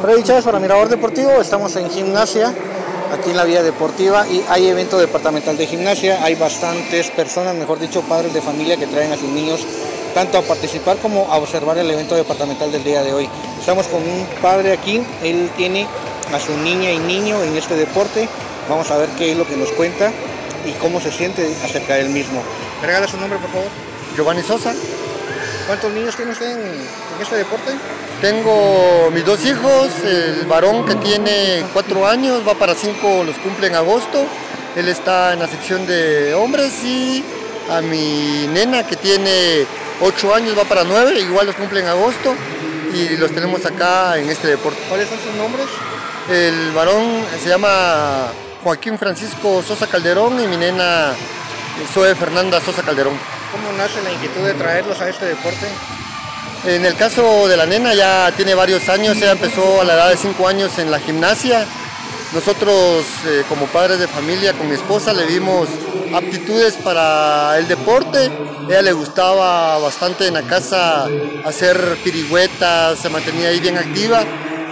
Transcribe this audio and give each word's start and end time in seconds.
Freddy 0.00 0.22
Chávez 0.22 0.46
para 0.46 0.58
Mirador 0.58 0.88
Deportivo, 0.88 1.42
estamos 1.42 1.76
en 1.76 1.90
gimnasia, 1.90 2.54
aquí 3.12 3.28
en 3.28 3.36
la 3.36 3.44
vía 3.44 3.62
deportiva 3.62 4.26
y 4.26 4.42
hay 4.48 4.66
evento 4.66 4.98
departamental 4.98 5.58
de 5.58 5.66
gimnasia, 5.66 6.24
hay 6.24 6.36
bastantes 6.36 7.10
personas, 7.10 7.54
mejor 7.54 7.78
dicho, 7.78 8.00
padres 8.00 8.32
de 8.32 8.40
familia 8.40 8.78
que 8.78 8.86
traen 8.86 9.12
a 9.12 9.18
sus 9.18 9.28
niños 9.28 9.60
tanto 10.14 10.38
a 10.38 10.42
participar 10.42 10.96
como 10.96 11.30
a 11.30 11.36
observar 11.36 11.76
el 11.76 11.90
evento 11.90 12.14
departamental 12.14 12.72
del 12.72 12.82
día 12.82 13.02
de 13.02 13.12
hoy. 13.12 13.28
Estamos 13.58 13.88
con 13.88 14.00
un 14.00 14.26
padre 14.40 14.72
aquí, 14.72 15.02
él 15.22 15.50
tiene 15.54 15.86
a 16.32 16.40
su 16.40 16.56
niña 16.56 16.90
y 16.90 16.98
niño 16.98 17.42
en 17.42 17.54
este 17.58 17.76
deporte, 17.76 18.26
vamos 18.70 18.90
a 18.90 18.96
ver 18.96 19.10
qué 19.18 19.32
es 19.32 19.36
lo 19.36 19.46
que 19.46 19.58
nos 19.58 19.70
cuenta 19.72 20.10
y 20.64 20.72
cómo 20.80 20.98
se 20.98 21.12
siente 21.12 21.54
acerca 21.62 21.96
del 21.96 22.08
mismo. 22.08 22.42
¿Me 22.80 22.86
regala 22.86 23.06
su 23.06 23.18
nombre, 23.18 23.38
por 23.38 23.50
favor? 23.50 23.68
Giovanni 24.16 24.42
Sosa. 24.42 24.72
¿Cuántos 25.66 25.92
niños 25.92 26.16
tiene 26.16 26.32
usted 26.32 26.52
en, 26.52 27.09
en 27.20 27.24
este 27.24 27.36
deporte? 27.36 27.72
Tengo 28.20 29.10
mis 29.12 29.24
dos 29.24 29.44
hijos, 29.44 29.88
el 30.04 30.46
varón 30.46 30.84
que 30.86 30.94
tiene 30.96 31.64
cuatro 31.72 32.06
años, 32.06 32.42
va 32.46 32.54
para 32.54 32.74
cinco, 32.74 33.24
los 33.24 33.36
cumple 33.36 33.66
en 33.68 33.74
agosto. 33.74 34.26
Él 34.76 34.88
está 34.88 35.32
en 35.32 35.40
la 35.40 35.48
sección 35.48 35.86
de 35.86 36.34
hombres 36.34 36.72
y 36.84 37.24
a 37.70 37.80
mi 37.80 38.46
nena 38.52 38.86
que 38.86 38.96
tiene 38.96 39.66
ocho 40.00 40.34
años, 40.34 40.58
va 40.58 40.64
para 40.64 40.84
nueve, 40.84 41.20
igual 41.20 41.46
los 41.46 41.56
cumple 41.56 41.80
en 41.80 41.88
agosto 41.88 42.34
y 42.94 43.16
los 43.16 43.32
tenemos 43.32 43.64
acá 43.66 44.18
en 44.18 44.28
este 44.30 44.48
deporte. 44.48 44.80
¿Cuáles 44.88 45.08
son 45.08 45.18
sus 45.18 45.34
nombres? 45.34 45.66
El 46.30 46.72
varón 46.72 47.24
se 47.42 47.48
llama 47.48 48.28
Joaquín 48.62 48.98
Francisco 48.98 49.62
Sosa 49.62 49.86
Calderón 49.86 50.42
y 50.42 50.46
mi 50.46 50.56
nena 50.56 51.12
Zoe 51.92 52.14
Fernanda 52.14 52.60
Sosa 52.60 52.82
Calderón. 52.82 53.14
¿Cómo 53.50 53.72
nace 53.76 54.00
la 54.02 54.12
inquietud 54.12 54.42
de 54.42 54.54
traerlos 54.54 55.00
a 55.00 55.08
este 55.08 55.26
deporte? 55.26 55.66
En 56.64 56.84
el 56.84 56.94
caso 56.94 57.48
de 57.48 57.56
la 57.56 57.64
nena 57.64 57.94
ya 57.94 58.32
tiene 58.36 58.54
varios 58.54 58.86
años, 58.90 59.16
ella 59.16 59.32
empezó 59.32 59.80
a 59.80 59.84
la 59.84 59.94
edad 59.94 60.10
de 60.10 60.18
5 60.18 60.46
años 60.46 60.78
en 60.78 60.90
la 60.90 61.00
gimnasia. 61.00 61.64
Nosotros 62.34 63.06
eh, 63.26 63.44
como 63.48 63.64
padres 63.66 63.98
de 63.98 64.06
familia 64.06 64.52
con 64.52 64.68
mi 64.68 64.74
esposa 64.74 65.14
le 65.14 65.24
vimos 65.24 65.68
aptitudes 66.14 66.74
para 66.76 67.56
el 67.56 67.66
deporte. 67.66 68.30
ella 68.68 68.82
le 68.82 68.92
gustaba 68.92 69.78
bastante 69.78 70.26
en 70.26 70.34
la 70.34 70.42
casa 70.42 71.08
hacer 71.46 71.96
pirigüetas, 72.04 72.98
se 72.98 73.08
mantenía 73.08 73.48
ahí 73.48 73.58
bien 73.58 73.78
activa. 73.78 74.22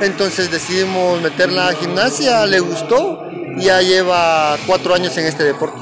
Entonces 0.03 0.51
decidimos 0.51 1.23
meterla 1.23 1.69
a 1.69 1.75
gimnasia, 1.75 2.45
le 2.45 2.61
gustó 2.61 3.23
y 3.57 3.65
ya 3.65 3.81
lleva 3.81 4.59
cuatro 4.67 4.95
años 4.95 5.17
en 5.17 5.25
este 5.25 5.43
deporte. 5.43 5.81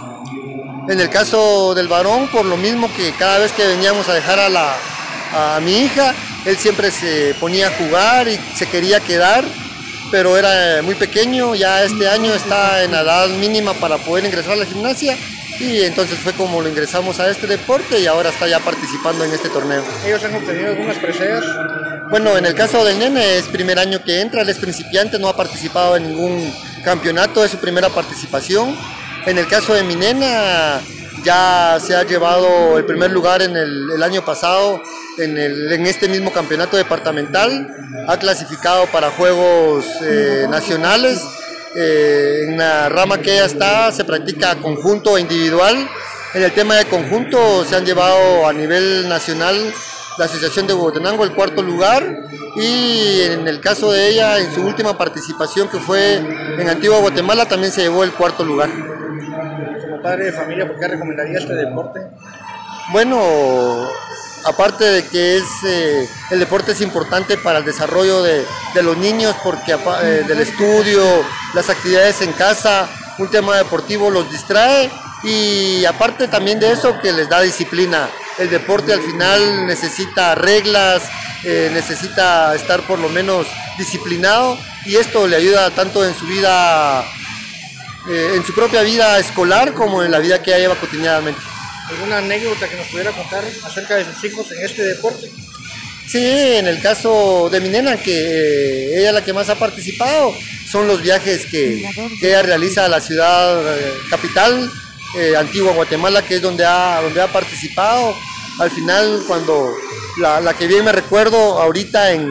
En 0.88 1.00
el 1.00 1.10
caso 1.10 1.74
del 1.74 1.88
varón, 1.88 2.28
por 2.28 2.44
lo 2.44 2.56
mismo 2.56 2.88
que 2.94 3.12
cada 3.18 3.38
vez 3.38 3.50
que 3.50 3.66
veníamos 3.66 4.08
a 4.08 4.14
dejar 4.14 4.38
a 4.38 4.48
la, 4.48 4.76
a 5.36 5.60
mi 5.60 5.72
hija, 5.82 6.14
él 6.44 6.56
siempre 6.56 6.90
se 6.90 7.34
ponía 7.38 7.68
a 7.68 7.70
jugar 7.72 8.28
y 8.28 8.38
se 8.54 8.66
quería 8.66 9.00
quedar, 9.00 9.44
pero 10.10 10.36
era 10.36 10.82
muy 10.82 10.94
pequeño, 10.94 11.54
ya 11.54 11.82
este 11.82 12.08
año 12.08 12.32
está 12.32 12.82
en 12.82 12.92
la 12.92 13.00
edad 13.02 13.28
mínima 13.28 13.74
para 13.74 13.98
poder 13.98 14.24
ingresar 14.24 14.52
a 14.52 14.56
la 14.56 14.66
gimnasia 14.66 15.16
y 15.58 15.82
entonces 15.82 16.18
fue 16.18 16.32
como 16.34 16.60
lo 16.60 16.68
ingresamos 16.68 17.18
a 17.18 17.30
este 17.30 17.46
deporte 17.46 17.98
y 17.98 18.06
ahora 18.06 18.30
está 18.30 18.46
ya 18.46 18.60
participando 18.60 19.24
en 19.24 19.32
este 19.32 19.48
torneo. 19.48 19.82
¿Ellos 20.04 20.22
han 20.24 20.34
obtenido 20.34 20.70
algunas 20.70 20.96
preseas? 20.98 21.44
Bueno, 22.10 22.36
en 22.36 22.46
el 22.46 22.54
caso 22.54 22.84
del 22.84 22.98
nene 22.98 23.38
es 23.38 23.46
primer 23.46 23.78
año 23.78 24.02
que 24.04 24.20
entra, 24.20 24.42
él 24.42 24.48
es 24.48 24.58
principiante, 24.58 25.18
no 25.18 25.28
ha 25.28 25.36
participado 25.36 25.96
en 25.96 26.08
ningún 26.08 26.52
campeonato, 26.84 27.44
es 27.44 27.50
su 27.50 27.58
primera 27.58 27.88
participación. 27.88 28.76
En 29.24 29.38
el 29.38 29.48
caso 29.48 29.74
de 29.74 29.82
mi 29.82 29.96
nena 29.96 30.80
ya 31.24 31.78
se 31.84 31.96
ha 31.96 32.04
llevado 32.04 32.78
el 32.78 32.84
primer 32.84 33.10
lugar 33.10 33.42
en 33.42 33.56
el, 33.56 33.90
el 33.92 34.02
año 34.02 34.24
pasado 34.24 34.82
en, 35.18 35.38
el, 35.38 35.72
en, 35.72 35.86
este 35.86 36.08
mismo 36.08 36.32
campeonato 36.32 36.76
departamental, 36.76 37.68
ha 38.08 38.16
clasificado 38.18 38.86
para 38.86 39.10
Juegos 39.10 39.86
eh, 40.02 40.46
Nacionales. 40.48 41.22
Eh, 41.78 42.46
en 42.48 42.56
la 42.56 42.88
rama 42.88 43.18
que 43.18 43.34
ella 43.34 43.44
está 43.44 43.92
se 43.92 44.02
practica 44.04 44.54
conjunto 44.56 45.18
e 45.18 45.20
individual. 45.20 45.76
En 46.32 46.42
el 46.42 46.52
tema 46.52 46.74
de 46.76 46.86
conjunto 46.86 47.66
se 47.66 47.76
han 47.76 47.84
llevado 47.84 48.48
a 48.48 48.52
nivel 48.54 49.06
nacional 49.08 49.74
la 50.18 50.24
Asociación 50.24 50.66
de 50.66 50.72
Huehuetenango 50.72 51.24
el 51.24 51.32
cuarto 51.32 51.62
lugar 51.62 52.02
y 52.56 53.20
en 53.22 53.46
el 53.46 53.60
caso 53.60 53.92
de 53.92 54.08
ella, 54.08 54.38
en 54.38 54.50
su 54.54 54.62
última 54.62 54.96
participación 54.96 55.68
que 55.68 55.78
fue 55.78 56.16
en 56.16 56.68
Antigua 56.68 57.00
Guatemala, 57.00 57.46
también 57.46 57.70
se 57.70 57.82
llevó 57.82 58.02
el 58.02 58.12
cuarto 58.12 58.42
lugar. 58.42 58.70
Como 58.70 60.00
padre 60.00 60.26
de 60.26 60.32
familia, 60.32 60.66
¿por 60.66 60.78
qué 60.78 60.88
recomendaría 60.88 61.38
este 61.38 61.54
deporte? 61.54 62.00
Bueno, 62.92 63.88
aparte 64.46 64.84
de 64.84 65.06
que 65.06 65.36
es 65.36 65.44
eh, 65.64 66.08
el 66.30 66.38
deporte 66.38 66.72
es 66.72 66.80
importante 66.80 67.36
para 67.36 67.58
el 67.58 67.64
desarrollo 67.64 68.22
de, 68.22 68.46
de 68.74 68.82
los 68.82 68.96
niños 68.96 69.34
porque 69.42 69.72
eh, 69.72 70.24
del 70.26 70.40
estudio, 70.40 71.02
las 71.52 71.68
actividades 71.68 72.22
en 72.22 72.32
casa, 72.32 72.88
un 73.18 73.28
tema 73.28 73.56
deportivo 73.56 74.10
los 74.10 74.30
distrae 74.30 74.90
y 75.24 75.84
aparte 75.84 76.28
también 76.28 76.60
de 76.60 76.70
eso 76.70 76.98
que 77.00 77.12
les 77.12 77.28
da 77.28 77.40
disciplina. 77.40 78.08
El 78.38 78.50
deporte 78.50 78.92
al 78.92 79.00
final 79.00 79.66
necesita 79.66 80.34
reglas, 80.34 81.02
eh, 81.42 81.70
necesita 81.72 82.54
estar 82.54 82.82
por 82.82 82.98
lo 82.98 83.08
menos 83.08 83.46
disciplinado 83.78 84.58
y 84.84 84.96
esto 84.96 85.26
le 85.26 85.36
ayuda 85.36 85.70
tanto 85.70 86.04
en 86.04 86.14
su 86.14 86.26
vida, 86.26 87.04
en 88.08 88.44
su 88.44 88.54
propia 88.54 88.82
vida 88.82 89.18
escolar 89.18 89.74
como 89.74 90.02
en 90.02 90.12
la 90.12 90.18
vida 90.18 90.40
que 90.40 90.50
ella 90.50 90.60
lleva 90.60 90.74
cotidianamente. 90.76 91.40
¿Alguna 91.88 92.18
anécdota 92.18 92.68
que 92.68 92.76
nos 92.76 92.86
pudiera 92.88 93.12
contar 93.12 93.44
acerca 93.64 93.96
de 93.96 94.04
sus 94.04 94.24
hijos 94.24 94.50
en 94.52 94.64
este 94.64 94.82
deporte? 94.82 95.30
Sí, 96.06 96.24
en 96.24 96.66
el 96.66 96.80
caso 96.80 97.48
de 97.50 97.60
mi 97.60 97.68
nena, 97.68 97.96
que 97.96 98.12
eh, 98.12 98.98
ella 98.98 99.08
es 99.08 99.14
la 99.14 99.24
que 99.24 99.32
más 99.32 99.48
ha 99.48 99.56
participado, 99.56 100.32
son 100.68 100.86
los 100.86 101.02
viajes 101.02 101.46
que, 101.46 101.84
que 102.20 102.28
ella 102.28 102.42
realiza 102.42 102.84
a 102.84 102.88
la 102.88 103.00
ciudad 103.00 103.76
eh, 103.76 103.92
capital, 104.08 104.70
eh, 105.16 105.36
Antigua 105.36 105.72
Guatemala, 105.72 106.22
que 106.22 106.36
es 106.36 106.42
donde 106.42 106.64
ha, 106.64 107.00
donde 107.02 107.20
ha 107.20 107.32
participado. 107.32 108.14
Al 108.58 108.70
final, 108.70 109.22
cuando 109.26 109.74
la, 110.18 110.40
la 110.40 110.54
que 110.54 110.66
bien 110.66 110.84
me 110.84 110.92
recuerdo, 110.92 111.60
ahorita 111.60 112.12
en, 112.12 112.22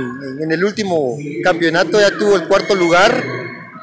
en, 0.41 0.51
el 0.51 0.63
último 0.63 1.17
campeonato 1.43 1.99
ya 1.99 2.11
tuvo 2.17 2.35
el 2.35 2.47
cuarto 2.47 2.75
lugar, 2.75 3.23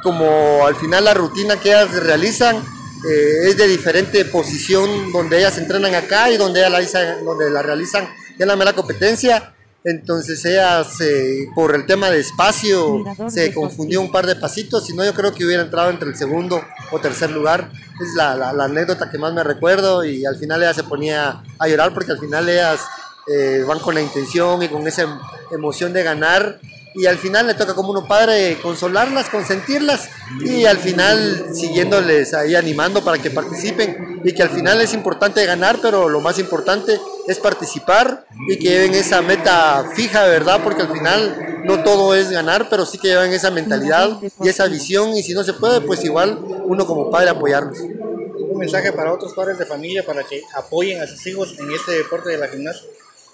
como 0.03 0.67
al 0.67 0.75
final 0.77 1.05
la 1.05 1.15
rutina 1.15 1.57
que 1.57 1.69
ellas 1.69 1.93
realizan 2.03 2.63
eh, 3.09 3.49
es 3.49 3.57
de 3.57 3.67
diferente 3.67 4.25
posición 4.25 5.13
donde 5.13 5.39
ellas 5.39 5.59
entrenan 5.59 5.95
acá 5.95 6.31
y 6.31 6.37
donde, 6.37 6.61
ella 6.61 6.71
la, 6.71 7.17
donde 7.17 7.51
la 7.51 7.63
realizan 7.63 8.09
en 8.39 8.49
la 8.49 8.57
mera 8.57 8.73
competencia. 8.73 9.55
Entonces 9.85 10.45
ella 10.45 10.85
se, 10.85 11.49
por 11.57 11.75
el 11.75 11.87
tema 11.87 12.09
de 12.11 12.21
espacio 12.21 13.03
se 13.29 13.53
confundió 13.53 14.01
un 14.01 14.13
par 14.13 14.27
de 14.27 14.37
pasitos, 14.37 14.87
si 14.87 14.95
no 14.95 15.05
yo 15.05 15.13
creo 15.13 15.35
que 15.35 15.45
hubiera 15.45 15.63
entrado 15.63 15.91
entre 15.91 16.09
el 16.09 16.15
segundo 16.15 16.63
o 16.93 17.01
tercer 17.01 17.31
lugar. 17.31 17.71
Es 18.01 18.15
la, 18.15 18.37
la, 18.37 18.53
la 18.53 18.65
anécdota 18.65 19.11
que 19.11 19.19
más 19.19 19.33
me 19.33 19.43
recuerdo 19.43 20.05
y 20.05 20.25
al 20.25 20.37
final 20.37 20.63
ella 20.63 20.73
se 20.73 20.85
ponía 20.85 21.43
a 21.59 21.69
llorar 21.69 21.93
porque 21.93 22.13
al 22.13 22.21
final 22.21 22.49
ellas 22.49 22.81
eh, 23.27 23.65
van 23.67 23.79
con 23.79 23.95
la 23.95 24.03
intención 24.03 24.63
y 24.63 24.69
con 24.69 24.87
esa 24.87 25.21
emoción 25.53 25.93
de 25.93 26.03
ganar 26.03 26.61
y 26.95 27.07
al 27.07 27.19
final 27.19 27.47
le 27.47 27.55
toca 27.55 27.75
como 27.75 27.91
uno 27.91 28.07
padre 28.07 28.59
consolarlas, 28.63 29.29
consentirlas 29.29 30.09
y 30.41 30.65
al 30.65 30.79
final 30.79 31.47
siguiéndoles 31.55 32.35
ahí 32.35 32.55
animando 32.55 33.03
para 33.03 33.19
que 33.19 33.31
participen 33.31 34.21
y 34.25 34.33
que 34.33 34.43
al 34.43 34.51
final 34.51 34.81
es 34.81 34.93
importante 34.95 35.45
ganar, 35.47 35.79
pero 35.81 36.09
lo 36.09 36.21
más 36.21 36.39
importante 36.39 36.99
es 37.27 37.39
participar 37.39 38.27
y 38.49 38.57
que 38.57 38.69
lleven 38.69 38.95
esa 38.95 39.23
meta 39.23 39.91
fija, 39.95 40.25
¿verdad? 40.27 40.61
Porque 40.63 40.83
al 40.83 40.93
final 40.93 41.63
no 41.65 41.83
todo 41.83 42.15
es 42.15 42.31
ganar, 42.31 42.69
pero 42.69 42.87
sí 42.87 42.99
que 42.99 43.09
lleven 43.09 43.33
esa 43.33 43.51
mentalidad 43.51 44.19
y 44.43 44.49
esa 44.49 44.67
visión 44.67 45.11
y 45.17 45.23
si 45.23 45.35
no 45.35 45.45
se 45.45 45.55
puede, 45.55 45.81
pues 45.81 46.05
igual 46.05 46.39
uno 46.65 46.87
como 46.87 47.11
padre 47.11 47.31
apoyarlos. 47.31 47.79
¿Un 47.79 48.59
mensaje 48.59 48.93
para 48.93 49.13
otros 49.13 49.33
padres 49.33 49.59
de 49.59 49.67
familia 49.67 50.05
para 50.05 50.25
que 50.25 50.43
apoyen 50.55 51.01
a 51.01 51.07
sus 51.07 51.27
hijos 51.27 51.55
en 51.59 51.71
este 51.71 51.93
deporte 51.93 52.31
de 52.31 52.39
la 52.39 52.49
gimnasia? 52.49 52.87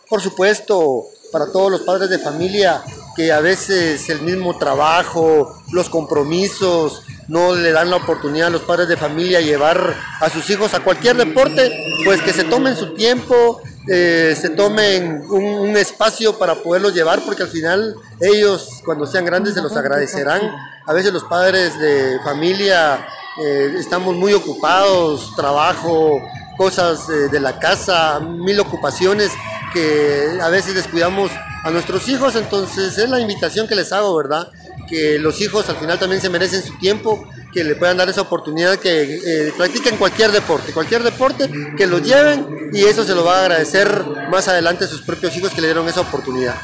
Por 0.09 0.23
supuesto, 0.23 1.07
para 1.31 1.51
todos 1.53 1.71
los 1.71 1.83
padres 1.83 2.11
de 2.11 2.19
familia 2.19 2.83
que 3.17 3.33
a 3.33 3.41
veces 3.41 4.09
el 4.11 4.23
mismo 4.23 4.59
trabajo, 4.59 5.57
los 5.73 5.89
compromisos, 5.89 7.03
no 7.29 7.55
le 7.55 7.73
dan 7.73 7.91
la 7.91 7.97
oportunidad 7.97 8.49
a 8.49 8.51
los 8.51 8.63
padres 8.63 8.89
de 8.89 8.97
familia 8.97 9.41
llevar 9.41 9.95
a 10.21 10.31
sus 10.31 10.49
hijos 10.51 10.73
a 10.75 10.81
cualquier 10.81 11.17
deporte, 11.17 11.71
pues 12.05 12.23
que 12.23 12.33
se 12.33 12.45
tomen 12.45 12.77
su 12.77 12.95
tiempo, 12.95 13.61
eh, 13.87 14.37
se 14.39 14.51
tomen 14.51 15.25
un, 15.31 15.45
un, 15.45 15.77
espacio 15.77 16.39
para 16.39 16.55
poderlos 16.57 16.95
llevar, 16.95 17.21
porque 17.25 17.43
al 17.43 17.49
final 17.49 17.95
ellos 18.21 18.81
cuando 18.85 19.07
sean 19.07 19.25
grandes 19.25 19.55
se 19.55 19.63
los 19.63 19.77
agradecerán. 19.77 20.41
A 20.87 20.93
veces 20.93 21.13
los 21.13 21.25
padres 21.25 21.79
de 21.79 22.19
familia 22.25 23.07
eh, 23.41 23.75
estamos 23.79 24.17
muy 24.17 24.33
ocupados, 24.33 25.35
trabajo, 25.37 26.21
cosas 26.57 27.09
eh, 27.09 27.29
de 27.31 27.41
la 27.41 27.59
casa, 27.59 28.19
mil 28.21 28.59
ocupaciones 28.59 29.31
que 29.73 30.39
a 30.41 30.49
veces 30.49 30.75
descuidamos 30.75 31.31
a 31.65 31.71
nuestros 31.71 32.09
hijos, 32.09 32.37
entonces 32.37 32.99
es 32.99 33.09
la 33.09 33.21
invitación 33.21 33.67
que 33.67 33.75
les 33.75 33.93
hago, 33.93 34.15
¿verdad? 34.17 34.49
Que 34.89 35.19
los 35.19 35.41
hijos 35.41 35.69
al 35.69 35.77
final 35.77 35.99
también 35.99 36.21
se 36.21 36.31
merecen 36.31 36.63
su 36.63 36.79
tiempo, 36.79 37.29
que 37.53 37.65
le 37.65 37.75
puedan 37.75 37.97
dar 37.97 38.09
esa 38.09 38.23
oportunidad, 38.23 38.77
que 38.79 39.03
eh, 39.03 39.53
practiquen 39.57 39.97
cualquier 39.97 40.33
deporte, 40.33 40.73
cualquier 40.73 41.03
deporte, 41.03 41.51
que 41.77 41.87
lo 41.87 41.99
lleven 41.99 42.71
y 42.73 42.85
eso 42.85 43.05
se 43.05 43.15
lo 43.15 43.25
va 43.25 43.39
a 43.39 43.41
agradecer 43.43 44.05
más 44.31 44.49
adelante 44.49 44.85
a 44.85 44.89
sus 44.89 45.03
propios 45.03 45.37
hijos 45.37 45.51
que 45.53 45.61
le 45.61 45.69
dieron 45.69 45.89
esa 45.89 46.01
oportunidad. 46.01 46.55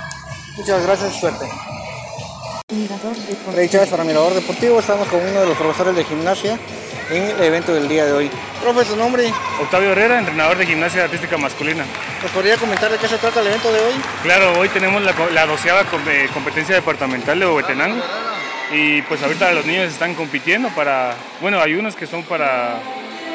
Muchas 0.57 0.83
gracias, 0.83 1.21
suerte. 1.21 1.47
Freddy 3.53 3.69
Chávez 3.69 3.91
para 3.91 4.05
Mirador 4.05 4.35
Deportivo, 4.35 4.81
estamos 4.81 5.07
con 5.09 5.21
uno 5.21 5.41
de 5.41 5.47
los 5.47 5.57
profesores 5.57 5.95
de 5.97 6.05
gimnasia 6.05 6.59
en 7.11 7.23
el 7.23 7.43
evento 7.43 7.75
del 7.75 7.89
día 7.89 8.05
de 8.07 8.13
hoy. 8.13 8.31
Profe, 8.63 8.85
su 8.85 8.97
nombre. 8.97 9.33
Octavio 9.61 9.93
Herrera, 9.93 10.19
entrenador 10.19 10.57
de 10.57 10.67
gimnasia 10.67 11.05
artística 11.05 11.37
masculina. 11.37 11.85
¿Nos 12.23 12.31
podría 12.33 12.57
comentar 12.57 12.91
de 12.91 12.99
qué 12.99 13.09
se 13.09 13.19
trata 13.19 13.41
el 13.41 13.49
evento 13.49 13.73
de 13.73 13.81
hoy? 13.81 13.93
Claro, 14.23 14.59
hoy 14.59 14.69
tenemos 14.69 15.03
la, 15.03 15.15
la 15.33 15.47
doceava 15.47 15.83
eh, 15.83 16.29
competencia 16.33 16.75
departamental 16.75 17.39
de 17.39 17.47
Huehuetenango 17.47 18.03
y 18.73 19.03
pues 19.03 19.23
ahorita 19.23 19.53
los 19.53 19.67
niños 19.67 19.93
están 19.93 20.15
compitiendo 20.15 20.69
para, 20.71 21.15
bueno, 21.41 21.61
hay 21.61 21.75
unos 21.75 21.95
que 21.95 22.07
son 22.07 22.23
para, 22.23 22.79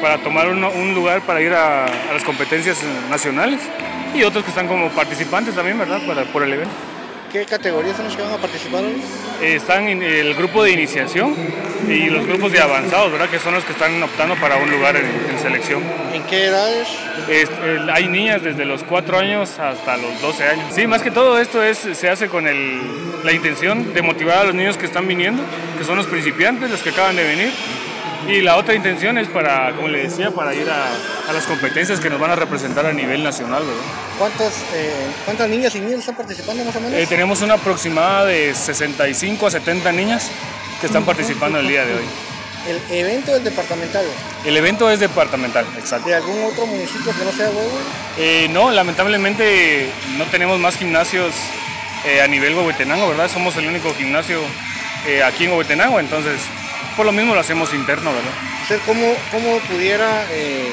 para 0.00 0.18
tomar 0.18 0.48
un, 0.48 0.62
un 0.64 0.94
lugar 0.94 1.22
para 1.22 1.40
ir 1.40 1.52
a, 1.52 1.84
a, 1.84 2.12
las 2.12 2.24
competencias 2.24 2.78
nacionales 3.08 3.60
y 4.14 4.22
otros 4.24 4.44
que 4.44 4.50
están 4.50 4.66
como 4.66 4.88
participantes 4.90 5.54
también, 5.54 5.78
¿verdad? 5.78 6.00
Para, 6.06 6.24
por 6.24 6.42
el 6.42 6.52
evento. 6.52 6.74
¿Qué 7.30 7.44
categorías 7.46 7.96
son 7.96 8.06
los 8.06 8.16
que 8.16 8.22
van 8.22 8.32
a 8.32 8.38
participar 8.38 8.82
hoy? 8.82 9.00
están 9.40 9.88
en 9.88 10.02
el 10.02 10.34
grupo 10.34 10.64
de 10.64 10.72
iniciación 10.72 11.34
y 11.88 12.10
los 12.10 12.26
grupos 12.26 12.50
de 12.50 12.60
avanzados, 12.60 13.12
¿verdad? 13.12 13.30
Que 13.30 13.38
son 13.38 13.54
los 13.54 13.64
que 13.64 13.72
están 13.72 14.02
optando 14.02 14.34
para 14.34 14.56
un 14.56 14.68
lugar 14.70 14.96
en, 14.96 15.06
en 15.06 15.38
selección. 15.38 15.82
¿En 16.12 16.24
qué 16.24 16.46
edades? 16.46 16.88
Es, 17.28 17.48
el, 17.64 17.88
hay 17.88 18.08
niñas 18.08 18.42
desde 18.42 18.64
los 18.64 18.82
4 18.82 19.18
años 19.18 19.58
hasta 19.60 19.96
los 19.96 20.20
12 20.20 20.44
años. 20.44 20.74
Sí, 20.74 20.86
más 20.88 21.02
que 21.02 21.10
todo 21.12 21.38
esto 21.38 21.62
es, 21.62 21.78
se 21.78 22.08
hace 22.08 22.28
con 22.28 22.48
el, 22.48 22.80
la 23.24 23.32
intención 23.32 23.94
de 23.94 24.02
motivar 24.02 24.38
a 24.38 24.44
los 24.44 24.54
niños 24.54 24.76
que 24.76 24.86
están 24.86 25.06
viniendo, 25.06 25.42
que 25.78 25.84
son 25.84 25.96
los 25.96 26.06
principiantes, 26.06 26.68
los 26.68 26.82
que 26.82 26.90
acaban 26.90 27.14
de 27.14 27.22
venir. 27.22 27.52
Y 28.28 28.42
la 28.42 28.56
otra 28.56 28.74
intención 28.74 29.18
es 29.18 29.28
para, 29.28 29.74
como 29.74 29.88
le 29.88 30.04
decía, 30.04 30.30
para 30.30 30.54
ir 30.54 30.68
a, 30.70 30.88
a 31.28 31.32
las 31.32 31.46
competencias 31.46 32.00
que 32.00 32.10
nos 32.10 32.20
van 32.20 32.30
a 32.30 32.36
representar 32.36 32.86
a 32.86 32.92
nivel 32.92 33.22
nacional. 33.22 33.62
¿verdad? 33.62 33.82
¿Cuántos, 34.18 34.52
eh, 34.74 34.92
¿Cuántas 35.24 35.48
niñas 35.48 35.74
y 35.74 35.80
niños 35.80 36.00
están 36.00 36.16
participando 36.16 36.64
más 36.64 36.76
o 36.76 36.80
menos? 36.80 36.98
Eh, 36.98 37.06
tenemos 37.08 37.42
una 37.42 37.54
aproximada 37.54 38.26
de 38.26 38.54
65 38.54 39.46
a 39.46 39.50
70 39.50 39.92
niñas 39.92 40.30
que 40.80 40.86
están 40.86 41.04
participando 41.04 41.58
el 41.58 41.68
día 41.68 41.84
de 41.84 41.94
hoy. 41.94 42.04
¿El 42.66 42.80
evento 42.90 43.34
es 43.34 43.42
departamental? 43.42 44.04
El 44.44 44.56
evento 44.56 44.90
es 44.90 45.00
departamental, 45.00 45.66
exacto. 45.78 46.08
¿De 46.08 46.14
algún 46.14 46.44
otro 46.44 46.66
municipio 46.66 47.12
que 47.16 47.24
no 47.24 47.32
sea 47.32 47.48
Huevo? 47.48 47.78
Eh, 48.18 48.48
no, 48.50 48.70
lamentablemente 48.70 49.90
no 50.18 50.26
tenemos 50.26 50.58
más 50.58 50.76
gimnasios 50.76 51.34
eh, 52.04 52.20
a 52.20 52.26
nivel 52.26 52.54
Huehuetenango, 52.54 53.08
¿verdad? 53.08 53.30
Somos 53.30 53.56
el 53.56 53.66
único 53.66 53.94
gimnasio 53.94 54.40
eh, 55.06 55.22
aquí 55.22 55.44
en 55.44 55.50
Huehuetenango, 55.50 56.00
entonces 56.00 56.40
por 57.00 57.06
lo 57.06 57.12
mismo 57.12 57.32
lo 57.32 57.40
hacemos 57.40 57.72
interno, 57.72 58.12
¿verdad? 58.12 58.30
¿Usted 58.60 58.78
cómo, 58.84 59.06
cómo 59.32 59.58
pudiera, 59.60 60.26
eh, 60.32 60.70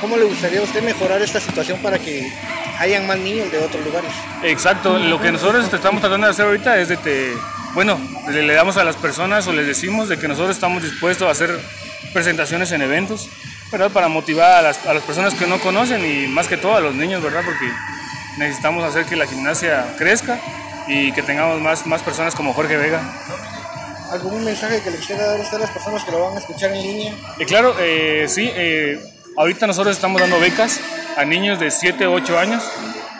cómo 0.00 0.16
le 0.16 0.22
gustaría 0.22 0.60
a 0.60 0.62
usted 0.62 0.80
mejorar 0.80 1.20
esta 1.22 1.40
situación 1.40 1.80
para 1.82 1.98
que 1.98 2.32
hayan 2.78 3.04
más 3.08 3.18
niños 3.18 3.50
de 3.50 3.58
otros 3.58 3.84
lugares? 3.84 4.12
Exacto, 4.44 4.96
lo 4.96 5.20
que 5.20 5.32
nosotros 5.32 5.64
estamos 5.64 6.00
tratando 6.00 6.28
de 6.28 6.30
hacer 6.30 6.46
ahorita 6.46 6.78
es 6.78 6.86
de 6.86 6.98
que, 6.98 7.34
bueno, 7.74 7.98
le, 8.28 8.44
le 8.44 8.54
damos 8.54 8.76
a 8.76 8.84
las 8.84 8.94
personas 8.94 9.44
o 9.48 9.52
les 9.52 9.66
decimos 9.66 10.08
de 10.08 10.20
que 10.20 10.28
nosotros 10.28 10.54
estamos 10.54 10.84
dispuestos 10.84 11.26
a 11.26 11.32
hacer 11.32 11.50
presentaciones 12.12 12.70
en 12.70 12.82
eventos, 12.82 13.28
¿verdad? 13.72 13.90
Para 13.90 14.06
motivar 14.06 14.52
a 14.52 14.62
las, 14.62 14.86
a 14.86 14.94
las 14.94 15.02
personas 15.02 15.34
que 15.34 15.48
no 15.48 15.58
conocen 15.58 16.06
y 16.06 16.28
más 16.28 16.46
que 16.46 16.58
todo 16.58 16.76
a 16.76 16.80
los 16.80 16.94
niños, 16.94 17.24
¿verdad? 17.24 17.42
Porque 17.44 17.66
necesitamos 18.38 18.84
hacer 18.84 19.04
que 19.04 19.16
la 19.16 19.26
gimnasia 19.26 19.96
crezca 19.98 20.38
y 20.86 21.10
que 21.10 21.24
tengamos 21.24 21.60
más, 21.60 21.88
más 21.88 22.02
personas 22.02 22.36
como 22.36 22.52
Jorge 22.52 22.76
Vega. 22.76 23.02
¿Algún 24.14 24.44
mensaje 24.44 24.80
que 24.80 24.92
le 24.92 24.98
quisiera 24.98 25.26
dar 25.26 25.40
a 25.40 25.42
usted 25.42 25.56
a 25.56 25.60
las 25.60 25.70
personas 25.70 26.04
que 26.04 26.12
lo 26.12 26.24
van 26.24 26.36
a 26.36 26.38
escuchar 26.38 26.70
en 26.70 26.82
línea? 26.82 27.12
Eh, 27.36 27.44
claro, 27.46 27.74
eh, 27.80 28.26
sí, 28.28 28.48
eh, 28.54 28.96
ahorita 29.36 29.66
nosotros 29.66 29.96
estamos 29.96 30.20
dando 30.20 30.38
becas 30.38 30.78
a 31.16 31.24
niños 31.24 31.58
de 31.58 31.72
7, 31.72 32.06
8 32.06 32.38
años, 32.38 32.62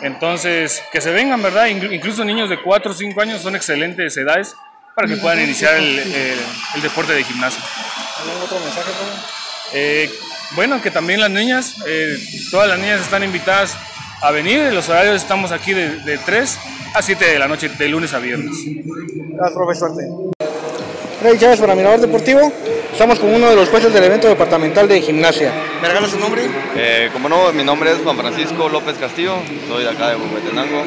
entonces 0.01 0.81
que 0.93 1.01
se 1.01 1.11
vengan, 1.11 1.41
¿verdad? 1.41 1.65
Incluso 1.65 2.23
niños 2.23 2.49
de 2.49 2.61
4 2.61 2.91
o 2.91 2.93
5 2.93 3.21
años 3.21 3.41
son 3.41 3.57
excelentes 3.57 4.15
edades 4.15 4.55
para 4.95 5.09
que 5.09 5.17
puedan 5.17 5.41
iniciar 5.41 5.75
el, 5.75 5.99
el, 5.99 6.39
el 6.75 6.81
deporte 6.81 7.11
de 7.11 7.25
gimnasio. 7.25 7.61
¿Algún 8.21 8.41
otro 8.41 8.57
mensaje, 8.61 8.91
eh, 9.73 10.09
Bueno, 10.51 10.81
que 10.81 10.91
también 10.91 11.19
las 11.19 11.29
niñas, 11.29 11.75
eh, 11.85 12.17
todas 12.51 12.69
las 12.69 12.79
niñas 12.79 13.01
están 13.01 13.21
invitadas 13.21 13.75
a 14.21 14.31
venir, 14.31 14.71
los 14.71 14.87
horarios 14.87 15.17
estamos 15.17 15.51
aquí 15.51 15.73
de, 15.73 15.99
de 15.99 16.17
3 16.19 16.57
a 16.93 17.01
7 17.01 17.25
de 17.25 17.37
la 17.37 17.49
noche, 17.49 17.67
de 17.67 17.89
lunes 17.89 18.13
a 18.13 18.19
viernes. 18.19 18.55
Gracias, 18.63 19.53
profe, 19.53 20.44
Freddy 21.25 21.39
Chávez 21.39 21.59
para 21.59 21.73
Mirador 21.73 22.01
Deportivo. 22.01 22.53
Estamos 22.91 23.17
con 23.17 23.33
uno 23.33 23.49
de 23.49 23.55
los 23.55 23.67
jueces 23.69 23.91
del 23.91 24.03
evento 24.03 24.27
departamental 24.27 24.87
de 24.87 25.01
gimnasia. 25.01 25.51
¿Me 25.81 25.87
regala 25.87 26.07
su 26.07 26.19
nombre? 26.19 26.43
Eh, 26.75 27.09
como 27.11 27.27
no, 27.27 27.51
mi 27.51 27.63
nombre 27.63 27.91
es 27.91 27.97
Juan 28.03 28.15
Francisco 28.15 28.69
López 28.69 28.95
Castillo, 28.99 29.37
soy 29.67 29.85
de 29.85 29.89
acá 29.89 30.09
de 30.09 30.17
Huehuetenango, 30.17 30.83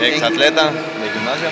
ex 0.00 0.22
atleta 0.22 0.66
de 0.66 1.10
gimnasia. 1.12 1.50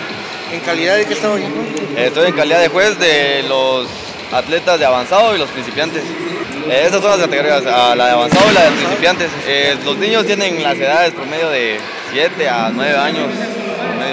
¿En 0.52 0.60
calidad 0.60 0.98
de 0.98 1.06
qué 1.06 1.14
estaba 1.14 1.34
oyendo? 1.34 1.60
Eh, 1.96 2.06
estoy 2.06 2.28
en 2.28 2.34
calidad 2.34 2.60
de 2.60 2.68
juez 2.68 2.96
de 3.00 3.42
los 3.48 3.88
atletas 4.30 4.78
de 4.78 4.86
avanzado 4.86 5.34
y 5.34 5.38
los 5.38 5.48
principiantes. 5.48 6.04
Eh, 6.04 6.82
estas 6.84 7.02
son 7.02 7.10
las 7.10 7.18
categorías, 7.18 7.64
la 7.64 8.06
de 8.06 8.12
avanzado 8.12 8.52
y 8.52 8.54
la 8.54 8.62
de 8.66 8.70
principiantes. 8.70 9.30
Eh, 9.48 9.76
los 9.84 9.98
niños 9.98 10.24
tienen 10.26 10.62
las 10.62 10.76
edades 10.76 11.12
promedio 11.12 11.50
de 11.50 11.80
7 12.12 12.48
a 12.48 12.70
9 12.72 12.98
años 12.98 13.26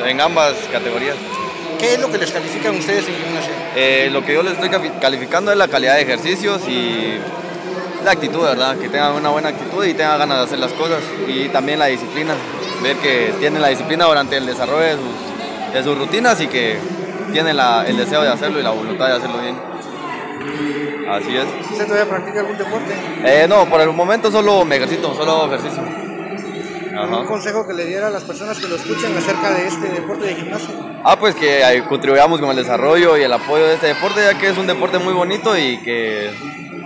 en 0.03 0.19
ambas 0.19 0.55
categorías. 0.71 1.15
¿Qué 1.79 1.93
es 1.93 1.99
lo 1.99 2.11
que 2.11 2.17
les 2.17 2.31
califican 2.31 2.75
ustedes 2.75 3.07
en 3.07 3.15
gimnasia? 3.15 3.51
Eh, 3.75 4.09
lo 4.11 4.23
que 4.25 4.33
yo 4.33 4.43
les 4.43 4.53
estoy 4.53 4.69
calificando 4.99 5.51
es 5.51 5.57
la 5.57 5.67
calidad 5.67 5.95
de 5.95 6.01
ejercicios 6.01 6.67
y 6.67 7.17
la 8.03 8.11
actitud, 8.11 8.41
¿verdad? 8.41 8.77
Que 8.77 8.89
tengan 8.89 9.13
una 9.13 9.29
buena 9.29 9.49
actitud 9.49 9.83
y 9.83 9.93
tengan 9.93 10.19
ganas 10.19 10.37
de 10.37 10.43
hacer 10.45 10.59
las 10.59 10.71
cosas. 10.73 10.99
Y 11.27 11.49
también 11.49 11.79
la 11.79 11.87
disciplina, 11.87 12.33
ver 12.81 12.97
que 12.97 13.33
tienen 13.39 13.61
la 13.61 13.69
disciplina 13.69 14.05
durante 14.05 14.37
el 14.37 14.45
desarrollo 14.45 14.85
de 14.85 14.93
sus, 14.93 15.73
de 15.73 15.83
sus 15.83 15.97
rutinas 15.97 16.39
y 16.41 16.47
que 16.47 16.77
tienen 17.31 17.57
la, 17.57 17.85
el 17.85 17.97
deseo 17.97 18.21
de 18.21 18.29
hacerlo 18.29 18.59
y 18.59 18.63
la 18.63 18.71
voluntad 18.71 19.07
de 19.07 19.13
hacerlo 19.13 19.39
bien. 19.39 19.55
Así 21.09 21.35
es. 21.35 21.45
¿Usted 21.71 21.85
todavía 21.85 22.09
practica 22.09 22.39
algún 22.39 22.57
deporte? 22.57 22.93
Eh, 23.25 23.45
no, 23.47 23.65
por 23.69 23.81
el 23.81 23.91
momento 23.91 24.31
solo 24.31 24.65
me 24.65 24.77
ejercito, 24.77 25.13
solo 25.13 25.45
ejercicio. 25.47 25.83
Ajá. 26.97 27.17
¿Un 27.17 27.25
consejo 27.27 27.67
que 27.67 27.73
le 27.73 27.85
diera 27.85 28.07
a 28.07 28.09
las 28.09 28.23
personas 28.23 28.57
que 28.57 28.67
lo 28.67 28.75
escuchan 28.75 29.15
acerca 29.17 29.51
de 29.51 29.67
este 29.67 29.87
deporte 29.89 30.25
de 30.25 30.35
gimnasio? 30.35 30.69
Ah, 31.03 31.17
pues 31.19 31.35
que 31.35 31.61
eh, 31.61 31.83
contribuyamos 31.87 32.39
con 32.39 32.49
el 32.49 32.55
desarrollo 32.55 33.17
y 33.17 33.23
el 33.23 33.33
apoyo 33.33 33.65
de 33.67 33.75
este 33.75 33.87
deporte, 33.87 34.21
ya 34.21 34.37
que 34.37 34.49
es 34.49 34.57
un 34.57 34.67
deporte 34.67 34.97
muy 34.99 35.13
bonito 35.13 35.57
y 35.57 35.77
que, 35.79 36.31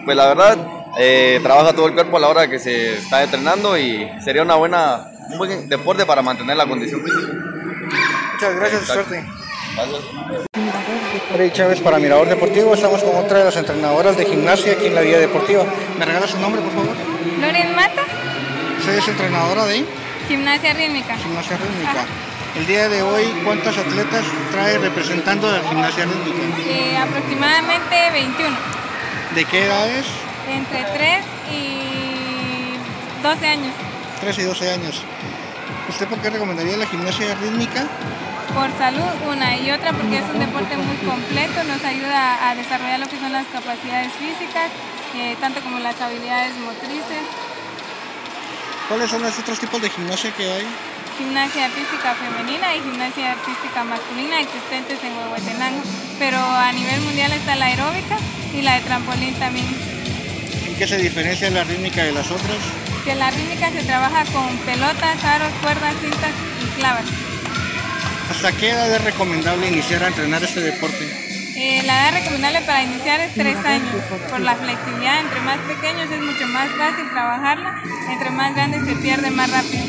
pues 0.05 0.17
la 0.17 0.27
verdad, 0.27 0.57
eh, 0.97 1.39
trabaja 1.43 1.73
todo 1.73 1.87
el 1.87 1.93
cuerpo 1.93 2.17
a 2.17 2.19
la 2.19 2.29
hora 2.29 2.49
que 2.49 2.59
se 2.59 2.97
está 2.97 3.23
entrenando 3.23 3.77
y 3.77 4.09
sería 4.23 4.41
una 4.41 4.55
buena, 4.55 5.05
un 5.31 5.37
buen 5.37 5.69
deporte 5.69 6.05
para 6.05 6.21
mantener 6.21 6.57
la 6.57 6.65
condición 6.65 7.01
física. 7.03 7.33
Muchas 8.33 8.55
gracias, 8.55 8.87
suerte. 8.87 9.25
Freddy 11.31 11.51
Chávez 11.51 11.79
para 11.79 11.99
Mirador 11.99 12.27
Deportivo. 12.27 12.73
Estamos 12.73 13.03
con 13.03 13.15
otra 13.15 13.39
de 13.39 13.45
las 13.45 13.55
entrenadoras 13.55 14.17
de 14.17 14.25
gimnasia 14.25 14.73
aquí 14.73 14.87
en 14.87 14.95
la 14.95 15.01
Vía 15.01 15.19
Deportiva. 15.19 15.63
¿Me 15.97 16.05
regala 16.05 16.27
su 16.27 16.39
nombre, 16.39 16.61
por 16.61 16.71
favor? 16.71 16.95
Loren 17.39 17.75
Mata. 17.75 18.03
¿Usted 18.89 19.03
es 19.03 19.07
entrenadora 19.07 19.65
de? 19.65 19.85
Gimnasia 20.27 20.73
rítmica. 20.73 21.15
Gimnasia 21.15 21.57
rítmica. 21.57 21.91
Ajá. 21.91 22.05
El 22.55 22.65
día 22.65 22.89
de 22.89 23.03
hoy, 23.03 23.23
¿cuántas 23.45 23.77
atletas 23.77 24.25
trae 24.51 24.79
representando 24.79 25.51
la 25.51 25.59
gimnasia 25.69 26.05
rítmica? 26.05 26.63
Eh, 26.67 26.97
aproximadamente 26.97 28.09
21. 28.11 28.57
¿De 29.35 29.45
qué 29.45 29.65
edades? 29.65 30.07
Entre 30.49 30.83
3 30.85 31.23
y 31.53 33.21
12 33.21 33.47
años. 33.47 33.73
3 34.21 34.39
y 34.39 34.41
12 34.41 34.71
años. 34.71 35.03
¿Usted 35.87 36.07
por 36.07 36.17
qué 36.17 36.31
recomendaría 36.31 36.75
la 36.75 36.87
gimnasia 36.87 37.35
rítmica? 37.35 37.85
Por 38.55 38.75
salud, 38.79 39.05
una 39.31 39.55
y 39.55 39.69
otra 39.69 39.93
porque 39.93 40.17
es 40.17 40.25
un 40.33 40.39
deporte 40.39 40.75
muy 40.77 40.97
completo, 41.07 41.63
nos 41.65 41.83
ayuda 41.85 42.49
a 42.49 42.55
desarrollar 42.55 42.99
lo 42.99 43.07
que 43.07 43.19
son 43.19 43.33
las 43.33 43.45
capacidades 43.53 44.11
físicas, 44.13 44.71
eh, 45.15 45.37
tanto 45.39 45.61
como 45.61 45.77
las 45.77 46.01
habilidades 46.01 46.57
motrices. 46.57 47.21
¿Cuáles 48.89 49.11
son 49.11 49.21
los 49.21 49.37
otros 49.37 49.59
tipos 49.59 49.79
de 49.79 49.87
gimnasia 49.87 50.31
que 50.31 50.51
hay? 50.51 50.65
Gimnasia 51.15 51.65
artística 51.65 52.15
femenina 52.15 52.75
y 52.75 52.81
gimnasia 52.81 53.33
artística 53.33 53.83
masculina 53.83 54.41
existentes 54.41 54.97
en 55.03 55.15
Huehuetenango, 55.15 55.83
pero 56.17 56.39
a 56.39 56.71
nivel 56.71 56.99
mundial 57.01 57.31
está 57.33 57.55
la 57.55 57.65
aeróbica 57.65 58.17
y 58.51 58.63
la 58.63 58.73
de 58.73 58.81
trampolín 58.81 59.35
también. 59.35 59.67
¿En 60.65 60.75
qué 60.75 60.87
se 60.87 60.97
diferencia 60.97 61.51
la 61.51 61.65
rítmica 61.65 62.01
de 62.01 62.13
las 62.13 62.31
otras? 62.31 62.57
Que 63.05 63.13
la 63.13 63.29
rítmica 63.29 63.69
se 63.69 63.83
trabaja 63.83 64.25
con 64.33 64.57
pelotas, 64.65 65.23
aros, 65.23 65.53
cuerdas, 65.61 65.93
cintas 66.01 66.31
y 66.63 66.79
clavas. 66.79 67.05
¿Hasta 68.31 68.51
qué 68.53 68.71
edad 68.71 68.91
es 68.91 69.03
recomendable 69.03 69.67
iniciar 69.67 70.03
a 70.03 70.07
entrenar 70.07 70.43
este 70.43 70.61
deporte? 70.61 71.28
Eh, 71.61 71.83
la 71.83 72.07
edad 72.07 72.19
recomendable 72.19 72.61
para 72.61 72.83
iniciar 72.83 73.19
es 73.19 73.33
3 73.33 73.57
años, 73.65 73.91
por 74.29 74.39
la 74.39 74.55
flexibilidad. 74.55 75.19
Entre 75.19 75.41
más 75.41 75.57
pequeños 75.57 76.09
es 76.09 76.21
mucho 76.21 76.47
más 76.47 76.69
fácil 76.77 77.09
trabajarla, 77.11 77.83
entre 78.09 78.29
más 78.29 78.55
grandes 78.55 78.85
se 78.87 78.95
pierde 78.95 79.29
más 79.29 79.51
rápido. 79.51 79.83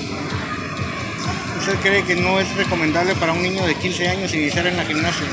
¿Usted 1.61 1.77
cree 1.77 2.03
que 2.03 2.17
no 2.17 2.41
es 2.41 2.53
recomendable 2.57 3.15
para 3.15 3.33
un 3.33 3.43
niño 3.43 3.65
de 3.65 3.77
15 3.77 4.09
años 4.09 4.35
iniciar 4.35 4.67
en 4.67 4.79
la 4.79 4.85
gimnasia? 4.85 5.27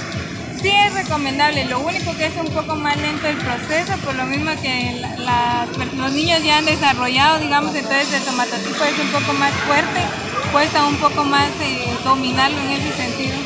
Sí 0.61 0.69
es 0.69 0.93
recomendable, 0.93 1.65
lo 1.65 1.79
único 1.79 2.15
que 2.15 2.27
es 2.27 2.35
un 2.35 2.53
poco 2.53 2.75
más 2.75 2.97
lento 2.97 3.27
el 3.27 3.37
proceso, 3.37 3.97
por 4.05 4.13
lo 4.13 4.25
mismo 4.25 4.51
que 4.61 4.95
la, 5.01 5.15
la, 5.17 5.67
los 5.95 6.11
niños 6.11 6.43
ya 6.43 6.59
han 6.59 6.65
desarrollado, 6.65 7.39
digamos, 7.39 7.73
entonces 7.73 8.13
el 8.13 8.21
somatotipo 8.21 8.83
es 8.83 8.99
un 8.99 9.09
poco 9.09 9.33
más 9.33 9.53
fuerte, 9.65 10.01
cuesta 10.51 10.85
un 10.85 10.97
poco 10.97 11.23
más 11.23 11.49
eh, 11.61 11.97
dominarlo 12.03 12.59
en 12.59 12.71
ese 12.73 12.93
sentido. 12.95 13.37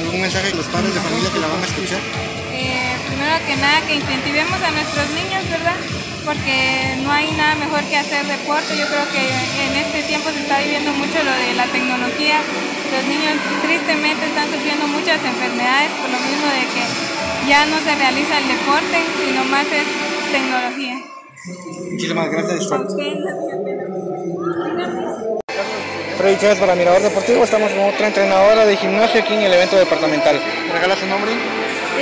¿Algún 0.00 0.20
mensaje 0.20 0.48
de 0.50 0.56
los 0.56 0.66
padres 0.66 0.92
de 0.92 1.00
familia 1.00 1.30
que 1.32 1.38
la 1.38 1.46
van 1.46 1.62
a 1.62 1.66
escuchar? 1.66 2.39
Eh, 2.60 2.96
primero 3.08 3.34
que 3.46 3.56
nada, 3.56 3.80
que 3.88 3.94
incentivemos 3.96 4.60
a 4.60 4.70
nuestros 4.70 5.08
niños, 5.16 5.48
¿verdad? 5.48 5.76
Porque 6.24 7.00
no 7.02 7.10
hay 7.10 7.32
nada 7.32 7.54
mejor 7.56 7.80
que 7.88 7.96
hacer 7.96 8.26
deporte. 8.26 8.76
Yo 8.76 8.84
creo 8.84 9.08
que 9.08 9.24
en 9.24 9.72
este 9.80 10.02
tiempo 10.04 10.28
se 10.28 10.40
está 10.44 10.60
viviendo 10.60 10.92
mucho 10.92 11.16
lo 11.24 11.32
de 11.32 11.54
la 11.56 11.64
tecnología. 11.72 12.36
Los 12.92 13.04
niños 13.08 13.40
tristemente 13.64 14.26
están 14.26 14.52
sufriendo 14.52 14.86
muchas 14.88 15.24
enfermedades 15.24 15.90
por 15.96 16.10
lo 16.12 16.20
mismo 16.20 16.46
de 16.52 16.64
que 16.68 16.84
ya 17.48 17.64
no 17.64 17.78
se 17.80 17.96
realiza 17.96 18.36
el 18.36 18.48
deporte, 18.48 18.98
sino 19.24 19.44
más 19.48 19.64
es 19.72 19.88
tecnología. 20.28 21.00
Muchísimas 21.90 22.28
gracias. 22.28 22.68
Freddy 26.18 26.36
Chávez 26.36 26.58
para 26.58 26.74
Mirador 26.74 27.00
Deportivo, 27.00 27.44
estamos 27.44 27.72
con 27.72 27.88
otra 27.88 28.08
entrenadora 28.08 28.66
de 28.66 28.76
gimnasio 28.76 29.22
aquí 29.22 29.32
en 29.32 29.40
el 29.40 29.54
evento 29.54 29.76
departamental. 29.76 30.38
¿Me 30.66 30.72
regala 30.74 30.94
su 30.96 31.06
nombre? 31.06 31.32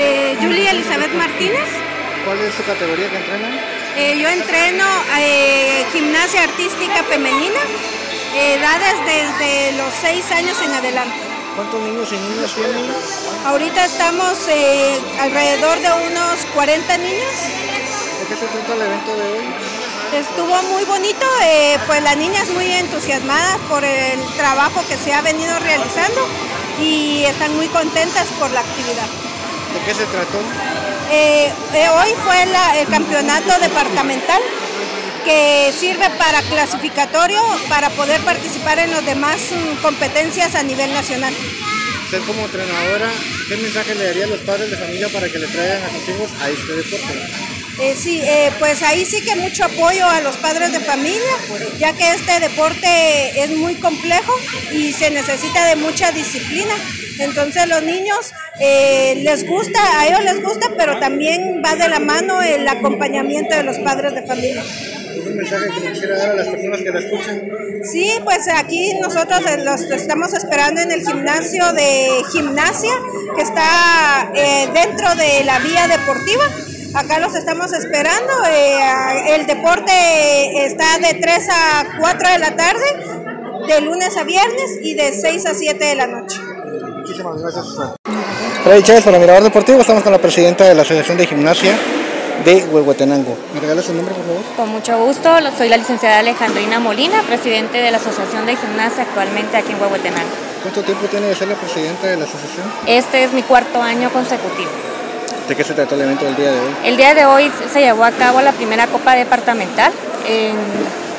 Eh, 0.00 0.36
Julia 0.40 0.70
Elizabeth 0.70 1.12
Martínez. 1.14 1.66
¿Cuál 2.24 2.38
es 2.40 2.54
su 2.54 2.62
categoría 2.62 3.10
que 3.10 3.16
entrena? 3.16 3.48
Eh, 3.96 4.16
yo 4.20 4.28
entreno 4.28 4.84
eh, 5.18 5.84
gimnasia 5.92 6.44
artística 6.44 7.02
femenina, 7.02 7.58
edades 8.36 8.94
desde 9.04 9.72
los 9.76 9.92
6 10.00 10.30
años 10.30 10.56
en 10.62 10.72
adelante. 10.72 11.16
¿Cuántos 11.56 11.80
niños 11.82 12.08
y 12.12 12.16
niñas 12.16 12.54
tienen? 12.54 12.86
Ahorita 13.44 13.86
estamos 13.86 14.38
eh, 14.48 15.00
alrededor 15.18 15.80
de 15.80 15.90
unos 16.06 16.46
40 16.54 16.98
niños. 16.98 17.34
¿De 18.20 18.26
qué 18.28 18.36
se 18.36 18.46
trata 18.46 18.74
el 18.74 18.82
evento 18.82 19.16
de 19.16 19.22
hoy? 19.22 19.44
Estuvo 20.14 20.62
muy 20.74 20.84
bonito, 20.84 21.26
eh, 21.42 21.76
pues 21.88 22.00
las 22.04 22.16
niñas 22.16 22.48
muy 22.50 22.70
entusiasmadas 22.70 23.58
por 23.68 23.82
el 23.82 24.24
trabajo 24.36 24.84
que 24.88 24.96
se 24.96 25.12
ha 25.12 25.22
venido 25.22 25.58
realizando 25.58 26.20
y 26.80 27.24
están 27.24 27.56
muy 27.56 27.66
contentas 27.66 28.28
por 28.38 28.52
la 28.52 28.60
actividad. 28.60 29.27
¿De 29.78 29.84
qué 29.92 29.94
se 29.94 30.04
trató? 30.06 30.38
Eh, 31.10 31.50
eh, 31.74 31.88
hoy 31.88 32.08
fue 32.24 32.46
la- 32.46 32.78
el 32.80 32.86
campeonato 32.88 33.58
departamental 33.60 34.40
que 35.24 35.72
sirve 35.78 36.08
para 36.10 36.42
clasificatorio 36.42 37.40
para 37.68 37.90
poder 37.90 38.20
participar 38.22 38.78
en 38.78 38.90
las 38.90 39.04
demás 39.04 39.36
mm, 39.50 39.82
competencias 39.82 40.54
a 40.54 40.62
nivel 40.62 40.92
nacional. 40.92 41.34
Usted 42.04 42.22
como 42.26 42.42
entrenadora, 42.44 43.10
¿qué 43.48 43.56
mensaje 43.56 43.94
le 43.94 44.04
daría 44.04 44.24
a 44.24 44.28
los 44.28 44.40
padres 44.40 44.70
de 44.70 44.76
familia 44.78 45.08
para 45.10 45.28
que 45.30 45.38
le 45.38 45.46
traigan 45.46 45.82
a 45.82 45.88
sus 45.90 46.08
hijos 46.08 46.30
a 46.42 46.48
este 46.48 46.72
deporte? 46.72 47.14
Eh, 47.80 47.94
sí, 47.96 48.20
eh, 48.24 48.50
pues 48.58 48.82
ahí 48.82 49.04
sí 49.04 49.20
que 49.24 49.36
mucho 49.36 49.64
apoyo 49.64 50.04
a 50.04 50.20
los 50.20 50.36
padres 50.38 50.72
de 50.72 50.80
familia, 50.80 51.20
ya 51.78 51.92
que 51.92 52.10
este 52.10 52.40
deporte 52.40 53.40
es 53.40 53.56
muy 53.56 53.76
complejo 53.76 54.32
y 54.72 54.92
se 54.92 55.10
necesita 55.10 55.64
de 55.64 55.76
mucha 55.76 56.10
disciplina. 56.10 56.74
Entonces 57.20 57.68
los 57.68 57.82
niños 57.84 58.32
eh, 58.60 59.20
les 59.22 59.46
gusta, 59.46 59.78
a 60.00 60.08
ellos 60.08 60.24
les 60.24 60.42
gusta, 60.42 60.70
pero 60.76 60.98
también 60.98 61.62
va 61.64 61.76
de 61.76 61.88
la 61.88 62.00
mano 62.00 62.42
el 62.42 62.66
acompañamiento 62.66 63.54
de 63.54 63.62
los 63.62 63.78
padres 63.78 64.12
de 64.12 64.22
familia. 64.22 64.64
¿Un 65.24 65.36
mensaje 65.36 65.66
que 65.80 65.92
quisiera 65.92 66.18
dar 66.18 66.30
a 66.30 66.34
las 66.34 66.48
personas 66.48 66.80
que 66.80 66.90
la 66.90 66.98
escuchan? 66.98 67.42
Sí, 67.92 68.12
pues 68.24 68.48
aquí 68.56 68.94
nosotros 69.00 69.40
los 69.64 69.82
estamos 69.82 70.34
esperando 70.34 70.80
en 70.80 70.90
el 70.90 71.06
gimnasio 71.06 71.72
de 71.74 72.22
gimnasia 72.32 72.92
que 73.36 73.42
está 73.42 74.32
dentro 74.74 75.14
de 75.14 75.44
la 75.44 75.60
vía 75.60 75.86
deportiva. 75.86 76.44
Acá 76.94 77.18
los 77.18 77.34
estamos 77.34 77.72
esperando. 77.72 78.32
eh, 78.50 79.34
el 79.36 79.46
deporte 79.46 80.64
está 80.64 80.98
de 80.98 81.14
3 81.20 81.48
a 81.50 81.84
4 81.98 82.28
de 82.30 82.38
la 82.38 82.56
tarde, 82.56 83.66
de 83.66 83.80
lunes 83.82 84.16
a 84.16 84.24
viernes 84.24 84.78
y 84.82 84.94
de 84.94 85.12
6 85.12 85.46
a 85.46 85.54
7 85.54 85.84
de 85.84 85.94
la 85.94 86.06
noche. 86.06 86.38
Muchísimas 86.98 87.40
gracias. 87.42 87.66
Freddy 88.64 88.82
Chávez 88.82 89.04
para 89.04 89.18
Mirador 89.18 89.42
Deportivo, 89.44 89.80
estamos 89.80 90.02
con 90.02 90.12
la 90.12 90.18
presidenta 90.18 90.64
de 90.64 90.74
la 90.74 90.82
Asociación 90.82 91.16
de 91.18 91.26
Gimnasia 91.26 91.72
de 92.44 92.64
Huehuetenango. 92.66 93.36
¿Me 93.54 93.60
regala 93.60 93.82
su 93.82 93.92
nombre, 93.94 94.14
por 94.14 94.24
favor? 94.24 94.42
Con 94.56 94.68
mucho 94.70 94.98
gusto, 95.04 95.28
soy 95.56 95.68
la 95.68 95.76
licenciada 95.76 96.18
Alejandrina 96.20 96.78
Molina, 96.80 97.22
presidente 97.22 97.78
de 97.78 97.90
la 97.90 97.98
Asociación 97.98 98.46
de 98.46 98.56
Gimnasia 98.56 99.02
actualmente 99.04 99.56
aquí 99.56 99.72
en 99.72 99.80
Huehuetenango. 99.80 100.30
¿Cuánto 100.62 100.82
tiempo 100.82 101.06
tiene 101.06 101.26
de 101.26 101.34
ser 101.36 101.48
la 101.48 101.54
presidenta 101.54 102.06
de 102.08 102.16
la 102.16 102.24
asociación? 102.24 102.66
Este 102.86 103.24
es 103.24 103.32
mi 103.32 103.42
cuarto 103.42 103.80
año 103.82 104.10
consecutivo. 104.10 104.70
¿De 105.48 105.56
qué 105.56 105.64
se 105.64 105.72
trató 105.72 105.94
el 105.94 106.02
evento 106.02 106.26
del 106.26 106.36
día 106.36 106.52
de 106.52 106.60
hoy? 106.60 106.74
El 106.84 106.96
día 106.98 107.14
de 107.14 107.24
hoy 107.24 107.50
se 107.72 107.80
llevó 107.80 108.04
a 108.04 108.10
cabo 108.10 108.42
la 108.42 108.52
primera 108.52 108.86
Copa 108.86 109.14
Departamental. 109.14 109.90
En, 110.26 110.54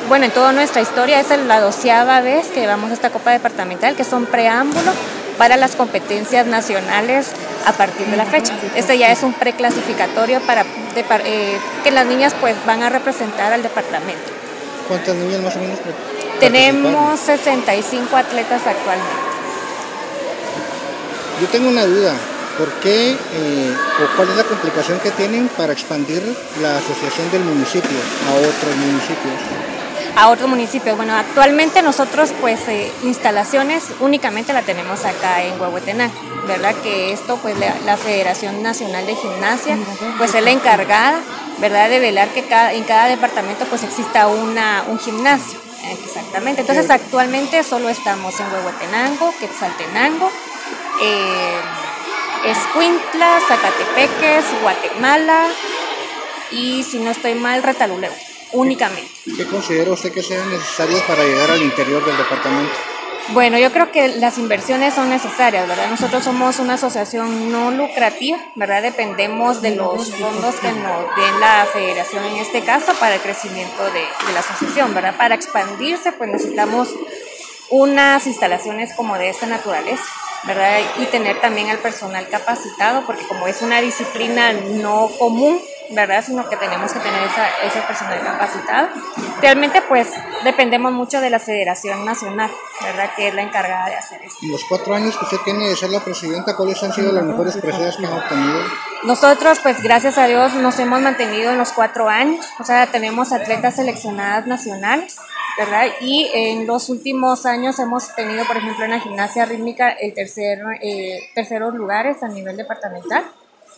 bueno, 0.08 0.26
en 0.26 0.30
toda 0.30 0.52
nuestra 0.52 0.80
historia 0.80 1.18
es 1.18 1.26
la 1.48 1.58
doceava 1.58 2.20
vez 2.20 2.46
que 2.46 2.60
llevamos 2.60 2.92
esta 2.92 3.10
Copa 3.10 3.32
Departamental, 3.32 3.96
que 3.96 4.02
es 4.02 4.12
un 4.12 4.26
preámbulo 4.26 4.92
para 5.36 5.56
las 5.56 5.74
competencias 5.74 6.46
nacionales 6.46 7.32
a 7.66 7.72
partir 7.72 8.06
de 8.06 8.16
la 8.16 8.24
fecha. 8.24 8.52
Este 8.76 8.98
ya 8.98 9.10
es 9.10 9.24
un 9.24 9.32
preclasificatorio 9.32 10.40
para 10.42 10.64
eh, 11.24 11.58
que 11.82 11.90
las 11.90 12.06
niñas 12.06 12.32
pues 12.40 12.54
van 12.64 12.84
a 12.84 12.88
representar 12.88 13.52
al 13.52 13.64
departamento. 13.64 14.30
¿Cuántas 14.86 15.16
niñas 15.16 15.40
más 15.40 15.56
o 15.56 15.58
menos? 15.58 15.78
Tenemos 16.38 17.18
65 17.18 18.16
atletas 18.16 18.62
actualmente. 18.64 19.10
Yo 21.40 21.48
tengo 21.48 21.68
una 21.68 21.84
duda. 21.84 22.12
¿Por 22.60 22.70
qué 22.80 23.12
eh, 23.12 23.74
o 23.74 24.16
cuál 24.16 24.28
es 24.28 24.36
la 24.36 24.44
complicación 24.44 25.00
que 25.00 25.10
tienen 25.12 25.48
para 25.56 25.72
expandir 25.72 26.22
la 26.60 26.76
asociación 26.76 27.30
del 27.32 27.42
municipio 27.42 27.96
a 28.28 28.34
otros 28.34 28.76
municipios? 28.76 29.34
a 30.14 30.28
otros 30.28 30.50
municipios. 30.50 30.94
Bueno, 30.94 31.14
actualmente 31.14 31.80
nosotros 31.80 32.34
pues 32.38 32.60
eh, 32.68 32.92
instalaciones 33.04 33.84
únicamente 34.00 34.52
la 34.52 34.60
tenemos 34.60 35.06
acá 35.06 35.42
en 35.42 35.58
Huehuetenango, 35.58 36.12
¿verdad? 36.46 36.74
Que 36.82 37.14
esto 37.14 37.38
pues 37.38 37.58
la, 37.58 37.74
la 37.86 37.96
Federación 37.96 38.62
Nacional 38.62 39.06
de 39.06 39.14
Gimnasia 39.14 39.78
pues 40.18 40.34
es 40.34 40.44
la 40.44 40.50
encargada, 40.50 41.18
¿verdad? 41.60 41.88
De 41.88 41.98
velar 41.98 42.28
que 42.28 42.44
cada, 42.44 42.74
en 42.74 42.84
cada 42.84 43.06
departamento 43.06 43.64
pues 43.70 43.84
exista 43.84 44.26
una, 44.26 44.84
un 44.86 44.98
gimnasio. 44.98 45.58
Exactamente. 46.04 46.60
Entonces 46.60 46.90
actualmente 46.90 47.64
solo 47.64 47.88
estamos 47.88 48.38
en 48.38 48.52
Huehuetenango, 48.52 49.32
Quetzaltenango, 49.40 50.30
eh, 51.02 51.60
Escuintla, 52.44 53.38
Zacatepeques, 53.46 54.44
Guatemala 54.62 55.46
y 56.50 56.82
si 56.82 56.98
no 56.98 57.10
estoy 57.10 57.34
mal, 57.34 57.62
Retaluleu, 57.62 58.12
únicamente. 58.52 59.10
¿Qué 59.36 59.46
considera 59.46 59.92
usted 59.92 60.12
que 60.12 60.22
sean 60.22 60.50
necesarios 60.50 61.00
para 61.02 61.22
llegar 61.22 61.50
al 61.50 61.62
interior 61.62 62.04
del 62.04 62.16
departamento? 62.16 62.72
Bueno, 63.32 63.58
yo 63.58 63.70
creo 63.70 63.92
que 63.92 64.08
las 64.08 64.38
inversiones 64.38 64.94
son 64.94 65.08
necesarias, 65.08 65.68
¿verdad? 65.68 65.88
Nosotros 65.88 66.24
somos 66.24 66.58
una 66.58 66.74
asociación 66.74 67.52
no 67.52 67.70
lucrativa, 67.70 68.38
¿verdad? 68.56 68.82
Dependemos 68.82 69.62
de 69.62 69.76
los 69.76 70.10
fondos 70.16 70.56
que 70.56 70.72
nos 70.72 71.04
dé 71.14 71.38
la 71.38 71.66
federación 71.72 72.24
en 72.24 72.36
este 72.36 72.62
caso 72.62 72.92
para 72.94 73.14
el 73.14 73.20
crecimiento 73.20 73.84
de, 73.84 74.00
de 74.00 74.32
la 74.32 74.40
asociación, 74.40 74.94
¿verdad? 74.94 75.16
Para 75.16 75.36
expandirse, 75.36 76.10
pues 76.10 76.30
necesitamos 76.30 76.88
unas 77.68 78.26
instalaciones 78.26 78.92
como 78.94 79.16
de 79.16 79.28
esta 79.28 79.46
naturaleza, 79.46 80.02
¿verdad? 80.44 80.80
Y 80.98 81.06
tener 81.06 81.40
también 81.40 81.68
al 81.68 81.78
personal 81.78 82.28
capacitado, 82.28 83.04
porque 83.06 83.26
como 83.26 83.46
es 83.46 83.62
una 83.62 83.80
disciplina 83.80 84.52
no 84.52 85.10
común, 85.18 85.60
¿verdad? 85.90 86.24
Sino 86.24 86.48
que 86.48 86.56
tenemos 86.56 86.92
que 86.92 87.00
tener 87.00 87.22
esa, 87.22 87.48
ese 87.64 87.80
personal 87.82 88.20
capacitado. 88.22 88.88
Realmente, 89.40 89.82
pues, 89.82 90.12
dependemos 90.44 90.92
mucho 90.92 91.20
de 91.20 91.30
la 91.30 91.38
Federación 91.38 92.04
Nacional, 92.04 92.50
¿verdad? 92.82 93.10
Que 93.16 93.28
es 93.28 93.34
la 93.34 93.42
encargada 93.42 93.86
de 93.86 93.96
hacer 93.96 94.22
esto. 94.22 94.38
En 94.42 94.52
los 94.52 94.64
cuatro 94.64 94.94
años 94.94 95.16
que 95.16 95.24
usted 95.24 95.38
tiene 95.44 95.68
de 95.68 95.76
ser 95.76 95.90
la 95.90 96.00
presidenta, 96.00 96.56
¿cuáles 96.56 96.82
han 96.82 96.92
sido 96.92 97.12
las 97.12 97.24
mejores 97.24 97.56
preseas 97.56 97.96
que 97.96 98.06
han 98.06 98.12
obtenido? 98.12 98.60
Nosotros, 99.02 99.58
pues 99.60 99.82
gracias 99.82 100.18
a 100.18 100.26
Dios, 100.26 100.54
nos 100.54 100.78
hemos 100.78 101.00
mantenido 101.00 101.50
en 101.50 101.58
los 101.58 101.72
cuatro 101.72 102.08
años, 102.08 102.46
o 102.58 102.64
sea, 102.64 102.86
tenemos 102.86 103.32
atletas 103.32 103.76
seleccionadas 103.76 104.46
nacionales, 104.46 105.16
¿verdad? 105.58 105.86
Y 106.00 106.30
en 106.34 106.66
los 106.66 106.88
últimos 106.90 107.46
años 107.46 107.78
hemos 107.78 108.14
tenido, 108.14 108.44
por 108.44 108.58
ejemplo, 108.58 108.84
en 108.84 108.92
la 108.92 109.00
gimnasia 109.00 109.46
rítmica, 109.46 109.90
el 109.90 110.12
tercer, 110.14 110.60
eh, 110.82 111.18
terceros 111.34 111.74
lugares 111.74 112.22
a 112.22 112.28
nivel 112.28 112.56
departamental, 112.56 113.24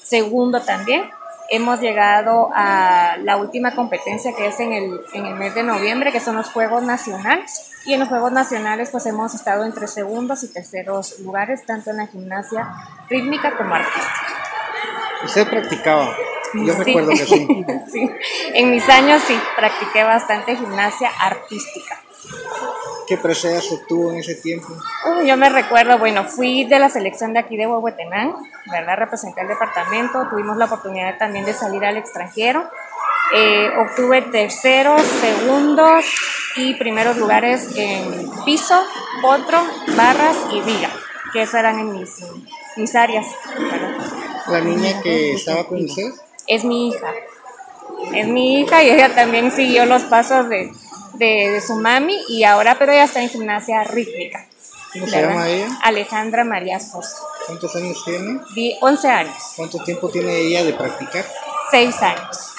segundo 0.02 0.60
también. 0.60 1.08
Hemos 1.54 1.80
llegado 1.80 2.48
a 2.54 3.16
la 3.20 3.36
última 3.36 3.74
competencia 3.74 4.32
que 4.34 4.46
es 4.46 4.58
en 4.58 4.72
el, 4.72 5.00
en 5.12 5.26
el 5.26 5.34
mes 5.34 5.54
de 5.54 5.62
noviembre, 5.62 6.10
que 6.10 6.18
son 6.18 6.34
los 6.34 6.48
Juegos 6.50 6.82
Nacionales. 6.82 7.70
Y 7.84 7.92
en 7.92 8.00
los 8.00 8.08
Juegos 8.08 8.32
Nacionales 8.32 8.88
pues 8.90 9.04
hemos 9.04 9.34
estado 9.34 9.64
entre 9.66 9.86
segundos 9.86 10.42
y 10.44 10.48
terceros 10.52 11.18
lugares, 11.20 11.66
tanto 11.66 11.90
en 11.90 11.98
la 11.98 12.06
gimnasia 12.06 12.70
rítmica 13.10 13.54
como 13.56 13.74
artística. 13.74 14.26
Usted 15.26 15.46
practicaba, 15.48 16.16
yo 16.54 16.72
Sí. 16.72 16.82
recuerdo 16.84 17.10
que 17.10 17.16
sí. 17.26 17.46
Sí. 17.92 18.10
En 18.54 18.70
mis 18.70 18.88
años 18.88 19.22
sí, 19.26 19.38
practiqué 19.54 20.04
bastante 20.04 20.56
gimnasia 20.56 21.10
artística. 21.20 22.00
¿Qué 23.06 23.16
preseas 23.16 23.70
obtuvo 23.72 24.12
en 24.12 24.18
ese 24.18 24.36
tiempo? 24.36 24.68
Uy, 25.06 25.26
yo 25.26 25.36
me 25.36 25.48
recuerdo, 25.48 25.98
bueno, 25.98 26.24
fui 26.24 26.64
de 26.64 26.78
la 26.78 26.88
selección 26.88 27.32
de 27.32 27.40
aquí 27.40 27.56
de 27.56 27.66
Huehuetenango, 27.66 28.40
¿verdad? 28.70 28.96
Representé 28.96 29.40
al 29.40 29.48
departamento, 29.48 30.28
tuvimos 30.30 30.56
la 30.56 30.66
oportunidad 30.66 31.18
también 31.18 31.44
de 31.44 31.52
salir 31.52 31.84
al 31.84 31.96
extranjero. 31.96 32.70
Eh, 33.34 33.70
obtuve 33.78 34.22
terceros, 34.22 35.02
segundos 35.02 36.04
y 36.56 36.74
primeros 36.74 37.16
lugares 37.16 37.76
en 37.76 38.30
piso, 38.44 38.80
potro, 39.20 39.58
barras 39.96 40.36
y 40.52 40.60
viga, 40.60 40.90
que 41.32 41.42
esos 41.42 41.54
eran 41.54 41.92
mis, 41.92 42.24
mis 42.76 42.94
áreas. 42.94 43.26
¿La 44.46 44.60
niña 44.60 45.00
que 45.02 45.32
estaba 45.32 45.66
con 45.66 45.84
usted? 45.84 46.12
Es 46.46 46.64
mi 46.64 46.88
hija. 46.88 47.12
Es 48.14 48.26
mi 48.26 48.60
hija 48.60 48.82
y 48.82 48.90
ella 48.90 49.14
también 49.14 49.50
siguió 49.50 49.86
los 49.86 50.02
pasos 50.02 50.48
de, 50.48 50.72
de, 51.22 51.50
de 51.52 51.60
su 51.60 51.76
mami 51.76 52.18
y 52.28 52.42
ahora, 52.42 52.76
pero 52.78 52.92
ella 52.92 53.04
está 53.04 53.22
en 53.22 53.28
gimnasia 53.28 53.84
rítmica. 53.84 54.46
¿Cómo 54.92 55.06
se 55.06 55.22
llama 55.22 55.48
ella? 55.48 55.68
Alejandra 55.82 56.44
María 56.44 56.80
Sosa. 56.80 57.22
¿Cuántos 57.46 57.74
años 57.76 58.02
tiene? 58.04 58.40
Vi 58.54 58.76
11 58.80 59.08
años, 59.08 59.36
¿Cuánto 59.56 59.78
tiempo 59.84 60.08
tiene 60.10 60.36
ella 60.36 60.64
de 60.64 60.74
practicar? 60.74 61.24
6 61.70 62.02
años. 62.02 62.54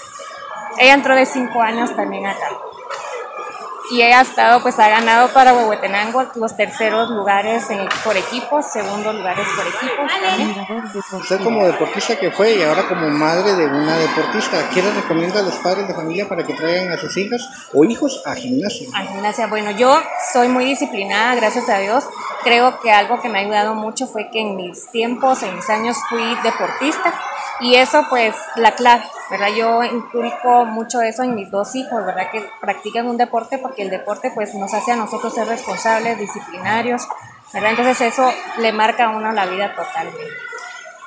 Ella 0.77 0.93
entró 0.93 1.15
de 1.15 1.25
5 1.25 1.61
años 1.61 1.95
también 1.95 2.25
acá. 2.25 2.49
Y 3.91 4.01
ha 4.01 4.21
estado, 4.21 4.61
pues 4.61 4.79
ha 4.79 4.87
ganado 4.89 5.27
para 5.33 5.53
Huehuetenango 5.53 6.23
los 6.35 6.55
terceros 6.55 7.09
lugares 7.09 7.69
en- 7.69 7.87
por 8.03 8.15
equipos, 8.15 8.65
segundos 8.71 9.13
lugares 9.13 9.45
por 9.55 9.67
equipos 9.67 10.11
también. 10.21 10.83
Usted 11.11 11.43
como 11.43 11.65
deportista 11.65 12.15
que 12.17 12.31
fue 12.31 12.55
y 12.55 12.63
ahora 12.63 12.87
como 12.87 13.09
madre 13.09 13.53
de 13.55 13.65
una 13.65 13.97
deportista, 13.97 14.69
¿qué 14.73 14.81
le 14.81 14.91
recomienda 14.91 15.39
a 15.41 15.43
los 15.43 15.55
padres 15.55 15.87
de 15.87 15.93
familia 15.93 16.27
para 16.29 16.45
que 16.45 16.53
traigan 16.53 16.91
a 16.93 16.97
sus 16.97 17.15
hijas 17.17 17.41
o 17.73 17.83
hijos 17.83 18.21
a 18.25 18.33
gimnasio? 18.35 18.89
a 18.95 19.01
gimnasia. 19.01 19.47
Bueno, 19.47 19.71
yo 19.71 19.99
soy 20.31 20.47
muy 20.47 20.65
disciplinada, 20.65 21.35
gracias 21.35 21.67
a 21.69 21.77
Dios. 21.79 22.05
Creo 22.43 22.79
que 22.79 22.91
algo 22.91 23.21
que 23.21 23.29
me 23.29 23.39
ha 23.39 23.41
ayudado 23.41 23.75
mucho 23.75 24.07
fue 24.07 24.29
que 24.31 24.39
en 24.41 24.55
mis 24.55 24.89
tiempos, 24.91 25.43
en 25.43 25.55
mis 25.55 25.69
años 25.69 25.97
fui 26.09 26.23
deportista 26.43 27.13
y 27.59 27.75
eso 27.75 28.05
pues 28.09 28.35
la 28.55 28.71
clave, 28.75 29.03
¿verdad? 29.33 29.47
Yo 29.57 29.83
inculco 29.83 30.63
mucho 30.65 31.01
eso 31.01 31.23
en 31.23 31.33
mis 31.33 31.49
dos 31.49 31.73
hijos, 31.73 32.05
¿verdad? 32.05 32.29
Que 32.31 32.45
practican 32.61 33.07
un 33.07 33.17
deporte 33.17 33.57
porque 33.57 33.81
el 33.81 33.89
deporte 33.89 34.29
pues 34.35 34.53
nos 34.53 34.71
hace 34.75 34.91
a 34.91 34.95
nosotros 34.95 35.33
ser 35.33 35.47
responsables, 35.47 36.19
disciplinarios, 36.19 37.07
¿verdad? 37.51 37.71
Entonces 37.71 38.13
eso 38.13 38.31
le 38.59 38.71
marca 38.71 39.05
a 39.05 39.17
uno 39.17 39.31
la 39.31 39.47
vida 39.47 39.73
totalmente. 39.75 40.35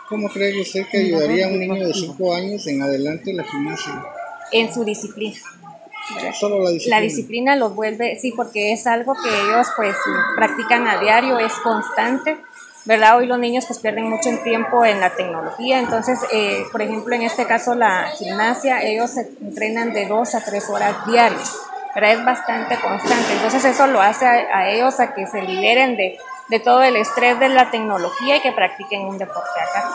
¿Cómo 0.09 0.28
cree 0.28 0.61
usted 0.61 0.88
que 0.90 0.99
ayudaría 0.99 1.47
a 1.47 1.50
un 1.50 1.61
niño 1.61 1.87
de 1.87 1.95
5 1.95 2.35
años 2.35 2.66
en 2.66 2.83
adelante 2.83 3.33
la 3.33 3.45
gimnasia? 3.45 4.04
En 4.50 4.75
su 4.75 4.85
disciplina. 4.85 5.38
Solo 6.33 6.64
la 6.64 6.71
disciplina. 6.71 6.97
La 6.97 7.02
disciplina 7.02 7.56
los 7.56 7.76
vuelve, 7.76 8.18
sí, 8.18 8.33
porque 8.35 8.73
es 8.73 8.88
algo 8.88 9.14
que 9.14 9.28
ellos 9.28 9.68
pues 9.76 9.95
practican 10.35 10.88
a 10.88 10.99
diario, 10.99 11.38
es 11.38 11.52
constante, 11.62 12.38
¿verdad? 12.87 13.19
Hoy 13.19 13.26
los 13.26 13.38
niños 13.38 13.66
pues 13.66 13.78
pierden 13.81 14.09
mucho 14.09 14.31
tiempo 14.43 14.85
en 14.85 15.00
la 15.00 15.11
tecnología, 15.11 15.78
entonces, 15.81 16.19
eh, 16.33 16.64
por 16.73 16.81
ejemplo, 16.83 17.14
en 17.14 17.23
este 17.23 17.45
caso 17.47 17.75
la 17.75 18.09
gimnasia, 18.16 18.83
ellos 18.83 19.11
se 19.11 19.28
entrenan 19.43 19.93
de 19.93 20.07
dos 20.07 20.35
a 20.35 20.45
tres 20.45 20.71
horas 20.71 20.95
diarias, 21.07 21.57
¿verdad? 21.95 22.12
Es 22.12 22.25
bastante 22.25 22.76
constante, 22.76 23.33
entonces 23.33 23.64
eso 23.64 23.87
lo 23.88 24.00
hace 24.00 24.26
a, 24.26 24.33
a 24.59 24.69
ellos 24.71 24.99
a 25.00 25.14
que 25.14 25.26
se 25.26 25.43
liberen 25.43 25.97
de, 25.97 26.16
de 26.49 26.61
todo 26.61 26.83
el 26.85 26.95
estrés 26.97 27.40
de 27.40 27.49
la 27.49 27.71
tecnología 27.73 28.37
y 28.37 28.40
que 28.40 28.52
practiquen 28.52 29.00
un 29.05 29.19
deporte 29.19 29.61
acá. 29.61 29.90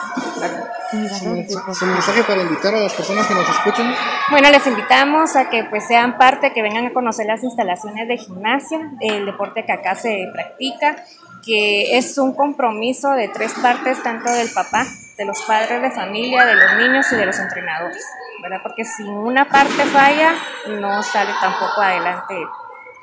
Su 0.90 1.30
mensaje- 1.30 1.74
su 1.74 1.86
mensaje 1.86 2.22
para 2.24 2.42
invitar 2.42 2.74
a 2.74 2.80
las 2.80 2.92
personas 2.92 3.26
que 3.26 3.32
nos 3.34 3.48
escuchan. 3.48 3.94
Bueno, 4.30 4.50
les 4.50 4.66
invitamos 4.66 5.34
a 5.36 5.48
que 5.48 5.64
pues 5.64 5.86
sean 5.86 6.18
parte, 6.18 6.52
que 6.52 6.60
vengan 6.60 6.84
a 6.86 6.92
conocer 6.92 7.24
las 7.26 7.42
instalaciones 7.42 8.06
de 8.06 8.18
gimnasia, 8.18 8.78
el 9.00 9.24
deporte 9.24 9.64
que 9.64 9.72
acá 9.72 9.94
se 9.94 10.28
practica, 10.34 10.96
que 11.44 11.96
es 11.98 12.16
un 12.18 12.34
compromiso 12.34 13.10
de 13.10 13.28
tres 13.28 13.52
partes, 13.60 14.02
tanto 14.02 14.30
del 14.30 14.50
papá, 14.50 14.86
de 15.16 15.24
los 15.24 15.42
padres 15.42 15.82
de 15.82 15.90
familia, 15.90 16.46
de 16.46 16.54
los 16.54 16.76
niños 16.76 17.06
y 17.12 17.16
de 17.16 17.26
los 17.26 17.38
entrenadores, 17.38 18.04
¿verdad? 18.42 18.60
Porque 18.62 18.84
si 18.84 19.02
una 19.02 19.48
parte 19.48 19.84
falla, 19.84 20.34
no 20.68 21.02
sale 21.02 21.32
tampoco 21.40 21.80
adelante 21.80 22.34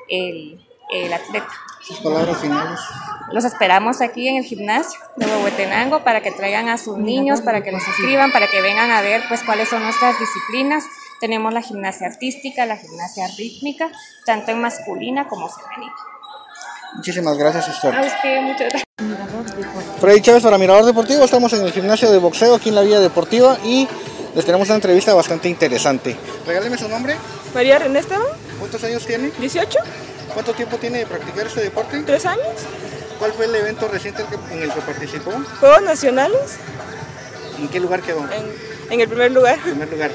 el, 0.08 0.60
el 0.90 1.12
atleta. 1.12 1.48
Sus 1.80 2.00
palabras 2.00 2.38
finales. 2.38 2.80
Los 3.32 3.44
esperamos 3.44 4.00
aquí 4.00 4.28
en 4.28 4.36
el 4.36 4.44
gimnasio 4.44 4.98
de 5.16 5.26
Huehuetenango 5.26 6.02
para 6.02 6.20
que 6.20 6.32
traigan 6.32 6.68
a 6.68 6.78
sus 6.78 6.98
niños, 6.98 7.40
para 7.42 7.62
que 7.62 7.70
los 7.70 7.86
inscriban, 7.86 8.32
para 8.32 8.48
que 8.48 8.60
vengan 8.60 8.90
a 8.90 9.00
ver 9.02 9.22
pues 9.28 9.42
cuáles 9.44 9.68
son 9.68 9.82
nuestras 9.84 10.18
disciplinas. 10.18 10.84
Tenemos 11.20 11.52
la 11.52 11.62
gimnasia 11.62 12.08
artística, 12.08 12.66
la 12.66 12.76
gimnasia 12.76 13.28
rítmica, 13.38 13.90
tanto 14.26 14.50
en 14.50 14.60
masculina 14.60 15.28
como 15.28 15.48
femenina. 15.48 15.94
Muchísimas 16.96 17.36
gracias, 17.36 17.68
A 17.68 17.70
Esther. 17.72 17.94
usted, 18.00 18.40
muchas 18.42 18.68
gracias. 18.70 18.84
Freddy 20.00 20.20
Chávez 20.20 20.42
para 20.42 20.58
Mirador 20.58 20.84
Deportivo. 20.84 21.24
Estamos 21.24 21.52
en 21.52 21.62
el 21.64 21.72
gimnasio 21.72 22.10
de 22.10 22.18
boxeo 22.18 22.54
aquí 22.54 22.70
en 22.70 22.74
la 22.74 22.82
Vía 22.82 23.00
Deportiva 23.00 23.58
y 23.64 23.88
les 24.34 24.44
tenemos 24.44 24.68
una 24.68 24.76
entrevista 24.76 25.14
bastante 25.14 25.48
interesante. 25.48 26.16
Regáleme 26.46 26.76
su 26.78 26.88
nombre. 26.88 27.16
María 27.54 27.78
René 27.78 27.98
Esteban, 27.98 28.26
¿Cuántos 28.58 28.82
años 28.84 29.04
tiene? 29.06 29.30
18, 29.38 29.78
¿Cuánto 30.34 30.52
tiempo 30.52 30.76
tiene 30.76 30.98
de 30.98 31.06
practicar 31.06 31.46
este 31.46 31.60
deporte? 31.62 32.02
3 32.04 32.26
años, 32.26 32.44
¿Cuál 33.18 33.32
fue 33.32 33.46
el 33.46 33.54
evento 33.54 33.88
reciente 33.88 34.24
en 34.52 34.62
el 34.62 34.72
que 34.72 34.80
participó? 34.80 35.32
Juegos 35.58 35.82
Nacionales, 35.82 36.58
¿En 37.58 37.68
qué 37.68 37.80
lugar 37.80 38.02
quedó? 38.02 38.20
en, 38.20 38.69
en 38.90 39.00
el 39.00 39.08
primer 39.08 39.30
lugar. 39.30 39.54
En 39.54 39.62
primer 39.62 39.90
lugar. 39.90 40.10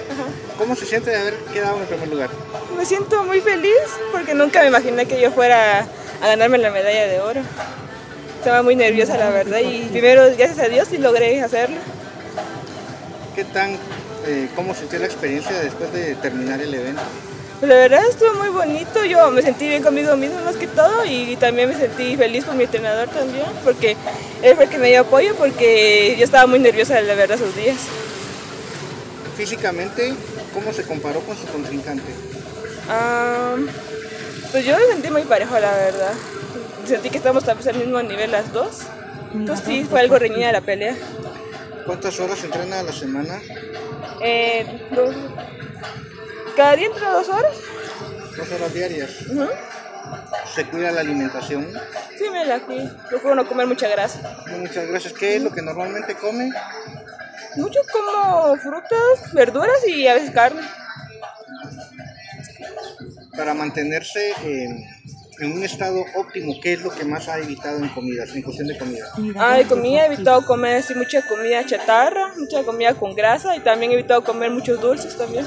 ¿Cómo 0.57 0.75
se 0.75 0.85
siente 0.85 1.09
de 1.09 1.17
haber 1.17 1.35
quedado 1.53 1.77
en 1.77 1.81
el 1.81 1.87
primer 1.87 2.07
lugar? 2.09 2.29
Me 2.77 2.85
siento 2.85 3.23
muy 3.23 3.41
feliz 3.41 3.73
porque 4.11 4.33
nunca 4.33 4.61
me 4.61 4.67
imaginé 4.67 5.05
que 5.05 5.19
yo 5.19 5.31
fuera 5.31 5.87
a 6.21 6.27
ganarme 6.27 6.57
la 6.57 6.71
medalla 6.71 7.07
de 7.07 7.19
oro. 7.19 7.41
Estaba 8.37 8.61
muy 8.61 8.75
nerviosa, 8.75 9.17
la 9.17 9.31
verdad, 9.31 9.59
y 9.59 9.87
primero, 9.91 10.23
gracias 10.37 10.59
a 10.59 10.67
Dios, 10.67 10.87
sí 10.87 10.97
logré 10.97 11.41
hacerlo. 11.41 11.77
¿Qué 13.33 13.43
tan, 13.43 13.73
eh, 14.27 14.49
cómo 14.55 14.75
sintió 14.75 14.99
la 14.99 15.05
experiencia 15.05 15.57
después 15.59 15.91
de 15.91 16.15
terminar 16.15 16.61
el 16.61 16.73
evento? 16.73 17.01
Pues 17.59 17.69
la 17.69 17.75
verdad 17.75 18.01
estuvo 18.07 18.33
muy 18.35 18.49
bonito, 18.49 19.03
yo 19.05 19.31
me 19.31 19.41
sentí 19.41 19.67
bien 19.67 19.81
conmigo 19.81 20.15
mismo 20.15 20.39
más 20.41 20.57
que 20.57 20.67
todo 20.67 21.05
y 21.05 21.37
también 21.37 21.69
me 21.69 21.75
sentí 21.75 22.15
feliz 22.17 22.45
con 22.45 22.57
mi 22.57 22.65
entrenador 22.65 23.07
también 23.07 23.45
porque 23.63 23.95
él 24.43 24.55
fue 24.55 24.65
el 24.65 24.69
que 24.69 24.77
me 24.77 24.89
dio 24.89 25.01
apoyo 25.01 25.33
porque 25.35 26.15
yo 26.19 26.25
estaba 26.25 26.45
muy 26.47 26.59
nerviosa 26.59 26.99
la 27.01 27.15
verdad 27.15 27.37
esos 27.37 27.55
días. 27.55 27.77
Físicamente, 29.35 30.13
¿cómo 30.53 30.71
se 30.71 30.83
comparó 30.83 31.19
con 31.21 31.35
su 31.37 31.45
contrincante? 31.47 32.11
Ah, 32.89 33.55
pues 34.51 34.65
yo 34.65 34.77
me 34.77 34.85
sentí 34.85 35.09
muy 35.11 35.23
parejo, 35.23 35.59
la 35.59 35.73
verdad. 35.75 36.13
Sentí 36.87 37.09
que 37.09 37.19
vez 37.57 37.67
al 37.67 37.75
mismo 37.75 38.01
nivel 38.01 38.31
las 38.31 38.51
dos. 38.53 38.81
Entonces 39.33 39.65
sí, 39.65 39.83
fue 39.83 39.99
algo 39.99 40.17
reñida 40.17 40.51
la 40.51 40.61
pelea. 40.61 40.95
¿Cuántas 41.85 42.19
horas 42.19 42.41
entrena 42.43 42.79
a 42.79 42.83
la 42.83 42.93
semana? 42.93 43.41
Eh, 44.21 44.65
dos- 44.91 45.15
cada 46.55 46.75
día 46.75 46.87
entre 46.87 47.05
dos 47.05 47.27
horas. 47.27 47.57
Dos 48.37 48.51
horas 48.51 48.73
diarias. 48.73 49.09
¿Se 50.55 50.65
cuida 50.67 50.91
la 50.91 51.01
alimentación? 51.01 51.67
Sí, 52.17 52.29
me 52.31 52.45
la 52.45 52.61
fui. 52.61 52.89
Procuro 53.09 53.35
no 53.35 53.45
comer 53.47 53.67
mucha 53.67 53.89
grasa. 53.89 54.37
Muchas 54.57 54.87
gracias. 54.87 55.11
¿Qué 55.13 55.35
es 55.35 55.43
lo 55.43 55.51
que 55.51 55.61
normalmente 55.61 56.15
come? 56.15 56.49
Mucho 57.57 57.79
como 57.91 58.55
frutas, 58.57 59.33
verduras 59.33 59.87
y 59.87 60.07
a 60.07 60.13
veces 60.15 60.31
carne. 60.31 60.61
Para 63.35 63.53
mantenerse 63.53 64.33
en, 64.43 64.85
en 65.39 65.51
un 65.51 65.63
estado 65.63 66.03
óptimo, 66.15 66.53
¿qué 66.61 66.73
es 66.73 66.81
lo 66.81 66.89
que 66.89 67.03
más 67.03 67.27
ha 67.27 67.39
evitado 67.39 67.77
en 67.77 67.89
comidas, 67.89 68.29
en 68.33 68.41
cuestión 68.41 68.67
de 68.67 68.77
comida? 68.77 69.05
Ah, 69.37 69.57
de 69.57 69.65
comida 69.65 70.03
he 70.03 70.13
evitado 70.13 70.45
comer 70.45 70.77
así, 70.77 70.95
mucha 70.95 71.25
comida 71.27 71.65
chatarra, 71.65 72.33
mucha 72.37 72.63
comida 72.63 72.93
con 72.93 73.15
grasa 73.15 73.55
y 73.55 73.59
también 73.59 73.91
he 73.91 73.95
evitado 73.95 74.23
comer 74.23 74.51
muchos 74.51 74.79
dulces 74.79 75.17
también. 75.17 75.45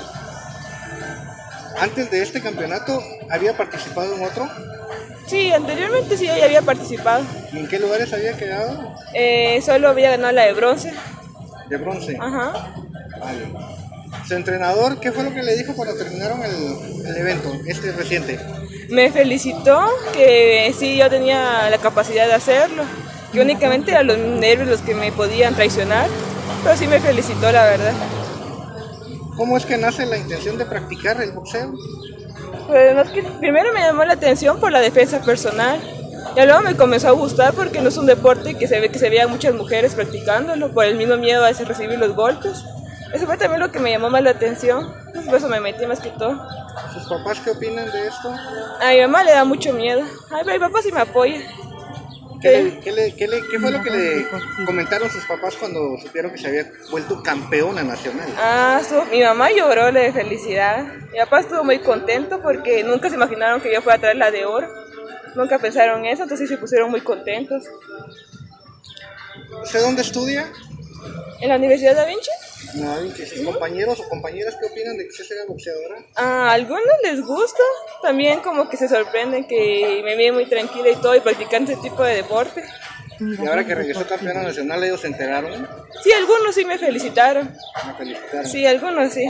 Antes 1.78 2.10
de 2.10 2.22
este 2.22 2.40
campeonato, 2.40 3.02
¿había 3.30 3.56
participado 3.56 4.16
en 4.16 4.24
otro? 4.24 4.48
Sí, 5.26 5.52
anteriormente 5.52 6.16
sí 6.16 6.26
ya 6.26 6.44
había 6.44 6.62
participado. 6.62 7.24
¿Y 7.52 7.58
en 7.58 7.68
qué 7.68 7.78
lugares 7.78 8.12
había 8.12 8.36
quedado? 8.36 8.94
Eh, 9.14 9.60
solo 9.64 9.88
había 9.88 10.10
ganado 10.10 10.32
la 10.32 10.46
de 10.46 10.54
bronce. 10.54 10.92
De 11.68 11.76
bronce. 11.76 12.16
Ajá. 12.20 12.74
Vale. 13.20 13.52
Su 14.26 14.34
entrenador, 14.34 15.00
¿qué 15.00 15.12
fue 15.12 15.24
lo 15.24 15.32
que 15.32 15.42
le 15.42 15.56
dijo 15.56 15.74
cuando 15.74 15.96
terminaron 15.96 16.42
el, 16.42 17.06
el 17.06 17.16
evento, 17.16 17.52
este 17.66 17.92
reciente? 17.92 18.38
Me 18.88 19.10
felicitó 19.12 19.86
que 20.12 20.74
sí 20.78 20.96
yo 20.96 21.10
tenía 21.10 21.68
la 21.70 21.78
capacidad 21.78 22.26
de 22.26 22.34
hacerlo, 22.34 22.84
que 23.32 23.40
únicamente 23.40 23.90
eran 23.90 24.06
los 24.06 24.18
nervios 24.18 24.68
los 24.68 24.80
que 24.80 24.94
me 24.94 25.12
podían 25.12 25.54
traicionar, 25.54 26.08
pero 26.64 26.76
sí 26.76 26.86
me 26.86 27.00
felicitó 27.00 27.52
la 27.52 27.64
verdad. 27.64 27.92
¿Cómo 29.36 29.56
es 29.56 29.66
que 29.66 29.76
nace 29.76 30.04
la 30.06 30.16
intención 30.16 30.58
de 30.58 30.64
practicar 30.66 31.20
el 31.22 31.32
boxeo? 31.32 31.72
Pues 32.66 32.94
más 32.94 33.08
que 33.10 33.22
primero 33.22 33.72
me 33.72 33.80
llamó 33.80 34.04
la 34.04 34.14
atención 34.14 34.58
por 34.58 34.72
la 34.72 34.80
defensa 34.80 35.20
personal. 35.20 35.80
Y 36.40 36.46
luego 36.46 36.60
me 36.62 36.76
comenzó 36.76 37.08
a 37.08 37.12
gustar 37.12 37.52
porque 37.52 37.80
no 37.80 37.88
es 37.88 37.96
un 37.96 38.06
deporte 38.06 38.54
que 38.54 38.68
se 38.68 38.78
ve 38.80 38.90
que 38.90 38.98
se 39.00 39.10
vean 39.10 39.28
muchas 39.28 39.54
mujeres 39.54 39.94
practicándolo 39.94 40.70
por 40.72 40.84
el 40.84 40.94
mismo 40.94 41.16
miedo 41.16 41.44
a 41.44 41.50
recibir 41.50 41.98
los 41.98 42.14
golpes. 42.14 42.62
Eso 43.12 43.26
fue 43.26 43.36
también 43.36 43.60
lo 43.60 43.72
que 43.72 43.80
me 43.80 43.90
llamó 43.90 44.08
más 44.08 44.22
la 44.22 44.30
atención. 44.30 44.94
Pues 45.12 45.26
por 45.26 45.34
eso 45.36 45.48
me 45.48 45.58
metí 45.60 45.84
más 45.86 45.98
que 45.98 46.10
todo. 46.10 46.38
¿Sus 46.92 47.08
papás 47.08 47.40
qué 47.40 47.50
opinan 47.50 47.90
de 47.90 48.06
esto? 48.06 48.30
A 48.80 48.90
mi 48.90 49.00
mamá 49.00 49.24
le 49.24 49.32
da 49.32 49.44
mucho 49.44 49.72
miedo. 49.72 50.02
Ay, 50.30 50.42
pero 50.44 50.52
mi 50.60 50.66
papá 50.66 50.80
sí 50.82 50.92
me 50.92 51.00
apoya. 51.00 51.40
¿Qué, 52.40 52.50
le- 52.62 52.78
qué 52.80 52.92
le- 52.92 53.14
qué 53.16 53.26
le- 53.26 53.42
qué 53.48 53.58
fue 53.58 53.72
lo 53.72 53.82
que 53.82 53.90
le 53.90 54.26
comentaron 54.64 55.10
sus 55.10 55.24
papás 55.24 55.56
cuando 55.56 55.96
supieron 56.00 56.30
que 56.30 56.38
se 56.38 56.46
había 56.46 56.70
vuelto 56.90 57.20
campeona 57.20 57.82
nacional? 57.82 58.28
Ah, 58.38 58.78
estuvo- 58.80 59.06
mi 59.06 59.22
mamá 59.24 59.50
lloró 59.50 59.90
de 59.90 60.12
felicidad. 60.12 60.84
Mi 61.10 61.18
papá 61.18 61.40
estuvo 61.40 61.64
muy 61.64 61.80
contento 61.80 62.40
porque 62.40 62.84
nunca 62.84 63.08
se 63.08 63.16
imaginaron 63.16 63.60
que 63.60 63.72
yo 63.72 63.82
fuera 63.82 63.96
a 63.96 64.00
traer 64.00 64.16
la 64.18 64.30
de 64.30 64.44
oro. 64.44 64.68
Nunca 65.34 65.58
pensaron 65.58 66.04
eso, 66.04 66.22
entonces 66.24 66.48
se 66.48 66.58
pusieron 66.58 66.90
muy 66.90 67.00
contentos. 67.00 67.64
¿Usted 69.62 69.80
dónde 69.80 70.02
estudia? 70.02 70.46
¿En 71.40 71.48
la 71.48 71.56
Universidad 71.56 71.92
de 71.92 71.96
Da 71.96 72.04
Vinci? 72.06 72.30
No, 72.74 72.96
sus 73.16 73.40
compañeros 73.44 74.00
o 74.00 74.08
compañeras 74.08 74.56
qué 74.60 74.66
opinan 74.66 74.98
de 74.98 75.04
que 75.04 75.10
usted 75.10 75.24
sea 75.24 75.44
boxeadora? 75.46 76.04
A 76.16 76.52
algunos 76.52 76.82
les 77.02 77.22
gusta, 77.22 77.62
también 78.02 78.40
como 78.40 78.68
que 78.68 78.76
se 78.76 78.88
sorprenden 78.88 79.46
que 79.46 80.02
me 80.04 80.16
vi 80.16 80.30
muy 80.32 80.46
tranquila 80.46 80.90
y 80.90 80.96
todo 80.96 81.14
y 81.16 81.20
practicando 81.20 81.72
ese 81.72 81.80
tipo 81.80 82.02
de 82.02 82.16
deporte. 82.16 82.64
Y 83.20 83.46
ahora 83.46 83.64
que 83.64 83.74
regresó 83.74 84.06
campeona 84.06 84.42
nacional, 84.42 84.84
ellos 84.84 85.00
se 85.00 85.08
enteraron. 85.08 85.68
Sí, 86.02 86.12
algunos 86.12 86.54
sí 86.54 86.64
me 86.64 86.78
felicitaron. 86.78 87.52
Me 87.86 87.94
felicitaron. 87.94 88.46
Sí, 88.46 88.66
algunos 88.66 89.12
sí. 89.12 89.28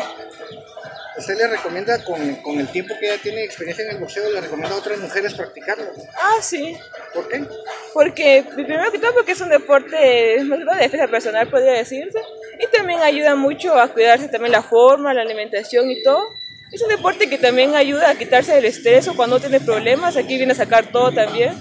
¿Usted 1.18 1.36
le 1.36 1.48
recomienda, 1.48 2.04
con, 2.04 2.36
con, 2.36 2.60
el 2.60 2.68
tiempo 2.68 2.94
que 3.00 3.08
ya 3.08 3.18
tiene 3.18 3.42
experiencia 3.42 3.84
en 3.84 3.90
el 3.90 3.98
boxeo, 3.98 4.32
le 4.32 4.40
recomienda 4.40 4.76
a 4.76 4.78
otras 4.78 5.00
mujeres 5.00 5.34
practicarlo? 5.34 5.90
Ah, 6.14 6.40
sí. 6.40 6.78
¿Por 7.12 7.26
qué? 7.26 7.44
Porque, 7.92 8.44
primero 8.54 8.92
que 8.92 9.00
todo, 9.00 9.14
porque 9.14 9.32
es 9.32 9.40
un 9.40 9.48
deporte 9.48 10.38
más 10.44 10.60
de 10.60 10.82
defensa 10.82 11.08
personal, 11.08 11.48
podría 11.48 11.72
decirse. 11.72 12.20
Y 12.60 12.68
también 12.68 13.00
ayuda 13.00 13.34
mucho 13.34 13.76
a 13.76 13.88
cuidarse 13.88 14.28
también 14.28 14.52
la 14.52 14.62
forma, 14.62 15.12
la 15.12 15.22
alimentación 15.22 15.90
y 15.90 16.04
todo. 16.04 16.36
Es 16.70 16.82
un 16.82 16.88
deporte 16.88 17.28
que 17.28 17.38
también 17.38 17.74
ayuda 17.74 18.10
a 18.10 18.14
quitarse 18.14 18.56
el 18.56 18.66
estrés 18.66 19.08
o 19.08 19.16
cuando 19.16 19.40
tiene 19.40 19.58
problemas. 19.58 20.16
Aquí 20.16 20.36
viene 20.36 20.52
a 20.52 20.56
sacar 20.56 20.92
todo 20.92 21.10
también. 21.10 21.52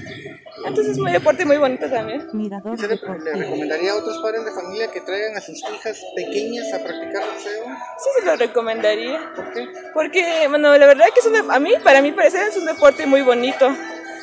Entonces 0.65 0.93
es 0.93 0.98
un 0.98 1.12
deporte 1.12 1.46
muy 1.46 1.58
bonito 1.58 1.89
también. 1.89 2.22
¿Usted 2.22 2.89
le, 2.89 3.00
le, 3.24 3.34
recomendaría 3.46 3.91
a 3.91 3.96
otros 3.96 4.17
padres 4.22 4.43
de 4.46 4.52
familia 4.52 4.91
que 4.91 5.02
traigan 5.02 5.38
a 5.38 5.41
sus 5.41 5.58
hijas 5.58 6.02
pequeñas 6.15 6.74
a 6.74 6.84
practicar 6.84 7.24
boxeo? 7.26 7.63
Sí, 7.98 8.10
se 8.20 8.26
lo 8.26 8.36
recomendaría. 8.36 9.34
¿Por 9.36 9.54
qué? 9.54 9.67
Porque, 9.93 10.48
bueno, 10.50 10.76
la 10.78 10.88
verdad 10.88 11.06
que 11.13 11.20
es 11.20 11.26
un, 11.26 11.52
a 11.52 11.60
mí, 11.60 11.74
para 11.84 12.02
mí 12.02 12.12
parecer 12.12 12.48
es 12.48 12.58
un 12.58 12.65
deporte 12.65 13.06
muy 13.06 13.22
bonito. 13.22 13.70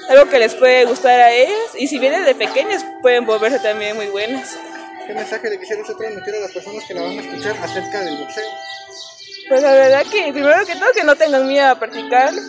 Algo 0.09 0.29
que 0.29 0.39
les 0.39 0.55
puede 0.55 0.85
gustar 0.85 1.19
a 1.21 1.33
ellas 1.33 1.75
y 1.79 1.87
si 1.87 1.99
vienen 1.99 2.25
de 2.25 2.35
pequeñas 2.35 2.85
pueden 3.01 3.25
volverse 3.25 3.59
también 3.61 3.97
muy 3.97 4.09
buenas. 4.09 4.57
¿Qué 5.07 5.15
mensaje 5.15 5.51
le 5.51 5.59
quisiera 5.59 5.83
usted 5.83 5.95
transmitir 5.95 6.35
a 6.35 6.41
las 6.41 6.53
personas 6.53 6.85
que 6.87 6.95
la 6.95 7.03
van 7.03 7.19
a 7.19 7.21
escuchar 7.21 7.57
acerca 7.63 8.01
del 8.01 8.19
boxeo? 8.19 8.45
Pues 9.49 9.63
la 9.63 9.73
verdad 9.73 10.03
que 10.11 10.33
primero 10.33 10.67
que 10.67 10.75
todo 10.75 10.93
que 10.95 11.05
no 11.05 11.17
tengan 11.17 11.47
miedo 11.47 11.69
a 11.69 11.79
practicarlo 11.79 12.41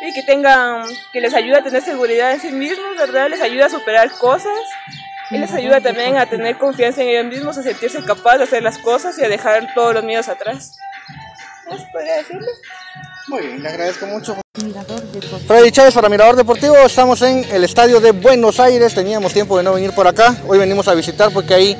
y 0.00 0.12
que 0.14 0.22
tengan, 0.22 0.84
que 1.12 1.20
les 1.20 1.34
ayuda 1.34 1.58
a 1.58 1.62
tener 1.62 1.82
seguridad 1.82 2.32
en 2.32 2.40
sí 2.40 2.50
mismos, 2.50 2.96
¿verdad? 2.98 3.28
Les 3.28 3.40
ayuda 3.40 3.66
a 3.66 3.70
superar 3.70 4.10
cosas 4.12 4.58
y 5.30 5.38
les 5.38 5.52
ayuda 5.52 5.80
también 5.80 6.16
a 6.16 6.26
tener 6.26 6.58
confianza 6.58 7.02
en 7.02 7.08
ellos 7.08 7.26
mismos, 7.26 7.58
a 7.58 7.62
sentirse 7.62 8.02
capaz 8.04 8.38
de 8.38 8.44
hacer 8.44 8.62
las 8.62 8.78
cosas 8.78 9.18
y 9.18 9.24
a 9.24 9.28
dejar 9.28 9.74
todos 9.74 9.94
los 9.94 10.04
miedos 10.04 10.28
atrás. 10.28 10.76
¿Eso 11.70 11.86
podría 11.92 12.16
decirlo? 12.16 12.48
Muy 13.28 13.46
bien, 13.46 13.62
le 13.62 13.68
agradezco 13.68 14.06
mucho. 14.06 14.36
Freddy 15.46 15.70
Chávez 15.70 15.94
para 15.94 16.08
Mirador 16.08 16.34
Deportivo, 16.34 16.76
estamos 16.78 17.22
en 17.22 17.44
el 17.52 17.62
estadio 17.62 18.00
de 18.00 18.10
Buenos 18.10 18.58
Aires, 18.58 18.94
teníamos 18.94 19.32
tiempo 19.32 19.56
de 19.56 19.62
no 19.62 19.74
venir 19.74 19.92
por 19.92 20.08
acá, 20.08 20.34
hoy 20.48 20.58
venimos 20.58 20.88
a 20.88 20.94
visitar 20.94 21.30
porque 21.32 21.54
hay 21.54 21.76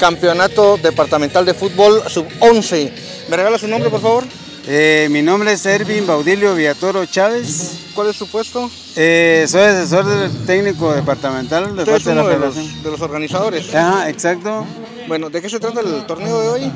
campeonato 0.00 0.78
departamental 0.78 1.44
de 1.44 1.52
fútbol 1.52 2.02
sub-11. 2.08 2.90
¿Me 3.28 3.36
regala 3.36 3.58
su 3.58 3.68
nombre, 3.68 3.90
por 3.90 4.00
favor? 4.00 4.24
Eh, 4.66 5.08
mi 5.10 5.20
nombre 5.20 5.52
es 5.52 5.66
Ervin 5.66 6.06
Baudilio 6.06 6.54
Villatoro 6.54 7.04
Chávez. 7.04 7.90
¿Cuál 7.94 8.08
es 8.08 8.16
su 8.16 8.30
puesto? 8.30 8.70
Eh, 8.96 9.44
soy 9.46 9.60
asesor 9.60 10.06
técnico 10.46 10.94
departamental 10.94 11.76
de 11.76 11.84
parte 11.84 12.08
de 12.08 12.14
la 12.14 12.22
de 12.22 12.34
Federación. 12.34 12.64
los, 12.64 12.82
de 12.82 12.90
los 12.90 13.00
organizadores. 13.02 13.74
Ajá, 13.74 14.08
exacto. 14.08 14.66
Bueno, 15.06 15.28
¿de 15.28 15.42
qué 15.42 15.50
se 15.50 15.60
trata 15.60 15.80
el 15.80 16.06
torneo 16.06 16.40
de 16.40 16.48
hoy? 16.48 16.72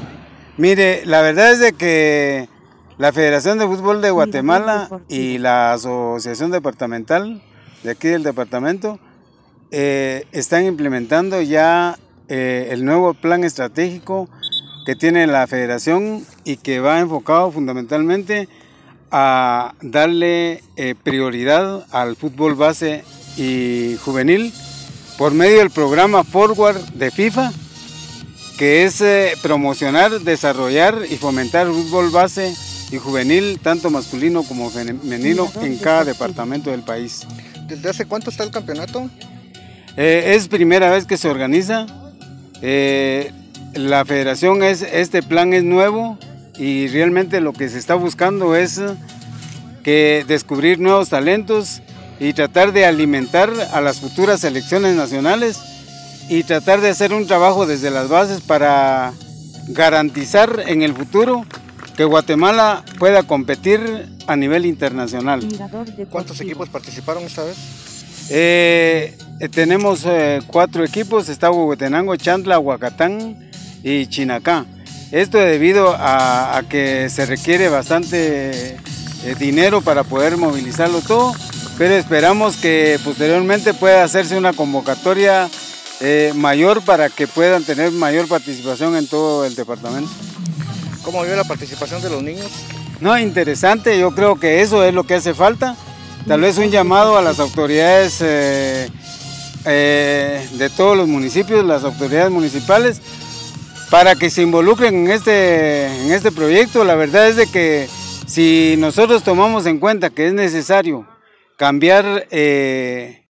Mire, 0.59 1.07
la 1.07 1.23
verdad 1.23 1.53
es 1.53 1.61
de 1.61 1.73
que 1.73 2.49
la 2.99 3.11
Federación 3.13 3.59
de 3.59 3.67
Fútbol 3.67 4.03
de 4.03 4.11
Guatemala 4.11 4.91
y 5.09 5.39
la 5.39 5.73
Asociación 5.73 6.51
Departamental 6.51 7.43
de 7.85 7.91
aquí 7.91 8.09
del 8.09 8.23
departamento 8.23 8.99
eh, 9.71 10.27
están 10.33 10.67
implementando 10.67 11.41
ya 11.41 11.99
eh, 12.29 12.69
el 12.71 12.85
nuevo 12.85 13.15
plan 13.15 13.45
estratégico 13.45 14.29
que 14.89 14.97
tiene 14.97 15.27
la 15.27 15.47
federación 15.47 16.25
y 16.47 16.57
que 16.57 16.81
va 16.81 16.99
enfocado 16.99 17.53
fundamentalmente 17.53 18.49
a 19.11 19.75
darle 19.83 20.63
eh, 20.77 20.95
prioridad 21.03 21.85
al 21.91 22.17
fútbol 22.17 22.55
base 22.55 23.05
y 23.37 23.99
juvenil 24.03 24.51
por 25.19 25.35
medio 25.35 25.59
del 25.59 25.69
programa 25.69 26.25
Forward 26.25 26.79
de 26.95 27.11
FIFA, 27.11 27.53
que 28.57 28.85
es 28.85 29.03
eh, 29.03 29.35
promocionar, 29.43 30.21
desarrollar 30.21 31.03
y 31.11 31.19
fomentar 31.19 31.67
el 31.67 31.75
fútbol 31.75 32.09
base 32.09 32.55
y 32.91 32.97
juvenil, 32.97 33.61
tanto 33.63 33.91
masculino 33.91 34.43
como 34.43 34.71
femenino, 34.71 35.53
en 35.61 35.77
cada 35.77 36.07
departamento 36.07 36.71
del 36.71 36.81
país. 36.81 37.27
¿Desde 37.67 37.91
hace 37.91 38.07
cuánto 38.07 38.31
está 38.31 38.43
el 38.43 38.51
campeonato? 38.51 39.11
Eh, 39.99 40.33
es 40.35 40.49
primera 40.49 40.91
vez 40.91 41.05
que 41.05 41.19
se 41.19 41.29
organiza. 41.29 41.85
Eh, 42.63 43.33
la 43.79 44.05
federación 44.05 44.65
es, 44.65 44.83
este 44.83 45.23
plan 45.23 45.55
es 45.55 45.63
nuevo 45.63 46.19
y 46.59 46.89
realmente 46.89 47.41
lo 47.41 47.53
que 47.53 47.69
se 47.69 47.79
está 47.79 47.95
buscando 47.95 48.57
es 48.57 48.81
que 49.85 50.25
descubrir 50.27 50.81
nuevos 50.81 51.11
talentos 51.11 51.81
y 52.19 52.33
tratar 52.33 52.73
de 52.73 52.85
alimentar 52.85 53.51
a 53.73 53.81
las 53.81 54.01
futuras 54.01 54.41
selecciones 54.41 54.97
nacionales 54.97 55.61
y 56.29 56.43
tratar 56.43 56.81
de 56.81 56.89
hacer 56.89 57.13
un 57.13 57.29
trabajo 57.29 57.67
desde 57.67 57.91
las 57.91 58.09
bases 58.09 58.41
para 58.41 59.13
garantizar 59.69 60.65
en 60.67 60.83
el 60.83 60.93
futuro 60.93 61.47
que 61.97 62.03
Guatemala 62.03 62.85
pueda 62.99 63.23
competir 63.23 64.09
a 64.27 64.35
nivel 64.35 64.67
internacional. 64.67 65.47
¿Cuántos 66.11 66.41
equipos 66.41 66.69
participaron 66.69 67.23
esta 67.23 67.45
vez? 67.45 67.57
Eh, 68.31 69.17
tenemos 69.53 70.03
eh, 70.05 70.41
cuatro 70.49 70.85
equipos, 70.85 71.29
está 71.29 71.51
Huehuetenango, 71.53 72.17
Chantla, 72.17 72.59
Huacatán 72.59 73.48
y 73.83 74.07
Chinacá. 74.07 74.67
Esto 75.11 75.39
debido 75.39 75.95
a, 75.95 76.59
a 76.59 76.63
que 76.65 77.09
se 77.09 77.27
requiere 77.27 77.69
bastante 77.69 78.77
eh, 79.25 79.35
dinero 79.39 79.81
para 79.81 80.05
poder 80.05 80.37
movilizarlo 80.37 81.01
todo, 81.01 81.35
pero 81.79 81.95
esperamos 81.95 82.57
que 82.57 82.99
posteriormente 83.05 83.73
pueda 83.75 84.05
hacerse 84.05 84.37
una 84.37 84.53
convocatoria 84.53 85.49
eh, 86.01 86.33
mayor 86.37 86.83
para 86.83 87.09
que 87.09 87.27
puedan 87.27 87.65
tener 87.65 87.91
mayor 87.91 88.29
participación 88.29 88.97
en 88.97 89.09
todo 89.09 89.45
el 89.45 89.57
departamento. 89.57 90.11
¿Cómo 91.03 91.25
vio 91.25 91.35
la 91.35 91.45
participación 91.45 92.01
de 92.03 92.11
los 92.11 92.23
niños? 92.23 92.51
No, 93.01 93.19
interesante, 93.19 93.99
yo 93.99 94.15
creo 94.15 94.39
que 94.39 94.61
eso 94.61 94.85
es 94.85 94.95
lo 94.95 95.05
que 95.05 95.15
hace 95.15 95.35
falta. 95.35 95.77
Tal 96.27 96.41
vez 96.41 96.59
un 96.59 96.71
llamado 96.71 97.17
a 97.17 97.23
las 97.23 97.41
autoridades 97.41 98.19
eh, 98.21 98.91
eh, 99.65 100.49
de 100.53 100.71
todos 100.71 100.97
los 100.97 101.09
municipios, 101.09 101.65
las 101.65 101.85
autoridades 101.85 102.31
municipales, 102.31 103.01
para 103.91 104.15
que 104.17 104.31
se 104.31 104.43
involucren 104.43 104.95
en 104.95 105.11
este, 105.11 105.87
en 105.87 106.13
este 106.13 106.31
proyecto. 106.31 106.85
La 106.85 106.95
verdad 106.95 107.29
es 107.29 107.37
de 107.37 107.47
que 107.47 107.89
si 108.27 108.77
nosotros 108.79 109.23
tomamos 109.23 109.67
en 109.67 109.79
cuenta 109.79 110.11
que 110.11 110.27
es 110.27 110.35
necesario 110.35 111.07
cambiar 111.57 112.27
eh, 112.31 113.25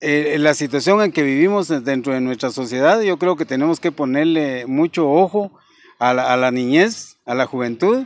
eh, 0.00 0.36
la 0.38 0.54
situación 0.54 1.02
en 1.02 1.12
que 1.12 1.22
vivimos 1.22 1.68
dentro 1.84 2.12
de 2.12 2.20
nuestra 2.20 2.50
sociedad, 2.50 3.00
yo 3.00 3.18
creo 3.18 3.36
que 3.36 3.44
tenemos 3.44 3.80
que 3.80 3.92
ponerle 3.92 4.66
mucho 4.66 5.10
ojo 5.10 5.52
a 5.98 6.12
la, 6.12 6.32
a 6.32 6.36
la 6.36 6.50
niñez, 6.50 7.16
a 7.24 7.34
la 7.34 7.46
juventud 7.46 8.04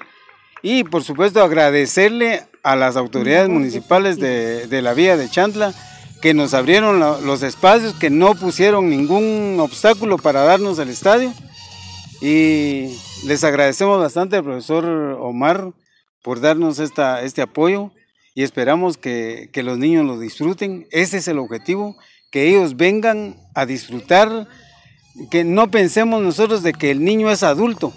y 0.62 0.84
por 0.84 1.02
supuesto 1.02 1.42
agradecerle 1.42 2.46
a 2.62 2.76
las 2.76 2.96
autoridades 2.96 3.48
municipales 3.48 4.18
de, 4.18 4.68
de 4.68 4.82
la 4.82 4.94
vía 4.94 5.16
de 5.16 5.28
Chantla 5.28 5.74
que 6.20 6.34
nos 6.34 6.54
abrieron 6.54 7.00
la, 7.00 7.18
los 7.18 7.42
espacios, 7.42 7.94
que 7.94 8.08
no 8.08 8.36
pusieron 8.36 8.88
ningún 8.88 9.56
obstáculo 9.58 10.18
para 10.18 10.44
darnos 10.44 10.78
el 10.78 10.88
estadio 10.88 11.32
y 12.22 12.96
les 13.24 13.42
agradecemos 13.42 13.98
bastante 13.98 14.36
al 14.36 14.44
profesor 14.44 14.84
Omar 15.20 15.72
por 16.22 16.40
darnos 16.40 16.78
esta, 16.78 17.20
este 17.22 17.42
apoyo 17.42 17.90
y 18.32 18.44
esperamos 18.44 18.96
que, 18.96 19.50
que 19.52 19.64
los 19.64 19.76
niños 19.76 20.06
lo 20.06 20.20
disfruten. 20.20 20.86
Ese 20.92 21.16
es 21.18 21.26
el 21.26 21.40
objetivo, 21.40 21.96
que 22.30 22.48
ellos 22.48 22.76
vengan 22.76 23.36
a 23.56 23.66
disfrutar, 23.66 24.46
que 25.32 25.42
no 25.42 25.72
pensemos 25.72 26.22
nosotros 26.22 26.62
de 26.62 26.72
que 26.72 26.92
el 26.92 27.04
niño 27.04 27.28
es 27.28 27.42
adulto. 27.42 27.92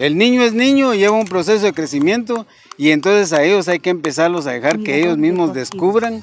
El 0.00 0.18
niño 0.18 0.42
es 0.42 0.52
niño, 0.52 0.94
lleva 0.94 1.16
un 1.16 1.26
proceso 1.26 1.64
de 1.64 1.72
crecimiento 1.72 2.44
y 2.76 2.90
entonces 2.90 3.32
a 3.32 3.44
ellos 3.44 3.68
hay 3.68 3.78
que 3.78 3.90
empezarlos 3.90 4.48
a 4.48 4.52
dejar 4.52 4.80
que 4.80 4.98
ellos 5.00 5.16
mismos 5.16 5.54
descubran 5.54 6.22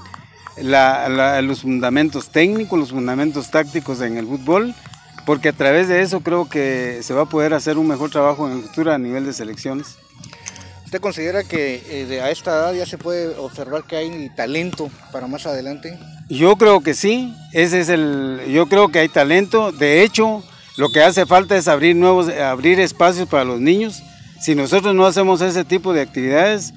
la, 0.58 1.08
la, 1.08 1.42
los 1.42 1.62
fundamentos 1.62 2.30
técnicos, 2.30 2.78
los 2.78 2.92
fundamentos 2.92 3.52
tácticos 3.52 4.02
en 4.02 4.18
el 4.18 4.28
fútbol, 4.28 4.76
porque 5.26 5.50
a 5.50 5.54
través 5.54 5.88
de 5.88 6.02
eso 6.02 6.22
creo 6.22 6.48
que 6.48 7.00
se 7.02 7.14
va 7.14 7.24
a 7.24 7.26
poder 7.26 7.54
hacer 7.54 7.78
un 7.78 7.88
mejor 7.88 8.10
trabajo 8.10 8.48
en 8.48 8.58
el 8.58 8.64
futuro 8.64 8.92
a 8.92 8.98
nivel 8.98 9.26
de 9.26 9.34
selecciones. 9.34 9.98
¿Usted 10.86 11.02
considera 11.02 11.44
que 11.44 11.82
eh, 11.90 12.22
a 12.22 12.30
esta 12.30 12.52
edad 12.52 12.74
ya 12.74 12.86
se 12.86 12.98
puede 12.98 13.36
observar 13.38 13.84
que 13.84 13.98
hay 13.98 14.30
talento 14.36 14.90
para 15.12 15.28
más 15.28 15.46
adelante? 15.46 15.98
Yo 16.30 16.56
creo 16.56 16.82
que 16.82 16.94
sí, 16.94 17.34
ese 17.54 17.82
es 17.82 17.90
el, 17.90 18.42
yo 18.50 18.68
creo 18.68 18.90
que 18.90 19.00
hay 19.00 19.10
talento. 19.10 19.72
De 19.72 20.04
hecho, 20.04 20.44
lo 20.78 20.90
que 20.90 21.02
hace 21.02 21.26
falta 21.26 21.58
es 21.58 21.68
abrir 21.68 21.96
nuevos, 21.96 22.30
abrir 22.30 22.80
espacios 22.80 23.28
para 23.28 23.44
los 23.44 23.60
niños. 23.60 24.04
Si 24.40 24.54
nosotros 24.54 24.94
no 24.94 25.06
hacemos 25.06 25.42
ese 25.42 25.66
tipo 25.66 25.92
de 25.92 26.02
actividades, 26.02 26.74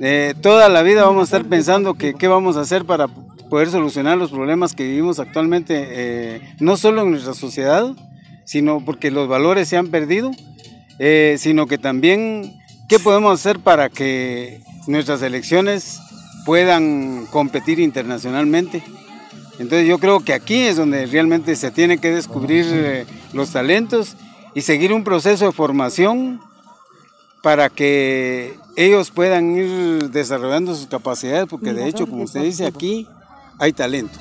eh, 0.00 0.34
toda 0.40 0.68
la 0.68 0.82
vida 0.82 1.04
vamos 1.04 1.20
a 1.20 1.36
estar 1.36 1.48
pensando 1.48 1.94
que 1.94 2.14
qué 2.14 2.26
vamos 2.26 2.56
a 2.56 2.62
hacer 2.62 2.84
para 2.84 3.08
poder 3.52 3.68
solucionar 3.68 4.16
los 4.16 4.30
problemas 4.30 4.74
que 4.74 4.84
vivimos 4.84 5.18
actualmente, 5.18 5.86
eh, 5.90 6.54
no 6.58 6.78
solo 6.78 7.02
en 7.02 7.10
nuestra 7.10 7.34
sociedad, 7.34 7.94
sino 8.46 8.82
porque 8.82 9.10
los 9.10 9.28
valores 9.28 9.68
se 9.68 9.76
han 9.76 9.88
perdido, 9.88 10.30
eh, 10.98 11.36
sino 11.38 11.66
que 11.66 11.76
también 11.76 12.58
qué 12.88 12.98
podemos 12.98 13.38
hacer 13.38 13.58
para 13.58 13.90
que 13.90 14.62
nuestras 14.86 15.20
elecciones 15.20 16.00
puedan 16.46 17.26
competir 17.26 17.78
internacionalmente. 17.78 18.82
Entonces 19.58 19.86
yo 19.86 19.98
creo 19.98 20.20
que 20.20 20.32
aquí 20.32 20.62
es 20.62 20.78
donde 20.78 21.04
realmente 21.04 21.54
se 21.54 21.70
tiene 21.70 21.98
que 21.98 22.10
descubrir 22.10 22.64
eh, 22.70 23.04
los 23.34 23.50
talentos 23.50 24.16
y 24.54 24.62
seguir 24.62 24.94
un 24.94 25.04
proceso 25.04 25.44
de 25.44 25.52
formación 25.52 26.40
para 27.42 27.68
que 27.68 28.54
ellos 28.76 29.10
puedan 29.10 29.54
ir 29.54 30.08
desarrollando 30.08 30.74
sus 30.74 30.86
capacidades, 30.86 31.48
porque 31.50 31.74
de 31.74 31.86
hecho, 31.86 32.06
como 32.06 32.22
usted 32.22 32.44
dice, 32.44 32.64
aquí 32.64 33.06
hay 33.62 33.72
talento. 33.72 34.18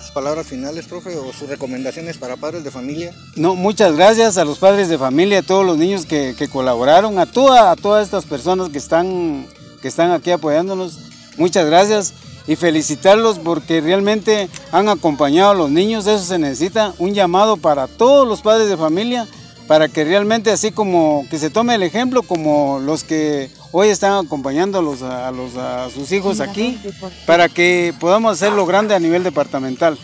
¿Sus 0.00 0.10
palabras 0.10 0.44
finales, 0.44 0.86
profe, 0.86 1.16
o 1.16 1.32
sus 1.32 1.48
recomendaciones 1.48 2.18
para 2.18 2.36
padres 2.36 2.64
de 2.64 2.72
familia? 2.72 3.14
No, 3.36 3.54
muchas 3.54 3.94
gracias 3.94 4.36
a 4.36 4.44
los 4.44 4.58
padres 4.58 4.88
de 4.88 4.98
familia, 4.98 5.38
a 5.38 5.42
todos 5.42 5.64
los 5.64 5.78
niños 5.78 6.06
que, 6.06 6.34
que 6.36 6.48
colaboraron, 6.48 7.20
a, 7.20 7.26
toda, 7.26 7.70
a 7.70 7.76
todas 7.76 8.04
estas 8.04 8.24
personas 8.24 8.70
que 8.70 8.78
están, 8.78 9.46
que 9.80 9.86
están 9.86 10.10
aquí 10.10 10.32
apoyándonos. 10.32 10.98
Muchas 11.36 11.66
gracias 11.66 12.12
y 12.48 12.56
felicitarlos 12.56 13.38
porque 13.38 13.80
realmente 13.80 14.48
han 14.72 14.88
acompañado 14.88 15.52
a 15.52 15.54
los 15.54 15.70
niños. 15.70 16.08
Eso 16.08 16.24
se 16.24 16.40
necesita 16.40 16.94
un 16.98 17.14
llamado 17.14 17.58
para 17.58 17.86
todos 17.86 18.26
los 18.26 18.40
padres 18.40 18.68
de 18.68 18.76
familia 18.76 19.28
para 19.68 19.86
que 19.86 20.02
realmente 20.02 20.50
así 20.50 20.72
como 20.72 21.24
que 21.30 21.38
se 21.38 21.48
tome 21.48 21.76
el 21.76 21.84
ejemplo 21.84 22.24
como 22.24 22.80
los 22.80 23.04
que 23.04 23.50
hoy 23.72 23.88
están 23.88 24.24
acompañando 24.24 24.78
a, 24.78 24.82
los, 24.82 25.02
a, 25.02 25.30
los, 25.30 25.56
a 25.56 25.90
sus 25.90 26.10
hijos 26.12 26.40
aquí 26.40 26.78
para 27.26 27.48
que 27.48 27.94
podamos 27.98 28.32
hacerlo 28.32 28.66
grande 28.66 28.94
a 28.94 28.98
nivel 28.98 29.22
departamental. 29.22 29.98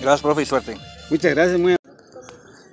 Gracias, 0.00 0.20
profe, 0.22 0.42
y 0.42 0.46
suerte. 0.46 0.76
Muchas 1.10 1.34
gracias, 1.34 1.58
muy 1.58 1.76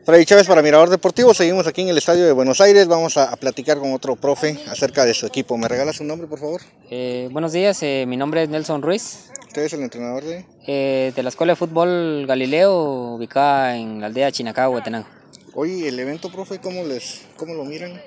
Freddy 0.05 0.23
Chávez 0.23 0.45
para 0.45 0.61
Mirador 0.61 0.91
Deportivo, 0.91 1.33
seguimos 1.33 1.65
aquí 1.65 1.81
en 1.81 1.89
el 1.89 1.97
Estadio 1.97 2.27
de 2.27 2.31
Buenos 2.31 2.61
Aires, 2.61 2.87
vamos 2.87 3.17
a, 3.17 3.31
a 3.31 3.35
platicar 3.37 3.79
con 3.79 3.91
otro 3.91 4.15
profe 4.15 4.59
acerca 4.69 5.03
de 5.03 5.15
su 5.15 5.25
equipo. 5.25 5.57
¿Me 5.57 5.67
regala 5.67 5.93
su 5.93 6.03
nombre, 6.03 6.27
por 6.27 6.37
favor? 6.37 6.61
Eh, 6.91 7.27
buenos 7.31 7.53
días, 7.53 7.81
eh, 7.81 8.05
mi 8.07 8.15
nombre 8.15 8.43
es 8.43 8.49
Nelson 8.49 8.83
Ruiz. 8.83 9.31
¿Usted 9.47 9.63
es 9.63 9.73
el 9.73 9.81
entrenador 9.81 10.23
de...? 10.23 10.45
Eh, 10.67 11.11
de 11.15 11.23
la 11.23 11.29
Escuela 11.29 11.53
de 11.53 11.55
Fútbol 11.55 12.25
Galileo, 12.27 13.15
ubicada 13.15 13.75
en 13.77 13.99
la 13.99 14.05
aldea 14.05 14.31
Chinacá, 14.31 14.69
Huetenango. 14.69 15.07
Hoy 15.55 15.87
el 15.87 15.99
evento, 15.99 16.31
profe, 16.31 16.59
¿cómo, 16.59 16.83
les, 16.83 17.21
cómo 17.35 17.55
lo 17.55 17.65
miran? 17.65 17.99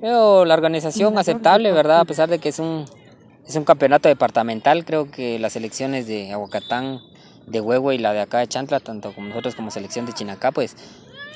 Veo 0.00 0.44
la 0.44 0.54
organización 0.54 1.18
aceptable, 1.18 1.72
¿verdad? 1.72 2.00
A 2.00 2.04
pesar 2.04 2.28
de 2.28 2.38
que 2.38 2.50
es 2.50 2.58
un, 2.58 2.84
es 3.46 3.56
un 3.56 3.64
campeonato 3.64 4.08
departamental, 4.08 4.84
creo 4.84 5.10
que 5.10 5.38
las 5.38 5.54
selecciones 5.54 6.06
de 6.06 6.32
Aguacatán, 6.32 7.00
de 7.46 7.60
Huehue 7.60 7.94
y 7.94 7.98
la 7.98 8.12
de 8.12 8.20
acá 8.20 8.38
de 8.38 8.48
Chantla, 8.48 8.80
tanto 8.80 9.12
como 9.12 9.28
nosotros 9.28 9.54
como 9.54 9.70
selección 9.70 10.06
de 10.06 10.12
Chinacá, 10.12 10.52
pues 10.52 10.76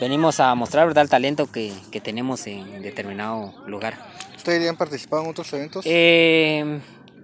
venimos 0.01 0.41
a 0.41 0.55
mostrar 0.55 0.87
¿verdad? 0.87 1.05
el 1.05 1.11
talento 1.11 1.47
que, 1.51 1.73
que 1.91 2.01
tenemos 2.01 2.47
en 2.47 2.83
determinado 2.83 3.55
lugar. 3.67 3.95
¿Ustedes 4.37 4.63
ya 4.65 4.71
han 4.71 4.77
participado 4.77 5.23
en 5.23 5.31
otros 5.31 5.53
eventos? 5.53 5.85
Eh, 5.87 6.81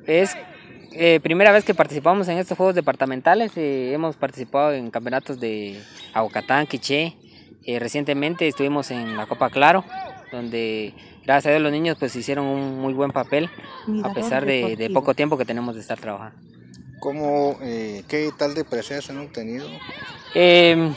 es 0.07 0.37
eh, 0.93 1.21
primera 1.23 1.53
vez 1.53 1.65
que 1.65 1.75
participamos 1.75 2.27
en 2.29 2.39
estos 2.39 2.57
juegos 2.57 2.75
departamentales. 2.75 3.53
Eh, 3.57 3.93
hemos 3.93 4.17
participado 4.17 4.73
en 4.73 4.91
campeonatos 4.91 5.39
de 5.39 5.79
Aguacatán, 6.15 6.67
Quiché. 6.67 7.17
Eh, 7.65 7.79
recientemente 7.79 8.49
estuvimos 8.49 8.91
en 8.91 9.17
la 9.17 9.27
Copa 9.27 9.51
Claro, 9.51 9.85
donde 10.33 10.95
gracias 11.27 11.47
a 11.47 11.51
Dios 11.51 11.63
los 11.63 11.73
niños 11.73 11.97
pues 11.99 12.17
hicieron 12.17 12.47
un 12.47 12.81
muy 12.81 12.95
buen 12.95 13.11
papel, 13.11 13.51
a 14.03 14.13
pesar 14.15 14.47
de, 14.47 14.77
de 14.77 14.91
poco 14.91 15.15
tiempo 15.15 15.37
que 15.37 15.45
tenemos 15.45 15.75
de 15.75 15.81
estar 15.83 15.99
trabajando. 15.99 16.39
¿Cómo, 17.01 17.59
eh, 17.61 18.05
¿Qué 18.09 18.31
tal 18.37 18.55
de 18.55 18.65
preseas 18.65 19.11
han 19.11 19.19
obtenido? 19.19 19.69
Eh, 20.35 20.93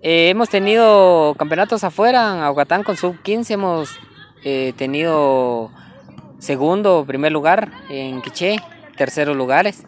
eh, 0.00 0.28
hemos 0.28 0.48
tenido 0.48 1.34
campeonatos 1.36 1.82
afuera, 1.82 2.34
en 2.36 2.42
Aguatán 2.42 2.84
con 2.84 2.96
sub 2.96 3.20
15 3.20 3.54
hemos 3.54 3.98
eh, 4.44 4.72
tenido 4.76 5.72
segundo, 6.38 7.04
primer 7.04 7.32
lugar 7.32 7.72
en 7.90 8.22
Quiché, 8.22 8.58
terceros 8.96 9.36
lugares. 9.36 9.84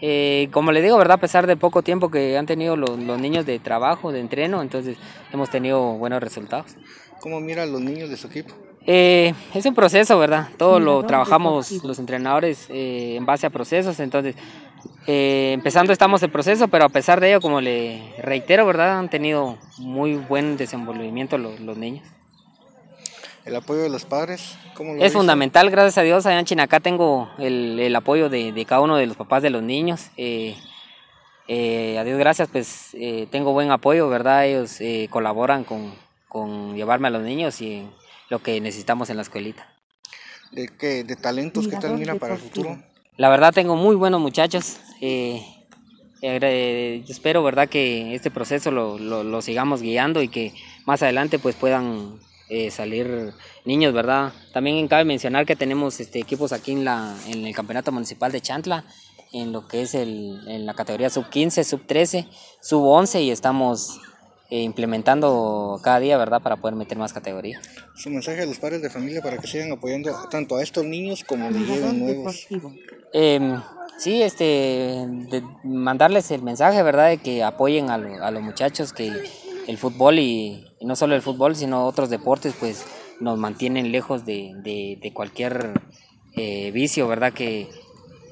Eh, 0.00 0.48
como 0.52 0.70
le 0.70 0.82
digo, 0.82 0.98
¿verdad? 0.98 1.16
A 1.16 1.20
pesar 1.20 1.46
de 1.46 1.56
poco 1.56 1.82
tiempo 1.82 2.10
que 2.10 2.36
han 2.36 2.46
tenido 2.46 2.76
los, 2.76 2.98
los, 2.98 3.18
niños 3.18 3.46
de 3.46 3.58
trabajo, 3.58 4.12
de 4.12 4.20
entreno, 4.20 4.60
entonces 4.60 4.96
hemos 5.32 5.48
tenido 5.50 5.94
buenos 5.94 6.22
resultados. 6.22 6.76
¿Cómo 7.20 7.40
miran 7.40 7.72
los 7.72 7.80
niños 7.80 8.10
de 8.10 8.16
su 8.16 8.26
equipo? 8.28 8.54
Eh, 8.86 9.34
es 9.54 9.66
un 9.66 9.74
proceso, 9.74 10.18
¿verdad? 10.18 10.48
Todo 10.56 10.80
lo 10.80 11.04
trabajamos 11.04 11.84
los 11.84 11.98
entrenadores 11.98 12.66
eh, 12.70 13.16
en 13.16 13.26
base 13.26 13.46
a 13.46 13.50
procesos, 13.50 14.00
entonces 14.00 14.34
eh, 15.06 15.52
empezando 15.52 15.92
estamos 15.92 16.22
el 16.22 16.30
proceso, 16.30 16.68
pero 16.68 16.84
a 16.84 16.88
pesar 16.88 17.20
de 17.20 17.30
ello, 17.30 17.40
como 17.40 17.60
le 17.60 18.14
reitero, 18.22 18.64
¿verdad? 18.66 18.98
Han 18.98 19.10
tenido 19.10 19.58
muy 19.78 20.14
buen 20.14 20.56
desenvolvimiento 20.56 21.36
los, 21.38 21.60
los 21.60 21.76
niños. 21.76 22.06
¿El 23.44 23.56
apoyo 23.56 23.82
de 23.82 23.88
los 23.88 24.04
padres? 24.04 24.56
¿cómo 24.74 24.90
lo 24.90 24.98
es 24.98 25.04
dicen? 25.04 25.18
fundamental, 25.18 25.70
gracias 25.70 25.98
a 25.98 26.02
Dios, 26.02 26.26
allá 26.26 26.38
en 26.38 26.44
Chinacá 26.44 26.80
tengo 26.80 27.30
el, 27.38 27.80
el 27.80 27.96
apoyo 27.96 28.28
de, 28.28 28.52
de, 28.52 28.64
cada 28.64 28.82
uno 28.82 28.96
de 28.96 29.06
los 29.06 29.16
papás 29.16 29.42
de 29.42 29.50
los 29.50 29.62
niños. 29.62 30.10
Eh, 30.16 30.56
eh, 31.48 31.98
a 31.98 32.04
Dios 32.04 32.18
gracias, 32.18 32.48
pues 32.52 32.90
eh, 32.92 33.26
tengo 33.30 33.52
buen 33.52 33.70
apoyo, 33.70 34.08
¿verdad? 34.08 34.46
Ellos 34.46 34.78
colaboran 35.10 35.64
con, 35.64 35.92
con, 36.38 36.76
llevarme 36.76 37.08
a 37.08 37.10
los 37.10 37.22
niños 37.22 37.60
y 37.60 37.86
lo 38.28 38.42
que 38.42 38.60
necesitamos 38.60 39.10
en 39.10 39.16
la 39.16 39.22
escuelita. 39.22 39.66
¿De 40.52 40.68
qué? 40.68 41.04
¿De 41.04 41.16
talentos 41.16 41.68
que 41.68 41.76
tal 41.76 41.98
mira 41.98 42.14
para 42.14 42.34
el 42.34 42.40
futuro? 42.40 42.82
La 43.16 43.28
verdad 43.28 43.52
tengo 43.52 43.76
muy 43.76 43.96
buenos 43.96 44.20
muchachos. 44.20 44.78
yo 45.00 46.28
espero, 47.08 47.42
¿verdad? 47.42 47.68
Que 47.68 48.14
este 48.14 48.30
proceso 48.30 48.70
lo, 48.70 48.98
lo, 48.98 49.24
lo 49.24 49.42
sigamos 49.42 49.82
guiando 49.82 50.22
y 50.22 50.28
que 50.28 50.54
más 50.86 51.02
adelante 51.02 51.38
pues 51.38 51.56
puedan 51.56 52.20
eh, 52.50 52.70
salir 52.70 53.34
niños, 53.66 53.92
¿verdad? 53.92 54.32
También 54.54 54.88
cabe 54.88 55.04
mencionar 55.04 55.44
que 55.44 55.54
tenemos 55.54 56.00
este, 56.00 56.18
equipos 56.18 56.52
aquí 56.52 56.72
en, 56.72 56.82
la, 56.82 57.14
en 57.26 57.46
el 57.46 57.54
Campeonato 57.54 57.92
Municipal 57.92 58.32
de 58.32 58.40
Chantla, 58.40 58.84
en 59.34 59.52
lo 59.52 59.68
que 59.68 59.82
es 59.82 59.94
el, 59.94 60.40
en 60.48 60.64
la 60.64 60.72
categoría 60.72 61.10
sub 61.10 61.28
15, 61.28 61.62
sub 61.64 61.86
13, 61.86 62.26
sub 62.62 62.84
11 62.84 63.20
y 63.20 63.30
estamos 63.30 63.98
eh, 63.98 64.07
implementando 64.50 65.80
cada 65.82 66.00
día, 66.00 66.16
¿verdad? 66.16 66.40
Para 66.40 66.56
poder 66.56 66.74
meter 66.74 66.96
más 66.98 67.12
categorías. 67.12 67.62
Su 67.94 68.10
mensaje 68.10 68.42
a 68.42 68.46
los 68.46 68.58
padres 68.58 68.80
de 68.80 68.90
familia 68.90 69.20
para 69.22 69.38
que 69.38 69.46
sigan 69.46 69.72
apoyando 69.72 70.10
tanto 70.30 70.56
a 70.56 70.62
estos 70.62 70.84
niños 70.84 71.24
como 71.24 71.50
los 71.50 71.66
lleven 71.66 72.00
nuevos. 72.00 72.46
Eh, 73.12 73.58
sí, 73.98 74.22
este, 74.22 74.44
de 74.44 75.42
mandarles 75.64 76.30
el 76.30 76.42
mensaje, 76.42 76.82
¿verdad? 76.82 77.08
De 77.08 77.18
que 77.18 77.42
apoyen 77.42 77.90
a, 77.90 77.98
lo, 77.98 78.24
a 78.24 78.30
los 78.30 78.42
muchachos 78.42 78.92
que 78.92 79.12
el 79.66 79.76
fútbol 79.76 80.18
y, 80.18 80.66
y, 80.80 80.86
no 80.86 80.96
solo 80.96 81.14
el 81.14 81.22
fútbol, 81.22 81.54
sino 81.54 81.84
otros 81.84 82.08
deportes, 82.08 82.54
pues 82.58 82.86
nos 83.20 83.38
mantienen 83.38 83.92
lejos 83.92 84.24
de, 84.24 84.52
de, 84.62 84.98
de 85.00 85.12
cualquier 85.12 85.72
eh, 86.36 86.70
vicio, 86.70 87.06
¿verdad? 87.08 87.32
Que 87.32 87.68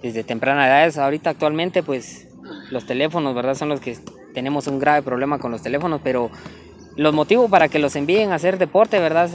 desde 0.02 0.24
temprana 0.24 0.66
edad, 0.66 0.96
ahorita 0.98 1.30
actualmente, 1.30 1.82
pues 1.82 2.28
los 2.70 2.86
teléfonos, 2.86 3.34
¿verdad? 3.34 3.54
Son 3.54 3.68
los 3.68 3.80
que 3.80 3.96
tenemos 4.36 4.66
un 4.66 4.78
grave 4.78 5.00
problema 5.00 5.38
con 5.38 5.50
los 5.50 5.62
teléfonos, 5.62 6.02
pero 6.04 6.30
los 6.94 7.14
motivos 7.14 7.50
para 7.50 7.70
que 7.70 7.78
los 7.78 7.96
envíen 7.96 8.32
a 8.32 8.34
hacer 8.34 8.58
deporte, 8.58 9.00
¿verdad? 9.00 9.30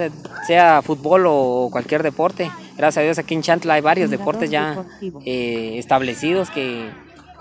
Sea 0.46 0.84
fútbol 0.84 1.24
o 1.26 1.70
cualquier 1.72 2.04
deporte. 2.04 2.52
Gracias 2.78 3.02
a 3.02 3.06
Dios 3.06 3.18
aquí 3.18 3.34
en 3.34 3.42
Chantla 3.42 3.74
hay 3.74 3.82
varios 3.82 4.12
deportes 4.12 4.52
ya 4.52 4.86
eh, 5.26 5.80
establecidos 5.80 6.52
que, 6.52 6.92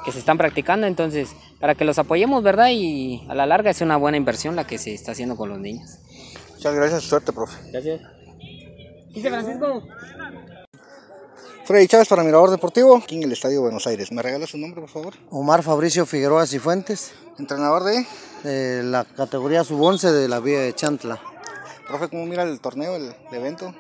que 0.07 0.11
se 0.11 0.19
están 0.19 0.39
practicando, 0.39 0.87
entonces 0.87 1.37
para 1.61 1.75
que 1.75 1.85
los 1.85 1.99
apoyemos, 1.99 2.43
¿verdad? 2.43 2.71
Y 2.73 3.27
a 3.29 3.35
la 3.35 3.45
larga 3.45 3.71
es 3.71 3.83
una 3.83 3.99
buena 3.99 4.17
inversión 4.17 4.57
la 4.57 4.67
que 4.67 4.79
se 4.79 4.95
está 4.95 5.13
haciendo 5.13 5.37
con 5.37 5.51
los 5.51 5.59
niños. 5.59 5.99
Muchas 6.55 6.75
gracias, 6.75 7.03
suerte, 7.03 7.31
profe. 7.31 7.59
Gracias. 7.71 8.01
Dice 9.13 9.29
Francisco. 9.29 9.83
Freddy 11.71 11.87
Chávez 11.87 12.09
para 12.09 12.25
Mirador 12.25 12.51
Deportivo, 12.51 12.97
aquí 12.97 13.15
en 13.15 13.23
el 13.23 13.31
Estadio 13.31 13.61
Buenos 13.61 13.87
Aires. 13.87 14.11
¿Me 14.11 14.21
regala 14.23 14.45
su 14.45 14.59
nombre, 14.59 14.81
por 14.81 14.91
favor? 14.91 15.15
Omar 15.31 15.63
Fabricio 15.63 16.05
Figueroa 16.05 16.45
Cifuentes. 16.45 17.13
¿Entrenador 17.39 17.85
de? 17.85 18.05
de 18.43 18.83
la 18.83 19.05
categoría 19.05 19.63
sub-11 19.63 20.11
de 20.11 20.27
la 20.27 20.41
Vía 20.41 20.63
de 20.63 20.75
Chantla. 20.75 21.21
Profe, 21.87 22.09
¿cómo 22.09 22.27
mira 22.27 22.43
el 22.43 22.59
torneo, 22.59 22.97
el, 22.97 23.15
el 23.31 23.35
evento? 23.39 23.73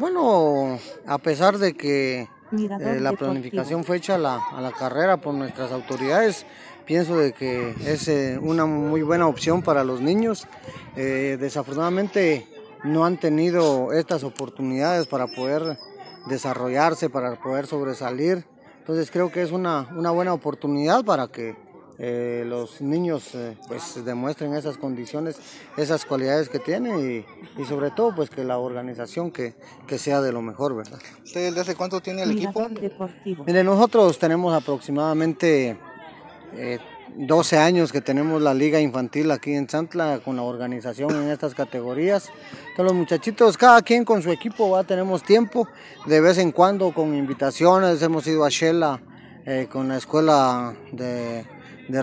Bueno, 0.00 0.80
a 1.06 1.18
pesar 1.18 1.58
de 1.58 1.74
que 1.74 2.22
eh, 2.22 2.98
la 3.00 3.12
planificación 3.12 3.84
fue 3.84 3.98
hecha 3.98 4.16
a 4.16 4.18
la, 4.18 4.40
a 4.44 4.60
la, 4.60 4.72
carrera 4.72 5.18
por 5.18 5.32
nuestras 5.32 5.70
autoridades. 5.70 6.44
Pienso 6.86 7.16
de 7.16 7.34
que 7.34 7.72
es 7.86 8.08
eh, 8.08 8.36
una 8.42 8.66
muy 8.66 9.02
buena 9.02 9.28
opción 9.28 9.62
para 9.62 9.84
los 9.84 10.00
niños. 10.00 10.48
Eh, 10.96 11.36
desafortunadamente 11.38 12.48
no 12.82 13.04
han 13.04 13.20
tenido 13.20 13.92
estas 13.92 14.24
oportunidades 14.24 15.06
para 15.06 15.28
poder 15.28 15.78
desarrollarse, 16.26 17.10
para 17.10 17.34
poder 17.40 17.66
sobresalir. 17.66 18.44
Entonces 18.78 19.10
creo 19.10 19.30
que 19.30 19.42
es 19.42 19.52
una, 19.52 19.88
una 19.96 20.10
buena 20.10 20.32
oportunidad 20.32 21.04
para 21.04 21.28
que 21.28 21.54
eh, 21.98 22.44
los 22.46 22.80
niños 22.80 23.34
eh, 23.34 23.56
pues 23.68 24.04
demuestren 24.04 24.54
esas 24.54 24.76
condiciones, 24.76 25.36
esas 25.76 26.04
cualidades 26.04 26.48
que 26.48 26.58
tienen 26.58 27.24
y, 27.58 27.64
sobre 27.64 27.90
todo 27.90 28.14
pues 28.14 28.28
que 28.28 28.44
la 28.44 28.58
organización 28.58 29.30
que, 29.30 29.54
que, 29.86 29.98
sea 29.98 30.20
de 30.20 30.32
lo 30.32 30.42
mejor, 30.42 30.74
¿verdad? 30.74 30.98
¿Usted 31.22 31.48
desde 31.48 31.60
hace 31.60 31.74
cuánto 31.76 32.00
tiene 32.00 32.22
el 32.22 32.32
equipo? 32.32 32.66
Mire, 33.46 33.62
nosotros 33.62 34.18
tenemos 34.18 34.52
aproximadamente 34.52 35.78
12 37.16 37.58
años 37.58 37.92
que 37.92 38.00
tenemos 38.00 38.40
la 38.40 38.54
liga 38.54 38.80
infantil 38.80 39.30
aquí 39.30 39.52
en 39.52 39.68
Santla 39.68 40.20
con 40.24 40.36
la 40.36 40.42
organización 40.42 41.10
en 41.14 41.30
estas 41.30 41.54
categorías. 41.54 42.30
Todos 42.76 42.90
los 42.90 42.98
muchachitos, 42.98 43.56
cada 43.56 43.82
quien 43.82 44.04
con 44.04 44.22
su 44.22 44.30
equipo, 44.30 44.70
¿va? 44.70 44.84
tenemos 44.84 45.22
tiempo, 45.22 45.68
de 46.06 46.20
vez 46.20 46.38
en 46.38 46.52
cuando 46.52 46.92
con 46.92 47.14
invitaciones, 47.14 48.00
hemos 48.02 48.26
ido 48.26 48.44
a 48.44 48.48
Shela 48.48 49.00
eh, 49.44 49.66
con 49.70 49.88
la 49.88 49.96
escuela 49.96 50.74
de, 50.92 51.44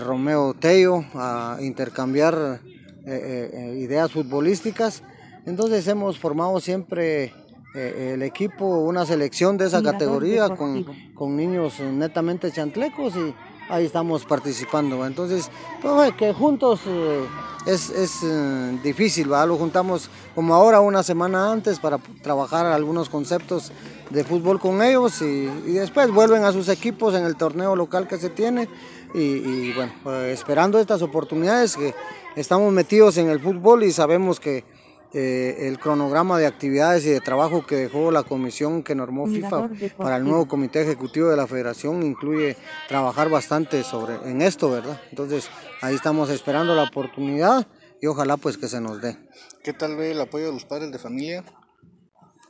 Romeo 0.00 0.54
Tello 0.54 1.04
a 1.14 1.56
intercambiar 1.60 2.60
eh, 3.06 3.50
eh, 3.52 3.74
ideas 3.78 4.12
futbolísticas. 4.12 5.02
Entonces 5.46 5.88
hemos 5.88 6.18
formado 6.18 6.60
siempre 6.60 7.32
el 7.74 8.22
equipo, 8.22 8.66
una 8.66 9.06
selección 9.06 9.56
de 9.56 9.66
esa 9.66 9.80
categoría 9.80 10.48
con, 10.50 10.84
con 11.14 11.36
niños 11.36 11.78
netamente 11.78 12.50
chantlecos 12.50 13.14
y 13.16 13.32
ahí 13.70 13.86
estamos 13.86 14.24
participando. 14.24 15.06
Entonces, 15.06 15.50
pues, 15.80 16.12
que 16.14 16.32
juntos 16.32 16.80
eh, 16.86 17.26
es, 17.66 17.90
eh, 18.22 18.78
difícil, 18.82 19.28
lo 19.28 19.56
juntamos 19.56 20.10
como 20.34 20.54
ahora 20.54 20.80
una 20.80 21.02
semana 21.02 21.50
antes 21.50 21.78
para 21.78 21.98
trabajar 22.22 22.66
algunos 22.66 23.08
conceptos 23.08 23.72
de 24.10 24.24
fútbol 24.24 24.58
con 24.58 24.82
ellos 24.82 25.22
y, 25.22 25.46
después 25.72 26.10
vuelven 26.10 26.44
a 26.44 26.52
sus 26.52 26.68
equipos 26.68 27.14
en 27.14 27.24
el 27.24 27.36
torneo 27.36 27.76
local 27.76 28.08
que 28.08 28.18
se 28.18 28.30
tiene 28.30 28.68
y, 29.14 29.72
bueno, 29.72 29.92
pues, 30.02 30.38
esperando 30.38 30.78
estas 30.78 31.02
oportunidades 31.02 31.76
que 31.76 31.94
estamos 32.36 32.72
metidos 32.72 33.16
en 33.16 33.28
el 33.28 33.40
fútbol 33.40 33.84
y 33.84 33.92
sabemos 33.92 34.40
que 34.40 34.64
eh, 35.12 35.66
el 35.68 35.78
cronograma 35.78 36.38
de 36.38 36.46
actividades 36.46 37.04
y 37.04 37.10
de 37.10 37.20
trabajo 37.20 37.66
que 37.66 37.76
dejó 37.76 38.10
la 38.10 38.22
comisión 38.22 38.82
que 38.82 38.94
normó 38.94 39.26
FIFA 39.26 39.70
para 39.96 40.16
el 40.16 40.24
nuevo 40.24 40.46
comité 40.46 40.82
ejecutivo 40.82 41.28
de 41.28 41.36
la 41.36 41.48
federación 41.48 42.04
incluye 42.04 42.56
trabajar 42.88 43.28
bastante 43.28 43.82
sobre 43.82 44.14
en 44.30 44.40
esto, 44.40 44.70
¿verdad? 44.70 45.00
Entonces 45.10 45.50
ahí 45.82 45.94
estamos 45.96 46.30
esperando 46.30 46.74
la 46.74 46.84
oportunidad 46.84 47.66
y 48.00 48.06
ojalá 48.06 48.36
pues 48.36 48.56
que 48.56 48.68
se 48.68 48.80
nos 48.80 49.00
dé. 49.00 49.16
¿Qué 49.64 49.72
tal 49.72 49.96
ve 49.96 50.12
el 50.12 50.20
apoyo 50.20 50.46
de 50.46 50.52
los 50.52 50.64
padres 50.64 50.92
de 50.92 50.98
familia? 50.98 51.44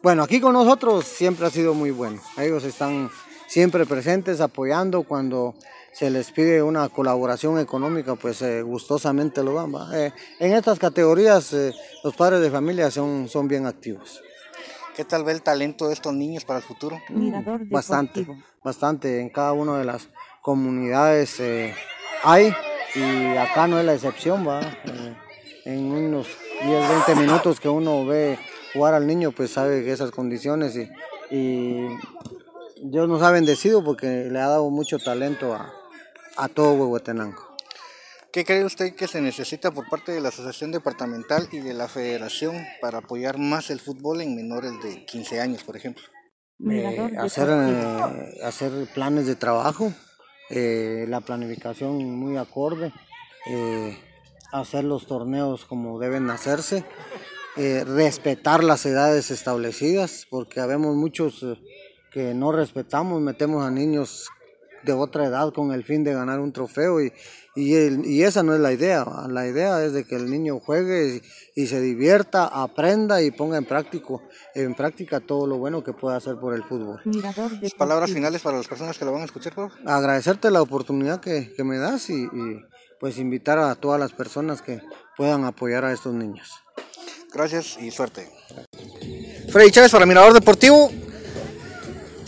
Bueno, 0.03 0.23
aquí 0.23 0.41
con 0.41 0.53
nosotros 0.53 1.05
siempre 1.05 1.47
ha 1.47 1.51
sido 1.51 1.75
muy 1.75 1.91
bueno. 1.91 2.21
Ellos 2.39 2.65
están 2.65 3.11
siempre 3.49 3.85
presentes 3.85 4.41
apoyando 4.41 5.03
cuando 5.03 5.55
se 5.93 6.11
les 6.11 6.31
pide 6.31 6.63
una 6.63 6.89
colaboración 6.89 7.59
económica, 7.59 8.15
pues 8.15 8.43
eh, 8.43 8.63
gustosamente 8.63 9.43
lo 9.43 9.55
dan. 9.55 9.75
Eh, 9.93 10.13
en 10.39 10.53
estas 10.53 10.79
categorías 10.79 11.53
eh, 11.53 11.73
los 12.05 12.15
padres 12.15 12.41
de 12.41 12.51
familia 12.51 12.91
son, 12.91 13.29
son 13.29 13.49
bien 13.49 13.67
activos. 13.67 14.23
¿Qué 14.95 15.05
tal 15.05 15.25
ve 15.25 15.33
el 15.33 15.43
talento 15.43 15.89
de 15.89 15.95
estos 15.95 16.13
niños 16.15 16.45
para 16.45 16.59
el 16.59 16.65
futuro? 16.65 17.01
bastante, 17.71 18.27
bastante. 18.63 19.21
En 19.21 19.31
cada 19.31 19.53
una 19.53 19.79
de 19.79 19.85
las 19.85 20.09
comunidades 20.43 21.41
hay 22.23 22.53
y 22.95 23.37
acá 23.37 23.67
no 23.67 23.79
es 23.79 23.85
la 23.85 23.95
excepción, 23.95 24.47
va. 24.47 24.61
en 25.65 25.93
unos 25.93 26.27
10, 26.65 26.89
20 27.07 27.15
minutos 27.15 27.61
que 27.61 27.69
uno 27.69 28.05
ve 28.05 28.39
jugar 28.75 28.95
al 28.95 29.07
niño, 29.07 29.33
pues 29.33 29.53
sabe 29.53 29.85
que 29.85 29.93
esas 29.93 30.11
condiciones 30.11 30.77
y, 30.77 30.91
y 31.35 31.89
Dios 32.83 33.09
nos 33.09 33.23
ha 33.23 33.31
bendecido 33.31 33.83
porque 33.83 34.29
le 34.31 34.39
ha 34.39 34.49
dado 34.49 34.69
mucho 34.71 34.99
talento 34.99 35.55
a, 35.55 35.73
a 36.41 36.49
todo 36.49 36.73
Huehuetenango. 36.73 37.51
¿Qué 38.33 38.45
cree 38.45 38.65
usted 38.65 38.95
que 38.95 39.09
se 39.09 39.21
necesita 39.21 39.73
por 39.73 39.89
parte 39.91 40.13
de 40.13 40.21
la 40.21 40.29
Asociación 40.29 40.73
Departamental 40.73 41.49
y 41.53 41.59
de 41.59 41.75
la 41.75 41.87
Federación 41.87 42.57
para 42.81 42.99
apoyar 42.99 43.39
más 43.39 43.71
el 43.71 43.81
fútbol 43.81 44.23
en 44.23 44.37
menores 44.37 44.73
de 44.83 45.05
15 45.05 45.41
años, 45.41 45.65
por 45.65 45.77
ejemplo? 45.77 46.05
Eh, 46.71 47.11
hacer, 47.19 47.49
eh, 47.51 48.41
hacer 48.45 48.73
planes 48.95 49.27
de 49.27 49.35
trabajo, 49.35 49.93
eh, 50.49 51.05
la 51.09 51.21
planificación 51.21 51.97
muy 52.19 52.39
acorde, 52.39 52.93
hacer 54.53 54.85
los 54.85 55.07
torneos 55.07 55.67
como 55.67 55.99
deben 55.99 56.31
hacerse, 56.31 56.85
respetar 57.57 58.65
las 58.65 58.87
edades 58.87 59.31
establecidas, 59.31 60.27
porque 60.31 60.61
habemos 60.61 60.95
muchos 60.95 61.45
que 62.13 62.33
no 62.33 62.53
respetamos, 62.53 63.21
metemos 63.21 63.65
a 63.65 63.71
niños 63.71 64.31
de 64.83 64.93
otra 64.93 65.27
edad 65.27 65.53
con 65.53 65.73
el 65.73 65.85
fin 65.85 66.05
de 66.05 66.13
ganar 66.13 66.41
un 66.41 66.53
trofeo 66.53 67.01
y, 67.01 67.13
y, 67.55 68.23
esa 68.23 68.43
no 68.43 68.55
es 68.55 68.61
la 68.61 68.73
idea. 68.73 69.05
La 69.29 69.47
idea 69.47 69.85
es 69.85 69.93
de 69.93 70.05
que 70.05 70.17
el 70.17 70.31
niño 70.31 70.61
juegue 70.61 71.23
y, 71.55 71.67
se 71.67 71.81
divierta, 71.81 72.47
aprenda 72.47 73.23
y 73.23 73.31
ponga 73.31 73.59
en, 73.59 73.65
práctico, 73.65 74.23
en 74.55 74.75
práctica 74.75 75.21
todo 75.21 75.47
lo 75.47 75.59
bueno 75.59 75.83
que 75.83 75.93
pueda 75.93 76.17
hacer 76.17 76.37
por 76.37 76.55
el 76.55 76.63
fútbol. 76.63 77.01
Palabras 77.77 78.13
finales 78.13 78.43
para 78.43 78.57
las 78.57 78.69
personas 78.69 78.99
que 78.99 79.05
lo 79.05 79.13
van 79.13 79.23
a 79.23 79.25
escuchar, 79.25 79.55
por 79.55 79.73
Agradecerte 79.85 80.51
la 80.51 80.63
oportunidad 80.63 81.21
que, 81.21 81.53
me 81.65 81.79
das 81.79 82.09
y, 82.11 82.29
pues 82.99 83.19
invitar 83.19 83.59
a 83.59 83.75
todas 83.75 83.99
las 83.99 84.13
personas 84.13 84.63
que 84.63 84.81
puedan 85.17 85.45
apoyar 85.45 85.85
a 85.85 85.93
estos 85.93 86.15
niños. 86.15 86.51
Gracias 87.33 87.79
y 87.81 87.91
suerte. 87.91 88.29
Freddy 89.51 89.71
Chávez 89.71 89.93
para 89.93 90.07
Mirador 90.07 90.35
Deportivo. 90.35 90.91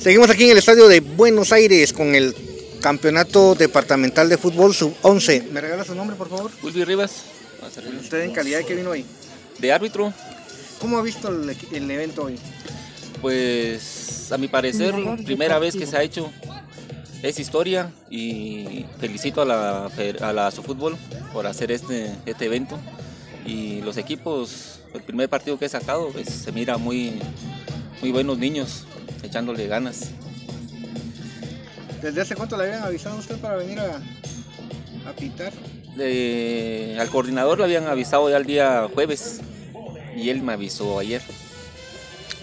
Seguimos 0.02 0.28
aquí 0.30 0.46
en 0.46 0.50
el 0.50 0.58
estadio 0.58 0.88
de 0.88 0.98
Buenos 0.98 1.52
Aires 1.52 1.92
con 1.92 2.16
el 2.16 2.34
Campeonato 2.80 3.54
Departamental 3.54 4.28
de 4.28 4.36
Fútbol 4.36 4.74
Sub-11. 4.74 5.44
¿Me 5.52 5.60
regala 5.60 5.84
su 5.84 5.94
nombre, 5.94 6.16
por 6.16 6.28
favor? 6.28 6.50
Wilby 6.60 6.82
Rivas. 6.82 7.22
¿Usted 8.00 8.22
en 8.22 8.32
calidad 8.32 8.58
de 8.58 8.66
qué 8.66 8.74
vino 8.74 8.90
hoy? 8.90 9.04
De 9.60 9.72
árbitro. 9.72 10.12
¿Cómo 10.80 10.98
ha 10.98 11.02
visto 11.02 11.28
el, 11.28 11.88
evento 11.88 12.24
hoy? 12.24 12.36
Pues 13.20 14.32
a 14.32 14.38
mi 14.38 14.48
parecer, 14.48 14.92
primera 15.24 15.60
vez 15.60 15.76
que 15.76 15.86
se 15.86 15.96
ha 15.96 16.02
hecho 16.02 16.32
es 17.22 17.38
historia 17.38 17.92
y 18.10 18.84
felicito 18.98 19.42
a 19.42 19.44
la, 19.44 19.86
a 20.20 20.32
la 20.32 20.50
Fútbol 20.50 20.96
por 21.32 21.46
hacer 21.46 21.70
este, 21.70 22.10
este 22.26 22.46
evento. 22.46 22.76
Y 23.46 23.82
los 23.82 23.96
equipos, 23.96 24.80
el 24.94 25.02
primer 25.02 25.28
partido 25.28 25.60
que 25.60 25.66
he 25.66 25.68
sacado, 25.68 26.08
pues 26.08 26.28
se 26.28 26.50
mira 26.50 26.76
muy, 26.76 27.20
muy 28.00 28.10
buenos 28.10 28.36
niños 28.36 28.84
echándole 29.22 29.66
ganas. 29.66 30.10
¿Desde 32.02 32.20
hace 32.20 32.34
cuánto 32.34 32.56
le 32.56 32.64
habían 32.64 32.82
avisado 32.82 33.16
a 33.16 33.20
usted 33.20 33.38
para 33.38 33.56
venir 33.56 33.78
a, 33.78 33.96
a 35.08 35.12
pintar? 35.14 35.52
al 36.98 37.10
coordinador 37.10 37.58
le 37.58 37.64
habían 37.64 37.86
avisado 37.86 38.30
ya 38.30 38.38
el 38.38 38.46
día 38.46 38.88
jueves 38.94 39.40
y 40.16 40.30
él 40.30 40.42
me 40.42 40.54
avisó 40.54 40.98
ayer. 40.98 41.22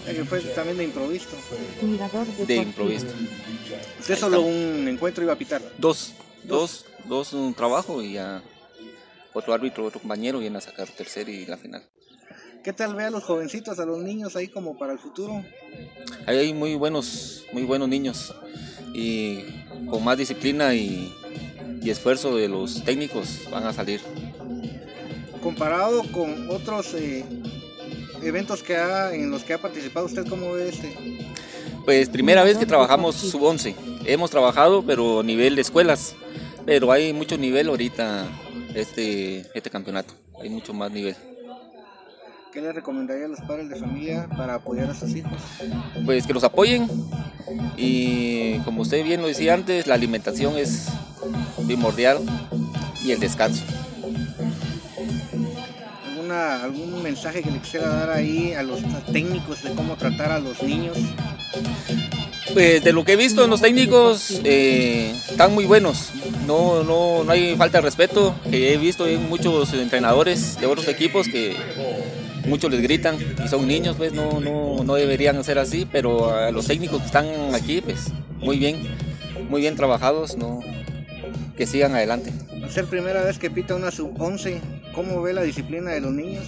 Que 0.06 0.24
fue 0.24 0.40
también 0.40 0.78
de 0.78 0.84
improviso. 0.84 1.28
De 2.46 2.56
improviso. 2.56 3.06
¿Usted 3.98 4.16
solo 4.16 4.40
un 4.40 4.88
encuentro 4.88 5.22
iba 5.22 5.32
a 5.32 5.36
pitar? 5.36 5.62
Dos, 5.78 6.14
dos, 6.44 6.86
dos, 7.04 7.32
un 7.32 7.54
trabajo 7.54 8.02
y 8.02 8.14
ya 8.14 8.42
otro 9.32 9.52
árbitro, 9.52 9.84
otro 9.84 10.00
compañero 10.00 10.38
viene 10.38 10.58
a 10.58 10.60
sacar 10.60 10.88
tercer 10.88 11.28
y 11.28 11.46
la 11.46 11.56
final. 11.56 11.82
¿Qué 12.62 12.74
tal 12.74 12.94
ve 12.94 13.04
a 13.04 13.10
los 13.10 13.24
jovencitos, 13.24 13.78
a 13.78 13.86
los 13.86 13.98
niños 14.02 14.36
ahí 14.36 14.48
como 14.48 14.76
para 14.76 14.92
el 14.92 14.98
futuro? 14.98 15.42
hay 16.26 16.52
muy 16.52 16.74
buenos, 16.74 17.44
muy 17.52 17.62
buenos 17.62 17.88
niños 17.88 18.34
y 18.92 19.44
con 19.88 20.04
más 20.04 20.18
disciplina 20.18 20.74
y, 20.74 21.14
esfuerzo 21.84 22.36
de 22.36 22.48
los 22.48 22.84
técnicos 22.84 23.40
van 23.50 23.66
a 23.66 23.72
salir. 23.72 24.00
Comparado 25.42 26.02
con 26.12 26.50
otros 26.50 26.92
eh, 26.94 27.24
eventos 28.22 28.62
que 28.62 28.76
ha, 28.76 29.14
en 29.14 29.30
los 29.30 29.42
que 29.42 29.54
ha 29.54 29.58
participado, 29.58 30.04
¿usted 30.04 30.26
cómo 30.28 30.52
ve 30.52 30.68
este? 30.68 30.94
Pues 31.86 32.10
primera 32.10 32.44
vez 32.44 32.58
que 32.58 32.66
trabajamos 32.66 33.16
sub-11. 33.16 33.74
Hemos 34.04 34.30
trabajado, 34.30 34.84
pero 34.84 35.20
a 35.20 35.22
nivel 35.22 35.56
de 35.56 35.62
escuelas. 35.62 36.14
Pero 36.66 36.92
hay 36.92 37.12
mucho 37.14 37.38
nivel 37.38 37.68
ahorita 37.68 38.28
este, 38.74 39.46
este 39.54 39.70
campeonato. 39.70 40.14
Hay 40.40 40.50
mucho 40.50 40.74
más 40.74 40.92
nivel. 40.92 41.16
¿Qué 42.52 42.60
le 42.60 42.72
recomendaría 42.72 43.26
a 43.26 43.28
los 43.28 43.40
padres 43.42 43.68
de 43.68 43.76
familia 43.76 44.26
para 44.36 44.54
apoyar 44.54 44.90
a 44.90 44.94
sus 44.94 45.14
hijos? 45.14 45.38
Pues 46.04 46.26
que 46.26 46.32
los 46.32 46.42
apoyen 46.42 46.88
y 47.76 48.58
como 48.60 48.82
usted 48.82 49.04
bien 49.04 49.22
lo 49.22 49.28
decía 49.28 49.54
antes, 49.54 49.86
la 49.86 49.94
alimentación 49.94 50.56
es 50.56 50.88
primordial 51.64 52.18
y 53.04 53.12
el 53.12 53.20
descanso. 53.20 53.62
¿Alguna, 56.08 56.64
¿Algún 56.64 57.02
mensaje 57.04 57.40
que 57.42 57.52
le 57.52 57.60
quisiera 57.60 57.88
dar 57.88 58.10
ahí 58.10 58.52
a 58.54 58.64
los 58.64 58.80
técnicos 59.12 59.62
de 59.62 59.72
cómo 59.74 59.96
tratar 59.96 60.32
a 60.32 60.40
los 60.40 60.60
niños? 60.60 60.98
Pues 62.52 62.82
de 62.82 62.92
lo 62.92 63.04
que 63.04 63.12
he 63.12 63.16
visto 63.16 63.44
en 63.44 63.50
los 63.50 63.60
técnicos 63.60 64.40
eh, 64.42 65.14
están 65.30 65.54
muy 65.54 65.66
buenos. 65.66 66.10
No, 66.46 66.82
no, 66.82 67.22
no 67.22 67.32
hay 67.32 67.54
falta 67.56 67.78
de 67.78 67.82
respeto. 67.82 68.34
Que 68.50 68.74
he 68.74 68.76
visto 68.76 69.06
en 69.06 69.28
muchos 69.28 69.72
entrenadores 69.72 70.58
de 70.58 70.66
otros 70.66 70.88
equipos 70.88 71.28
que 71.28 71.56
muchos 72.46 72.70
les 72.70 72.82
gritan 72.82 73.16
y 73.44 73.48
son 73.48 73.66
niños, 73.66 73.96
pues 73.96 74.12
no, 74.12 74.40
no, 74.40 74.82
no 74.84 74.94
deberían 74.94 75.42
ser 75.44 75.58
así, 75.58 75.86
pero 75.90 76.32
a 76.34 76.50
los 76.50 76.66
técnicos 76.66 77.00
que 77.00 77.06
están 77.06 77.26
aquí, 77.54 77.80
pues 77.80 78.08
muy 78.38 78.58
bien, 78.58 78.76
muy 79.48 79.60
bien 79.60 79.76
trabajados, 79.76 80.36
no, 80.36 80.60
que 81.56 81.66
sigan 81.66 81.94
adelante. 81.94 82.32
ser 82.70 82.86
primera 82.86 83.22
vez 83.22 83.38
que 83.38 83.50
pita 83.50 83.74
una 83.74 83.90
sub-11, 83.90 84.60
¿cómo 84.94 85.20
ve 85.22 85.32
la 85.32 85.42
disciplina 85.42 85.90
de 85.90 86.00
los 86.00 86.12
niños? 86.12 86.44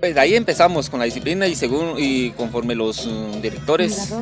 Pues 0.00 0.14
de 0.14 0.20
ahí 0.20 0.34
empezamos 0.34 0.90
con 0.90 0.98
la 0.98 1.06
disciplina 1.06 1.46
y 1.46 1.54
según 1.54 1.94
y 1.96 2.30
conforme 2.32 2.74
los 2.74 3.06
uh, 3.06 3.40
directores 3.40 4.12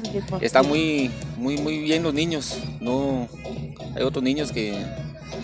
están 0.40 0.68
muy 0.68 1.10
muy 1.36 1.56
muy 1.56 1.80
bien 1.80 2.04
los 2.04 2.14
niños. 2.14 2.56
No 2.80 3.28
hay 3.96 4.04
otros 4.04 4.22
niños 4.22 4.52
que 4.52 4.80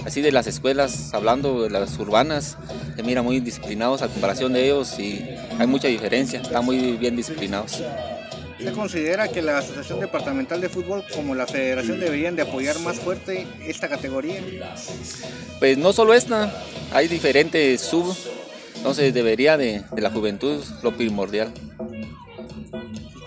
así 0.05 0.21
de 0.21 0.33
las 0.33 0.47
escuelas, 0.47 1.13
hablando 1.15 1.63
de 1.63 1.71
las 1.71 1.99
urbanas, 1.99 2.57
se 2.97 3.03
miran 3.03 3.25
muy 3.25 3.41
disciplinados 3.41 4.03
a 4.03 4.09
comparación 4.09 4.53
de 4.53 4.65
ellos 4.65 4.99
y 4.99 5.25
hay 5.59 5.67
mucha 5.67 5.89
diferencia, 5.89 6.41
están 6.41 6.65
muy 6.65 6.97
bien 6.97 7.17
disciplinados. 7.17 7.83
¿Usted 8.59 8.73
considera 8.75 9.29
que 9.29 9.41
la 9.41 9.59
Asociación 9.59 10.01
Departamental 10.01 10.61
de 10.61 10.69
Fútbol 10.69 11.05
como 11.15 11.37
la 11.37 11.47
Federación 11.47 12.01
deberían 12.01 12.35
de 12.35 12.43
apoyar 12.43 12.79
más 12.81 12.99
fuerte 12.99 13.47
esta 13.65 13.89
categoría? 13.89 14.41
Pues 15.61 15.79
no 15.79 15.93
solo 15.93 16.13
esta, 16.13 16.53
hay 16.93 17.07
diferentes 17.07 17.81
sub, 17.81 18.17
entonces 18.75 19.15
debería 19.15 19.57
de, 19.57 19.85
de 19.93 20.03
la 20.03 20.11
juventud 20.11 20.65
lo 20.83 20.97
primordial. 20.97 21.53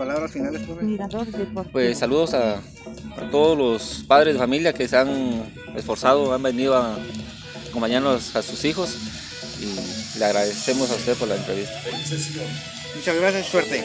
¿Sus 0.01 0.07
palabras 0.07 0.31
finales, 0.31 0.61
profe? 0.63 1.69
Pues 1.71 1.99
saludos 1.99 2.33
a, 2.33 2.55
a 2.55 3.29
todos 3.29 3.55
los 3.55 4.03
padres 4.07 4.33
de 4.33 4.39
familia 4.39 4.73
que 4.73 4.87
se 4.87 4.97
han 4.97 5.43
esforzado, 5.75 6.33
han 6.33 6.41
venido 6.41 6.75
a 6.75 6.97
acompañarnos 7.69 8.35
a 8.35 8.41
sus 8.41 8.65
hijos 8.65 8.97
y 9.59 10.17
le 10.17 10.25
agradecemos 10.25 10.89
a 10.89 10.95
usted 10.95 11.15
por 11.17 11.27
la 11.27 11.35
entrevista. 11.35 11.75
Muchas 12.95 13.15
gracias, 13.15 13.45
suerte. 13.45 13.83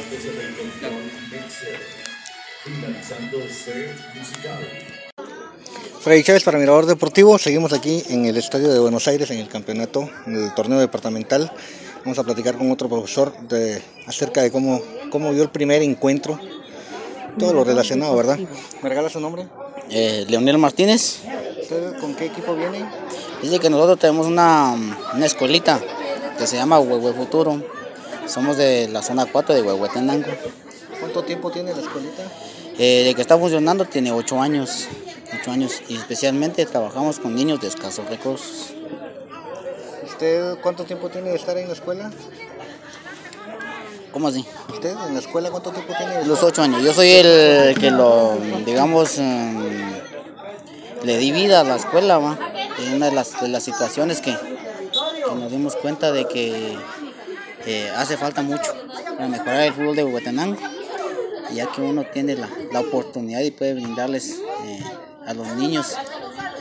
Freddy 6.01 6.23
Chávez 6.23 6.45
para 6.45 6.59
Mirador 6.59 6.87
Deportivo, 6.87 7.37
seguimos 7.37 7.75
aquí 7.75 8.03
en 8.09 8.25
el 8.25 8.39
Estadio 8.39 8.73
de 8.73 8.79
Buenos 8.79 9.07
Aires 9.07 9.31
en 9.33 9.39
el 9.39 9.49
campeonato, 9.49 10.09
en 10.27 10.45
el 10.45 10.55
torneo 10.55 10.79
departamental. 10.79 11.53
Vamos 12.07 12.19
a 12.21 12.25
platicar 12.25 12.57
con 12.57 12.71
otro 12.71 12.89
profesor 12.89 13.37
de, 13.49 13.83
acerca 14.07 14.41
de 14.41 14.51
cómo, 14.51 14.81
cómo 15.11 15.33
vio 15.33 15.43
el 15.43 15.51
primer 15.51 15.83
encuentro, 15.83 16.39
todo 17.39 17.53
lo 17.53 17.65
relacionado, 17.65 18.17
¿verdad? 18.17 18.39
¿Me 18.83 18.89
regala 18.89 19.09
su 19.09 19.21
nombre? 19.21 19.47
Eh, 19.91 20.25
Leonel 20.29 20.59
Martínez. 20.59 21.21
¿Usted 21.61 21.99
con 22.01 22.15
qué 22.15 22.27
equipo 22.27 22.55
viene? 22.55 22.85
Dice 23.43 23.59
que 23.59 23.71
nosotros 23.71 23.99
tenemos 23.99 24.27
una, 24.27 24.75
una 25.15 25.27
escuelita 25.27 25.81
que 26.39 26.47
se 26.47 26.57
llama 26.57 26.79
Huehue 26.81 27.13
Futuro. 27.13 27.63
Somos 28.27 28.57
de 28.57 28.89
la 28.89 29.03
zona 29.03 29.27
4 29.27 29.55
de 29.55 29.63
Huehuetenango. 29.63 30.31
¿Cuánto 31.01 31.23
tiempo 31.23 31.51
tiene 31.51 31.73
la 31.73 31.81
escuelita? 31.81 32.23
Eh, 32.79 33.05
de 33.05 33.15
que 33.15 33.23
está 33.23 33.39
funcionando 33.39 33.85
tiene 33.85 34.13
8 34.13 34.41
años. 34.41 34.89
8 35.41 35.51
años. 35.51 35.83
Y 35.89 35.97
especialmente 35.97 36.65
trabajamos 36.67 37.19
con 37.19 37.35
niños 37.35 37.61
de 37.61 37.69
escasos 37.69 38.09
recursos. 38.09 38.75
¿Usted 40.05 40.59
cuánto 40.63 40.85
tiempo 40.85 41.09
tiene 41.09 41.31
de 41.31 41.37
estar 41.37 41.57
en 41.59 41.69
la 41.69 41.75
escuela? 41.75 42.11
¿Cómo 44.17 44.29
así? 44.29 44.47
¿Usted 44.73 44.97
en 45.09 45.13
la 45.13 45.21
escuela 45.21 45.51
cuánto 45.51 45.73
tiempo 45.73 45.93
tiene? 45.95 46.25
Los? 46.25 46.43
8 46.43 46.63
años. 46.63 46.83
Yo 46.83 46.95
soy 46.95 47.11
el 47.11 47.79
que 47.79 47.91
lo, 47.91 48.39
digamos, 48.65 49.19
em, 49.19 49.93
le 51.03 51.19
di 51.19 51.33
vida 51.33 51.61
a 51.61 51.65
la 51.65 51.77
escuela, 51.77 52.17
¿va? 52.17 52.39
En 52.79 52.95
una 52.95 53.11
de 53.11 53.13
las, 53.13 53.39
de 53.43 53.49
las 53.49 53.63
situaciones 53.63 54.23
que, 54.23 54.33
que 54.35 55.35
nos 55.35 55.51
dimos 55.51 55.77
cuenta 55.77 56.13
de 56.13 56.27
que 56.27 56.79
eh, 57.67 57.91
hace 57.95 58.17
falta 58.17 58.41
mucho 58.41 58.73
para 59.17 59.29
mejorar 59.29 59.61
el 59.61 59.75
fútbol 59.75 59.95
de 59.95 60.05
Huehuetenango, 60.05 60.63
ya 61.53 61.71
que 61.71 61.83
uno 61.83 62.07
tiene 62.11 62.37
la, 62.37 62.49
la 62.73 62.81
oportunidad 62.81 63.41
y 63.41 63.51
puede 63.51 63.75
brindarles 63.75 64.41
eh, 64.65 64.83
a 65.27 65.35
los 65.35 65.47
niños 65.57 65.95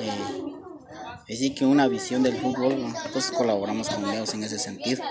eh, 0.01 1.33
así 1.33 1.51
que 1.51 1.65
una 1.65 1.87
visión 1.87 2.21
del 2.21 2.35
fútbol, 2.35 2.81
¿no? 2.81 2.87
entonces 2.87 3.31
colaboramos 3.31 3.87
con 3.89 4.09
ellos 4.09 4.33
en 4.33 4.43
ese 4.43 4.59
sentido. 4.59 5.01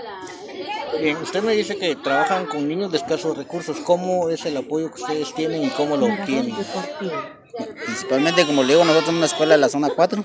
Bien, 1.01 1.17
usted 1.19 1.43
me 1.43 1.53
dice 1.55 1.77
que 1.77 1.97
trabajan 1.97 2.47
con 2.47 2.67
niños 2.67 2.91
de 2.91 2.99
escasos 2.99 3.37
recursos. 3.37 3.79
¿Cómo 3.81 4.31
es 4.31 4.45
el 4.47 4.57
apoyo 4.57 4.93
que 4.93 5.03
ustedes 5.03 5.35
tienen 5.35 5.65
y 5.65 5.69
cómo 5.71 5.97
lo 5.97 6.07
obtienen? 6.07 6.55
Principalmente, 7.85 8.47
como 8.47 8.63
le 8.63 8.75
digo, 8.75 8.85
nosotros 8.85 9.07
somos 9.07 9.19
una 9.19 9.27
escuela 9.27 9.55
de 9.55 9.61
la 9.61 9.69
zona 9.69 9.91
4. 9.95 10.25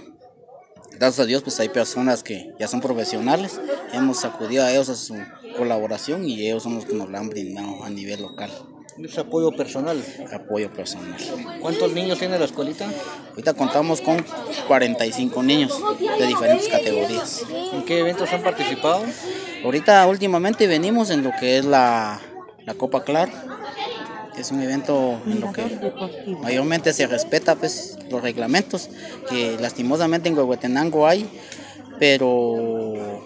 Gracias 0.91 1.20
a 1.20 1.26
Dios, 1.26 1.43
pues 1.43 1.59
hay 1.59 1.70
personas 1.70 2.24
que 2.24 2.53
ya 2.59 2.67
son 2.67 2.82
profesionales. 2.82 3.59
Hemos 3.93 4.26
acudido 4.26 4.65
a 4.65 4.72
ellos 4.72 4.89
a 4.89 4.95
su 4.95 5.15
colaboración 5.57 6.28
y 6.28 6.45
ellos 6.45 6.63
son 6.63 6.76
los 6.76 6.86
que 6.86 6.93
nos 6.93 7.09
la 7.09 7.20
han 7.20 7.30
brindado 7.30 7.84
a 7.84 7.89
nivel 7.89 8.22
local. 8.22 8.51
Es 9.03 9.17
apoyo 9.17 9.51
personal. 9.51 10.03
Apoyo 10.34 10.72
personal. 10.74 11.15
¿Cuántos 11.61 11.93
niños 11.93 12.20
tiene 12.20 12.38
la 12.38 12.45
escuelita? 12.45 12.89
Ahorita 13.30 13.53
contamos 13.53 14.01
con 14.01 14.26
45 14.67 15.41
niños 15.41 15.82
de 16.20 16.28
diferentes 16.28 16.67
categorías. 16.67 17.45
¿En 17.74 17.86
qué 17.86 17.99
eventos 17.99 18.32
han 18.34 18.43
participado? 18.43 19.03
Ahorita 19.64 20.07
últimamente 20.07 20.68
venimos 20.68 21.10
en 21.10 21.24
lo 21.24 21.32
que 21.39 21.57
es 21.57 21.66
la, 21.66 22.20
la 22.66 22.74
Copa 22.76 23.03
Clar. 23.03 23.30
Es 24.38 24.51
un 24.51 24.62
evento 24.62 25.20
en 25.26 25.41
lo 25.41 25.51
que 25.51 25.64
mayormente 26.41 26.93
se 26.93 27.07
respeta 27.07 27.55
pues, 27.55 27.97
los 28.10 28.22
reglamentos, 28.22 28.89
que 29.30 29.57
lastimosamente 29.60 30.30
en 30.30 30.38
Huehuetenango 30.38 31.07
hay, 31.07 31.30
pero 31.99 33.22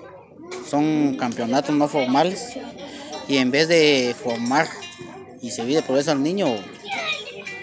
son 0.68 1.16
campeonatos 1.18 1.76
no 1.76 1.88
formales 1.88 2.58
y 3.28 3.38
en 3.38 3.52
vez 3.52 3.68
de 3.68 4.16
formar 4.22 4.68
y 5.42 5.52
servir 5.52 5.76
de 5.76 5.82
progreso 5.84 6.12
al 6.12 6.24
niño, 6.24 6.48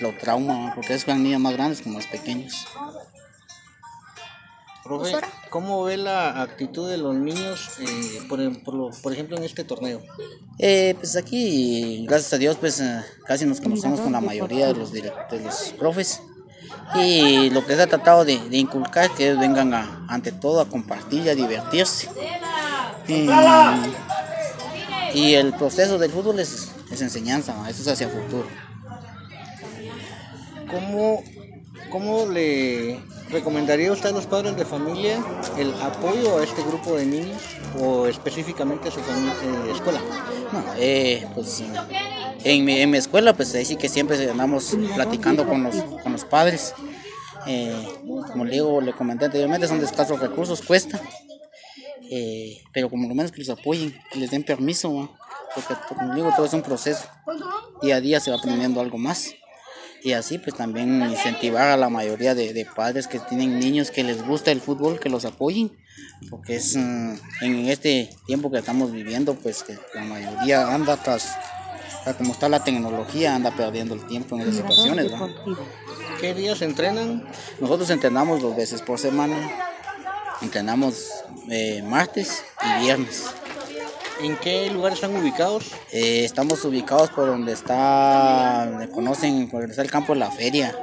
lo 0.01 0.16
trauma, 0.16 0.73
porque 0.75 0.95
es 0.95 1.05
con 1.05 1.23
niños 1.23 1.41
más 1.41 1.55
grandes 1.55 1.81
como 1.81 1.99
los 1.99 2.07
pequeños. 2.07 2.66
Profe, 4.99 5.12
¿cómo 5.51 5.84
ve 5.84 5.97
la 5.97 6.43
actitud 6.43 6.88
de 6.91 6.99
los 6.99 7.14
niños, 7.14 7.68
eh, 7.80 8.20
por, 8.28 8.38
por 8.62 8.74
lo- 8.74 8.91
por 9.03 9.12
ejemplo, 9.12 9.36
en 9.36 9.45
este 9.45 9.64
torneo? 9.64 10.01
Eh, 10.59 10.95
pues 10.99 11.16
aquí, 11.16 12.05
gracias 12.09 12.32
a 12.32 12.38
Dios, 12.38 12.57
pues 12.59 12.80
eh, 12.80 13.01
casi 13.26 13.45
nos 13.47 13.61
conocemos 13.61 14.01
con 14.01 14.12
la 14.12 14.20
mayoría 14.20 14.66
de 14.68 14.74
los, 14.74 14.93
de 14.93 15.12
los 15.43 15.74
profes. 15.78 16.20
Y 16.97 17.51
lo 17.51 17.64
que 17.66 17.76
se 17.76 17.82
ha 17.82 17.86
tratado 17.86 18.24
de, 18.24 18.38
de 18.49 18.57
inculcar 18.57 19.05
es 19.05 19.11
que 19.12 19.28
ellos 19.28 19.38
vengan 19.41 19.72
a, 19.74 20.07
ante 20.09 20.32
todo 20.32 20.61
a 20.61 20.68
compartir 20.68 21.24
y 21.24 21.28
a 21.28 21.34
divertirse. 21.34 22.09
Y, 23.09 23.26
y 25.14 25.34
el 25.34 25.53
proceso 25.55 25.99
del 25.99 26.11
fútbol 26.11 26.38
es, 26.41 26.70
es 26.91 27.01
enseñanza, 27.01 27.55
¿no? 27.55 27.66
eso 27.66 27.82
es 27.82 27.88
hacia 27.88 28.09
futuro. 28.09 28.47
¿Cómo, 30.70 31.22
¿Cómo 31.91 32.26
le 32.26 33.01
recomendaría 33.31 33.93
usted 33.93 34.11
a 34.11 34.12
los 34.12 34.26
padres 34.26 34.57
de 34.57 34.64
familia 34.64 35.22
el 35.59 35.72
apoyo 35.81 36.39
a 36.39 36.45
este 36.45 36.62
grupo 36.62 36.97
de 36.97 37.07
niños 37.07 37.43
o 37.81 38.07
específicamente 38.07 38.89
a 38.89 38.93
su 38.93 39.01
eh, 39.01 39.72
escuela? 39.72 40.01
No, 40.53 40.64
eh, 40.76 41.26
pues 41.35 41.62
en 42.45 42.64
mi, 42.64 42.97
escuela, 42.97 43.35
pues 43.35 43.55
ahí 43.55 43.64
sí 43.64 43.76
que 43.76 43.89
siempre 43.89 44.31
andamos 44.31 44.76
platicando 44.95 45.47
con 45.47 45.62
los, 45.62 45.76
con 46.03 46.12
los 46.12 46.24
padres. 46.24 46.74
Eh, 47.47 47.87
como 48.03 48.45
le 48.45 48.53
digo, 48.53 48.81
le 48.81 48.93
comenté 48.93 49.26
anteriormente, 49.26 49.68
son 49.68 49.78
de 49.78 49.87
escasos 49.87 50.20
recursos, 50.20 50.62
cuesta. 50.62 51.01
Eh, 52.11 52.62
pero 52.72 52.91
como 52.91 53.07
lo 53.09 53.14
menos 53.14 53.31
que 53.31 53.39
los 53.39 53.51
apoyen, 53.51 53.97
que 54.11 54.18
les 54.18 54.31
den 54.31 54.43
permiso, 54.43 55.16
porque 55.55 55.74
como 55.89 56.14
digo, 56.14 56.33
todo 56.35 56.47
es 56.47 56.53
un 56.53 56.62
proceso. 56.62 57.05
Día 57.83 57.97
a 57.97 58.01
día 58.01 58.20
se 58.20 58.31
va 58.31 58.39
aprendiendo 58.39 58.81
algo 58.81 58.99
más. 58.99 59.35
Y 60.03 60.12
así 60.12 60.38
pues 60.38 60.57
también 60.57 61.03
incentivar 61.03 61.68
a 61.68 61.76
la 61.76 61.88
mayoría 61.88 62.34
de, 62.34 62.53
de 62.53 62.64
padres 62.64 63.07
que 63.07 63.18
tienen 63.18 63.59
niños 63.59 63.90
que 63.90 64.03
les 64.03 64.26
gusta 64.26 64.51
el 64.51 64.61
fútbol, 64.61 64.98
que 64.98 65.11
los 65.11 65.24
apoyen, 65.24 65.70
porque 66.28 66.57
es 66.57 66.76
mm, 66.76 67.14
en 67.42 67.68
este 67.68 68.11
tiempo 68.26 68.51
que 68.51 68.59
estamos 68.59 68.92
viviendo, 68.92 69.34
pues 69.34 69.62
que 69.62 69.78
la 69.94 70.03
mayoría 70.03 70.74
anda 70.74 70.96
tras, 70.96 71.36
a 72.07 72.14
como 72.14 72.32
está 72.32 72.48
la 72.48 72.62
tecnología, 72.62 73.34
anda 73.34 73.51
perdiendo 73.57 73.94
el 73.94 74.07
tiempo 74.07 74.36
en 74.36 74.42
esas 74.42 74.57
situaciones. 74.57 75.12
¿va? 75.12 75.28
¿Qué 76.20 76.34
días 76.34 76.61
entrenan? 76.62 77.24
Nosotros 77.61 77.88
entrenamos 77.90 78.42
dos 78.42 78.57
veces 78.57 78.82
por 78.82 78.98
semana, 78.98 79.36
entrenamos 80.42 81.09
eh, 81.48 81.82
martes 81.82 82.44
y 82.62 82.82
viernes. 82.82 83.24
¿En 84.23 84.37
qué 84.37 84.71
lugar 84.71 84.93
están 84.93 85.16
ubicados? 85.16 85.73
Eh, 85.93 86.25
estamos 86.25 86.62
ubicados 86.66 87.09
por 87.11 87.27
donde 87.27 87.53
está, 87.53 88.89
conocen, 88.93 89.49
por 89.49 89.61
donde 89.61 89.73
está 89.73 89.83
el 89.83 89.91
campo 89.91 90.12
de 90.12 90.18
la 90.18 90.31
feria. 90.31 90.77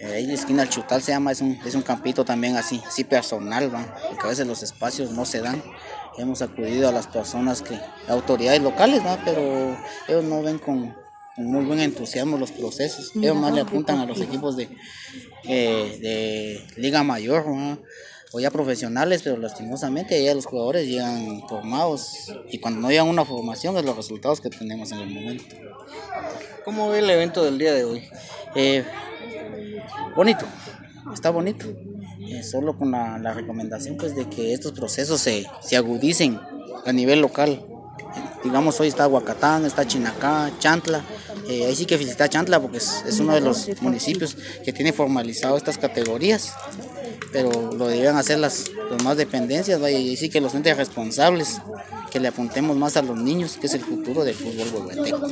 Eh, 0.00 0.06
ahí 0.06 0.22
en 0.22 0.28
la 0.28 0.34
esquina 0.34 0.62
del 0.62 0.70
Chutal 0.70 1.02
se 1.02 1.12
llama, 1.12 1.32
es 1.32 1.42
un, 1.42 1.58
es 1.66 1.74
un 1.74 1.82
campito 1.82 2.24
también 2.24 2.56
así, 2.56 2.82
así 2.86 3.04
personal, 3.04 3.74
¿va? 3.74 3.94
porque 4.08 4.24
a 4.24 4.30
veces 4.30 4.46
los 4.46 4.62
espacios 4.62 5.10
no 5.10 5.26
se 5.26 5.40
dan. 5.40 5.62
Hemos 6.16 6.40
acudido 6.40 6.88
a 6.88 6.92
las 6.92 7.06
personas 7.06 7.60
que, 7.60 7.78
autoridades 8.08 8.62
locales, 8.62 9.04
¿va? 9.04 9.18
pero 9.22 9.76
ellos 10.08 10.24
no 10.24 10.42
ven 10.42 10.58
con, 10.58 10.96
con 11.36 11.44
muy 11.44 11.64
buen 11.66 11.80
entusiasmo 11.80 12.38
los 12.38 12.52
procesos. 12.52 13.12
Ellos 13.14 13.36
más 13.36 13.52
le 13.52 13.60
apuntan 13.60 13.98
a 13.98 14.06
los 14.06 14.18
equipos 14.20 14.56
de, 14.56 14.70
eh, 15.44 15.98
de 16.00 16.80
Liga 16.80 17.02
Mayor, 17.02 17.44
¿va? 17.46 17.78
O 18.32 18.40
ya 18.40 18.50
profesionales, 18.50 19.20
pero 19.22 19.36
lastimosamente 19.36 20.22
ya 20.24 20.34
los 20.34 20.46
jugadores 20.46 20.86
llegan 20.88 21.42
formados 21.48 22.32
y 22.50 22.58
cuando 22.58 22.80
no 22.80 22.88
llegan 22.88 23.08
una 23.08 23.24
formación 23.24 23.76
es 23.76 23.84
los 23.84 23.96
resultados 23.96 24.40
que 24.40 24.48
tenemos 24.50 24.90
en 24.92 24.98
el 25.00 25.10
momento. 25.10 25.44
¿Cómo 26.64 26.88
ve 26.88 27.00
el 27.00 27.10
evento 27.10 27.44
del 27.44 27.58
día 27.58 27.72
de 27.74 27.84
hoy? 27.84 28.02
Eh, 28.54 28.84
bonito, 30.16 30.46
está 31.12 31.30
bonito. 31.30 31.66
eh, 32.28 32.42
solo 32.42 32.76
con 32.76 32.90
la, 32.92 33.18
la 33.18 33.34
recomendación 33.34 33.96
pues 33.96 34.14
de 34.16 34.28
que 34.28 34.52
estos 34.54 34.72
procesos 34.72 35.20
se, 35.20 35.44
se 35.60 35.76
agudicen 35.76 36.40
a 36.86 36.92
nivel 36.92 37.20
local. 37.20 37.64
Digamos, 38.44 38.80
hoy 38.80 38.88
está 38.88 39.06
Huacatán, 39.06 39.64
está 39.64 39.86
Chinacá, 39.86 40.50
Chantla. 40.58 41.04
Eh, 41.48 41.66
ahí 41.66 41.74
sí 41.76 41.84
que 41.86 41.96
felicitar 41.98 42.26
a 42.26 42.30
Chantla 42.30 42.60
porque 42.60 42.78
es, 42.78 43.04
es 43.06 43.20
uno 43.20 43.34
de 43.34 43.40
los 43.40 43.68
municipios 43.82 44.36
que 44.64 44.72
tiene 44.72 44.92
formalizado 44.92 45.56
estas 45.56 45.78
categorías. 45.78 46.52
Pero 47.32 47.72
lo 47.72 47.88
deben 47.88 48.16
hacer 48.16 48.38
las, 48.38 48.70
las 48.90 49.02
más 49.02 49.16
dependencias, 49.16 49.80
vaya, 49.80 49.98
y 49.98 50.16
sí 50.16 50.28
que 50.28 50.40
los 50.40 50.54
entes 50.54 50.76
responsables, 50.76 51.60
que 52.10 52.20
le 52.20 52.28
apuntemos 52.28 52.76
más 52.76 52.98
a 52.98 53.02
los 53.02 53.16
niños, 53.16 53.56
que 53.58 53.66
es 53.66 53.74
el 53.74 53.80
futuro 53.80 54.22
del 54.22 54.34
fútbol 54.34 54.68
huehueteco. 54.86 55.26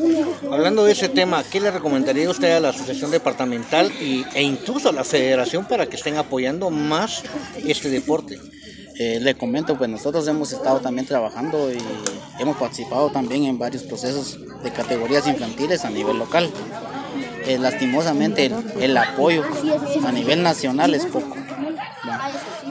Hablando 0.51 0.84
de 0.84 0.92
ese 0.92 1.11
tema, 1.11 1.44
¿qué 1.44 1.61
le 1.61 1.70
recomendaría 1.70 2.30
usted 2.30 2.53
a 2.53 2.61
la 2.61 2.70
asociación 2.70 3.11
departamental 3.11 3.92
y, 4.01 4.24
e 4.34 4.42
incluso 4.42 4.88
a 4.88 4.92
la 4.92 5.05
federación 5.05 5.66
para 5.66 5.86
que 5.86 5.96
estén 5.96 6.16
apoyando 6.16 6.70
más 6.70 7.22
este 7.66 7.90
deporte? 7.90 8.40
Eh, 8.98 9.18
le 9.20 9.34
comento, 9.34 9.76
pues 9.76 9.88
nosotros 9.90 10.26
hemos 10.28 10.53
estado 10.53 10.80
también 10.80 11.07
trabajando 11.07 11.70
y 11.72 11.78
hemos 12.38 12.57
participado 12.57 13.11
también 13.11 13.44
en 13.44 13.59
varios 13.59 13.82
procesos 13.82 14.38
de 14.62 14.70
categorías 14.70 15.26
infantiles 15.26 15.84
a 15.84 15.90
nivel 15.90 16.18
local. 16.18 16.51
Eh, 17.46 17.59
lastimosamente 17.59 18.46
el, 18.46 18.55
el 18.78 18.96
apoyo 18.96 19.42
a 20.07 20.12
nivel 20.12 20.42
nacional 20.42 20.94
es 20.94 21.07
poco. 21.07 21.36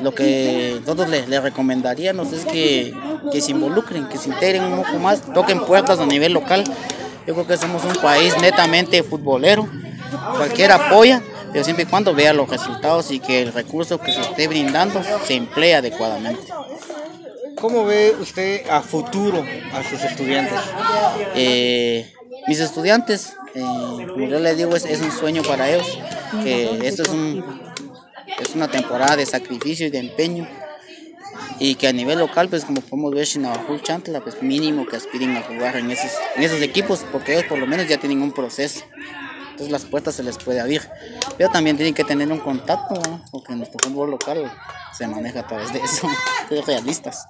Lo 0.01 0.13
que 0.13 0.77
nosotros 0.81 1.09
le, 1.09 1.27
le 1.27 1.39
recomendaríamos 1.41 2.31
es 2.31 2.45
que, 2.45 2.93
que 3.31 3.41
se 3.41 3.51
involucren, 3.51 4.07
que 4.07 4.17
se 4.17 4.29
integren 4.29 4.63
un 4.63 4.83
poco 4.83 4.97
más, 4.99 5.21
toquen 5.33 5.65
puertas 5.65 5.99
a 5.99 6.05
nivel 6.05 6.33
local. 6.33 6.63
Yo 7.27 7.33
creo 7.33 7.47
que 7.47 7.57
somos 7.57 7.83
un 7.83 7.95
país 8.01 8.33
netamente 8.41 9.03
futbolero, 9.03 9.67
cualquiera 10.37 10.75
apoya, 10.75 11.21
pero 11.51 11.63
siempre 11.63 11.83
y 11.83 11.87
cuando 11.87 12.13
vea 12.13 12.33
los 12.33 12.49
resultados 12.49 13.11
y 13.11 13.19
que 13.19 13.41
el 13.41 13.53
recurso 13.53 13.99
que 13.99 14.11
se 14.11 14.21
esté 14.21 14.47
brindando 14.47 15.01
se 15.25 15.35
emplee 15.35 15.75
adecuadamente. 15.75 16.51
¿Cómo 17.59 17.85
ve 17.85 18.15
usted 18.19 18.69
a 18.69 18.81
futuro 18.81 19.43
a 19.73 19.83
sus 19.83 20.01
estudiantes? 20.03 20.59
Eh, 21.35 22.11
mis 22.47 22.59
estudiantes, 22.59 23.33
eh, 23.53 23.61
como 24.07 24.25
yo 24.25 24.39
les 24.39 24.57
digo, 24.57 24.75
es, 24.75 24.85
es 24.85 25.01
un 25.01 25.11
sueño 25.11 25.41
para 25.43 25.69
ellos, 25.69 25.99
que 26.43 26.87
esto 26.87 27.03
es, 27.03 27.09
un, 27.09 27.43
es 28.39 28.55
una 28.55 28.69
temporada 28.69 29.15
de 29.15 29.25
sacrificio 29.25 29.87
y 29.87 29.89
de 29.89 29.99
empeño 29.99 30.47
y 31.59 31.75
que 31.75 31.87
a 31.87 31.93
nivel 31.93 32.19
local, 32.19 32.47
pues 32.49 32.65
como 32.65 32.81
podemos 32.81 33.13
ver 33.13 33.27
Chinabajul 33.27 33.81
Chantla, 33.81 34.21
pues 34.21 34.41
mínimo 34.41 34.85
que 34.85 34.95
aspiren 34.95 35.35
a 35.35 35.41
jugar 35.41 35.75
en 35.75 35.91
esos, 35.91 36.11
en 36.35 36.43
esos 36.43 36.61
equipos, 36.61 37.05
porque 37.11 37.33
ellos 37.33 37.45
por 37.45 37.57
lo 37.57 37.67
menos 37.67 37.87
ya 37.87 37.97
tienen 37.97 38.21
un 38.21 38.31
proceso. 38.31 38.81
Entonces 39.51 39.71
las 39.71 39.83
puertas 39.83 40.15
se 40.15 40.23
les 40.23 40.37
puede 40.37 40.61
abrir. 40.61 40.81
Pero 41.37 41.49
también 41.49 41.75
tienen 41.75 41.93
que 41.93 42.05
tener 42.05 42.31
un 42.31 42.39
contacto, 42.39 42.95
¿no? 42.95 43.21
porque 43.31 43.53
nuestro 43.55 43.77
fútbol 43.83 44.11
local 44.11 44.49
se 44.97 45.05
maneja 45.07 45.41
a 45.41 45.47
través 45.47 45.73
de 45.73 45.79
eso, 45.79 46.07
ser 46.49 46.63
realistas. 46.65 47.27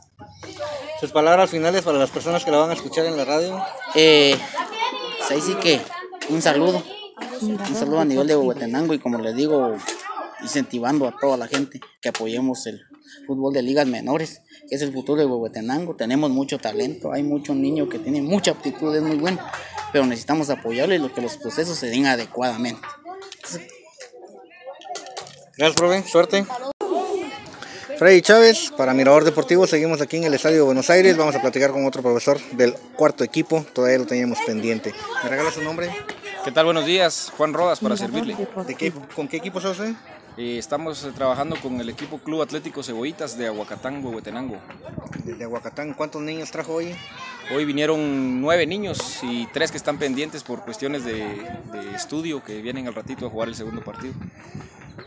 Sus 1.00 1.12
palabras 1.12 1.50
finales 1.50 1.82
para 1.82 1.97
las 1.97 2.12
personas 2.12 2.45
que 2.45 2.52
la 2.52 2.58
van 2.58 2.70
a 2.70 2.74
escuchar 2.74 3.06
en 3.06 3.18
la 3.18 3.26
radio. 3.26 3.64
Eh, 3.95 4.38
pues 5.18 5.32
ahí 5.32 5.41
sí 5.41 5.56
que 5.56 5.82
un 6.30 6.41
saludo, 6.41 6.84
un 7.41 7.76
saludo 7.76 8.02
a 8.02 8.06
nivel 8.06 8.28
de 8.28 8.36
Huehuetenango 8.36 8.93
y 8.93 9.00
como 9.00 9.18
les 9.18 9.36
digo, 9.36 9.76
incentivando 10.42 11.08
a 11.08 11.18
toda 11.20 11.38
la 11.38 11.48
gente 11.48 11.80
que 12.02 12.10
apoyemos 12.10 12.66
el 12.68 12.82
fútbol 13.26 13.54
de 13.54 13.62
ligas 13.62 13.88
menores, 13.88 14.42
que 14.68 14.76
es 14.76 14.82
el 14.82 14.94
futuro 14.94 15.20
de 15.20 15.26
Huehuetenango. 15.26 15.96
Tenemos 15.96 16.30
mucho 16.30 16.58
talento, 16.58 17.12
hay 17.12 17.24
muchos 17.24 17.56
niños 17.56 17.90
que 17.90 18.00
tienen 18.00 18.26
mucha 18.26 18.52
aptitud, 18.52 18.96
es 18.96 19.02
muy 19.02 19.18
bueno, 19.18 19.40
pero 19.92 20.06
necesitamos 20.06 20.50
apoyarlo 20.50 20.94
y 20.96 21.00
lo 21.00 21.14
que 21.14 21.22
los 21.22 21.38
procesos 21.38 21.78
se 21.78 21.88
den 21.88 22.06
adecuadamente. 22.06 22.82
Gracias, 25.58 25.76
profe. 25.76 26.04
Suerte. 26.08 26.46
Freddy 27.98 28.22
Chávez, 28.22 28.72
para 28.78 28.94
Mirador 28.94 29.26
Deportivo, 29.26 29.68
seguimos 29.68 30.00
aquí 30.00 30.16
en 30.16 30.24
el 30.24 30.34
Estadio 30.34 30.56
de 30.56 30.62
Buenos 30.62 30.90
Aires. 30.90 31.18
Vamos 31.18 31.36
a 31.36 31.42
platicar 31.42 31.72
con 31.72 31.86
otro 31.86 32.02
profesor 32.02 32.40
del 32.52 32.74
cuarto 32.96 33.26
equipo, 33.26 33.66
todavía 33.74 33.98
lo 33.98 34.06
teníamos 34.06 34.40
pendiente. 34.46 34.94
¿Me 35.22 35.30
regala 35.30 35.52
su 35.52 35.62
nombre? 35.62 35.90
¿Qué 36.46 36.52
tal? 36.54 36.64
Buenos 36.64 36.86
días, 36.86 37.30
Juan 37.36 37.54
Rodas 37.54 37.82
para 37.82 37.98
servirle. 37.98 38.38
¿De 38.66 38.76
qué, 38.76 38.94
¿Con 39.14 39.28
qué 39.28 39.36
equipo 39.36 39.60
sos 39.60 39.78
usted? 39.78 39.94
Eh, 40.40 40.58
estamos 40.58 41.04
eh, 41.04 41.12
trabajando 41.12 41.58
con 41.58 41.82
el 41.82 41.90
equipo 41.90 42.18
Club 42.18 42.42
Atlético 42.42 42.82
Cebollitas 42.82 43.38
de 43.38 43.48
Aguacatán, 43.48 44.02
Huehuetenango. 44.02 44.58
Desde 45.26 45.44
Aguacatán, 45.44 45.94
¿cuántos 45.94 46.22
niños 46.22 46.50
trajo 46.50 46.76
hoy? 46.76 46.96
Hoy 47.54 47.66
vinieron 47.66 48.40
nueve 48.40 48.66
niños 48.66 49.20
y 49.22 49.48
tres 49.48 49.70
que 49.70 49.76
están 49.76 50.00
pendientes 50.00 50.44
por 50.44 50.64
cuestiones 50.64 51.04
de, 51.04 51.26
de 51.74 51.94
estudio 51.94 52.42
que 52.42 52.62
vienen 52.62 52.88
al 52.88 52.96
ratito 52.96 53.28
a 53.28 53.30
jugar 53.30 53.50
el 53.50 53.56
segundo 53.56 53.84
partido. 53.84 54.14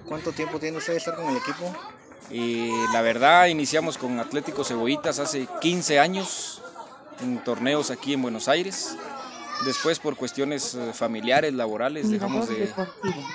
¿Cuánto 0.04 0.32
tiempo 0.32 0.58
tiene 0.58 0.76
usted 0.76 0.92
de 0.92 0.98
estar 0.98 1.16
con 1.16 1.26
el 1.26 1.38
equipo? 1.38 1.74
Eh, 2.30 2.70
la 2.92 3.00
verdad, 3.00 3.46
iniciamos 3.46 3.96
con 3.96 4.20
Atlético 4.20 4.64
Cebollitas 4.64 5.18
hace 5.18 5.48
15 5.62 5.98
años 5.98 6.60
en 7.22 7.42
torneos 7.42 7.90
aquí 7.90 8.12
en 8.12 8.20
Buenos 8.20 8.48
Aires. 8.48 8.98
Después, 9.64 9.98
por 9.98 10.16
cuestiones 10.16 10.74
eh, 10.74 10.92
familiares, 10.92 11.52
laborales, 11.52 12.10
dejamos, 12.10 12.48
de, 12.48 12.72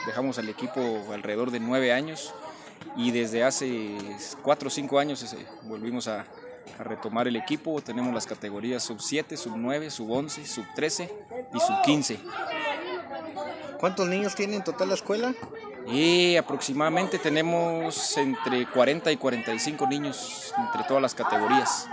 dejamos 0.05 0.37
al 0.37 0.49
equipo 0.49 1.05
alrededor 1.13 1.51
de 1.51 1.59
nueve 1.59 1.93
años 1.93 2.33
y 2.95 3.11
desde 3.11 3.43
hace 3.43 3.97
cuatro 4.41 4.67
o 4.67 4.71
cinco 4.71 4.99
años 4.99 5.21
ese, 5.23 5.37
volvimos 5.63 6.07
a, 6.07 6.25
a 6.79 6.83
retomar 6.83 7.27
el 7.27 7.35
equipo. 7.35 7.81
Tenemos 7.81 8.13
las 8.13 8.25
categorías 8.25 8.83
sub 8.83 9.01
7, 9.01 9.37
sub 9.37 9.53
9, 9.55 9.89
sub 9.89 10.11
11, 10.11 10.45
sub 10.45 10.65
13 10.75 11.09
y 11.53 11.59
sub 11.59 11.81
15. 11.83 12.19
¿Cuántos 13.79 14.07
niños 14.07 14.35
tiene 14.35 14.55
en 14.55 14.63
total 14.63 14.89
la 14.89 14.95
escuela? 14.95 15.33
Y 15.87 16.35
aproximadamente 16.35 17.17
tenemos 17.19 18.17
entre 18.17 18.65
40 18.69 19.11
y 19.11 19.17
45 19.17 19.87
niños 19.87 20.53
entre 20.57 20.83
todas 20.83 21.01
las 21.01 21.15
categorías. 21.15 21.87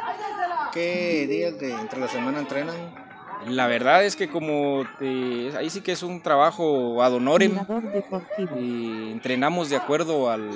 ¿Qué 0.73 1.27
días 1.29 1.59
de 1.61 1.73
entre 1.73 2.01
la 2.01 2.09
semana 2.09 2.41
entrenan? 2.41 3.04
La 3.49 3.67
verdad 3.67 4.05
es 4.05 4.17
que 4.17 4.29
como 4.29 4.85
te- 4.99 5.53
ahí 5.57 5.69
sí 5.71 5.81
que 5.81 5.93
es 5.93 6.03
un 6.03 6.21
trabajo 6.23 7.03
ad 7.03 7.13
honorem, 7.15 7.53
y 8.61 9.11
entrenamos 9.13 9.69
de 9.71 9.77
acuerdo 9.77 10.31
al, 10.31 10.51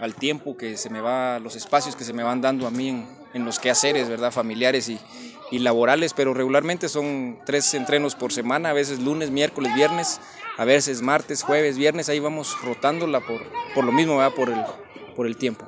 al 0.00 0.14
tiempo 0.14 0.56
que 0.56 0.76
se 0.76 0.90
me 0.90 1.00
va, 1.00 1.38
los 1.38 1.54
espacios 1.56 1.94
que 1.96 2.04
se 2.04 2.12
me 2.12 2.22
van 2.22 2.40
dando 2.40 2.66
a 2.66 2.70
mí 2.70 2.88
en, 2.88 3.06
en 3.34 3.44
los 3.44 3.58
quehaceres, 3.58 4.08
¿verdad? 4.08 4.32
Familiares 4.32 4.88
y, 4.88 4.98
y 5.50 5.60
laborales, 5.60 6.12
pero 6.14 6.34
regularmente 6.34 6.88
son 6.88 7.38
tres 7.46 7.72
entrenos 7.74 8.14
por 8.14 8.32
semana, 8.32 8.70
a 8.70 8.72
veces 8.72 9.00
lunes, 9.00 9.30
miércoles, 9.30 9.72
viernes, 9.74 10.20
a 10.56 10.64
veces 10.64 11.02
martes, 11.02 11.42
jueves, 11.42 11.76
viernes, 11.78 12.08
ahí 12.08 12.18
vamos 12.18 12.56
rotándola 12.64 13.20
por, 13.20 13.40
por 13.74 13.84
lo 13.84 13.92
mismo, 13.92 14.16
¿verdad? 14.18 14.34
Por 14.34 14.48
el, 14.50 14.60
por 15.14 15.26
el 15.26 15.36
tiempo. 15.36 15.66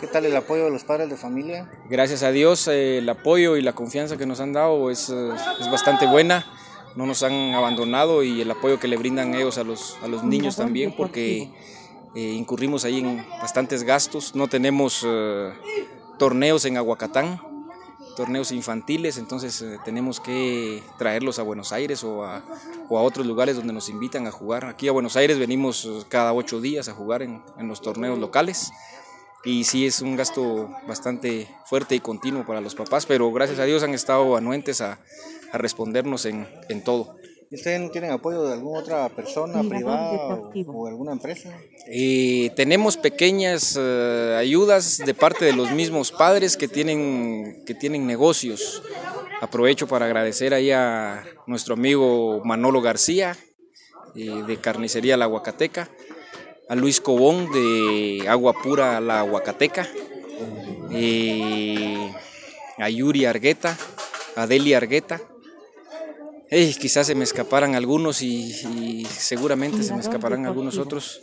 ¿Qué 0.00 0.06
tal 0.06 0.24
el 0.24 0.34
apoyo 0.34 0.64
de 0.64 0.70
los 0.70 0.84
padres 0.84 1.10
de 1.10 1.16
familia? 1.16 1.70
Gracias 1.90 2.22
a 2.22 2.30
Dios 2.30 2.66
eh, 2.68 2.98
el 2.98 3.08
apoyo 3.08 3.56
y 3.56 3.62
la 3.62 3.74
confianza 3.74 4.16
que 4.16 4.24
nos 4.24 4.40
han 4.40 4.54
dado 4.54 4.90
es, 4.90 5.10
eh, 5.10 5.30
es 5.60 5.70
bastante 5.70 6.06
buena. 6.06 6.46
No 6.96 7.04
nos 7.04 7.22
han 7.22 7.54
abandonado 7.54 8.22
y 8.22 8.40
el 8.40 8.50
apoyo 8.50 8.80
que 8.80 8.88
le 8.88 8.96
brindan 8.96 9.34
ellos 9.34 9.58
a 9.58 9.64
los, 9.64 9.98
a 10.02 10.08
los 10.08 10.24
niños 10.24 10.56
también 10.56 10.94
porque 10.96 11.50
eh, 12.14 12.20
incurrimos 12.20 12.86
ahí 12.86 13.00
en 13.00 13.26
bastantes 13.42 13.82
gastos. 13.82 14.34
No 14.34 14.48
tenemos 14.48 15.04
eh, 15.06 15.52
torneos 16.18 16.64
en 16.64 16.78
Aguacatán, 16.78 17.38
torneos 18.16 18.52
infantiles, 18.52 19.18
entonces 19.18 19.60
eh, 19.60 19.78
tenemos 19.84 20.18
que 20.18 20.82
traerlos 20.98 21.38
a 21.38 21.42
Buenos 21.42 21.72
Aires 21.72 22.02
o 22.04 22.24
a, 22.24 22.42
o 22.88 22.98
a 22.98 23.02
otros 23.02 23.26
lugares 23.26 23.56
donde 23.56 23.74
nos 23.74 23.90
invitan 23.90 24.26
a 24.26 24.30
jugar. 24.30 24.64
Aquí 24.64 24.88
a 24.88 24.92
Buenos 24.92 25.16
Aires 25.16 25.38
venimos 25.38 25.84
eh, 25.84 26.04
cada 26.08 26.32
ocho 26.32 26.60
días 26.60 26.88
a 26.88 26.94
jugar 26.94 27.22
en, 27.22 27.42
en 27.58 27.68
los 27.68 27.82
torneos 27.82 28.18
locales 28.18 28.72
y 29.44 29.64
sí 29.64 29.86
es 29.86 30.00
un 30.00 30.16
gasto 30.16 30.70
bastante 30.86 31.48
fuerte 31.66 31.94
y 31.94 32.00
continuo 32.00 32.44
para 32.44 32.60
los 32.60 32.74
papás, 32.74 33.06
pero 33.06 33.32
gracias 33.32 33.58
a 33.58 33.64
Dios 33.64 33.82
han 33.82 33.94
estado 33.94 34.36
anuentes 34.36 34.80
a, 34.80 35.00
a 35.52 35.58
respondernos 35.58 36.26
en, 36.26 36.46
en 36.68 36.84
todo. 36.84 37.16
¿Y 37.52 37.56
ustedes 37.56 37.80
no 37.80 37.90
tienen 37.90 38.12
apoyo 38.12 38.44
de 38.44 38.52
alguna 38.52 38.78
otra 38.78 39.08
persona 39.08 39.68
privada 39.68 40.36
o, 40.36 40.52
o 40.68 40.86
alguna 40.86 41.10
empresa? 41.10 41.52
Eh, 41.88 42.52
tenemos 42.54 42.96
pequeñas 42.96 43.76
eh, 43.76 44.36
ayudas 44.38 44.98
de 44.98 45.14
parte 45.14 45.46
de 45.46 45.52
los 45.52 45.72
mismos 45.72 46.12
padres 46.12 46.56
que 46.56 46.68
tienen, 46.68 47.64
que 47.66 47.74
tienen 47.74 48.06
negocios. 48.06 48.84
Aprovecho 49.40 49.88
para 49.88 50.06
agradecer 50.06 50.54
ahí 50.54 50.70
a 50.70 51.24
nuestro 51.48 51.74
amigo 51.74 52.40
Manolo 52.44 52.82
García 52.82 53.36
eh, 54.14 54.44
de 54.46 54.56
Carnicería 54.58 55.16
La 55.16 55.26
Huacateca, 55.26 55.90
a 56.70 56.76
Luis 56.76 57.00
Cobón 57.00 57.50
de 57.50 58.26
Agua 58.28 58.52
Pura 58.52 59.00
La 59.00 59.24
Huacateca, 59.24 59.88
eh, 60.92 62.12
a 62.78 62.88
Yuri 62.88 63.24
Argueta, 63.24 63.76
a 64.36 64.46
Deli 64.46 64.72
Argueta. 64.72 65.20
Ey, 66.48 66.72
quizás 66.74 67.08
se 67.08 67.16
me 67.16 67.24
escaparan 67.24 67.74
algunos 67.74 68.22
y, 68.22 68.52
y 68.52 69.04
seguramente 69.04 69.82
se 69.82 69.94
me 69.94 70.00
escaparán 70.00 70.46
algunos 70.46 70.78
otros. 70.78 71.22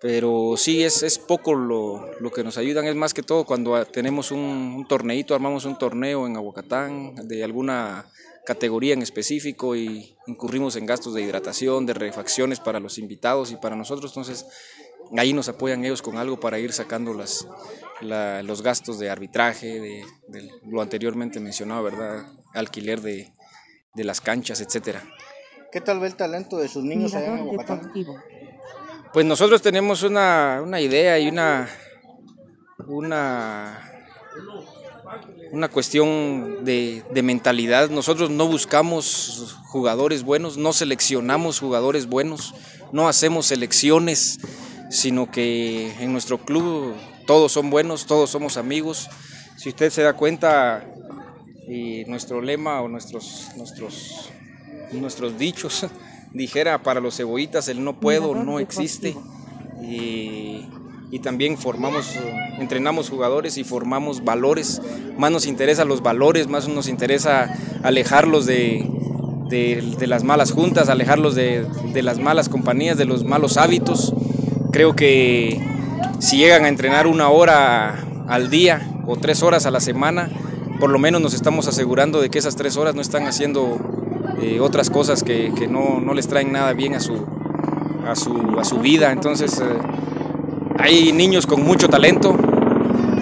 Pero 0.00 0.54
sí, 0.56 0.82
es, 0.82 1.02
es 1.02 1.18
poco 1.18 1.54
lo, 1.54 2.10
lo 2.20 2.30
que 2.30 2.42
nos 2.42 2.56
ayudan, 2.56 2.86
es 2.86 2.94
más 2.94 3.12
que 3.12 3.22
todo 3.22 3.44
cuando 3.44 3.84
tenemos 3.84 4.30
un, 4.30 4.40
un 4.40 4.88
torneito, 4.88 5.34
armamos 5.34 5.66
un 5.66 5.76
torneo 5.76 6.26
en 6.26 6.36
Aguacatán 6.36 7.14
de 7.28 7.44
alguna 7.44 8.06
categoría 8.44 8.94
en 8.94 9.02
específico 9.02 9.74
y 9.74 10.16
incurrimos 10.26 10.76
en 10.76 10.86
gastos 10.86 11.14
de 11.14 11.22
hidratación, 11.22 11.86
de 11.86 11.94
refacciones 11.94 12.60
para 12.60 12.80
los 12.80 12.98
invitados 12.98 13.50
y 13.52 13.56
para 13.56 13.76
nosotros, 13.76 14.10
entonces 14.12 14.46
ahí 15.16 15.32
nos 15.32 15.48
apoyan 15.48 15.84
ellos 15.84 16.02
con 16.02 16.16
algo 16.16 16.38
para 16.40 16.58
ir 16.58 16.72
sacando 16.72 17.14
las, 17.14 17.46
los 18.00 18.62
gastos 18.62 18.98
de 18.98 19.10
arbitraje, 19.10 19.80
de, 19.80 20.50
lo 20.66 20.82
anteriormente 20.82 21.40
mencionado, 21.40 21.82
¿verdad? 21.82 22.26
Alquiler 22.52 23.00
de, 23.00 23.32
las 23.94 24.20
canchas, 24.20 24.60
etcétera. 24.60 25.02
¿Qué 25.72 25.80
tal 25.80 26.00
ve 26.00 26.08
el 26.08 26.16
talento 26.16 26.58
de 26.58 26.68
sus 26.68 26.84
niños 26.84 27.14
allá 27.14 27.38
en 27.38 27.46
Bogotá? 27.46 27.80
Pues 29.12 29.24
nosotros 29.24 29.62
tenemos 29.62 30.02
una, 30.02 30.60
una 30.62 30.80
idea 30.80 31.18
y 31.18 31.28
una, 31.28 31.68
una 32.86 33.93
una 35.54 35.68
cuestión 35.68 36.64
de, 36.64 37.04
mentalidad. 37.22 37.88
Nosotros 37.88 38.28
no 38.28 38.48
buscamos 38.48 39.56
jugadores 39.66 40.24
buenos, 40.24 40.56
no 40.58 40.72
seleccionamos 40.72 41.60
jugadores 41.60 42.06
buenos, 42.06 42.54
no 42.92 43.08
hacemos 43.08 43.46
selecciones, 43.46 44.40
sino 44.90 45.30
que 45.30 45.92
en 46.00 46.12
nuestro 46.12 46.38
club 46.38 46.94
todos 47.26 47.52
son 47.52 47.70
buenos, 47.70 48.06
todos 48.06 48.30
somos 48.30 48.56
amigos. 48.56 49.08
Si 49.56 49.68
usted 49.68 49.90
se 49.90 50.02
da 50.02 50.14
cuenta, 50.14 50.84
y 51.68 52.04
nuestro 52.06 52.42
lema 52.42 52.82
o 52.82 52.88
nuestros, 52.88 53.50
nuestros, 53.56 54.30
nuestros 54.92 55.38
dichos 55.38 55.86
dijera 56.34 56.82
para 56.82 57.00
los 57.00 57.16
cebollitas 57.16 57.68
el 57.68 57.82
no 57.82 58.00
puedo 58.00 58.34
no 58.34 58.58
existe. 58.58 59.16
Y 59.82 60.68
y 61.10 61.20
también 61.20 61.56
formamos, 61.56 62.18
entrenamos 62.58 63.10
jugadores 63.10 63.56
y 63.58 63.64
formamos 63.64 64.24
valores. 64.24 64.80
Más 65.16 65.30
nos 65.30 65.46
interesan 65.46 65.88
los 65.88 66.02
valores, 66.02 66.48
más 66.48 66.68
nos 66.68 66.88
interesa 66.88 67.54
alejarlos 67.82 68.46
de, 68.46 68.84
las 70.06 70.24
malas 70.24 70.52
juntas, 70.52 70.88
alejarlos 70.88 71.34
de, 71.34 71.66
las 72.02 72.18
malas 72.18 72.48
compañías, 72.48 72.96
de 72.96 73.04
los 73.04 73.24
malos 73.24 73.56
hábitos. 73.56 74.12
Creo 74.72 74.96
que 74.96 75.60
si 76.18 76.38
llegan 76.38 76.64
a 76.64 76.68
entrenar 76.68 77.06
una 77.06 77.28
hora 77.28 78.04
al 78.26 78.50
día 78.50 78.90
o 79.06 79.16
tres 79.16 79.42
horas 79.42 79.66
a 79.66 79.70
la 79.70 79.80
semana, 79.80 80.30
por 80.80 80.90
lo 80.90 80.98
menos 80.98 81.20
nos 81.20 81.34
estamos 81.34 81.68
asegurando 81.68 82.20
de 82.20 82.30
que 82.30 82.38
esas 82.38 82.56
tres 82.56 82.76
horas 82.76 82.94
no 82.94 83.00
están 83.00 83.26
haciendo 83.26 83.78
eh, 84.42 84.58
otras 84.60 84.90
cosas 84.90 85.22
que, 85.22 85.52
no, 85.70 86.12
les 86.12 86.26
traen 86.26 86.50
nada 86.50 86.72
bien 86.72 86.94
a 86.94 87.00
su, 87.00 87.24
a 88.06 88.16
su, 88.16 88.58
a 88.58 88.64
su 88.64 88.78
vida. 88.78 89.12
Entonces, 89.12 89.60
eh, 89.60 89.64
hay 90.78 91.12
niños 91.12 91.46
con 91.46 91.62
mucho 91.62 91.88
talento, 91.88 92.36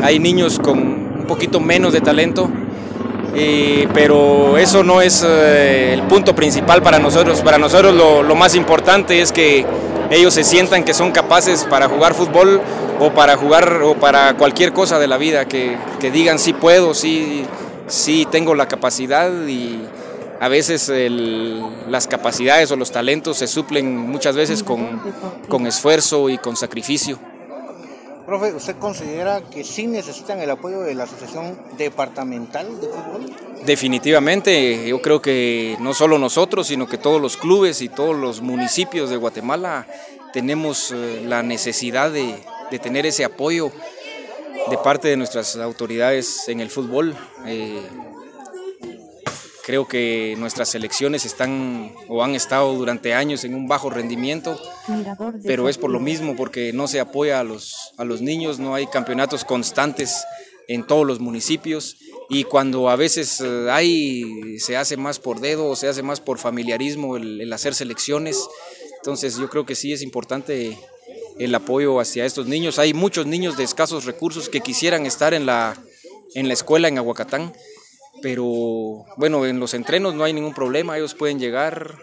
hay 0.02 0.18
niños 0.18 0.58
con 0.58 0.78
un 0.78 1.24
poquito 1.26 1.60
menos 1.60 1.92
de 1.92 2.00
talento, 2.00 2.50
pero 3.94 4.58
eso 4.58 4.82
no 4.82 5.00
es 5.00 5.24
eh, 5.26 5.92
el 5.94 6.02
punto 6.02 6.34
principal 6.34 6.82
para 6.82 6.98
nosotros. 6.98 7.40
Para 7.40 7.58
nosotros 7.58 7.94
lo, 7.94 8.34
más 8.34 8.54
importante 8.54 9.20
es 9.20 9.32
que 9.32 9.64
ellos 10.10 10.34
se 10.34 10.44
sientan 10.44 10.84
que 10.84 10.94
son 10.94 11.12
capaces 11.12 11.64
para 11.64 11.88
jugar 11.88 12.14
fútbol 12.14 12.60
o 13.00 13.10
para 13.12 13.36
jugar 13.36 13.82
o 13.82 13.94
para 13.94 14.36
cualquier 14.36 14.72
cosa 14.72 14.98
de 14.98 15.08
la 15.08 15.16
vida, 15.16 15.46
que, 15.46 15.76
digan 16.12 16.38
sí 16.38 16.52
puedo, 16.52 16.94
sí, 16.94 17.44
sí 17.86 18.26
tengo 18.30 18.54
la 18.54 18.68
capacidad 18.68 19.30
y 19.46 19.80
a 20.40 20.48
veces 20.48 20.92
las 21.88 22.08
capacidades 22.08 22.70
o 22.72 22.76
los 22.76 22.90
talentos 22.90 23.38
se 23.38 23.46
suplen 23.46 23.96
muchas 23.96 24.36
veces 24.36 24.62
con 24.62 25.66
esfuerzo 25.66 26.28
y 26.28 26.38
con 26.38 26.56
sacrificio. 26.56 27.18
Profe, 28.32 28.54
¿usted 28.54 28.76
considera 28.76 29.42
que 29.42 29.62
sí 29.62 29.86
necesitan 29.86 30.40
el 30.40 30.48
apoyo 30.48 30.80
de 30.80 30.94
la 30.94 31.04
Asociación 31.04 31.54
Departamental 31.76 32.80
de 32.80 32.88
Fútbol? 32.88 33.30
Definitivamente, 33.66 34.88
yo 34.88 35.02
creo 35.02 35.20
que 35.20 35.76
no 35.80 35.92
solo 35.92 36.18
nosotros, 36.18 36.68
sino 36.68 36.88
que 36.88 36.96
todos 36.96 37.20
los 37.20 37.36
clubes 37.36 37.82
y 37.82 37.90
todos 37.90 38.16
los 38.16 38.40
municipios 38.40 39.10
de 39.10 39.18
Guatemala 39.18 39.86
tenemos 40.32 40.92
eh, 40.92 41.22
la 41.26 41.42
necesidad 41.42 42.10
de, 42.10 42.34
tener 42.78 43.04
ese 43.04 43.22
apoyo 43.26 43.70
de 44.70 44.78
parte 44.78 45.08
de 45.08 45.18
nuestras 45.18 45.56
autoridades 45.56 46.48
en 46.48 46.60
el 46.60 46.70
fútbol. 46.70 47.14
Eh, 47.44 47.82
Creo 49.64 49.86
que 49.86 50.34
nuestras 50.38 50.70
selecciones 50.70 51.24
están 51.24 51.94
o 52.08 52.24
han 52.24 52.34
estado 52.34 52.74
durante 52.74 53.14
años 53.14 53.44
en 53.44 53.54
un 53.54 53.68
bajo 53.68 53.90
rendimiento, 53.90 54.60
pero 55.44 55.68
es 55.68 55.78
por 55.78 55.90
lo 55.90 56.00
mismo, 56.00 56.34
porque 56.34 56.72
no 56.72 56.88
se 56.88 56.98
apoya 56.98 57.38
a 57.38 57.44
los, 57.44 57.74
a 57.96 58.04
los 58.04 58.20
niños, 58.20 58.58
no 58.58 58.74
hay 58.74 58.86
campeonatos 58.88 59.44
constantes 59.44 60.24
en 60.68 60.86
todos 60.86 61.06
los 61.06 61.20
municipios 61.20 61.96
y 62.28 62.44
cuando 62.44 62.88
a 62.88 62.96
veces 62.96 63.40
eh, 63.40 63.68
hay, 63.70 64.58
se 64.58 64.76
hace 64.76 64.96
más 64.96 65.18
por 65.18 65.40
dedo 65.40 65.68
o 65.68 65.76
se 65.76 65.88
hace 65.88 66.02
más 66.02 66.20
por 66.20 66.38
familiarismo 66.38 67.16
el, 67.16 67.52
hacer 67.52 67.74
selecciones, 67.74 68.48
entonces 68.96 69.36
yo 69.36 69.50
creo 69.50 69.66
que 69.66 69.74
sí 69.74 69.92
es 69.92 70.02
importante 70.02 70.78
el 71.38 71.54
apoyo 71.54 72.00
hacia 72.00 72.24
estos 72.24 72.46
niños. 72.46 72.78
Hay 72.78 72.94
muchos 72.94 73.26
niños 73.26 73.56
de 73.56 73.64
escasos 73.64 74.04
recursos 74.04 74.48
que 74.48 74.60
quisieran 74.60 75.04
estar 75.06 75.34
en 75.34 75.44
la, 75.44 75.76
en 76.34 76.48
la 76.48 76.54
escuela 76.54 76.88
en 76.88 76.98
Aguacatán, 76.98 77.52
pero 78.20 79.06
bueno, 79.16 79.46
en 79.46 79.58
los 79.58 79.74
entrenos 79.74 80.14
no 80.14 80.24
hay 80.24 80.32
ningún 80.32 80.54
problema, 80.54 80.96
ellos 80.96 81.14
pueden 81.14 81.38
llegar, 81.38 81.96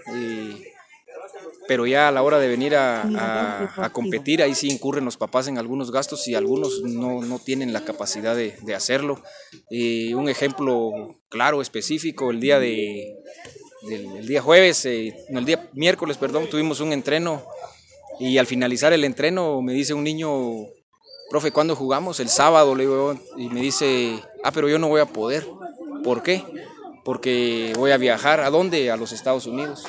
pero 1.68 1.86
ya 1.86 2.08
a 2.08 2.12
la 2.12 2.24
hora 2.24 2.40
de 2.40 2.48
venir 2.48 2.76
a, 2.76 3.92
competir, 3.94 4.42
ahí 4.42 4.56
sí 4.56 4.70
incurren 4.70 5.06
los 5.06 5.18
papás 5.18 5.48
en 5.48 5.58
algunos 5.58 5.92
gastos 5.92 6.28
y 6.28 6.36
algunos 6.36 6.82
no, 6.82 7.40
tienen 7.40 7.74
la 7.74 7.86
capacidad 7.86 8.36
de, 8.36 8.76
hacerlo. 8.76 9.22
un 9.70 10.30
ejemplo 10.30 11.16
claro, 11.30 11.62
específico, 11.62 12.32
el 12.32 12.40
día 12.40 12.60
de 12.60 13.16
el 13.88 14.28
día 14.28 14.42
jueves, 14.42 14.86
eh, 14.86 15.16
no, 15.30 15.40
el 15.40 15.46
día 15.46 15.70
miércoles, 15.74 16.18
perdón, 16.18 16.50
tuvimos 16.50 16.80
un 16.82 16.92
entreno 16.92 17.46
y 18.20 18.38
al 18.38 18.46
finalizar 18.46 18.92
el 18.92 19.06
entreno 19.06 19.62
me 19.62 19.74
dice 19.74 19.94
un 19.94 20.04
niño, 20.04 20.66
profe, 21.30 21.52
¿cuándo 21.52 21.76
jugamos? 21.76 22.20
El 22.20 22.30
sábado, 22.30 22.76
le 22.76 22.84
digo, 22.84 23.18
y 23.38 23.48
me 23.50 23.62
dice, 23.62 24.20
ah, 24.44 24.52
pero 24.52 24.68
yo 24.68 24.80
no 24.80 24.90
voy 24.90 25.02
a 25.02 25.06
poder. 25.06 25.48
¿Por 26.04 26.24
qué? 26.24 26.44
Porque 27.04 27.74
voy 27.78 27.92
a 27.92 27.98
viajar, 27.98 28.42
¿a 28.42 28.50
dónde? 28.50 28.92
A 28.92 28.98
los 28.98 29.12
Estados 29.12 29.46
Unidos. 29.46 29.86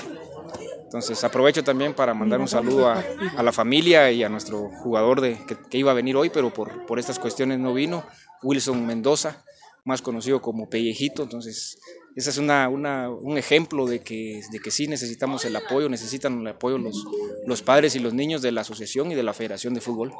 Entonces 0.85 1.23
aprovecho 1.23 1.63
también 1.63 1.95
para 1.95 2.15
mandar 2.15 2.41
un 2.41 2.49
saludo 2.49 2.89
a, 2.89 3.05
la 3.41 3.53
familia 3.53 4.11
y 4.11 4.25
a 4.25 4.29
nuestro 4.29 4.71
jugador 4.83 5.21
de, 5.21 5.39
que, 5.71 5.79
iba 5.79 5.93
a 5.93 5.95
venir 5.95 6.17
hoy, 6.17 6.31
pero 6.31 6.53
por, 6.53 6.85
por 6.87 6.99
estas 6.99 7.21
cuestiones 7.21 7.61
no 7.61 7.73
vino, 7.73 8.05
Wilson 8.43 8.85
Mendoza, 8.85 9.45
más 9.85 10.03
conocido 10.03 10.43
como 10.43 10.69
Pellejito. 10.69 11.23
Entonces, 11.23 11.79
ese 12.17 12.31
es 12.31 12.39
una, 12.39 12.69
un 12.69 13.39
ejemplo 13.39 13.87
de 13.87 14.01
que, 14.01 14.43
de 14.51 14.59
que 14.59 14.73
sí 14.73 14.89
necesitamos 14.89 15.45
el 15.45 15.55
apoyo, 15.55 15.89
necesitan 15.89 16.41
el 16.41 16.49
apoyo 16.49 16.77
los, 16.77 17.07
los 17.47 17.63
padres 17.63 17.95
y 17.95 18.01
los 18.01 18.13
niños 18.13 18.43
de 18.43 18.51
la 18.51 18.63
asociación 18.63 19.13
y 19.13 19.15
de 19.15 19.23
la 19.23 19.33
Federación 19.33 19.75
de 19.75 19.81
Fútbol. 19.81 20.13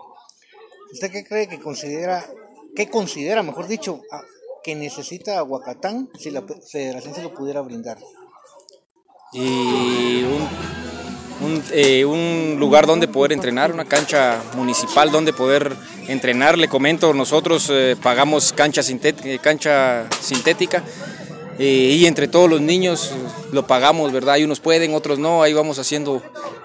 ¿Usted 0.93 1.11
qué 1.11 1.25
cree 1.25 1.49
que 1.49 1.59
considera, 1.59 2.25
qué 2.77 2.89
considera, 2.89 3.43
mejor 3.43 3.67
dicho, 3.67 4.03
que 4.63 4.75
necesita 4.75 5.39
Aguacatán 5.39 6.11
si 6.19 6.31
la 6.31 6.43
federación 6.43 7.15
se 7.15 7.23
lo 7.23 7.35
pudiera 7.35 7.61
brindar? 7.61 7.99
Y 9.33 10.23
un, 10.23 11.63
eh, 11.73 12.05
un, 12.05 12.57
lugar 12.59 12.87
donde 12.87 13.09
poder 13.09 13.33
entrenar, 13.33 13.73
una 13.73 13.85
cancha 13.85 14.43
municipal 14.55 15.11
donde 15.11 15.33
poder 15.33 15.75
entrenar. 16.09 16.59
Le 16.59 16.69
comento, 16.69 17.15
nosotros 17.15 17.69
eh, 17.71 17.97
pagamos 18.03 18.53
cancha, 18.53 18.83
sintética, 18.83 19.43
cancha 19.43 20.07
sintética 20.21 20.83
eh, 21.59 21.97
y 21.99 22.07
entre 22.07 22.27
todos 22.27 22.49
los 22.49 22.61
niños 22.61 23.13
lo 23.53 23.67
pagamos, 23.67 24.13
¿verdad? 24.13 24.35
Hay 24.35 24.45
unos 24.45 24.61
pueden, 24.61 24.95
otros 24.95 25.19
no, 25.19 25.43
ahí 25.43 25.53
vamos 25.53 25.79
haciendo 25.79 26.23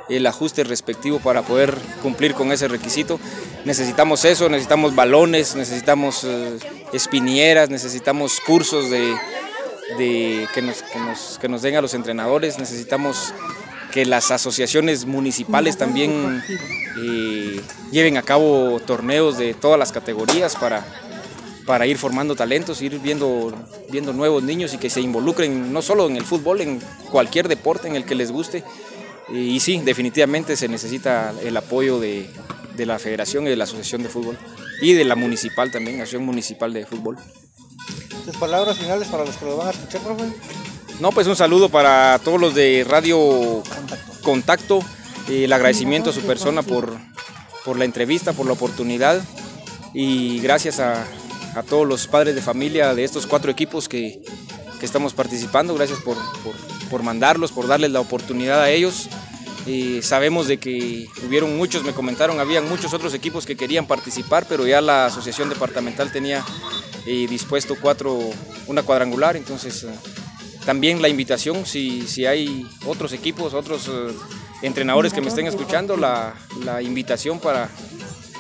el 0.10 0.28
ajuste 0.28 0.64
respectivo 0.64 1.20
para 1.20 1.42
poder 1.42 1.78
cumplir 2.02 2.34
con 2.34 2.52
ese 2.52 2.68
requisito. 2.68 3.20
Necesitamos 3.66 4.26
eso, 4.26 4.50
necesitamos 4.50 4.96
balones, 4.96 5.56
necesitamos 5.56 6.24
eh, 6.24 6.58
espinieras, 6.94 7.70
necesitamos 7.70 8.40
cursos 8.46 8.90
de, 8.90 9.16
que, 10.54 10.62
nos, 10.62 10.84
que, 11.40 11.48
nos, 11.48 11.62
den 11.62 11.76
a 11.76 11.82
los 11.82 11.94
entrenadores, 11.94 12.60
necesitamos 12.60 13.34
que 13.92 14.06
las 14.06 14.30
asociaciones 14.32 15.06
municipales 15.06 15.78
también 15.78 16.44
eh, 17.02 17.62
lleven 17.92 18.18
a 18.18 18.22
cabo 18.22 18.80
torneos 18.86 19.38
de 19.38 19.54
todas 19.54 19.80
las 19.80 19.92
categorías 19.92 20.56
para 20.56 20.86
para 21.66 21.88
ir 21.88 21.98
formando 21.98 22.36
talentos, 22.36 22.82
ir 22.82 23.00
viendo, 23.00 23.52
viendo 23.90 24.14
nuevos 24.14 24.44
niños 24.44 24.74
y 24.74 24.78
que 24.78 24.90
se 24.90 25.02
involucren 25.02 25.74
no 25.74 25.82
solo 25.82 26.08
en 26.08 26.16
el 26.16 26.24
fútbol, 26.24 26.62
en 26.62 26.80
cualquier 27.12 27.48
deporte 27.48 27.88
en 27.88 27.96
el 27.96 28.06
que 28.06 28.16
les 28.16 28.32
guste. 28.32 28.64
Y, 29.30 29.60
sí, 29.60 29.82
definitivamente 29.84 30.56
se 30.56 30.68
necesita 30.68 31.34
el 31.44 31.58
apoyo 31.58 32.00
de, 32.00 32.30
la 32.78 33.00
federación 33.00 33.48
y 33.48 33.50
de 33.50 33.56
la 33.56 33.64
asociación 33.64 34.04
de 34.04 34.10
fútbol. 34.10 34.38
Y 34.82 34.94
de 34.94 35.06
la 35.06 35.16
municipal 35.16 35.72
también, 35.72 35.98
asociación 35.98 36.26
municipal 36.26 36.74
de 36.74 36.86
fútbol. 36.86 37.18
¿Sus 38.26 38.36
palabras 38.38 38.78
finales 38.78 39.08
para 39.08 39.26
los 39.26 39.36
que 39.38 39.46
lo 39.46 39.58
van 39.58 39.68
a 39.68 39.72
escuchar, 39.72 40.02
profe? 40.02 40.24
No, 41.00 41.12
pues 41.12 41.28
un 41.28 41.36
saludo 41.36 41.70
para 41.70 42.20
todos 42.24 42.40
los 42.40 42.56
de 42.56 42.86
Radio 42.88 43.64
Contacto, 44.24 44.80
y 45.28 45.44
el 45.44 45.54
agradecimiento 45.54 46.12
a 46.12 46.14
su 46.14 46.22
persona 46.22 46.62
por, 46.62 46.96
por 47.64 47.78
la 47.78 47.86
entrevista, 47.86 48.34
por 48.34 48.46
la 48.46 48.54
oportunidad. 48.54 49.24
Y 49.94 50.40
gracias 50.40 50.80
a, 50.80 51.06
a 51.56 51.64
todos 51.64 51.88
los 51.88 52.08
padres 52.08 52.36
de 52.36 52.42
familia 52.42 52.94
de 52.94 53.04
estos 53.04 53.26
cuatro 53.26 53.50
equipos 53.52 53.88
que, 53.88 54.22
estamos 54.82 55.14
participando. 55.14 55.74
Gracias 55.76 56.00
por, 56.00 57.04
mandarlos, 57.04 57.52
por 57.52 57.68
darles 57.68 57.92
la 57.92 58.00
oportunidad 58.00 58.62
a 58.62 58.70
ellos. 58.70 59.10
Eh, 59.68 60.02
sabemos 60.04 60.48
de 60.48 60.58
que 60.58 61.08
hubieron 61.26 61.58
muchos, 61.58 61.84
me 61.84 61.94
comentaron, 61.94 62.40
habían 62.40 62.70
muchos 62.70 62.94
otros 62.94 63.14
equipos 63.14 63.46
que 63.46 63.56
querían 63.56 63.88
participar, 63.88 64.46
pero 64.48 64.68
ya 64.68 64.80
la 64.80 65.08
asociación 65.08 65.50
departamental 65.50 66.12
tenía 66.12 66.46
eh, 67.08 67.26
dispuesto 67.28 67.76
cuatro, 67.82 68.20
una 68.68 68.84
cuadrangular, 68.84 69.36
entonces 69.36 69.84
eh, 69.84 69.90
también 70.66 71.02
la 71.02 71.10
invitación, 71.10 71.66
si, 71.66 72.06
si 72.06 72.28
hay 72.28 72.64
otros 72.86 73.12
equipos, 73.12 73.56
otros 73.56 73.90
entrenadores 74.62 75.14
que 75.14 75.22
me 75.22 75.30
estén 75.30 75.48
escuchando, 75.48 75.98
la, 75.98 76.36
la, 76.64 76.82
invitación 76.84 77.40
para 77.40 77.70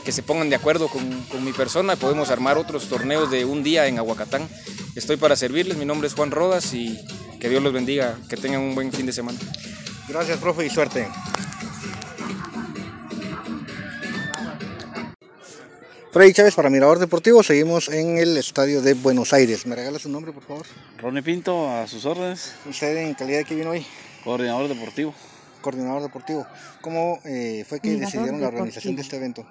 que 0.06 0.12
se 0.12 0.22
pongan 0.22 0.49
de 0.49 0.56
acuerdo 0.56 0.88
con, 0.88 1.24
con 1.24 1.43
mi 1.43 1.51
persona, 1.51 1.95
podemos 1.95 2.30
armar 2.30 2.60
otros 2.60 2.88
torneos 2.88 3.32
de 3.32 3.43
un 3.43 3.64
día 3.64 3.88
en 3.88 3.97
Aguacatán. 3.97 4.47
Estoy 4.95 5.18
para 5.18 5.36
servirles, 5.36 5.78
mi 5.78 5.86
nombre 5.86 6.08
es 6.08 6.14
Juan 6.14 6.30
Rodas 6.30 6.74
y 6.76 7.03
que 7.39 7.49
Dios 7.49 7.62
los 7.64 7.74
bendiga, 7.74 8.16
que 8.30 8.38
tengan 8.38 8.62
un 8.62 8.76
buen 8.76 8.93
fin 8.93 9.08
de 9.08 9.12
semana. 9.12 9.39
Gracias, 10.08 10.38
profe, 10.38 10.66
y 10.66 10.70
suerte. 10.70 11.08
Freddy 16.12 16.34
Chávez 16.34 16.53
para 16.53 16.70
Mirador 16.70 16.99
Deportivo, 16.99 17.41
seguimos 17.43 17.89
en 17.89 18.20
el 18.20 18.38
estadio 18.38 18.82
de 18.82 18.93
Buenos 18.93 19.34
Aires. 19.34 19.66
¿Me 19.66 19.76
regala 19.76 19.97
su 19.97 20.08
nombre, 20.08 20.32
por 20.32 20.43
favor? 20.43 20.66
Ronnie 20.99 21.24
Pinto, 21.24 21.70
a 21.70 21.88
sus 21.88 22.06
órdenes. 22.06 22.53
¿Usted 22.70 22.95
en 22.97 23.16
calidad 23.16 23.39
de 23.39 23.45
qué 23.45 23.56
vino 23.56 23.72
hoy? 23.72 23.86
Coordinador 24.24 24.70
deportivo. 24.70 25.14
Coordinador 25.62 26.03
deportivo. 26.03 26.45
¿Cómo 26.82 27.20
eh, 27.26 27.66
fue 27.68 27.80
que 27.80 27.97
decidieron 27.97 28.39
la 28.39 28.47
organización 28.47 28.95
de 28.95 29.01
este 29.01 29.18
evento? 29.18 29.45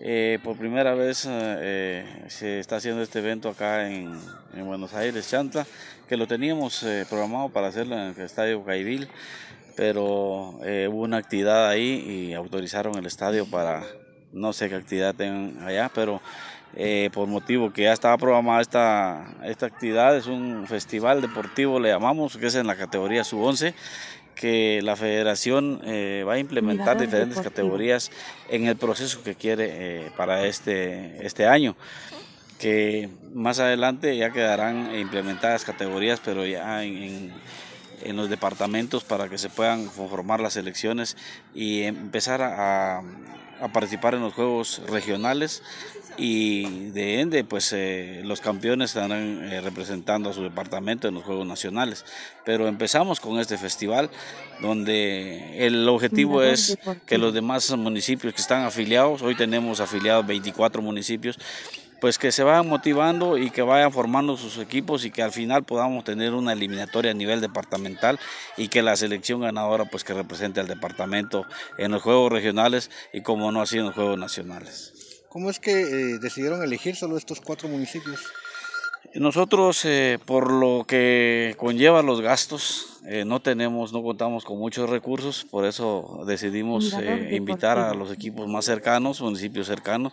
Eh, 0.00 0.40
por 0.42 0.56
primera 0.56 0.94
vez 0.94 1.26
eh, 1.30 2.04
se 2.26 2.58
está 2.58 2.76
haciendo 2.76 3.02
este 3.02 3.20
evento 3.20 3.48
acá 3.48 3.88
en, 3.88 4.18
Buenos 4.66 4.92
Aires, 4.94 5.28
Chantla, 5.28 5.66
que 6.08 6.16
lo 6.16 6.26
teníamos 6.26 6.82
eh, 6.82 7.06
programado 7.08 7.48
para 7.50 7.68
hacerlo 7.68 7.94
en 7.94 8.14
el 8.14 8.20
Estadio 8.20 8.64
Caibil, 8.64 9.08
pero 9.76 10.58
hubo 10.60 11.02
una 11.02 11.18
actividad 11.18 11.68
ahí 11.68 12.28
y 12.28 12.34
autorizaron 12.34 12.96
el 12.96 13.06
estadio 13.06 13.46
para, 13.46 13.82
no 14.32 14.52
sé 14.52 14.68
qué 14.68 14.76
actividad 14.76 15.14
tengan 15.14 15.62
allá, 15.64 15.90
pero 15.92 16.20
por 17.12 17.28
motivo 17.28 17.72
que 17.72 17.82
ya 17.82 17.92
estaba 17.92 18.16
programada 18.16 18.60
esta, 18.60 19.34
esta 19.44 19.66
actividad, 19.66 20.16
es 20.16 20.26
un 20.26 20.66
festival 20.68 21.20
deportivo, 21.20 21.80
le 21.80 21.90
llamamos, 21.90 22.36
que 22.36 22.46
es 22.46 22.54
en 22.54 22.66
la 22.66 22.76
categoría 22.76 23.24
sub-11, 23.24 23.74
que 24.34 24.80
la 24.82 24.96
federación 24.96 25.80
eh, 25.84 26.24
va 26.26 26.34
a 26.34 26.38
implementar 26.38 27.00
diferentes 27.00 27.40
categorías 27.40 28.10
en 28.48 28.66
el 28.66 28.76
proceso 28.76 29.22
que 29.22 29.34
quiere 29.34 29.68
eh, 29.70 30.10
para 30.16 30.46
este, 30.46 31.24
este 31.26 31.46
año 31.46 31.76
que 32.58 33.08
más 33.32 33.58
adelante 33.58 34.16
ya 34.16 34.30
quedarán 34.30 34.94
implementadas 34.96 35.64
categorías 35.64 36.20
pero 36.24 36.46
ya 36.46 36.84
en, 36.84 37.32
en, 38.02 38.16
los 38.16 38.30
departamentos 38.30 39.04
para 39.04 39.28
que 39.28 39.38
se 39.38 39.50
puedan 39.50 39.86
conformar 39.86 40.40
las 40.40 40.56
elecciones 40.56 41.16
y 41.54 41.82
empezar 41.82 42.42
a, 42.42 42.98
a 42.98 43.02
participar 43.72 44.14
en 44.14 44.20
los 44.20 44.34
juegos 44.34 44.82
regionales 44.88 45.62
y 46.16 46.90
de 46.90 47.20
ende 47.20 47.44
pues 47.44 47.72
eh, 47.72 48.22
los 48.24 48.40
campeones 48.40 48.90
estarán 48.90 49.44
eh, 49.44 49.60
representando 49.60 50.30
a 50.30 50.32
su 50.32 50.42
departamento 50.42 51.08
en 51.08 51.14
los 51.14 51.24
Juegos 51.24 51.46
Nacionales. 51.46 52.04
Pero 52.44 52.68
empezamos 52.68 53.20
con 53.20 53.38
este 53.40 53.58
festival 53.58 54.10
donde 54.60 55.66
el 55.66 55.88
objetivo 55.88 56.42
es 56.42 56.78
que 57.06 57.18
los 57.18 57.34
demás 57.34 57.70
municipios 57.76 58.34
que 58.34 58.40
están 58.40 58.64
afiliados, 58.64 59.22
hoy 59.22 59.34
tenemos 59.34 59.80
afiliados 59.80 60.26
24 60.26 60.80
municipios, 60.82 61.38
pues 62.04 62.18
que 62.18 62.32
se 62.32 62.42
vayan 62.42 62.68
motivando 62.68 63.38
y 63.38 63.48
que 63.48 63.62
vayan 63.62 63.90
formando 63.90 64.36
sus 64.36 64.58
equipos 64.58 65.06
y 65.06 65.10
que 65.10 65.22
al 65.22 65.32
final 65.32 65.64
podamos 65.64 66.04
tener 66.04 66.34
una 66.34 66.52
eliminatoria 66.52 67.12
a 67.12 67.14
nivel 67.14 67.40
departamental 67.40 68.20
y 68.58 68.68
que 68.68 68.82
la 68.82 68.94
selección 68.94 69.40
ganadora 69.40 69.86
pues 69.86 70.04
que 70.04 70.12
represente 70.12 70.60
al 70.60 70.66
departamento 70.66 71.46
en 71.78 71.92
los 71.92 72.02
juegos 72.02 72.30
regionales 72.30 72.90
y 73.14 73.22
como 73.22 73.50
no 73.52 73.62
así 73.62 73.78
en 73.78 73.86
los 73.86 73.94
juegos 73.94 74.18
nacionales. 74.18 74.92
¿Cómo 75.30 75.48
es 75.48 75.58
que 75.58 75.80
eh, 75.80 76.18
decidieron 76.20 76.62
elegir 76.62 76.94
solo 76.94 77.16
estos 77.16 77.40
cuatro 77.40 77.70
municipios? 77.70 78.20
Nosotros, 79.14 79.82
eh, 79.86 80.18
por 80.26 80.52
lo 80.52 80.84
que 80.86 81.54
conlleva 81.56 82.02
los 82.02 82.20
gastos, 82.20 82.93
eh, 83.06 83.24
no 83.24 83.40
tenemos, 83.40 83.92
no 83.92 84.02
contamos 84.02 84.44
con 84.44 84.58
muchos 84.58 84.88
recursos, 84.88 85.46
por 85.50 85.64
eso 85.64 86.24
decidimos 86.26 86.94
invitar 87.30 87.78
a 87.78 87.94
los 87.94 88.10
equipos 88.12 88.48
más 88.48 88.64
cercanos, 88.64 89.20
municipios 89.20 89.66
cercanos, 89.66 90.12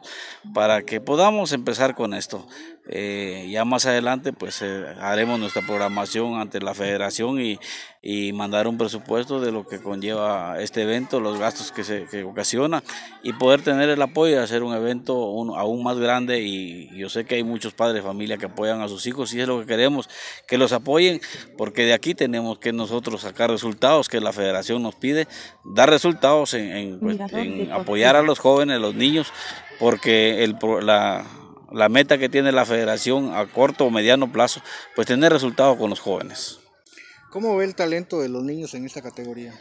para 0.54 0.84
que 0.84 1.02
podamos 1.02 1.54
empezar 1.54 1.96
con 1.96 2.14
esto. 2.14 2.46
ya 2.88 3.66
más 3.66 3.86
adelante, 3.86 4.34
pues 4.34 4.62
haremos 4.62 5.39
nuestra 5.39 5.66
programación 5.66 6.36
ante 6.36 6.60
la 6.60 6.74
federación 6.74 7.39
y, 7.39 7.60
y 8.02 8.34
mandar 8.34 8.68
un 8.68 8.78
presupuesto 8.78 9.39
de 9.39 9.52
lo 9.52 9.68
que 9.68 9.80
conlleva 9.80 10.60
este 10.60 10.82
evento, 10.82 11.20
los 11.20 11.38
gastos 11.38 11.72
que 11.72 11.84
se 11.84 12.06
que 12.06 12.24
ocasiona 12.24 12.84
y 13.22 13.34
poder 13.34 13.62
tener 13.62 13.89
el 13.89 14.02
apoyo 14.02 14.36
de 14.36 14.44
hacer 14.44 14.64
un 14.64 14.74
evento 14.74 15.14
aún 15.56 15.84
más 15.84 16.00
grande 16.00 16.42
y 16.42 16.89
yo 16.98 17.10
sé 17.10 17.26
que 17.26 17.36
hay 17.36 17.44
muchos 17.44 17.74
padres 17.74 17.96
de 17.96 18.02
familia 18.02 18.38
que 18.38 18.48
apoyan 18.48 18.82
a 18.82 18.88
sus 18.88 19.06
hijos 19.06 19.34
y 19.34 19.42
es 19.42 19.48
lo 19.48 19.60
que 19.60 19.68
queremos, 19.68 20.10
que 20.48 20.58
los 20.58 20.74
apoyen 20.74 21.22
porque 21.58 21.84
de 21.84 21.94
aquí 21.94 22.16
tenemos 22.16 22.58
que 22.58 22.74
nosotros 22.82 23.22
sacar 23.22 23.50
resultados 23.50 24.10
que 24.10 24.20
la 24.20 24.34
federación 24.34 24.84
nos 24.84 24.96
pide, 24.96 25.28
dar 25.64 25.90
resultados 25.90 26.54
en, 26.54 27.00
en, 27.34 27.72
apoyar 27.72 28.16
a 28.16 28.22
los 28.22 28.40
jóvenes, 28.40 28.78
a 28.78 28.80
los 28.80 28.96
niños, 28.96 29.32
porque 29.80 30.44
el, 30.44 30.58
la, 30.82 31.26
la 31.72 31.90
meta 31.90 32.18
que 32.18 32.30
tiene 32.30 32.52
la 32.52 32.66
federación 32.66 33.34
a 33.34 33.46
corto 33.46 33.86
o 33.86 33.90
mediano 33.90 34.32
plazo, 34.32 34.62
pues 34.96 35.08
tener 35.08 35.32
resultados 35.32 35.78
con 35.78 35.90
los 35.90 36.00
jóvenes. 36.00 36.60
¿Cómo 37.30 37.56
ve 37.56 37.66
el 37.66 37.76
talento 37.76 38.20
de 38.20 38.28
los 38.28 38.44
niños 38.44 38.74
en 38.74 38.86
esta 38.86 39.02
categoría? 39.02 39.54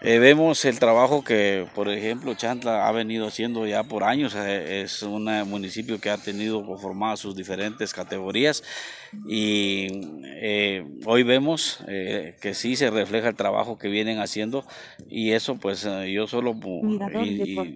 Eh, 0.00 0.18
vemos 0.18 0.64
el 0.66 0.78
trabajo 0.78 1.24
que, 1.24 1.66
por 1.74 1.88
ejemplo, 1.88 2.34
Chantla 2.34 2.86
ha 2.86 2.92
venido 2.92 3.26
haciendo 3.26 3.66
ya 3.66 3.84
por 3.84 4.04
años. 4.04 4.34
Eh, 4.36 4.82
es 4.82 5.02
un 5.02 5.24
municipio 5.48 5.98
que 6.00 6.10
ha 6.10 6.18
tenido 6.18 6.64
conformadas 6.66 7.20
sus 7.20 7.34
diferentes 7.34 7.94
categorías 7.94 8.62
y 9.26 9.88
eh, 10.26 10.84
hoy 11.06 11.22
vemos 11.22 11.78
que 11.86 12.54
sí 12.54 12.76
se 12.76 12.90
refleja 12.90 13.28
el 13.28 13.36
trabajo 13.36 13.78
que 13.78 13.88
vienen 13.88 14.18
haciendo 14.18 14.66
y 15.08 15.30
eso 15.30 15.56
pues 15.56 15.88
yo 16.08 16.26
solo 16.26 16.56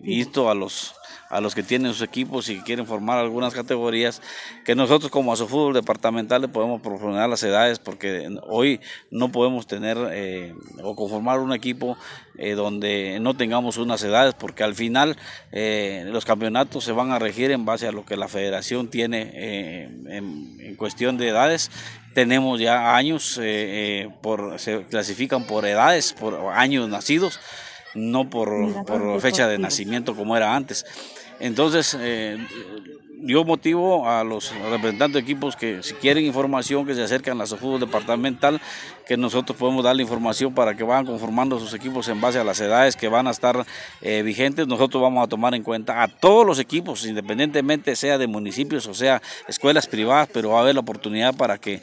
insto 0.03 0.51
a 0.51 0.55
los 0.55 0.95
a 1.29 1.41
los 1.41 1.55
que 1.55 1.63
tienen 1.63 1.93
sus 1.93 2.03
equipos 2.03 2.49
y 2.49 2.61
quieren 2.61 2.87
formar 2.87 3.19
algunas 3.19 3.55
categorías, 3.55 4.23
que 4.65 4.75
nosotros 4.75 5.11
como 5.11 5.37
fútbol 5.37 5.75
departamental 5.75 6.43
le 6.43 6.49
podemos 6.49 6.81
proporcionar 6.81 7.29
las 7.29 7.43
edades, 7.43 7.79
porque 7.79 8.29
hoy 8.47 8.81
no 9.11 9.31
podemos 9.31 9.67
tener 9.67 9.99
eh, 10.11 10.55
o 10.83 10.97
conformar 10.97 11.41
un 11.41 11.53
equipo 11.53 11.97
eh, 12.37 12.53
donde 12.53 13.19
no 13.21 13.37
tengamos 13.37 13.77
unas 13.77 14.03
edades, 14.03 14.35
porque 14.35 14.65
al 14.65 14.75
final 14.75 15.17
eh, 15.53 16.05
los 16.09 16.25
campeonatos 16.25 16.85
se 16.85 16.93
van 16.93 17.13
a 17.13 17.19
regir 17.19 17.51
en 17.51 17.65
base 17.65 17.87
a 17.87 17.93
lo 17.93 18.05
que 18.05 18.17
la 18.17 18.29
federación 18.29 18.89
tiene 18.89 19.31
en, 19.85 20.61
en, 20.61 20.77
cuestión 20.77 21.19
de 21.19 21.29
edades. 21.29 21.71
Tenemos 22.15 22.61
ya 22.61 22.97
años, 22.97 23.41
por, 24.23 24.59
se 24.59 24.85
clasifican 24.87 25.47
por 25.47 25.67
edades, 25.67 26.13
por 26.13 26.53
años 26.53 26.89
nacidos 26.89 27.39
no 27.95 28.29
por, 28.29 28.85
por 28.85 29.21
fecha 29.21 29.49
de 29.49 29.59
nacimiento 29.59 30.15
como 30.15 30.37
era 30.37 30.55
antes. 30.55 30.85
Entonces, 31.41 31.97
eh, 32.01 32.39
yo 33.21 33.45
motivo 33.45 34.09
a 34.09 34.23
los 34.23 34.53
representantes 34.71 35.15
de 35.15 35.21
equipos 35.21 35.57
que 35.57 35.83
si 35.83 35.95
quieren 35.95 36.25
información, 36.25 36.87
que 36.87 36.95
se 36.95 37.03
acerquen 37.03 37.35
a 37.35 37.37
la 37.37 37.47
fútbol 37.47 37.81
departamental, 37.81 38.61
que 39.07 39.17
nosotros 39.17 39.57
podemos 39.59 39.85
darle 39.85 40.03
información 40.03 40.55
para 40.55 40.77
que 40.77 40.85
vayan 40.85 41.07
conformando 41.07 41.59
sus 41.59 41.75
equipos 41.75 42.09
en 42.09 42.21
base 42.21 42.39
a 42.39 42.45
las 42.45 42.61
edades 42.61 42.97
que 42.97 43.09
van 43.09 43.27
a 43.27 43.31
estar 43.31 43.67
eh, 44.03 44.23
vigentes. 44.23 44.67
Nosotros 44.67 45.03
vamos 45.03 45.25
a 45.25 45.29
tomar 45.29 45.55
en 45.55 45.63
cuenta 45.63 46.03
a 46.03 46.09
todos 46.09 46.47
los 46.47 46.59
equipos, 46.59 47.07
independientemente 47.07 47.97
sea 47.97 48.19
de 48.19 48.27
municipios 48.27 48.87
o 48.87 48.95
sea 48.95 49.21
escuelas 49.49 49.87
privadas, 49.87 50.29
pero 50.33 50.51
va 50.51 50.59
a 50.59 50.63
haber 50.63 50.75
la 50.75 50.81
oportunidad 50.81 51.35
para 51.37 51.59
que 51.59 51.81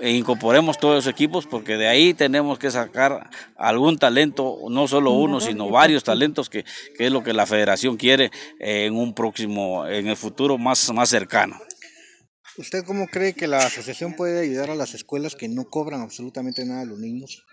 e 0.00 0.10
incorporemos 0.10 0.78
todos 0.78 0.94
los 0.94 1.06
equipos 1.06 1.46
porque 1.46 1.76
de 1.76 1.88
ahí 1.88 2.14
tenemos 2.14 2.58
que 2.58 2.70
sacar 2.70 3.30
algún 3.56 3.98
talento, 3.98 4.58
no 4.70 4.88
solo 4.88 5.12
uno, 5.12 5.40
sino 5.40 5.70
varios 5.70 6.04
talentos 6.04 6.50
que, 6.50 6.64
es 6.98 7.10
lo 7.10 7.22
que 7.22 7.32
la 7.32 7.46
federación 7.46 7.96
quiere 7.96 8.30
en 8.58 8.94
un 8.94 9.14
próximo, 9.14 9.86
en 9.86 10.08
el 10.08 10.16
futuro 10.16 10.58
más, 10.58 10.92
más 10.92 11.08
cercano. 11.08 11.60
¿Usted 12.58 12.84
cómo 12.84 13.06
cree 13.06 13.34
que 13.34 13.46
la 13.46 13.58
asociación 13.58 14.14
puede 14.14 14.40
ayudar 14.40 14.70
a 14.70 14.74
las 14.74 14.94
escuelas 14.94 15.34
que 15.34 15.48
no 15.48 15.64
cobran 15.64 16.00
absolutamente 16.00 16.64
nada 16.64 16.82
a 16.82 16.86
los 16.86 16.98
niños? 16.98 17.44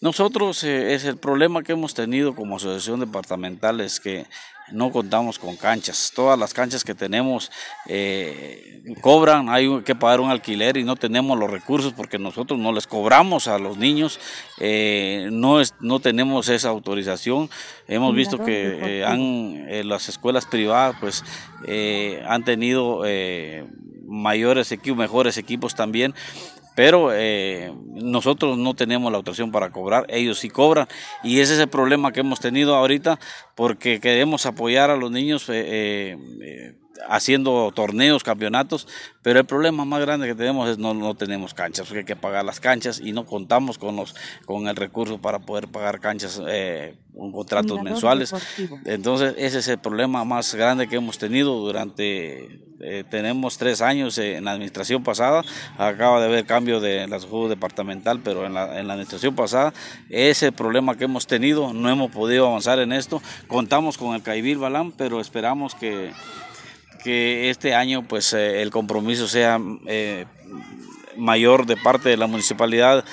Nosotros 0.00 0.64
eh, 0.64 0.94
es 0.94 1.04
el 1.04 1.18
problema 1.18 1.62
que 1.62 1.72
hemos 1.72 1.92
tenido 1.92 2.34
como 2.34 2.56
asociación 2.56 3.00
departamental 3.00 3.80
es 3.80 4.00
que 4.00 4.26
no 4.72 4.90
contamos 4.90 5.38
con 5.38 5.56
canchas. 5.56 6.12
Todas 6.14 6.38
las 6.38 6.54
canchas 6.54 6.84
que 6.84 6.94
tenemos 6.94 7.50
eh, 7.86 8.82
cobran, 9.00 9.48
hay 9.48 9.82
que 9.82 9.94
pagar 9.94 10.20
un 10.20 10.30
alquiler 10.30 10.76
y 10.76 10.84
no 10.84 10.96
tenemos 10.96 11.38
los 11.38 11.50
recursos 11.50 11.92
porque 11.92 12.18
nosotros 12.18 12.58
no 12.58 12.72
les 12.72 12.86
cobramos 12.86 13.46
a 13.46 13.58
los 13.58 13.76
niños, 13.76 14.20
eh, 14.58 15.28
no, 15.32 15.60
es, 15.60 15.74
no 15.80 16.00
tenemos 16.00 16.48
esa 16.48 16.68
autorización. 16.70 17.50
Hemos 17.86 18.14
visto 18.14 18.42
que 18.42 19.00
eh, 19.00 19.04
han, 19.04 19.88
las 19.88 20.08
escuelas 20.08 20.46
privadas 20.46 20.96
pues 21.00 21.24
han 22.26 22.44
tenido 22.44 23.02
mayores 24.06 24.72
equipos, 24.72 24.98
mejores 24.98 25.36
equipos 25.36 25.74
también, 25.74 26.14
pero 26.80 27.10
eh, 27.12 27.70
nosotros 27.88 28.56
no 28.56 28.72
tenemos 28.72 29.12
la 29.12 29.18
autorización 29.18 29.52
para 29.52 29.70
cobrar, 29.70 30.06
ellos 30.08 30.38
sí 30.38 30.48
cobran. 30.48 30.88
Y 31.22 31.40
ese 31.40 31.52
es 31.52 31.60
el 31.60 31.68
problema 31.68 32.10
que 32.10 32.20
hemos 32.20 32.40
tenido 32.40 32.74
ahorita 32.74 33.20
porque 33.54 34.00
queremos 34.00 34.46
apoyar 34.46 34.88
a 34.88 34.96
los 34.96 35.10
niños 35.10 35.46
eh, 35.50 36.16
eh, 36.40 36.79
haciendo 37.08 37.70
torneos, 37.74 38.22
campeonatos, 38.22 38.86
pero 39.22 39.40
el 39.40 39.46
problema 39.46 39.84
más 39.84 40.00
grande 40.00 40.26
que 40.26 40.34
tenemos 40.34 40.68
es 40.68 40.78
no, 40.78 40.94
no 40.94 41.14
tenemos 41.14 41.54
canchas, 41.54 41.86
porque 41.86 42.00
hay 42.00 42.04
que 42.04 42.16
pagar 42.16 42.44
las 42.44 42.60
canchas 42.60 43.00
y 43.00 43.12
no 43.12 43.26
contamos 43.26 43.78
con 43.78 43.96
los 43.96 44.14
con 44.44 44.68
el 44.68 44.76
recurso 44.76 45.18
para 45.18 45.40
poder 45.40 45.68
pagar 45.68 46.00
canchas 46.00 46.40
eh, 46.46 46.96
con 47.14 47.32
contratos 47.32 47.82
mensuales. 47.82 48.34
Entonces 48.84 49.34
ese 49.36 49.58
es 49.58 49.68
el 49.68 49.78
problema 49.78 50.24
más 50.24 50.54
grande 50.54 50.88
que 50.88 50.96
hemos 50.96 51.18
tenido 51.18 51.54
durante 51.56 52.60
eh, 52.82 53.04
tenemos 53.08 53.58
tres 53.58 53.82
años 53.82 54.16
en 54.16 54.44
la 54.46 54.52
administración 54.52 55.02
pasada, 55.02 55.44
acaba 55.76 56.18
de 56.18 56.26
haber 56.26 56.46
cambio 56.46 56.80
de 56.80 57.06
la 57.06 57.20
salud 57.20 57.50
departamental, 57.50 58.20
pero 58.24 58.46
en 58.46 58.54
la, 58.54 58.78
en 58.78 58.86
la 58.86 58.94
administración 58.94 59.34
pasada 59.34 59.74
ese 60.08 60.50
problema 60.50 60.96
que 60.96 61.04
hemos 61.04 61.26
tenido, 61.26 61.74
no 61.74 61.90
hemos 61.90 62.10
podido 62.10 62.46
avanzar 62.46 62.78
en 62.78 62.92
esto, 62.92 63.20
contamos 63.48 63.98
con 63.98 64.14
el 64.14 64.22
Caibil 64.22 64.56
Balán, 64.56 64.92
pero 64.92 65.20
esperamos 65.20 65.74
que 65.74 66.12
que 67.02 67.50
este 67.50 67.74
año 67.74 68.02
pues 68.06 68.32
eh, 68.32 68.62
el 68.62 68.70
compromiso 68.70 69.28
sea 69.28 69.60
eh, 69.86 70.26
mayor 71.16 71.66
de 71.66 71.76
parte 71.76 72.08
de 72.08 72.16
la 72.16 72.26
municipalidad 72.26 73.04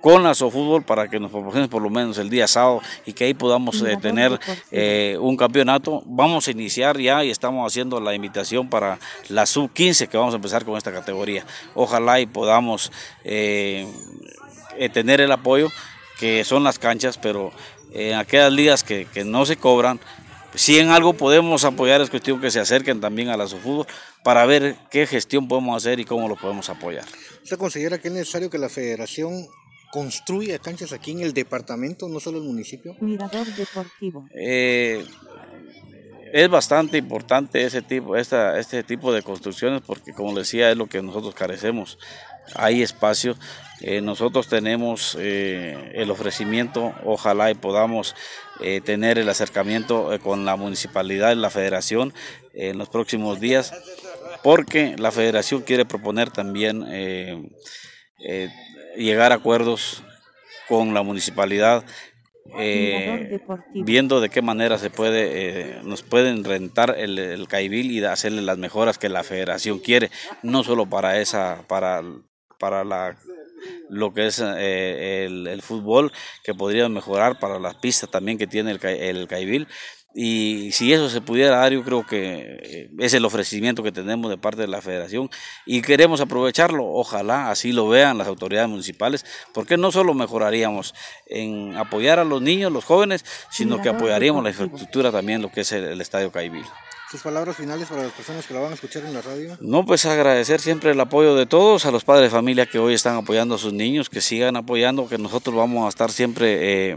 con 0.00 0.22
la 0.22 0.34
SoFútbol 0.34 0.82
para 0.82 1.08
que 1.08 1.20
nos 1.20 1.30
proporcione 1.30 1.68
por 1.68 1.82
lo 1.82 1.90
menos 1.90 2.16
el 2.16 2.30
día 2.30 2.48
sábado 2.48 2.80
y 3.04 3.12
que 3.12 3.24
ahí 3.24 3.34
podamos 3.34 3.82
eh, 3.82 3.98
tener 4.00 4.40
un 5.20 5.36
campeonato. 5.36 6.02
Vamos 6.06 6.48
a 6.48 6.50
iniciar 6.52 6.98
ya 6.98 7.22
y 7.22 7.30
estamos 7.30 7.70
haciendo 7.70 8.00
la 8.00 8.14
invitación 8.14 8.70
para 8.70 8.98
la 9.28 9.44
sub-15 9.44 10.08
que 10.08 10.16
vamos 10.16 10.32
a 10.32 10.36
empezar 10.36 10.64
con 10.64 10.78
esta 10.78 10.90
categoría. 10.90 11.44
Ojalá 11.74 12.18
y 12.18 12.24
podamos 12.24 12.90
tener 13.22 15.20
el 15.20 15.32
apoyo 15.32 15.68
que 16.18 16.44
son 16.44 16.64
las 16.64 16.78
canchas, 16.78 17.18
pero 17.18 17.52
en 17.92 18.16
aquellas 18.16 18.52
ligas 18.52 18.82
que, 18.82 19.04
que 19.04 19.24
no 19.24 19.44
se 19.44 19.56
cobran, 19.56 20.00
si 20.54 20.78
en 20.78 20.90
algo 20.90 21.14
podemos 21.14 21.64
apoyar 21.64 22.00
es 22.00 22.10
cuestión 22.10 22.40
que 22.40 22.50
se 22.50 22.60
acerquen 22.60 23.00
también 23.00 23.28
a 23.28 23.36
la 23.36 23.46
SoFútbol 23.46 23.86
para 24.24 24.44
ver 24.46 24.76
qué 24.90 25.06
gestión 25.06 25.48
podemos 25.48 25.76
hacer 25.76 26.00
y 26.00 26.04
cómo 26.04 26.28
lo 26.28 26.36
podemos 26.36 26.68
apoyar. 26.68 27.04
¿Usted 27.42 27.56
considera 27.56 27.98
que 27.98 28.08
es 28.08 28.14
necesario 28.14 28.50
que 28.50 28.58
la 28.58 28.68
federación 28.68 29.46
construya 29.92 30.58
canchas 30.58 30.92
aquí 30.92 31.12
en 31.12 31.20
el 31.20 31.32
departamento, 31.32 32.08
no 32.08 32.20
solo 32.20 32.38
el 32.38 32.44
municipio? 32.44 32.96
Mirador 33.00 33.46
deportivo. 33.46 34.28
Eh, 34.34 35.04
es 36.32 36.48
bastante 36.48 36.98
importante 36.98 37.64
ese 37.64 37.82
tipo, 37.82 38.16
esta, 38.16 38.58
este 38.58 38.82
tipo 38.84 39.12
de 39.12 39.22
construcciones 39.22 39.82
porque 39.84 40.12
como 40.12 40.36
decía 40.36 40.70
es 40.70 40.76
lo 40.76 40.86
que 40.86 41.02
nosotros 41.02 41.34
carecemos. 41.34 41.98
Hay 42.54 42.82
espacio, 42.82 43.36
eh, 43.80 44.00
nosotros 44.00 44.48
tenemos 44.48 45.16
eh, 45.20 45.92
el 45.94 46.10
ofrecimiento, 46.10 46.94
ojalá 47.04 47.50
y 47.50 47.54
podamos 47.54 48.14
eh, 48.62 48.80
tener 48.80 49.18
el 49.18 49.28
acercamiento 49.28 50.10
con 50.22 50.44
la 50.44 50.56
municipalidad 50.56 51.32
y 51.32 51.36
la 51.36 51.50
federación 51.50 52.12
en 52.54 52.78
los 52.78 52.88
próximos 52.88 53.40
días, 53.40 53.72
porque 54.42 54.96
la 54.98 55.10
federación 55.10 55.62
quiere 55.62 55.84
proponer 55.84 56.30
también 56.30 56.86
llegar 58.96 59.32
a 59.32 59.36
acuerdos 59.36 60.02
con 60.68 60.94
la 60.94 61.02
municipalidad 61.02 61.84
viendo 63.74 64.20
de 64.20 64.28
qué 64.28 64.42
manera 64.42 64.78
se 64.78 64.90
puede, 64.90 65.80
nos 65.84 66.02
pueden 66.02 66.44
rentar 66.44 66.96
el, 66.98 67.18
el 67.18 67.48
caibil 67.48 67.90
y 67.90 68.04
hacerle 68.04 68.42
las 68.42 68.58
mejoras 68.58 68.98
que 68.98 69.08
la 69.08 69.22
federación 69.22 69.78
quiere, 69.78 70.10
no 70.42 70.64
solo 70.64 70.86
para 70.86 71.20
esa, 71.20 71.62
para, 71.68 72.02
para 72.58 72.84
la 72.84 73.16
lo 73.88 74.12
que 74.12 74.26
es 74.26 74.42
eh, 74.42 75.24
el, 75.26 75.62
fútbol, 75.62 76.12
que 76.44 76.54
podría 76.54 76.88
mejorar 76.88 77.38
para 77.38 77.58
las 77.58 77.76
pistas 77.76 78.10
también 78.10 78.38
que 78.38 78.46
tiene 78.46 78.72
el, 78.72 78.84
el 78.84 79.28
Caibil. 79.28 79.66
Y 80.12 80.72
si 80.72 80.92
eso 80.92 81.08
se 81.08 81.20
pudiera 81.20 81.58
dar, 81.58 81.72
yo 81.72 81.84
creo 81.84 82.04
que 82.04 82.58
eh, 82.62 82.90
es 82.98 83.14
el 83.14 83.24
ofrecimiento 83.24 83.84
que 83.84 83.92
tenemos 83.92 84.28
de 84.28 84.38
parte 84.38 84.60
de 84.62 84.66
la 84.66 84.82
federación 84.82 85.30
y 85.66 85.82
queremos 85.82 86.20
aprovecharlo. 86.20 86.84
Ojalá 86.84 87.50
así 87.50 87.72
lo 87.72 87.88
vean 87.88 88.18
las 88.18 88.26
autoridades 88.26 88.68
municipales, 88.68 89.24
porque 89.54 89.76
no 89.76 89.92
solo 89.92 90.12
mejoraríamos 90.14 90.94
en 91.26 91.76
apoyar 91.76 92.18
a 92.18 92.24
los 92.24 92.42
niños, 92.42 92.72
los 92.72 92.84
jóvenes, 92.84 93.24
sino 93.50 93.80
que 93.80 93.88
apoyaríamos 93.88 94.42
la 94.42 94.50
infraestructura 94.50 95.12
también, 95.12 95.42
lo 95.42 95.52
que 95.52 95.60
es 95.60 95.70
el, 95.70 95.84
el 95.84 96.00
Estadio 96.00 96.32
Caibil. 96.32 96.64
¿Sus 97.10 97.22
palabras 97.22 97.56
finales 97.56 97.88
para 97.88 98.04
las 98.04 98.12
personas 98.12 98.46
que 98.46 98.54
la 98.54 98.60
van 98.60 98.70
a 98.70 98.74
escuchar 98.74 99.04
en 99.04 99.12
la 99.12 99.20
radio? 99.20 99.58
No, 99.60 99.84
pues 99.84 100.06
agradecer 100.06 100.60
siempre 100.60 100.92
el 100.92 101.00
apoyo 101.00 101.34
de 101.34 101.44
todos, 101.44 101.84
a 101.84 101.90
los 101.90 102.04
padres 102.04 102.30
de 102.30 102.30
familia 102.30 102.66
que 102.66 102.78
hoy 102.78 102.94
están 102.94 103.16
apoyando 103.16 103.56
a 103.56 103.58
sus 103.58 103.72
niños, 103.72 104.08
que 104.08 104.20
sigan 104.20 104.54
apoyando, 104.54 105.08
que 105.08 105.18
nosotros 105.18 105.56
vamos 105.56 105.86
a 105.86 105.88
estar 105.88 106.12
siempre 106.12 106.92
eh, 106.92 106.96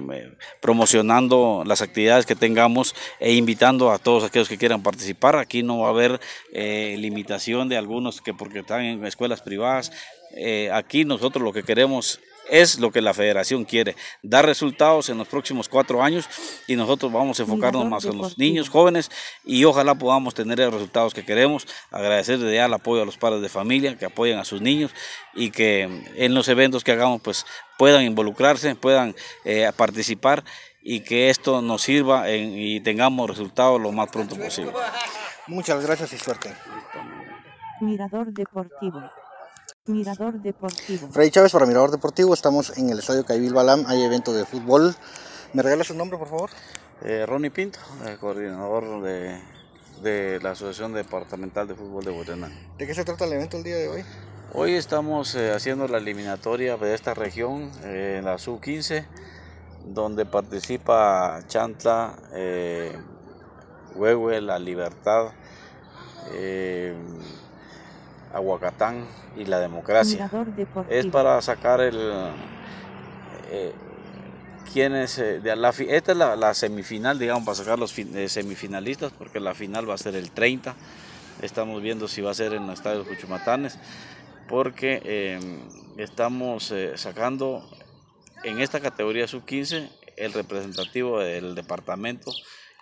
promocionando 0.61 1.63
las 1.65 1.81
actividades 1.81 2.27
que 2.27 2.35
tengamos 2.35 2.93
e 3.19 3.33
invitando 3.33 3.91
a 3.91 3.97
todos 3.97 4.23
aquellos 4.23 4.49
que 4.49 4.59
quieran 4.59 4.83
participar. 4.83 5.35
Aquí 5.35 5.63
no 5.63 5.79
va 5.79 5.87
a 5.87 5.89
haber 5.89 6.21
eh, 6.51 6.95
limitación 6.99 7.67
de 7.67 7.77
algunos 7.77 8.21
que 8.21 8.35
porque 8.35 8.59
están 8.59 8.81
en 8.81 9.03
escuelas 9.07 9.41
privadas. 9.41 9.91
Eh, 10.35 10.69
aquí 10.71 11.05
nosotros 11.05 11.43
lo 11.43 11.53
que 11.53 11.63
queremos 11.63 12.19
es 12.49 12.79
lo 12.79 12.91
que 12.91 13.01
la 13.01 13.13
federación 13.13 13.65
quiere, 13.65 13.95
dar 14.21 14.45
resultados 14.45 15.09
en 15.09 15.17
los 15.17 15.27
próximos 15.27 15.69
cuatro 15.69 16.03
años 16.03 16.27
y 16.67 16.75
nosotros 16.75 17.11
vamos 17.11 17.39
a 17.39 17.43
enfocarnos 17.43 17.85
más 17.85 18.05
en 18.05 18.17
los 18.17 18.37
niños, 18.37 18.69
jóvenes 18.69 19.09
y 19.43 19.63
ojalá 19.65 19.95
podamos 19.95 20.33
tener 20.33 20.59
los 20.59 20.73
resultados 20.73 21.13
que 21.13 21.25
queremos. 21.25 21.67
Agradecer 21.91 22.39
desde 22.39 22.55
ya 22.55 22.65
el 22.65 22.73
apoyo 22.73 23.01
a 23.01 23.05
los 23.05 23.17
padres 23.17 23.41
de 23.41 23.49
familia 23.49 23.97
que 23.97 24.05
apoyan 24.05 24.39
a 24.39 24.45
sus 24.45 24.61
niños 24.61 24.91
y 25.33 25.51
que 25.51 25.83
en 26.15 26.33
los 26.33 26.47
eventos 26.47 26.83
que 26.83 26.91
hagamos 26.91 27.21
pues 27.21 27.45
puedan 27.77 28.03
involucrarse, 28.03 28.75
puedan 28.75 29.15
eh, 29.45 29.71
participar 29.75 30.43
y 30.81 30.99
que 30.99 31.29
esto 31.29 31.61
nos 31.61 31.81
sirva 31.81 32.29
y 32.29 32.81
tengamos 32.81 33.29
resultados 33.29 33.79
lo 33.79 33.91
más 33.91 34.09
pronto 34.09 34.35
posible. 34.35 34.73
Muchas 35.47 35.85
gracias 35.85 36.13
y 36.13 36.17
suerte. 36.17 36.53
Mirador 37.81 38.31
Deportivo. 38.31 39.01
Mirador 39.85 40.41
Deportivo. 40.41 41.09
Freddy 41.11 41.29
Chávez 41.29 41.51
para 41.51 41.65
Mirador 41.65 41.91
Deportivo. 41.91 42.33
Estamos 42.33 42.77
en 42.77 42.89
el 42.89 42.99
Estadio 42.99 43.25
Caibil 43.25 43.53
Balam. 43.53 43.83
Hay 43.87 44.01
evento 44.01 44.31
de 44.31 44.45
fútbol. 44.45 44.95
¿Me 45.51 45.61
regala 45.61 45.83
su 45.83 45.93
nombre, 45.93 46.17
por 46.17 46.29
favor? 46.29 46.49
Eh, 47.01 47.25
Ronnie 47.25 47.51
Pinto, 47.51 47.79
el 48.05 48.17
coordinador 48.17 49.01
de, 49.01 49.41
de, 50.01 50.39
la 50.41 50.51
Asociación 50.51 50.93
Departamental 50.93 51.67
de 51.67 51.75
Fútbol 51.75 52.05
de 52.05 52.11
Guatemala. 52.11 52.55
¿De 52.77 52.87
qué 52.87 52.93
se 52.93 53.03
trata 53.03 53.25
el 53.25 53.33
evento 53.33 53.57
el 53.57 53.63
día 53.63 53.75
de 53.75 53.89
hoy? 53.89 54.05
Hoy 54.53 54.73
estamos 54.75 55.35
eh, 55.35 55.51
haciendo 55.51 55.85
la 55.89 55.97
eliminatoria 55.97 56.77
de 56.77 56.93
esta 56.93 57.13
región, 57.13 57.69
eh, 57.83 58.21
la 58.23 58.37
SU-15, 58.37 59.05
donde 59.87 60.25
participa 60.25 61.41
Chantla, 61.47 62.15
eh, 62.31 62.97
Huehue, 63.95 64.39
La 64.39 64.59
Libertad, 64.59 65.33
eh, 66.31 66.95
Aguacatán 68.33 69.05
y 69.37 69.45
la 69.45 69.59
democracia. 69.59 70.29
Es 70.89 71.05
para 71.07 71.41
sacar 71.41 71.81
el... 71.81 71.97
Eh, 73.51 73.71
quienes 74.73 75.19
eh, 75.19 75.39
de 75.39 75.55
la, 75.55 75.69
esta 75.69 76.11
es 76.13 76.17
la, 76.17 76.53
semifinal, 76.55 77.19
digamos, 77.19 77.45
para 77.45 77.55
sacar 77.55 77.77
los 77.77 77.97
eh, 77.97 78.27
semifinalistas, 78.27 79.11
porque 79.11 79.39
la 79.39 79.53
final 79.53 79.87
va 79.87 79.93
a 79.93 79.99
ser 79.99 80.15
el 80.15 80.31
30. 80.31 80.75
Estamos 81.43 81.81
viendo 81.81 82.07
si 82.07 82.21
va 82.21 82.31
a 82.31 82.33
ser 82.33 82.53
en 82.53 82.63
el 82.63 82.71
estadio 82.71 83.03
de 83.03 83.09
Cuchumatanes, 83.15 83.77
porque 84.47 85.39
estamos 85.97 86.73
sacando 86.95 87.67
en 88.43 88.59
esta 88.59 88.79
categoría 88.79 89.27
sub-15 89.27 89.89
el 90.17 90.33
representativo 90.33 91.19
del 91.19 91.55
departamento 91.55 92.31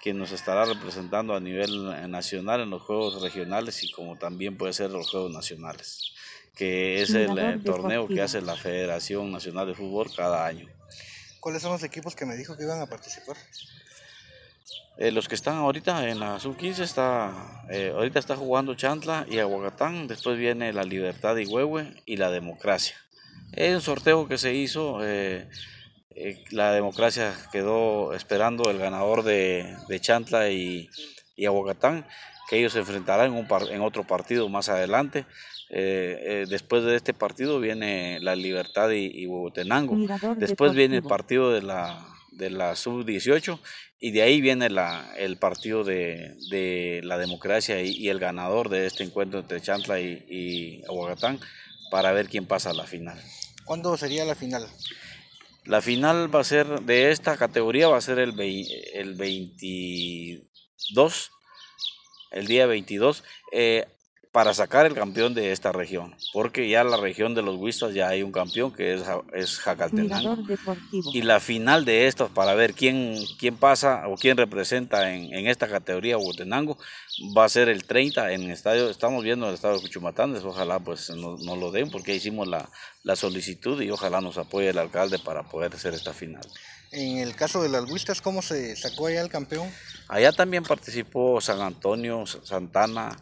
quien 0.01 0.17
nos 0.17 0.31
estará 0.31 0.65
representando 0.65 1.35
a 1.35 1.39
nivel 1.39 2.09
nacional 2.09 2.61
en 2.61 2.71
los 2.71 2.81
Juegos 2.81 3.21
Regionales 3.21 3.83
y 3.83 3.91
como 3.91 4.17
también 4.17 4.57
puede 4.57 4.73
ser 4.73 4.89
los 4.89 5.09
Juegos 5.11 5.31
Nacionales, 5.31 6.13
que 6.55 7.01
es 7.01 7.11
el, 7.13 7.63
torneo 7.63 8.07
que 8.07 8.21
hace 8.21 8.41
la 8.41 8.55
Federación 8.55 9.31
Nacional 9.31 9.67
de 9.67 9.75
Fútbol 9.75 10.09
cada 10.15 10.45
año. 10.45 10.67
¿Cuáles 11.39 11.61
son 11.61 11.71
los 11.71 11.83
equipos 11.83 12.15
que 12.15 12.25
me 12.25 12.35
dijo 12.35 12.57
que 12.57 12.63
iban 12.63 12.81
a 12.81 12.87
participar? 12.87 13.37
Eh, 14.97 15.11
los 15.11 15.27
que 15.27 15.35
están 15.35 15.55
ahorita 15.55 16.09
en 16.09 16.19
la 16.19 16.39
sub-15 16.39 16.79
está, 16.79 17.63
eh, 17.69 17.91
ahorita 17.95 18.19
está 18.19 18.35
jugando 18.35 18.75
Chantla 18.75 19.25
y 19.29 19.39
Aguacatán, 19.39 20.07
después 20.07 20.37
viene 20.37 20.73
la 20.73 20.83
Libertad 20.83 21.37
y 21.37 21.45
Huehue 21.45 22.01
y 22.05 22.17
la 22.17 22.29
Democracia. 22.29 22.95
Es 23.53 23.73
un 23.73 23.81
sorteo 23.81 24.27
que 24.27 24.37
se 24.37 24.53
hizo 24.53 24.99
eh, 25.01 25.49
eh, 26.29 26.43
la 26.51 26.71
democracia 26.73 27.33
quedó 27.51 28.13
esperando 28.13 28.69
el 28.69 28.77
ganador 28.77 29.23
de, 29.23 29.75
Chantla 29.99 30.49
y, 30.49 30.89
y 31.35 31.45
Aguacatán, 31.45 32.05
que 32.49 32.59
ellos 32.59 32.73
se 32.73 32.79
enfrentarán 32.79 33.33
en, 33.33 33.33
un 33.33 33.47
en 33.69 33.81
otro 33.81 34.05
partido 34.05 34.47
más 34.49 34.69
adelante. 34.69 35.25
Eh, 35.69 36.19
eh, 36.21 36.45
después 36.49 36.83
de 36.83 36.97
este 36.97 37.13
partido 37.13 37.59
viene 37.59 38.19
la 38.19 38.35
Libertad 38.35 38.89
y, 38.91 39.05
y 39.05 39.25
Huehuetenango. 39.25 39.95
Después 40.35 40.73
viene 40.73 40.97
el 40.97 41.03
partido 41.03 41.51
de 41.53 41.61
la, 41.61 42.05
de 42.31 42.49
la 42.49 42.75
sub-18 42.75 43.57
y 43.99 44.11
de 44.11 44.21
ahí 44.21 44.41
viene 44.41 44.69
la, 44.69 45.13
el 45.17 45.37
partido 45.37 45.83
de, 45.83 47.01
la 47.03 47.17
democracia 47.17 47.81
y, 47.81 48.09
el 48.09 48.19
ganador 48.19 48.67
de 48.67 48.85
este 48.85 49.03
encuentro 49.03 49.39
entre 49.39 49.61
Chantla 49.61 49.99
y, 50.01 50.25
y 50.27 50.83
Aguacatán 50.89 51.39
para 51.89 52.11
ver 52.11 52.27
quién 52.27 52.45
pasa 52.45 52.71
a 52.71 52.73
la 52.73 52.85
final. 52.85 53.17
¿Cuándo 53.63 53.95
sería 53.95 54.25
la 54.25 54.35
final? 54.35 54.67
La 55.65 55.81
final 55.81 56.33
va 56.33 56.41
a 56.41 56.43
ser 56.43 56.81
de 56.81 57.11
esta 57.11 57.37
categoría, 57.37 57.87
va 57.87 57.97
a 57.97 58.01
ser 58.01 58.19
el, 58.19 58.33
vei- 58.33 58.67
el 58.93 59.15
22, 59.15 61.31
el 62.31 62.47
día 62.47 62.65
22, 62.65 63.23
eh, 63.51 63.85
para 64.31 64.53
sacar 64.53 64.85
el 64.85 64.93
campeón 64.93 65.33
de 65.33 65.51
esta 65.51 65.73
región, 65.73 66.15
porque 66.31 66.69
ya 66.69 66.85
la 66.85 66.95
región 66.95 67.35
de 67.35 67.41
los 67.41 67.57
Huistas 67.57 67.93
ya 67.93 68.07
hay 68.07 68.23
un 68.23 68.31
campeón 68.31 68.71
que 68.71 68.93
es, 68.93 69.03
es 69.33 69.59
Jacaltenango. 69.59 70.37
Y 71.13 71.23
la 71.23 71.41
final 71.41 71.83
de 71.83 72.07
estos 72.07 72.31
para 72.31 72.53
ver 72.53 72.73
quién, 72.73 73.15
quién 73.37 73.57
pasa 73.57 74.07
o 74.07 74.15
quién 74.15 74.37
representa 74.37 75.13
en, 75.13 75.33
en 75.33 75.47
esta 75.47 75.67
categoría 75.67 76.17
Huetenango 76.17 76.77
va 77.37 77.43
a 77.43 77.49
ser 77.49 77.67
el 77.67 77.83
30 77.83 78.31
en 78.31 78.43
el 78.43 78.51
estadio, 78.51 78.89
estamos 78.89 79.21
viendo 79.21 79.49
el 79.49 79.55
estadio 79.55 79.75
de 79.75 79.81
Cuchumatanes, 79.81 80.45
ojalá 80.45 80.79
pues 80.79 81.09
nos, 81.09 81.41
nos 81.41 81.57
lo 81.57 81.71
den 81.71 81.91
porque 81.91 82.15
hicimos 82.15 82.47
la, 82.47 82.69
la 83.03 83.17
solicitud 83.17 83.81
y 83.81 83.91
ojalá 83.91 84.21
nos 84.21 84.37
apoye 84.37 84.69
el 84.69 84.77
alcalde 84.77 85.19
para 85.19 85.43
poder 85.43 85.73
hacer 85.73 85.93
esta 85.93 86.13
final. 86.13 86.47
En 86.91 87.17
el 87.17 87.35
caso 87.35 87.61
de 87.61 87.69
las 87.69 87.89
Huistas, 87.89 88.21
¿cómo 88.21 88.41
se 88.41 88.75
sacó 88.77 89.07
allá 89.07 89.21
el 89.21 89.29
campeón? 89.29 89.69
Allá 90.07 90.31
también 90.31 90.63
participó 90.63 91.39
San 91.39 91.61
Antonio, 91.61 92.25
Santana, 92.25 93.17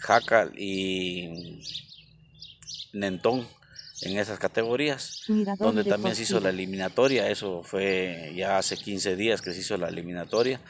Jacal 0.00 0.52
y 0.58 1.60
Nentón 2.92 3.46
en 4.02 4.18
esas 4.18 4.38
categorías, 4.38 5.24
Mirador 5.28 5.66
donde 5.68 5.84
también 5.84 6.14
se 6.16 6.22
hizo 6.22 6.40
la 6.40 6.48
eliminatoria, 6.50 7.28
eso 7.28 7.62
fue 7.62 8.32
ya 8.34 8.56
hace 8.58 8.76
15 8.76 9.14
días 9.14 9.42
que 9.42 9.52
se 9.52 9.60
hizo 9.60 9.76
la 9.76 9.88
eliminatoria, 9.88 10.60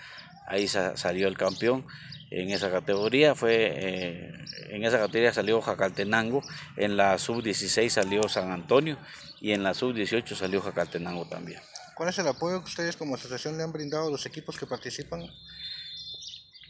ahí 0.49 0.67
sa- 0.67 0.97
salió 0.97 1.29
el 1.29 1.37
campeón. 1.39 1.87
En 2.33 2.51
esa 2.51 2.71
categoría 2.71 3.35
fue, 3.35 3.73
eh, 3.75 4.33
en 4.71 4.85
esa 4.85 4.99
categoría 4.99 5.33
salió 5.33 5.61
Jacaltenango, 5.61 6.43
en 6.77 6.97
la 6.97 7.19
sub-16 7.19 7.89
salió 7.91 8.29
San 8.29 8.51
Antonio 8.53 8.99
y 9.41 9.53
en 9.53 9.63
la 9.63 9.75
sub-18 9.75 10.35
salió 10.37 10.61
Jacaltenango 10.61 11.27
también. 11.29 11.61
¿Cuál 11.97 12.09
es 12.09 12.19
el 12.19 12.27
apoyo 12.29 12.61
que 12.61 12.67
ustedes 12.71 12.97
como 12.97 13.15
asociación 13.15 13.57
le 13.57 13.63
han 13.65 13.73
brindado 13.73 14.09
a 14.09 14.11
los 14.11 14.27
equipos 14.27 14.57
que 14.59 14.67
participan? 14.67 15.23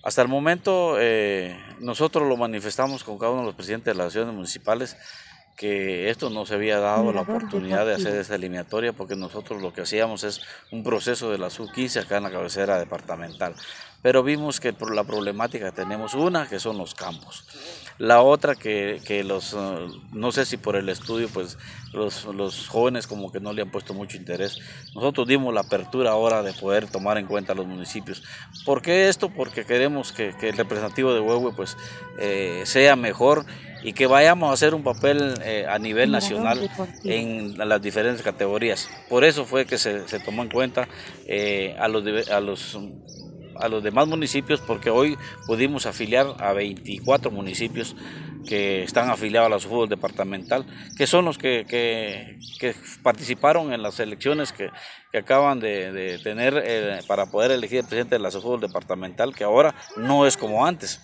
Hasta 0.03 0.23
el 0.23 0.29
momento 0.29 0.97
eh, 0.99 1.59
nosotros 1.79 2.27
lo 2.27 2.37
manifestamos 2.37 3.05
con 3.05 3.19
cada 3.19 3.33
uno 3.33 3.41
de 3.41 3.47
los 3.47 3.55
presidentes 3.55 3.93
de 3.93 3.99
las 3.99 4.07
acciones 4.07 4.35
municipales 4.35 4.97
que 5.57 6.09
esto 6.09 6.31
no 6.31 6.47
se 6.47 6.55
había 6.55 6.79
dado 6.79 7.13
la 7.13 7.21
oportunidad 7.21 7.85
de 7.85 7.95
hacer 7.95 8.15
esta 8.17 8.35
eliminatoria 8.35 8.95
porque 8.95 9.15
nosotros 9.15 9.61
lo 9.61 9.75
que 9.75 9.83
hacíamos 9.83 10.25
es 10.25 10.41
un 10.71 10.83
proceso 10.83 11.31
de 11.31 11.37
la 11.37 11.51
sub-15 11.51 12.01
acá 12.01 12.17
en 12.17 12.23
la 12.23 12.31
cabecera 12.31 12.79
departamental. 12.79 13.55
Pero 14.03 14.23
vimos 14.23 14.61
que 14.61 14.73
por 14.73 14.95
la 14.95 15.05
problemática 15.05 15.73
tenemos 15.73 16.15
una, 16.15 16.49
que 16.49 16.59
son 16.59 16.79
los 16.79 16.95
campos. 16.95 17.45
La 17.99 18.23
otra 18.23 18.55
que, 18.55 19.01
que 19.05 19.23
los, 19.25 19.53
eh, 19.53 19.89
no 20.13 20.33
sé 20.33 20.47
si 20.47 20.57
por 20.57 20.77
el 20.77 20.89
estudio, 20.89 21.29
pues 21.29 21.59
los, 21.93 22.25
los 22.25 22.69
jóvenes 22.69 23.07
como 23.07 23.31
que 23.31 23.41
no 23.41 23.53
le 23.53 23.61
han 23.61 23.71
puesto 23.71 23.93
mucho 23.93 24.17
interés. 24.17 24.59
Nosotros 24.95 25.29
dimos 25.29 25.53
la 25.53 25.61
apertura 25.61 26.13
ahora 26.13 26.43
de 26.43 26.55
poder 26.55 26.87
tomar 26.89 27.19
en 27.19 27.27
cuenta 27.27 27.55
los 27.55 27.67
municipios. 27.67 28.23
¿Por 28.65 28.81
qué 28.81 29.09
esto? 29.09 29.29
Porque 29.29 29.67
queremos 29.67 30.13
que, 30.13 30.35
que 30.39 30.49
el 30.49 30.57
representativo 30.57 31.13
de 31.13 31.21
Huehue 31.21 31.53
pues 31.55 31.77
eh, 32.19 32.63
sea 32.65 32.97
mejor 32.97 33.45
y 33.83 33.93
que 33.93 34.07
vayamos 34.07 34.51
a 34.51 34.53
hacer 34.53 34.75
un 34.75 34.83
papel 34.83 35.35
eh, 35.43 35.67
a 35.69 35.79
nivel 35.79 36.11
nacional 36.11 36.71
en 37.05 37.57
las 37.57 37.81
diferentes 37.81 38.23
categorías. 38.23 38.89
Por 39.09 39.25
eso 39.25 39.45
fue 39.45 39.67
que 39.67 39.79
se, 39.79 40.07
se 40.09 40.21
tomó 40.21 40.43
en 40.43 40.51
cuenta 40.51 40.89
eh, 41.27 41.77
a, 41.79 41.89
los, 41.89 42.29
a, 42.29 42.41
los, 42.41 42.79
a 43.61 43.69
los 43.69 43.83
demás 43.83 44.07
municipios, 44.09 44.61
porque 44.61 44.91
hoy 44.91 45.17
pudimos 45.47 45.87
afiliar 45.87 46.35
a 46.39 46.53
24 46.53 47.31
municipios 47.31 47.95
que 48.47 48.83
están 48.83 49.11
afiliados 49.11 49.47
a 49.47 49.51
la 49.51 49.59
fútbol 49.59 49.89
departamental, 49.89 50.65
que 50.97 51.07
son 51.07 51.25
los 51.25 51.39
que, 51.39 51.67
que- 51.69 52.75
participaron 53.03 53.73
en 53.73 53.83
las 53.83 54.01
elecciones 54.01 54.53
que, 54.53 54.71
que 55.13 55.19
acaban 55.19 55.61
de, 55.61 56.19
tener 56.23 56.63
eh, 56.65 57.01
para 57.07 57.27
poder 57.27 57.51
elegir 57.51 57.79
el 57.79 57.85
presidente 57.85 58.17
de 58.17 58.23
la 58.23 58.31
fútbol 58.31 58.61
departamental, 58.61 59.35
que 59.35 59.45
ahora 59.45 59.75
no 59.97 60.27
es 60.27 60.37
como 60.37 60.67
antes. 60.67 61.01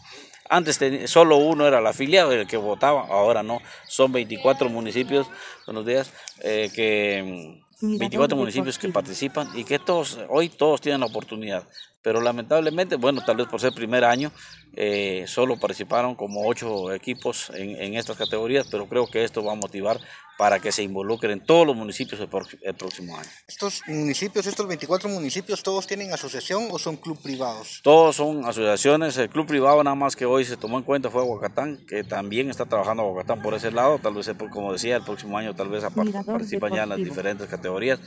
Antes 0.49 0.79
solo 1.11 1.39
uno 1.39 1.67
era 1.67 1.81
el 1.81 1.87
afiliado, 1.87 2.33
el 2.33 2.47
que 2.47 2.57
votaba, 2.57 3.07
ahora 3.09 3.43
no. 3.43 3.61
Son 3.89 4.13
24 4.13 4.69
municipios, 4.69 5.27
buenos 5.67 5.85
días, 5.85 6.13
eh, 6.43 6.71
que 6.75 7.65
24 7.81 8.37
municipios 8.37 8.79
que 8.79 8.89
participan 8.89 9.49
y 9.55 9.65
que 9.65 9.79
todos, 9.79 10.19
hoy 10.29 10.49
todos 10.49 10.81
tienen 10.81 11.01
la 11.01 11.07
oportunidad. 11.07 11.67
Pero 12.03 12.21
lamentablemente, 12.21 12.97
bueno, 12.97 13.23
tal 13.25 13.37
vez 13.37 13.49
por 13.49 13.61
ser 13.61 13.73
primer 13.75 14.05
año, 14.05 14.31
eh, 14.75 15.25
solo 15.27 15.59
participaron 15.59 16.15
como 16.15 16.47
ocho 16.47 16.93
equipos 16.93 17.51
en, 17.51 17.77
en 17.77 17.95
estas 17.95 18.17
categorías, 18.17 18.69
pero 18.71 18.87
creo 18.87 19.07
que 19.09 19.25
esto 19.25 19.45
va 19.45 19.53
a 19.53 19.57
motivar 19.57 19.99
para 20.37 20.61
que 20.61 20.73
se 20.73 20.83
involucren 20.83 21.41
todos 21.41 21.67
los 21.67 21.77
municipios 21.77 22.21
el, 22.21 22.29
el 22.63 22.75
próximo 22.75 23.17
año. 23.17 23.29
¿Estos 23.49 23.83
municipios, 23.87 24.47
estos 24.47 24.67
24 24.67 25.09
municipios, 25.09 25.63
todos 25.63 25.87
tienen 25.87 26.13
asociación 26.13 26.69
o 26.71 26.79
son 26.79 26.97
club 26.97 27.21
privados? 27.23 27.81
Todos 27.83 28.17
son 28.17 28.45
asociaciones, 28.45 29.17
el 29.17 29.31
club 29.31 29.47
privado 29.47 29.83
nada 29.83 29.97
más 29.97 30.15
que 30.15 30.27
hoy 30.27 30.45
se 30.45 30.57
tomó 30.57 30.79
en 30.79 30.85
cuenta 30.85 31.11
fue 31.11 31.23
Aguacatán, 31.23 31.79
que 31.87 32.05
también 32.05 32.51
está 32.51 32.67
trabajando 32.67 33.03
Aguacatán 33.03 33.43
por 33.43 33.55
ese 33.55 33.71
lado, 33.71 33.99
tal 33.99 34.15
vez, 34.15 34.31
como 34.53 34.73
decía, 34.73 34.97
el 34.97 35.05
próximo 35.05 35.39
año 35.39 35.55
tal 35.55 35.69
vez 35.69 35.85
participan 36.27 36.75
ya 36.75 36.83
en 36.83 36.91
las 36.91 36.99
diferentes 36.99 37.49
categorías, 37.49 38.01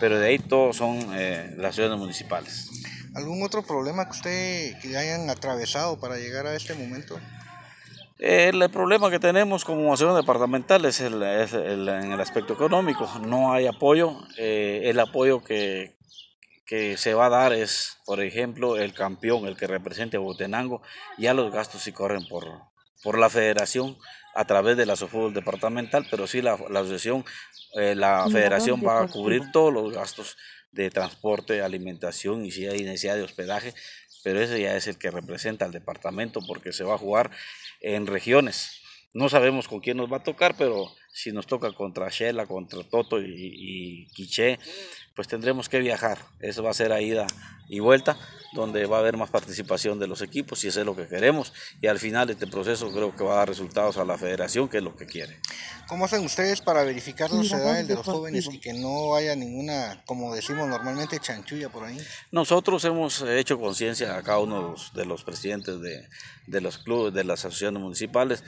pero 0.00 0.18
de 0.18 0.28
ahí 0.28 0.38
todos 0.38 0.76
son 0.76 0.98
eh, 1.14 1.54
las 1.56 1.74
ciudades 1.74 1.98
municipales. 1.98 2.68
¿Algún 3.14 3.42
otro 3.42 3.62
problema 3.62 4.04
que 4.04 4.12
usted 4.12 4.78
que 4.80 4.96
hayan 4.96 5.28
atravesado 5.30 5.98
para 5.98 6.16
llegar 6.16 6.46
a 6.46 6.54
este 6.54 6.74
momento? 6.74 7.18
El, 8.20 8.68
problema 8.68 9.10
que 9.10 9.18
tenemos 9.18 9.64
como 9.64 9.94
asociación 9.94 10.20
departamental 10.20 10.84
es, 10.84 11.00
el, 11.00 11.22
es 11.22 11.54
el- 11.54 11.88
en 11.88 12.12
el 12.12 12.20
aspecto 12.20 12.52
económico. 12.52 13.10
No 13.26 13.52
hay 13.52 13.66
apoyo. 13.66 14.14
eh, 14.36 14.82
el 14.84 15.00
apoyo 15.00 15.42
que, 15.42 15.96
que 16.66 16.98
se 16.98 17.14
va 17.14 17.26
a 17.26 17.30
dar 17.30 17.54
es, 17.54 17.96
por 18.04 18.20
ejemplo, 18.20 18.76
el 18.76 18.92
campeón, 18.92 19.46
el 19.46 19.56
que 19.56 19.66
represente 19.66 20.18
a 20.18 20.20
Botenango. 20.20 20.82
Ya 21.16 21.32
los 21.32 21.50
gastos 21.50 21.82
sí 21.82 21.92
corren 21.92 22.26
por, 22.28 22.44
por 23.02 23.18
la 23.18 23.30
federación 23.30 23.96
a 24.34 24.44
través 24.44 24.76
de 24.76 24.84
la 24.84 24.96
fútbol 24.96 25.32
departamental, 25.32 26.06
pero 26.10 26.26
sí 26.26 26.42
la, 26.42 26.58
la 26.68 26.80
asociación, 26.80 27.24
eh, 27.74 27.94
la 27.94 28.28
federación 28.30 28.82
va 28.86 29.00
a 29.00 29.08
cubrir 29.08 29.50
todos 29.50 29.72
los 29.72 29.92
gastos 29.94 30.36
de 30.72 30.90
transporte, 30.90 31.62
alimentación 31.62 32.44
y 32.44 32.50
si 32.52 32.66
hay 32.66 32.82
necesidad 32.84 33.16
de 33.16 33.22
hospedaje, 33.22 33.74
pero 34.22 34.40
ese 34.40 34.60
ya 34.60 34.76
es 34.76 34.86
el 34.86 34.98
que 34.98 35.10
representa 35.10 35.64
al 35.64 35.72
departamento 35.72 36.40
porque 36.46 36.72
se 36.72 36.84
va 36.84 36.94
a 36.94 36.98
jugar 36.98 37.30
en 37.80 38.06
regiones. 38.06 38.82
No 39.12 39.28
sabemos 39.28 39.68
con 39.68 39.80
quién 39.80 39.96
nos 39.96 40.12
va 40.12 40.18
a 40.18 40.22
tocar, 40.22 40.54
pero 40.56 40.92
si 41.12 41.32
nos 41.32 41.46
toca 41.46 41.72
contra 41.72 42.08
Shela, 42.08 42.46
contra 42.46 42.82
Toto 42.84 43.20
y, 43.20 43.34
y 43.34 44.06
Quiché, 44.08 44.58
pues 45.14 45.28
tendremos 45.28 45.68
que 45.68 45.78
viajar. 45.80 46.18
Eso 46.40 46.62
va 46.62 46.70
a 46.70 46.74
ser 46.74 46.92
a 46.92 47.00
ida 47.00 47.26
y 47.68 47.78
vuelta, 47.78 48.16
donde 48.52 48.86
va 48.86 48.96
a 48.96 49.00
haber 49.00 49.16
más 49.16 49.30
participación 49.30 49.98
de 49.98 50.06
los 50.06 50.22
equipos, 50.22 50.64
y 50.64 50.68
eso 50.68 50.80
es 50.80 50.86
lo 50.86 50.96
que 50.96 51.06
queremos. 51.06 51.52
Y 51.80 51.86
al 51.86 51.98
final 51.98 52.30
este 52.30 52.46
proceso 52.46 52.90
creo 52.90 53.14
que 53.14 53.22
va 53.22 53.34
a 53.34 53.36
dar 53.36 53.48
resultados 53.48 53.96
a 53.96 54.04
la 54.04 54.18
federación, 54.18 54.68
que 54.68 54.78
es 54.78 54.82
lo 54.82 54.96
que 54.96 55.06
quiere. 55.06 55.38
¿Cómo 55.88 56.04
hacen 56.04 56.24
ustedes 56.24 56.60
para 56.60 56.82
verificar 56.84 57.30
Mirador 57.32 57.60
edades 57.60 57.88
de 57.88 57.94
los 57.94 58.06
jóvenes 58.06 58.48
y 58.50 58.58
que 58.58 58.72
no 58.72 59.14
haya 59.14 59.36
ninguna, 59.36 60.02
como 60.06 60.34
decimos 60.34 60.68
normalmente, 60.68 61.20
chanchulla 61.20 61.68
por 61.68 61.84
ahí? 61.84 61.98
Nosotros 62.32 62.84
hemos 62.84 63.22
hecho 63.22 63.60
conciencia 63.60 64.16
a 64.16 64.22
cada 64.22 64.38
uno 64.38 64.56
de 64.56 64.70
los, 64.70 64.94
de 64.94 65.04
los 65.04 65.22
presidentes 65.22 65.80
de, 65.80 66.08
de 66.46 66.60
los 66.60 66.78
clubes, 66.78 67.14
de 67.14 67.24
las 67.24 67.40
asociaciones 67.40 67.82
municipales. 67.82 68.42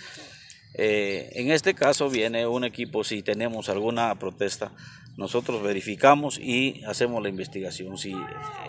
Eh, 0.75 1.31
en 1.35 1.51
este 1.51 1.75
caso 1.75 2.09
viene 2.09 2.47
un 2.47 2.65
equipo, 2.65 3.05
si 3.05 3.23
tenemos 3.23 3.69
alguna 3.69 4.15
protesta, 4.15 4.73
nosotros 5.17 5.63
verificamos 5.63 6.39
y 6.39 6.83
hacemos 6.85 7.23
la 7.23 7.29
investigación. 7.29 7.99
Si 7.99 8.15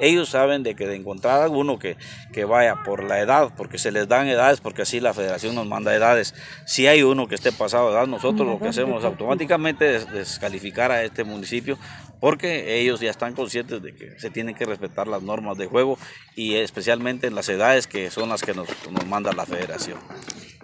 ellos 0.01 0.29
saben 0.29 0.61
de 0.63 0.75
que 0.75 0.87
de 0.87 0.95
encontrar 0.95 1.41
alguno 1.41 1.79
que, 1.79 1.95
que 2.33 2.43
vaya 2.43 2.83
por 2.83 3.03
la 3.03 3.21
edad, 3.21 3.53
porque 3.55 3.77
se 3.77 3.91
les 3.91 4.09
dan 4.09 4.27
edades, 4.27 4.59
porque 4.59 4.81
así 4.81 4.99
la 4.99 5.13
federación 5.13 5.55
nos 5.55 5.67
manda 5.67 5.95
edades, 5.95 6.35
si 6.65 6.87
hay 6.87 7.03
uno 7.03 7.27
que 7.27 7.35
esté 7.35 7.53
pasado 7.53 7.87
de 7.87 7.93
edad, 7.93 8.07
nosotros 8.07 8.45
lo 8.45 8.59
que 8.59 8.67
hacemos 8.67 9.05
automáticamente 9.05 9.95
es 9.95 10.11
descalificar 10.11 10.91
a 10.91 11.03
este 11.03 11.23
municipio 11.23 11.77
porque 12.23 12.79
ellos 12.79 13.01
ya 13.01 13.09
están 13.09 13.33
conscientes 13.33 13.81
de 13.81 13.93
que 13.93 14.17
se 14.17 14.29
tienen 14.29 14.55
que 14.55 14.63
respetar 14.63 15.09
las 15.09 15.21
normas 15.21 15.57
de 15.57 15.65
juego 15.65 15.97
y 16.37 16.55
especialmente 16.55 17.27
en 17.27 17.35
las 17.35 17.49
edades 17.49 17.85
que 17.85 18.09
son 18.11 18.29
las 18.29 18.41
que 18.41 18.53
nos, 18.53 18.69
nos 18.89 19.05
manda 19.05 19.33
la 19.33 19.45
federación. 19.45 19.99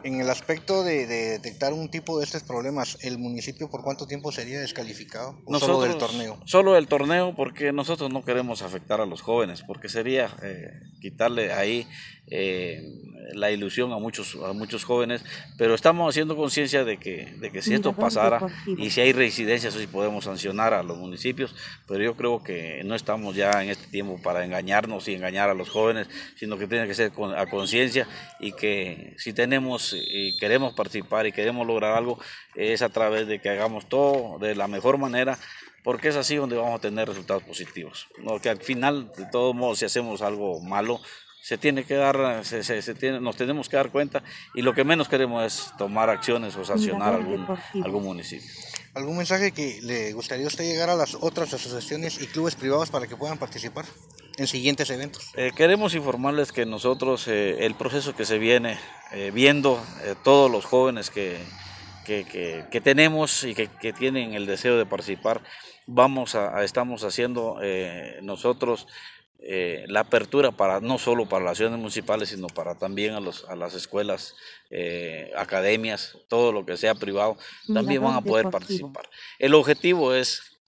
En 0.05 0.21
el 0.21 0.29
aspecto 0.29 0.85
de, 0.85 1.05
de 1.05 1.31
detectar 1.31 1.73
un 1.73 1.91
tipo 1.91 2.17
de 2.17 2.23
estos 2.23 2.43
problemas, 2.43 2.97
¿el 3.01 3.17
municipio 3.17 3.69
por 3.69 3.83
cuánto 3.83 4.07
tiempo 4.07 4.31
sería 4.31 4.61
descalificado? 4.61 5.41
¿O 5.43 5.59
solo 5.59 5.81
del 5.81 5.97
torneo? 5.97 6.39
Solo 6.45 6.75
del 6.75 6.87
torneo, 6.87 7.35
porque 7.35 7.73
nosotros 7.73 8.09
no 8.09 8.23
queremos 8.23 8.61
afectar 8.61 9.01
a 9.01 9.05
los 9.05 9.21
jóvenes, 9.21 9.61
porque 9.67 9.89
sería 9.89 10.33
eh, 10.41 10.79
quitarle 11.01 11.51
ahí 11.51 11.85
eh, 12.29 12.99
la 13.33 13.51
ilusión 13.51 13.91
a 13.91 13.97
muchos, 13.97 14.35
a 14.35 14.53
muchos 14.53 14.83
jóvenes, 14.83 15.23
pero 15.57 15.75
estamos 15.75 16.09
haciendo 16.09 16.35
conciencia 16.35 16.83
de 16.83 16.97
que, 16.97 17.33
de 17.39 17.51
que 17.51 17.61
si 17.61 17.73
esto 17.73 17.93
pasara 17.93 18.41
y 18.77 18.89
si 18.89 19.01
hay 19.01 19.13
reincidencias, 19.13 19.73
sí 19.73 19.87
podemos 19.87 20.25
sancionar 20.25 20.73
a 20.73 20.83
los 20.83 20.97
municipios, 20.97 21.55
pero 21.87 22.03
yo 22.03 22.15
creo 22.15 22.43
que 22.43 22.81
no 22.85 22.95
estamos 22.95 23.35
ya 23.35 23.51
en 23.63 23.69
este 23.69 23.87
tiempo 23.87 24.19
para 24.21 24.43
engañarnos 24.43 25.07
y 25.07 25.15
engañar 25.15 25.49
a 25.49 25.53
los 25.53 25.69
jóvenes, 25.69 26.07
sino 26.35 26.57
que 26.57 26.67
tiene 26.67 26.87
que 26.87 26.95
ser 26.95 27.11
a 27.37 27.45
conciencia 27.47 28.07
y 28.39 28.51
que 28.53 29.13
si 29.17 29.33
tenemos 29.33 29.95
y 29.95 30.37
queremos 30.37 30.73
participar 30.73 31.27
y 31.27 31.31
queremos 31.31 31.67
lograr 31.67 31.95
algo 31.95 32.19
es 32.55 32.81
a 32.81 32.89
través 32.89 33.27
de 33.27 33.39
que 33.39 33.49
hagamos 33.49 33.87
todo 33.87 34.39
de 34.39 34.55
la 34.55 34.67
mejor 34.67 34.97
manera 34.97 35.37
porque 35.83 36.09
es 36.09 36.15
así 36.15 36.35
donde 36.35 36.57
vamos 36.57 36.75
a 36.75 36.81
tener 36.81 37.07
resultados 37.07 37.43
positivos. 37.43 38.07
Porque 38.23 38.49
al 38.49 38.59
final, 38.59 39.11
de 39.15 39.25
todos 39.31 39.55
modos, 39.55 39.79
si 39.79 39.85
hacemos 39.85 40.21
algo 40.21 40.59
malo, 40.59 40.99
se 41.41 41.57
tiene 41.57 41.83
que 41.83 41.95
dar, 41.95 42.43
se, 42.45 42.63
se- 42.63 42.81
se 42.81 42.93
tiene, 42.95 43.19
nos 43.19 43.35
tenemos 43.35 43.69
que 43.69 43.77
dar 43.77 43.89
cuenta 43.91 44.21
y 44.53 44.61
lo 44.61 44.73
que 44.73 44.83
menos 44.83 45.07
queremos 45.07 45.45
es 45.45 45.71
tomar 45.77 46.09
acciones 46.09 46.55
o 46.55 46.65
sancionar 46.65 47.13
algún, 47.13 47.47
algún 47.83 48.03
municipio. 48.03 48.47
¿Algún 48.93 49.17
mensaje 49.17 49.51
que 49.51 49.79
le 49.83 50.13
gustaría 50.13 50.45
a 50.45 50.47
usted 50.47 50.63
llegar 50.65 50.89
a 50.89 50.95
las 50.95 51.15
otras 51.15 51.53
asociaciones 51.53 52.21
y 52.21 52.27
clubes 52.27 52.55
privados 52.55 52.89
para 52.89 53.07
que 53.07 53.15
puedan 53.15 53.37
participar 53.37 53.85
en 54.37 54.47
siguientes 54.47 54.89
eventos? 54.89 55.31
Eh, 55.35 55.51
queremos 55.55 55.93
informarles 55.95 56.51
que 56.51 56.65
nosotros, 56.65 57.27
eh, 57.27 57.65
el 57.65 57.75
proceso 57.75 58.15
que 58.15 58.25
se 58.25 58.37
viene 58.39 58.77
eh, 59.11 59.31
viendo, 59.33 59.81
eh, 60.03 60.15
todos 60.23 60.49
los 60.51 60.65
jóvenes 60.65 61.09
que, 61.11 61.37
que, 62.05 62.25
que- 62.25 62.65
que 62.71 62.81
tenemos 62.81 63.43
y 63.43 63.53
que, 63.55 63.67
que 63.67 63.93
tienen 63.93 64.33
el 64.33 64.45
deseo 64.47 64.77
de 64.77 64.85
participar, 64.87 65.41
vamos 65.85 66.33
a, 66.35 66.57
a- 66.57 66.63
estamos 66.63 67.03
haciendo 67.03 67.59
eh, 67.61 68.19
nosotros 68.23 68.87
eh, 69.41 69.85
la 69.87 70.01
apertura 70.01 70.51
para 70.51 70.81
no 70.81 70.97
solo 70.97 71.27
para 71.27 71.45
las 71.45 71.57
ciudades 71.57 71.79
municipales, 71.79 72.29
sino 72.29 72.47
para 72.47 72.75
también 72.77 73.13
a, 73.13 73.21
los, 73.21 73.45
a 73.45 73.55
las 73.55 73.73
escuelas, 73.73 74.35
eh, 74.69 75.31
academias, 75.37 76.17
todo 76.27 76.51
lo 76.51 76.65
que 76.65 76.75
sea 76.75 76.93
privado, 76.93 77.37
también 77.73 78.03
van 78.03 78.15
a 78.15 78.21
poder 78.21 78.49
participar. 78.49 79.09
El 79.37 79.53
objetivo 79.53 80.13
es 80.13 80.59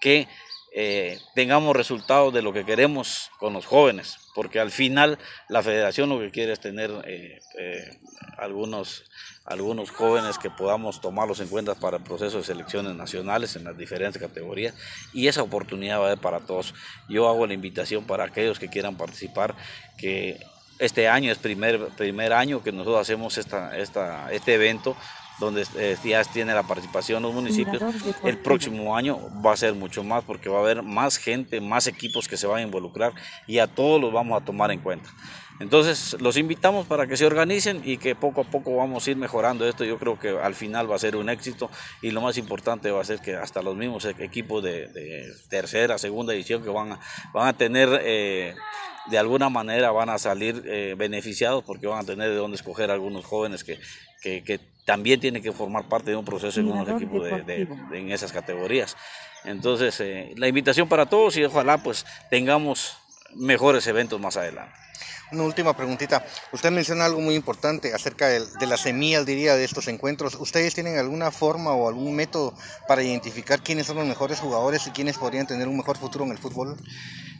que 0.00 0.26
eh, 0.74 1.18
tengamos 1.34 1.76
resultados 1.76 2.32
de 2.32 2.42
lo 2.42 2.52
que 2.52 2.64
queremos 2.64 3.30
con 3.38 3.52
los 3.52 3.66
jóvenes, 3.66 4.16
porque 4.34 4.60
al 4.60 4.70
final 4.70 5.18
la 5.48 5.62
federación 5.62 6.08
lo 6.08 6.18
que 6.18 6.30
quiere 6.30 6.52
es 6.52 6.60
tener 6.60 6.90
eh, 7.06 7.40
eh, 7.58 7.98
algunos, 8.36 9.04
algunos 9.44 9.90
jóvenes 9.90 10.38
que 10.38 10.50
podamos 10.50 11.00
tomarlos 11.00 11.40
en 11.40 11.48
cuenta 11.48 11.74
para 11.74 11.98
el 11.98 12.02
proceso 12.02 12.38
de 12.38 12.44
selecciones 12.44 12.94
nacionales 12.94 13.56
en 13.56 13.64
las 13.64 13.78
diferentes 13.78 14.20
categorías 14.20 14.74
y 15.12 15.28
esa 15.28 15.42
oportunidad 15.42 16.00
va 16.00 16.06
a 16.08 16.10
ser 16.10 16.18
para 16.18 16.40
todos. 16.40 16.74
Yo 17.08 17.28
hago 17.28 17.46
la 17.46 17.54
invitación 17.54 18.04
para 18.04 18.24
aquellos 18.24 18.58
que 18.58 18.68
quieran 18.68 18.96
participar, 18.96 19.54
que 19.96 20.40
este 20.78 21.08
año 21.08 21.30
es 21.30 21.38
primer, 21.38 21.88
primer 21.96 22.32
año 22.32 22.62
que 22.62 22.72
nosotros 22.72 23.00
hacemos 23.00 23.38
esta, 23.38 23.78
esta, 23.78 24.32
este 24.32 24.54
evento 24.54 24.96
donde 25.38 25.66
eh, 25.76 25.96
ya 26.04 26.22
tiene 26.24 26.54
la 26.54 26.62
participación 26.62 27.22
los 27.22 27.34
municipios. 27.34 27.82
El 28.22 28.38
próximo 28.38 28.96
año 28.96 29.18
va 29.44 29.52
a 29.52 29.56
ser 29.56 29.74
mucho 29.74 30.04
más 30.04 30.24
porque 30.24 30.48
va 30.48 30.58
a 30.58 30.62
haber 30.62 30.82
más 30.82 31.16
gente, 31.16 31.60
más 31.60 31.86
equipos 31.86 32.28
que 32.28 32.36
se 32.36 32.46
van 32.46 32.58
a 32.58 32.62
involucrar 32.62 33.12
y 33.46 33.58
a 33.58 33.66
todos 33.66 34.00
los 34.00 34.12
vamos 34.12 34.40
a 34.40 34.44
tomar 34.44 34.70
en 34.70 34.80
cuenta. 34.80 35.10
Entonces 35.60 36.16
los 36.20 36.36
invitamos 36.36 36.86
para 36.86 37.06
que 37.06 37.16
se 37.16 37.24
organicen 37.26 37.80
y 37.84 37.98
que 37.98 38.16
poco 38.16 38.40
a 38.40 38.44
poco 38.44 38.76
vamos 38.76 39.06
a 39.06 39.10
ir 39.12 39.16
mejorando 39.16 39.68
esto. 39.68 39.84
Yo 39.84 39.98
creo 39.98 40.18
que 40.18 40.30
al 40.30 40.54
final 40.54 40.90
va 40.90 40.96
a 40.96 40.98
ser 40.98 41.14
un 41.14 41.28
éxito 41.28 41.70
y 42.02 42.10
lo 42.10 42.20
más 42.20 42.38
importante 42.38 42.90
va 42.90 43.00
a 43.00 43.04
ser 43.04 43.20
que 43.20 43.36
hasta 43.36 43.62
los 43.62 43.76
mismos 43.76 44.04
e- 44.04 44.16
equipos 44.18 44.64
de, 44.64 44.88
de 44.88 45.32
tercera, 45.48 45.96
segunda 45.98 46.34
edición 46.34 46.62
que 46.64 46.70
van 46.70 46.92
a, 46.92 47.00
van 47.32 47.48
a 47.48 47.52
tener, 47.56 48.00
eh, 48.02 48.56
de 49.06 49.18
alguna 49.18 49.48
manera 49.48 49.92
van 49.92 50.08
a 50.08 50.18
salir 50.18 50.64
eh, 50.66 50.96
beneficiados 50.98 51.62
porque 51.62 51.86
van 51.86 52.00
a 52.00 52.04
tener 52.04 52.30
de 52.30 52.36
dónde 52.36 52.56
escoger 52.56 52.90
algunos 52.90 53.24
jóvenes 53.24 53.62
que, 53.62 53.78
que, 54.24 54.42
que 54.42 54.58
también 54.86 55.20
tienen 55.20 55.42
que 55.42 55.52
formar 55.52 55.86
parte 55.88 56.10
de 56.10 56.16
un 56.16 56.24
proceso 56.24 56.58
en 56.60 56.68
unos 56.72 56.88
equipos 56.88 57.22
de- 57.24 57.42
de- 57.42 57.66
de- 57.90 57.98
en 58.00 58.10
esas 58.10 58.32
categorías. 58.32 58.96
Entonces, 59.44 60.00
eh, 60.00 60.32
la 60.36 60.48
invitación 60.48 60.88
para 60.88 61.06
todos 61.06 61.36
y 61.36 61.44
ojalá 61.44 61.78
pues 61.82 62.06
tengamos 62.30 62.96
mejores 63.34 63.86
eventos 63.86 64.18
más 64.20 64.36
adelante. 64.38 64.72
Una 65.32 65.42
última 65.42 65.76
preguntita. 65.76 66.24
Usted 66.52 66.70
menciona 66.70 67.04
algo 67.06 67.20
muy 67.20 67.34
importante 67.34 67.92
acerca 67.92 68.28
del- 68.28 68.50
de, 68.60 68.66
las 68.66 68.80
semillas, 68.80 69.26
diría, 69.26 69.56
de 69.56 69.64
estos 69.64 69.88
encuentros. 69.88 70.36
¿Ustedes 70.36 70.74
tienen 70.74 70.96
alguna 70.98 71.30
forma 71.30 71.72
o 71.72 71.88
algún 71.88 72.14
método 72.14 72.54
para 72.88 73.02
identificar 73.02 73.60
quiénes 73.62 73.86
son 73.86 73.96
los 73.96 74.06
mejores 74.06 74.38
jugadores 74.40 74.86
y 74.86 74.90
quiénes 74.90 75.18
podrían 75.18 75.46
tener 75.46 75.66
un 75.68 75.76
mejor 75.76 75.98
futuro 75.98 76.24
en 76.24 76.30
el 76.30 76.38
fútbol? 76.38 76.76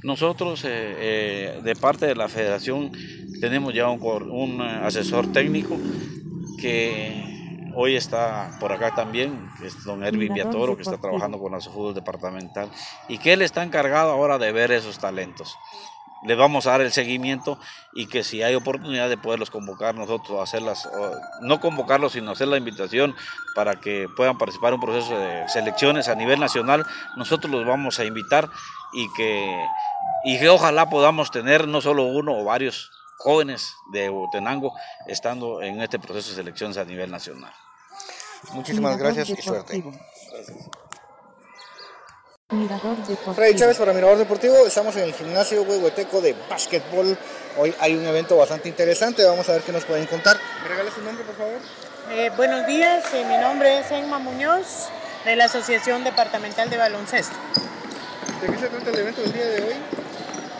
Nosotros, 0.02 0.64
eh, 0.64 0.68
eh, 0.98 1.60
de 1.62 1.76
parte 1.76 2.06
de 2.06 2.14
la 2.14 2.28
federación, 2.28 2.90
tenemos 3.40 3.72
ya 3.74 3.88
un, 3.88 4.60
asesor 4.60 5.30
técnico 5.32 5.78
que 6.64 7.70
hoy 7.74 7.94
está 7.94 8.56
por 8.58 8.72
acá 8.72 8.94
también, 8.94 9.50
que 9.58 9.66
es 9.66 9.84
don 9.84 10.02
Erwin 10.02 10.32
Viatoro, 10.32 10.76
que 10.76 10.82
está 10.82 10.96
trabajando 10.96 11.38
con 11.38 11.52
la 11.52 11.60
fútbol 11.60 11.92
departamental, 11.92 12.70
y 13.06 13.18
que 13.18 13.34
él 13.34 13.42
está 13.42 13.62
encargado 13.62 14.10
ahora 14.10 14.38
de 14.38 14.50
ver 14.50 14.72
esos 14.72 14.98
talentos. 14.98 15.58
Les 16.22 16.38
vamos 16.38 16.66
a 16.66 16.70
dar 16.70 16.80
el 16.80 16.90
seguimiento 16.90 17.58
y 17.92 18.06
que 18.06 18.24
si 18.24 18.42
hay 18.42 18.54
oportunidad 18.54 19.10
de 19.10 19.18
poderlos 19.18 19.50
convocar 19.50 19.94
nosotros, 19.94 20.40
hacerlas, 20.40 20.88
no 21.42 21.60
convocarlos, 21.60 22.12
sino 22.12 22.30
hacer 22.30 22.48
la 22.48 22.56
invitación 22.56 23.14
para 23.54 23.78
que 23.78 24.08
puedan 24.16 24.38
participar 24.38 24.70
en 24.70 24.76
un 24.76 24.80
proceso 24.80 25.18
de 25.18 25.46
selecciones 25.50 26.08
a 26.08 26.14
nivel 26.14 26.40
nacional, 26.40 26.86
nosotros 27.18 27.52
los 27.52 27.66
vamos 27.66 28.00
a 28.00 28.06
invitar 28.06 28.48
y 28.94 29.06
que, 29.12 29.66
y 30.24 30.38
que 30.38 30.48
ojalá 30.48 30.88
podamos 30.88 31.30
tener 31.30 31.68
no 31.68 31.82
solo 31.82 32.04
uno 32.04 32.38
o 32.38 32.44
varios 32.44 32.90
jóvenes 33.18 33.74
de 33.92 34.10
Huehuetenango 34.10 34.72
estando 35.06 35.62
en 35.62 35.80
este 35.80 35.98
proceso 35.98 36.30
de 36.30 36.36
selecciones 36.36 36.76
a 36.76 36.84
nivel 36.84 37.10
nacional. 37.10 37.52
Muchísimas 38.52 38.96
gracias 38.98 39.30
y 39.30 39.36
suerte. 39.36 39.82
Mirador 42.50 42.96
deportivo. 42.98 43.34
Freddy 43.34 43.54
Chávez 43.56 43.78
para 43.78 43.92
Mirador 43.92 44.18
Deportivo, 44.18 44.66
estamos 44.66 44.94
en 44.96 45.04
el 45.04 45.14
gimnasio 45.14 45.62
huehueteco 45.62 46.20
de 46.20 46.36
básquetbol. 46.48 47.16
Hoy 47.58 47.74
hay 47.80 47.96
un 47.96 48.04
evento 48.04 48.36
bastante 48.36 48.68
interesante, 48.68 49.24
vamos 49.24 49.48
a 49.48 49.52
ver 49.52 49.62
qué 49.62 49.72
nos 49.72 49.84
pueden 49.84 50.06
contar. 50.06 50.36
¿Me 50.62 50.68
regala 50.68 50.90
su 50.90 51.00
nombre, 51.02 51.24
por 51.24 51.36
favor? 51.36 51.58
Eh, 52.10 52.30
buenos 52.36 52.66
días, 52.66 53.02
eh, 53.14 53.24
mi 53.24 53.38
nombre 53.38 53.78
es 53.78 53.90
Emma 53.90 54.18
Muñoz 54.18 54.88
de 55.24 55.36
la 55.36 55.46
Asociación 55.46 56.04
Departamental 56.04 56.68
de 56.68 56.76
Baloncesto. 56.76 57.34
¿De 58.42 58.46
qué 58.46 58.58
se 58.58 58.68
trata 58.68 58.90
el 58.90 58.98
evento 58.98 59.22
del 59.22 59.32
día 59.32 59.46
de 59.46 59.62
hoy? 59.62 59.74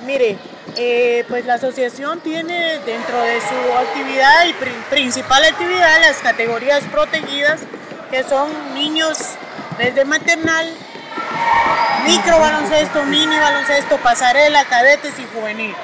Mire, 0.04 0.36
eh, 0.76 1.24
pues 1.28 1.44
la 1.46 1.54
asociación 1.54 2.20
tiene 2.20 2.78
dentro 2.80 3.20
de 3.22 3.40
su 3.40 3.78
actividad 3.78 4.44
y 4.46 4.52
pri- 4.54 4.72
principal 4.90 5.42
actividad 5.44 6.00
las 6.00 6.18
categorías 6.18 6.82
protegidas 6.90 7.60
que 8.10 8.22
son 8.24 8.50
niños 8.74 9.18
desde 9.78 10.04
maternal, 10.04 10.68
micro 12.06 12.38
baloncesto, 12.38 13.02
mini 13.04 13.36
baloncesto, 13.36 13.96
pasarela, 13.98 14.64
cadetes 14.66 15.14
y 15.18 15.26
juvenil. 15.34 15.74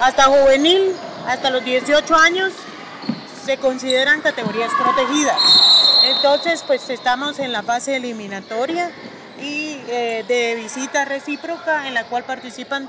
Hasta 0.00 0.24
juvenil, 0.24 0.94
hasta 1.26 1.50
los 1.50 1.64
18 1.64 2.14
años, 2.16 2.52
se 3.44 3.58
consideran 3.58 4.20
categorías 4.20 4.70
protegidas. 4.80 5.36
Entonces, 6.04 6.62
pues 6.66 6.88
estamos 6.90 7.38
en 7.38 7.52
la 7.52 7.62
fase 7.62 7.96
eliminatoria 7.96 8.90
y 9.40 9.80
eh, 9.88 10.24
de 10.26 10.54
visita 10.54 11.04
recíproca 11.04 11.86
en 11.86 11.94
la 11.94 12.04
cual 12.04 12.24
participan 12.24 12.88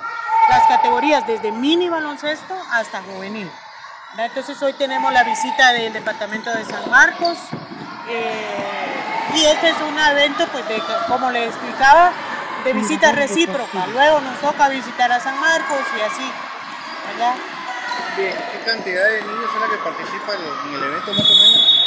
las 0.49 0.67
categorías 0.67 1.25
desde 1.27 1.51
mini 1.51 1.89
baloncesto 1.89 2.55
hasta 2.71 3.01
juvenil. 3.01 3.49
¿verdad? 4.11 4.25
Entonces 4.27 4.61
hoy 4.61 4.73
tenemos 4.73 5.11
la 5.11 5.23
visita 5.23 5.73
del 5.73 5.93
departamento 5.93 6.51
de 6.51 6.65
San 6.65 6.89
Marcos 6.89 7.37
eh, 8.09 9.35
y 9.35 9.45
este 9.45 9.69
es 9.69 9.75
un 9.81 9.97
evento, 9.99 10.47
pues 10.51 10.67
de, 10.67 10.81
como 11.07 11.31
les 11.31 11.49
explicaba, 11.49 12.11
de 12.63 12.73
visita 12.73 13.11
recíproca. 13.11 13.87
Luego 13.87 14.21
nos 14.21 14.39
toca 14.39 14.69
visitar 14.69 15.11
a 15.11 15.19
San 15.19 15.39
Marcos 15.39 15.79
y 15.97 16.01
así, 16.01 16.31
¿verdad? 17.11 17.35
Bien, 18.17 18.33
¿qué 18.51 18.59
cantidad 18.71 19.09
de 19.09 19.21
niños 19.21 19.49
es 19.53 19.61
la 19.61 19.67
que 19.67 19.77
participa 19.83 20.33
en 20.33 20.75
el 20.75 20.83
evento 20.83 21.13
más 21.13 21.29
o 21.29 21.35
menos? 21.35 21.84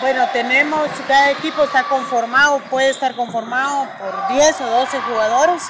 Bueno, 0.00 0.26
tenemos, 0.32 0.88
cada 1.06 1.30
equipo 1.30 1.62
está 1.64 1.84
conformado, 1.84 2.58
puede 2.70 2.88
estar 2.90 3.14
conformado 3.14 3.86
por 3.98 4.28
10 4.28 4.60
o 4.62 4.66
12 4.66 5.00
jugadores, 5.02 5.62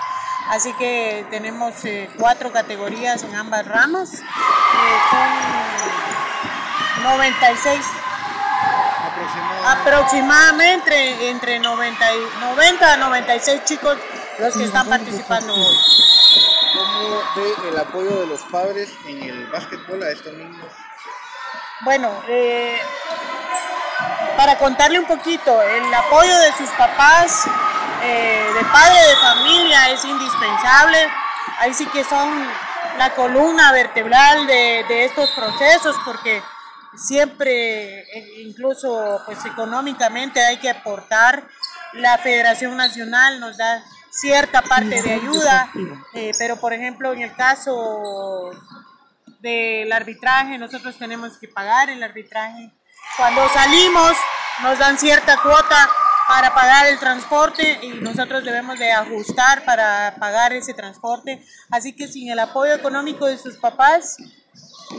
así 0.50 0.72
que 0.74 1.26
tenemos 1.30 1.84
eh, 1.84 2.08
cuatro 2.18 2.52
categorías 2.52 3.24
en 3.24 3.34
ambas 3.34 3.66
ramas. 3.66 4.12
Eh, 4.14 4.20
son 5.10 5.28
96 7.02 7.80
aproximadamente 9.66 11.28
entre 11.30 11.58
90, 11.58 12.14
y- 12.14 12.40
90 12.40 12.92
a 12.94 12.96
96 12.98 13.64
chicos 13.64 13.96
los 14.38 14.56
que 14.56 14.64
están 14.64 14.88
participando 14.88 15.54
hoy. 15.54 15.76
¿Cómo 16.72 17.20
ve 17.36 17.68
el 17.68 17.78
apoyo 17.78 18.20
de 18.20 18.26
los 18.26 18.40
padres 18.42 18.88
en 19.06 19.22
el 19.24 19.46
básquetbol 19.48 20.02
a 20.04 20.10
estos 20.10 20.32
niños? 20.34 20.66
Bueno, 21.82 22.10
eh, 22.28 22.78
para 24.40 24.56
contarle 24.56 24.98
un 24.98 25.04
poquito, 25.04 25.60
el 25.60 25.92
apoyo 25.92 26.34
de 26.38 26.52
sus 26.52 26.70
papás, 26.70 27.44
eh, 28.02 28.42
de 28.54 28.64
padre 28.72 28.98
de 29.06 29.16
familia 29.16 29.90
es 29.90 30.02
indispensable. 30.02 30.96
Ahí 31.58 31.74
sí 31.74 31.84
que 31.84 32.02
son 32.04 32.48
la 32.96 33.14
columna 33.14 33.70
vertebral 33.72 34.46
de, 34.46 35.04
estos 35.04 35.28
procesos 35.32 35.94
porque 36.06 36.42
siempre, 36.96 38.00
eh, 38.00 38.40
incluso 38.46 39.20
pues 39.26 39.44
económicamente 39.44 40.42
hay 40.42 40.56
que 40.56 40.70
aportar. 40.70 41.46
La 41.92 42.16
Federación 42.16 42.78
Nacional 42.78 43.40
nos 43.40 43.58
da 43.58 43.84
cierta 44.08 44.62
parte 44.62 45.02
de 45.02 45.12
ayuda, 45.12 45.70
eh, 46.14 46.32
pero 46.38 46.56
por 46.56 46.72
ejemplo 46.72 47.12
en 47.12 47.20
el 47.20 47.34
caso 47.34 48.52
del 49.40 49.92
arbitraje, 49.92 50.56
nosotros 50.56 50.96
tenemos 50.96 51.36
que 51.36 51.46
pagar 51.46 51.90
el 51.90 52.02
arbitraje 52.02 52.72
cuando 53.16 53.48
salimos 53.50 54.16
nos 54.62 54.78
dan 54.78 54.98
cierta 54.98 55.36
cuota 55.42 55.88
para 56.28 56.54
pagar 56.54 56.86
el 56.86 56.98
transporte 56.98 57.80
y 57.82 57.88
nosotros 58.00 58.44
debemos 58.44 58.78
de 58.78 58.92
ajustar 58.92 59.64
para 59.64 60.14
pagar 60.20 60.52
ese 60.52 60.74
transporte. 60.74 61.44
Así 61.70 61.94
que 61.94 62.06
sin 62.06 62.30
el 62.30 62.38
apoyo 62.38 62.72
económico 62.72 63.26
de 63.26 63.36
sus 63.36 63.56
papás 63.56 64.16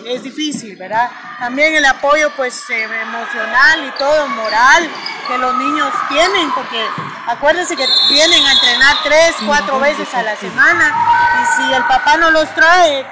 es 0.05 0.23
difícil, 0.23 0.75
¿verdad? 0.75 1.09
También 1.39 1.73
el 1.75 1.85
apoyo 1.85 2.31
pues 2.35 2.69
eh, 2.69 2.83
emocional 2.83 3.85
y 3.87 3.97
todo, 3.97 4.27
moral 4.27 4.89
que 5.27 5.37
los 5.37 5.55
niños 5.57 5.93
tienen, 6.09 6.51
porque 6.53 6.85
acuérdense 7.27 7.75
que 7.75 7.87
vienen 8.09 8.45
a 8.45 8.51
entrenar 8.53 8.97
tres, 9.03 9.35
cuatro 9.45 9.79
veces 9.79 10.13
a 10.13 10.23
la 10.23 10.35
semana 10.35 10.93
y 11.41 11.55
si 11.55 11.73
el 11.73 11.83
papá 11.85 12.17
no 12.17 12.31
los 12.31 12.53
trae, 12.53 13.05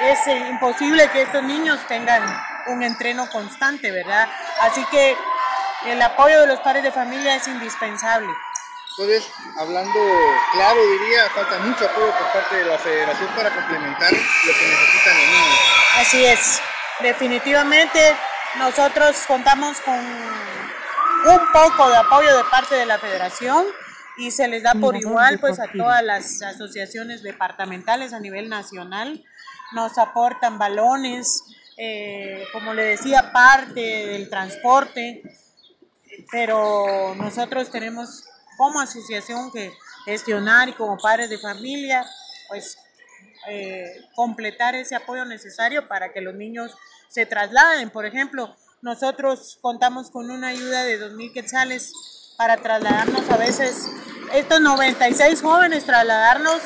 es 0.00 0.26
eh, 0.28 0.48
imposible 0.50 1.08
que 1.10 1.22
estos 1.22 1.42
niños 1.42 1.80
tengan 1.88 2.22
un 2.68 2.82
entreno 2.82 3.28
constante, 3.30 3.90
¿verdad? 3.90 4.28
Así 4.60 4.84
que 4.86 5.16
el 5.86 6.00
apoyo 6.02 6.40
de 6.40 6.46
los 6.46 6.60
padres 6.60 6.82
de 6.82 6.92
familia 6.92 7.36
es 7.36 7.46
indispensable. 7.48 8.28
Entonces, 8.90 9.30
hablando 9.56 9.98
claro, 10.52 10.80
diría, 10.90 11.30
falta 11.30 11.58
mucho 11.60 11.84
apoyo 11.84 12.10
por 12.18 12.32
parte 12.32 12.56
de 12.56 12.64
la 12.64 12.78
federación 12.78 13.28
para 13.36 13.54
complementar 13.54 14.12
lo 14.12 14.18
que 14.18 14.66
necesitan 14.66 15.14
los 15.14 15.26
niños. 15.26 15.58
Así 15.98 16.24
es, 16.24 16.60
definitivamente 17.00 18.16
nosotros 18.56 19.16
contamos 19.28 19.80
con 19.82 19.94
un 19.94 21.52
poco 21.52 21.88
de 21.90 21.96
apoyo 21.96 22.36
de 22.36 22.44
parte 22.44 22.74
de 22.74 22.86
la 22.86 22.98
federación 22.98 23.66
y 24.16 24.32
se 24.32 24.48
les 24.48 24.64
da 24.64 24.74
por 24.74 24.96
igual 24.96 25.38
pues 25.38 25.60
a 25.60 25.68
todas 25.70 26.02
las 26.02 26.42
asociaciones 26.42 27.22
departamentales 27.22 28.12
a 28.12 28.20
nivel 28.20 28.48
nacional. 28.48 29.24
Nos 29.72 29.96
aportan 29.98 30.58
balones, 30.58 31.44
eh, 31.80 32.44
como 32.52 32.74
le 32.74 32.82
decía, 32.82 33.30
parte 33.32 33.80
del 33.80 34.28
transporte, 34.28 35.22
pero 36.32 37.14
nosotros 37.14 37.70
tenemos 37.70 38.24
como 38.56 38.80
asociación 38.80 39.52
que 39.52 39.72
gestionar 40.04 40.68
y 40.68 40.72
como 40.72 40.98
padres 40.98 41.30
de 41.30 41.38
familia, 41.38 42.04
pues 42.48 42.78
eh, 43.48 44.04
completar 44.16 44.74
ese 44.74 44.96
apoyo 44.96 45.24
necesario 45.24 45.86
para 45.86 46.12
que 46.12 46.20
los 46.20 46.34
niños 46.34 46.74
se 47.08 47.26
trasladen. 47.26 47.90
Por 47.90 48.06
ejemplo, 48.06 48.56
nosotros 48.82 49.58
contamos 49.60 50.10
con 50.10 50.30
una 50.30 50.48
ayuda 50.48 50.82
de 50.82 51.00
2.000 51.00 51.32
quetzales 51.32 52.34
para 52.36 52.56
trasladarnos 52.56 53.30
a 53.30 53.36
veces, 53.36 53.88
estos 54.32 54.60
96 54.60 55.40
jóvenes, 55.40 55.84
trasladarnos, 55.84 56.60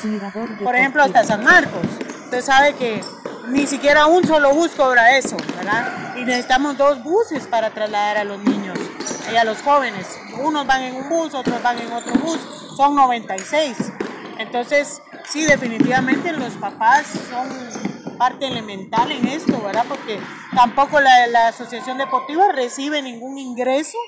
por 0.62 0.74
ejemplo, 0.74 1.02
hasta 1.02 1.22
San 1.24 1.44
Marcos. 1.44 1.86
Usted 2.24 2.40
sabe 2.40 2.74
que 2.76 3.02
ni 3.48 3.66
siquiera 3.66 4.06
un 4.06 4.24
solo 4.26 4.54
bus 4.54 4.72
cobra 4.72 5.16
eso, 5.16 5.36
¿verdad? 5.56 6.16
Y 6.16 6.24
necesitamos 6.24 6.76
dos 6.76 7.02
buses 7.02 7.46
para 7.46 7.70
trasladar 7.70 8.18
a 8.18 8.24
los 8.24 8.42
niños 8.42 8.78
y 9.32 9.36
a 9.36 9.44
los 9.44 9.60
jóvenes. 9.62 10.06
Unos 10.38 10.66
van 10.66 10.82
en 10.82 10.96
un 10.96 11.08
bus, 11.08 11.34
otros 11.34 11.62
van 11.62 11.78
en 11.78 11.92
otro 11.92 12.14
bus, 12.14 12.38
son 12.76 12.94
96. 12.94 13.76
Entonces, 14.38 15.02
sí, 15.24 15.44
definitivamente 15.44 16.32
los 16.32 16.54
papás 16.54 17.06
son 17.30 18.16
parte 18.18 18.46
elemental 18.46 19.10
en 19.10 19.26
esto, 19.28 19.60
¿verdad? 19.60 19.84
Porque 19.88 20.20
tampoco 20.54 21.00
la, 21.00 21.26
la 21.26 21.48
asociación 21.48 21.98
deportiva 21.98 22.52
recibe 22.52 23.02
ningún 23.02 23.38
ingreso. 23.38 23.98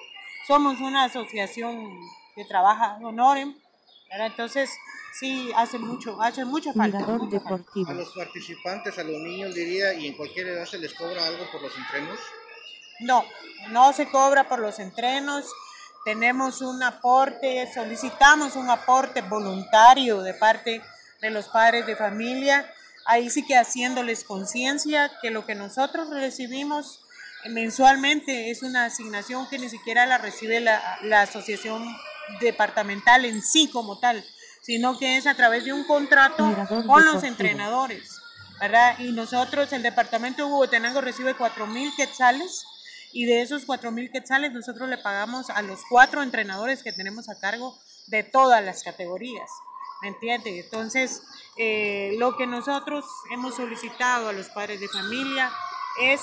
Somos 0.47 0.81
una 0.81 1.05
asociación 1.05 1.99
que 2.35 2.45
trabaja 2.45 2.99
honorem, 3.03 3.55
¿verdad? 4.15 4.29
Entonces, 4.29 4.71
sí, 5.13 5.51
hace 5.57 5.79
mucho, 5.79 6.21
hace 6.23 6.45
mucha 6.45 6.73
falta. 6.73 7.01
falta. 7.01 7.41
A 7.89 7.93
los 7.95 8.13
participantes, 8.15 8.97
a 8.99 9.03
los 9.03 9.21
niños 9.21 9.55
diría, 9.55 9.93
y 9.95 10.07
en 10.07 10.17
cualquier 10.17 10.49
edad 10.49 10.65
se 10.67 10.79
les 10.79 10.95
cobra 10.95 11.27
algo 11.27 11.45
por 11.51 11.61
los 11.63 11.77
entrenos. 11.77 12.19
No, 13.01 13.25
no 13.71 13.93
se 13.93 14.09
cobra 14.09 14.49
por 14.49 14.61
los 14.61 14.79
entrenos. 14.79 15.47
Tenemos 16.05 16.61
un 16.61 16.83
aporte, 16.83 17.69
solicitamos 17.73 18.55
un 18.55 18.71
aporte 18.71 19.23
voluntario 19.23 20.23
de 20.23 20.35
parte 20.35 20.81
de 21.21 21.31
los 21.31 21.49
padres 21.49 21.87
de 21.87 21.97
familia. 21.97 22.71
Ahí 23.07 23.31
sí 23.31 23.45
que 23.45 23.57
haciéndoles 23.57 24.23
conciencia 24.23 25.11
que 25.21 25.31
lo 25.31 25.45
que 25.45 25.57
nosotros 25.57 26.11
recibimos 26.11 27.01
mensualmente 27.47 28.51
es 28.51 28.63
una 28.63 28.85
asignación 28.85 29.49
que 29.49 29.59
ni 29.59 29.69
siquiera 29.69 30.07
la 30.07 30.19
recibe 30.19 30.61
la, 30.61 30.99
la 31.03 31.23
asociación 31.23 31.85
departamental 32.41 33.25
en 33.25 33.43
sí 33.43 33.69
como 33.71 33.99
tal, 33.99 34.25
sino 34.63 34.99
que 34.99 35.17
es 35.17 35.27
a 35.27 35.35
través 35.35 35.65
de 35.65 35.73
un 35.73 35.85
contrato 35.85 36.55
con 36.87 37.05
los 37.05 37.23
entrenadores, 37.23 38.21
¿verdad? 38.61 38.99
Y 38.99 39.13
nosotros, 39.13 39.73
el 39.73 39.83
departamento 39.83 40.45
de 40.45 40.53
Hugotenango 40.53 41.01
recibe 41.01 41.35
4 41.35 41.67
mil 41.67 41.93
quetzales 41.97 42.65
y 43.13 43.27
de 43.27 43.43
esos 43.43 43.65
4 43.65 43.93
mil 43.93 44.11
quetzales 44.11 44.53
nosotros 44.53 44.89
le 44.89 44.99
pagamos 44.99 45.51
a 45.51 45.63
los 45.63 45.83
cuatro 45.89 46.23
entrenadores 46.23 46.83
que 46.83 46.93
tenemos 46.93 47.29
a 47.29 47.39
cargo 47.39 47.79
de 48.07 48.23
todas 48.23 48.65
las 48.65 48.83
categorías. 48.83 49.51
¿Me 50.03 50.09
entiende? 50.09 50.61
Entonces, 50.61 51.23
eh, 51.57 52.15
lo 52.19 52.37
que 52.37 52.47
nosotros 52.47 53.05
hemos 53.31 53.55
solicitado 53.55 54.29
a 54.29 54.33
los 54.33 54.49
padres 54.49 54.81
de 54.81 54.89
familia 54.89 55.51
es 56.01 56.21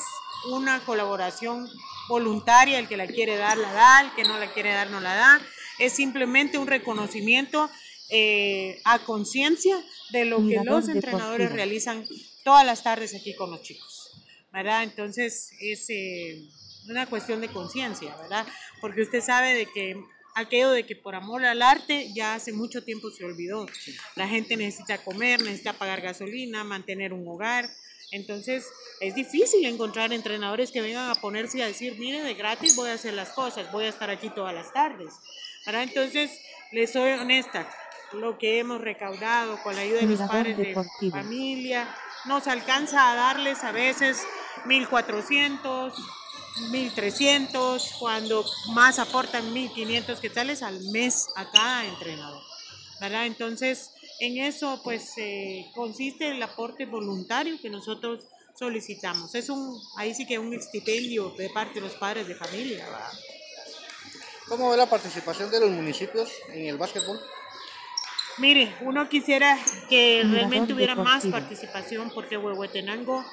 una 0.52 0.80
colaboración 0.82 1.70
voluntaria, 2.08 2.80
el 2.80 2.88
que 2.88 2.98
la 2.98 3.08
quiere 3.08 3.38
dar 3.38 3.58
la 3.58 3.72
da, 3.72 4.02
el 4.02 4.12
que 4.12 4.24
no 4.24 4.38
la 4.38 4.52
quiere 4.52 4.74
dar 4.74 4.90
no 4.90 5.00
la 5.00 5.16
da, 5.16 5.42
es 5.82 5.94
simplemente 5.94 6.58
un 6.58 6.68
reconocimiento 6.68 7.70
eh, 8.10 8.80
a 8.86 9.00
conciencia 9.00 9.76
de 10.12 10.26
lo 10.26 10.46
que 10.46 10.60
los 10.64 10.88
entrenadores 10.90 11.52
realizan 11.52 12.06
todas 12.44 12.66
las 12.66 12.84
tardes 12.84 13.16
aquí 13.16 13.34
con 13.36 13.50
los 13.50 13.64
chicos, 13.64 14.12
¿verdad? 14.52 14.84
Entonces 14.84 15.52
es 15.60 15.90
eh, 15.90 16.48
una 16.88 17.08
cuestión 17.08 17.42
de 17.42 17.48
conciencia, 17.48 18.16
¿verdad? 18.18 18.46
Porque 18.80 19.02
usted 19.02 19.22
sabe 19.22 19.56
de 19.56 19.66
que 19.66 19.98
aquello 20.36 20.72
de 20.72 20.86
que 20.86 20.96
por 20.96 21.16
amor 21.16 21.46
al 21.46 21.62
arte 21.62 22.12
ya 22.14 22.36
hace 22.36 22.54
mucho 22.54 22.84
tiempo 22.84 23.10
se 23.10 23.26
olvidó. 23.26 23.66
La 24.16 24.28
gente 24.28 24.58
necesita 24.58 25.04
comer, 25.04 25.42
necesita 25.42 25.74
pagar 25.74 26.02
gasolina, 26.02 26.64
mantener 26.64 27.14
un 27.14 27.28
hogar. 27.28 27.70
Entonces 28.12 28.66
es 29.00 29.16
difícil 29.16 29.66
encontrar 29.66 30.12
entrenadores 30.14 30.72
que 30.72 30.82
vengan 30.82 31.10
a 31.10 31.22
ponerse 31.22 31.64
a 31.64 31.68
decir, 31.68 31.98
mire, 31.98 32.22
de 32.22 32.34
gratis 32.34 32.76
voy 32.76 32.90
a 32.90 32.94
hacer 32.94 33.14
las 33.14 33.30
cosas, 33.30 33.72
voy 33.72 33.86
a 33.86 33.90
estar 33.90 34.10
aquí 34.10 34.30
todas 34.30 34.54
las 34.54 34.74
tardes. 34.74 35.14
¿Verdad? 35.66 35.84
Entonces, 35.84 36.42
les 36.72 36.92
soy 36.92 37.12
honesta, 37.12 37.68
lo 38.14 38.38
que 38.38 38.60
hemos 38.60 38.82
recaudado 38.82 39.62
con 39.64 39.76
la 39.76 39.82
ayuda 39.82 40.00
de 40.02 40.06
los 40.08 40.22
padres 40.22 40.58
de 40.58 40.76
familia 41.10 41.96
nos 42.26 42.48
alcanza 42.48 43.12
a 43.12 43.16
darles 43.16 43.64
a 43.64 43.72
veces 43.72 44.24
1.400, 44.66 45.94
1.300, 46.72 48.00
cuando 48.00 48.46
más 48.74 49.00
aportan 49.00 49.54
1.500 49.54 50.20
quetzales 50.20 50.62
al 50.62 50.80
mes 50.92 51.28
a 51.36 51.50
cada 51.50 51.86
entrenador. 51.86 52.42
¿verdad? 53.00 53.26
Entonces, 53.26 53.92
en 54.20 54.38
eso 54.38 54.80
pues 54.84 55.14
eh, 55.18 55.66
consiste 55.74 56.30
el 56.30 56.44
aporte 56.44 56.86
voluntario 56.86 57.60
que 57.60 57.70
nosotros 57.70 58.26
solicitamos. 58.54 59.34
Es 59.34 59.50
un, 59.50 59.80
ahí 59.98 60.14
sí 60.14 60.28
que 60.28 60.38
un 60.38 60.54
estipendio 60.54 61.32
de 61.32 61.50
parte 61.50 61.76
de 61.76 61.82
los 61.82 61.94
padres 61.94 62.28
de 62.28 62.36
familia. 62.36 62.86
¿verdad? 62.86 63.12
¿Cómo 64.52 64.70
ve 64.70 64.76
la 64.76 64.86
participación 64.86 65.50
de 65.50 65.62
los 65.62 65.70
municipios 65.70 66.30
en 66.50 66.66
el 66.66 66.78
básquetbol? 66.78 67.18
Mire, 68.38 68.76
uno 68.82 69.08
quisiera 69.08 69.58
que 69.88 70.24
realmente 70.30 70.74
hubiera 70.74 70.94
más 70.94 71.26
participación 71.28 72.12
porque 72.14 72.36
Huehuetenango 72.36 73.24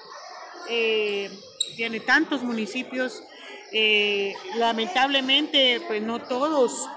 eh, 0.69 1.29
tiene 1.75 1.99
tantos 1.99 2.45
municipios. 2.45 3.25
eh, 3.73 4.33
lamentablemente, 4.55 5.83
pues 5.89 6.01
no 6.01 6.23
todos 6.23 6.89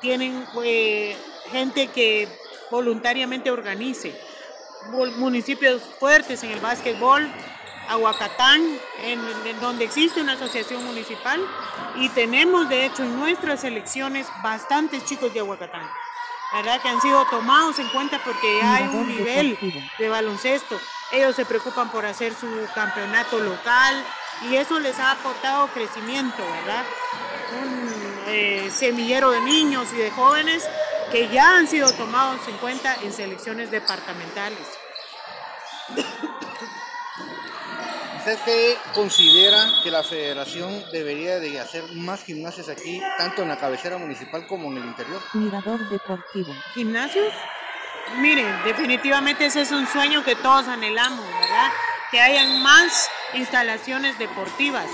tienen 0.00 0.46
eh, 0.62 1.16
gente 1.50 1.88
que 1.88 2.28
voluntariamente 2.70 3.50
organice. 3.50 4.14
Municipios 5.16 5.82
fuertes 5.98 6.44
en 6.44 6.52
el 6.52 6.60
básquetbol, 6.60 7.28
Aguacatán, 7.88 8.62
en, 9.02 9.20
en 9.46 9.60
donde 9.60 9.84
existe 9.84 10.20
una 10.20 10.32
asociación 10.32 10.84
municipal 10.84 11.40
y 11.96 12.08
tenemos 12.10 12.68
de 12.68 12.86
hecho 12.86 13.02
en 13.02 13.18
nuestras 13.18 13.64
elecciones 13.64 14.26
bastantes 14.42 15.04
chicos 15.04 15.32
de 15.32 15.40
Aguacatán. 15.40 15.88
¿verdad? 16.52 16.80
Que 16.80 16.88
han 16.88 17.00
sido 17.00 17.24
tomados 17.26 17.78
en 17.78 17.88
cuenta 17.88 18.20
porque 18.24 18.58
ya 18.60 18.76
hay 18.76 18.84
un 18.84 19.08
nivel 19.08 19.58
de 19.98 20.08
baloncesto. 20.08 20.78
Ellos 21.12 21.34
se 21.36 21.44
preocupan 21.44 21.90
por 21.90 22.06
hacer 22.06 22.34
su 22.34 22.46
campeonato 22.74 23.38
local 23.38 24.04
y 24.48 24.56
eso 24.56 24.78
les 24.78 24.98
ha 24.98 25.12
aportado 25.12 25.68
crecimiento, 25.68 26.42
¿verdad? 26.42 26.84
Un 27.62 27.90
eh, 28.28 28.70
semillero 28.72 29.30
de 29.30 29.40
niños 29.40 29.88
y 29.92 29.96
de 29.96 30.10
jóvenes 30.10 30.64
que 31.10 31.28
ya 31.28 31.56
han 31.56 31.68
sido 31.68 31.92
tomados 31.92 32.40
en 32.48 32.56
cuenta 32.58 32.96
en 33.02 33.12
selecciones 33.12 33.70
departamentales. 33.70 34.66
¿Usted 38.26 38.44
qué 38.44 38.76
considera 38.92 39.56
que 39.84 39.90
la 39.92 40.02
federación 40.02 40.82
debería 40.90 41.38
de 41.38 41.60
hacer 41.60 41.84
más 41.92 42.24
gimnasios 42.24 42.68
aquí, 42.68 43.00
tanto 43.18 43.42
en 43.42 43.48
la 43.48 43.56
cabecera 43.56 43.98
municipal 43.98 44.48
como 44.48 44.68
en 44.72 44.78
el 44.78 44.84
interior? 44.84 45.22
Mirador 45.34 45.78
deportivo. 45.88 46.52
¿Gimnasios? 46.74 47.32
Miren, 48.16 48.64
definitivamente 48.64 49.46
ese 49.46 49.60
es 49.60 49.70
un 49.70 49.86
sueño 49.86 50.24
que 50.24 50.34
todos 50.34 50.66
anhelamos, 50.66 51.24
¿verdad? 51.40 51.70
Que 52.10 52.20
hayan 52.20 52.60
más 52.62 53.08
instalaciones 53.34 54.18
deportivas. 54.18 54.90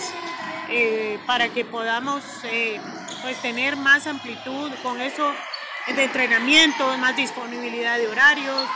eh, 0.68 1.18
para 1.26 1.48
que 1.48 1.64
podamos 1.64 2.22
eh, 2.44 2.78
pues 3.22 3.40
tener 3.40 3.76
más 3.76 4.06
amplitud 4.06 4.70
con 4.82 5.00
eso 5.00 5.32
de 5.86 6.04
entrenamiento, 6.04 6.98
más 6.98 7.16
disponibilidad 7.16 7.96
de 7.96 8.08
horarios. 8.08 8.68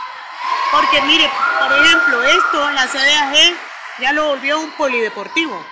Porque 0.71 0.99
mire, 1.03 1.29
por 1.59 1.71
ejemplo, 1.79 2.23
esto, 2.23 2.71
la 2.71 2.87
CDAG 2.87 3.66
ya 3.99 4.13
lo 4.13 4.27
volvió 4.27 4.59
un 4.59 4.71
polideportivo, 4.71 5.65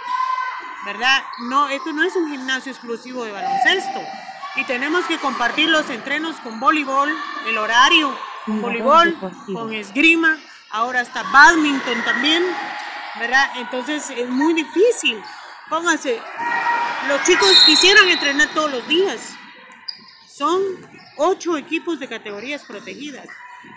¿verdad? 0.86 1.24
No, 1.50 1.70
esto 1.70 1.94
no 1.94 2.04
es 2.04 2.16
un 2.16 2.30
gimnasio 2.30 2.72
exclusivo 2.72 3.24
de 3.24 3.32
baloncesto. 3.32 4.02
Y 4.56 4.64
tenemos 4.64 5.06
que 5.06 5.18
compartir 5.18 5.70
los 5.70 5.90
entrenos 5.90 6.38
con 6.38 6.60
voleibol, 6.60 7.14
el 7.48 7.58
horario, 7.58 8.18
con 8.46 8.62
voleibol, 8.62 9.18
con 9.54 9.74
esgrima, 9.74 10.38
ahora 10.72 11.02
está 11.02 11.24
badminton 11.24 12.04
también, 12.04 12.44
¿verdad? 13.20 13.50
Entonces 13.58 14.10
es 14.10 14.30
muy 14.30 14.54
difícil. 14.54 15.22
Pónganse, 15.70 16.22
los 17.08 17.24
chicos 17.24 17.52
quisieran 17.66 18.08
entrenar 18.08 18.48
todos 18.50 18.72
los 18.72 18.88
días. 18.88 19.36
Son 20.28 20.62
ocho 21.18 21.58
equipos 21.58 22.00
de 22.00 22.08
categorías 22.08 22.64
protegidas 22.64 23.28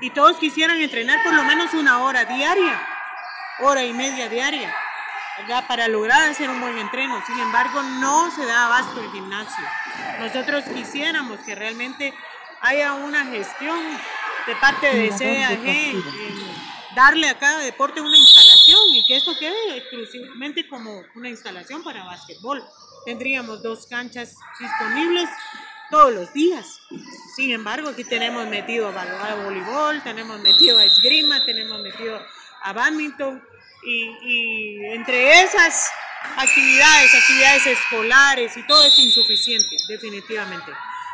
y 0.00 0.10
todos 0.10 0.36
quisieran 0.38 0.78
entrenar 0.78 1.22
por 1.22 1.32
lo 1.32 1.44
menos 1.44 1.72
una 1.74 2.02
hora 2.02 2.24
diaria, 2.24 2.80
hora 3.60 3.84
y 3.84 3.92
media 3.92 4.28
diaria, 4.28 4.74
¿verdad? 5.38 5.66
Para 5.66 5.88
lograr 5.88 6.30
hacer 6.30 6.48
un 6.50 6.60
buen 6.60 6.78
entreno. 6.78 7.22
Sin 7.26 7.38
embargo, 7.38 7.82
no 7.82 8.30
se 8.30 8.44
da 8.44 8.66
abasto 8.66 9.00
el 9.00 9.10
gimnasio. 9.10 9.64
Nosotros 10.18 10.64
quisiéramos 10.64 11.40
que 11.40 11.54
realmente 11.54 12.14
haya 12.60 12.94
una 12.94 13.24
gestión 13.26 13.78
de 14.46 14.56
parte 14.56 14.94
de 14.94 15.08
CAG 15.10 15.66
en 15.66 16.02
darle 16.94 17.28
a 17.28 17.38
cada 17.38 17.58
deporte 17.60 18.00
una 18.00 18.16
instalación 18.16 18.80
y 18.92 19.06
que 19.06 19.16
esto 19.16 19.32
quede 19.38 19.76
exclusivamente 19.76 20.66
como 20.68 21.02
una 21.14 21.28
instalación 21.28 21.82
para 21.84 22.04
básquetbol. 22.04 22.64
Tendríamos 23.04 23.62
dos 23.62 23.86
canchas 23.86 24.34
disponibles 24.58 25.28
todos 25.90 26.12
los 26.12 26.32
días. 26.32 26.80
Sin 27.36 27.52
embargo, 27.52 27.90
aquí 27.90 28.04
tenemos 28.04 28.46
metido 28.48 28.88
a, 28.88 29.34
voleibol, 29.44 30.02
tenemos 30.02 30.40
metido 30.40 30.78
a 30.78 30.84
esgrima, 30.84 31.44
tenemos 31.44 31.80
metido 31.82 32.20
a 32.68 32.72
badminton 32.72 33.42
y, 33.84 34.04
y 34.22 34.84
entre 34.94 35.42
esas 35.42 35.88
actividades, 36.36 37.14
actividades 37.14 37.66
escolares 37.66 38.56
y 38.56 38.66
todo 38.66 38.84
es 38.86 38.98
insuficiente, 38.98 39.76
definitivamente. 39.88 40.72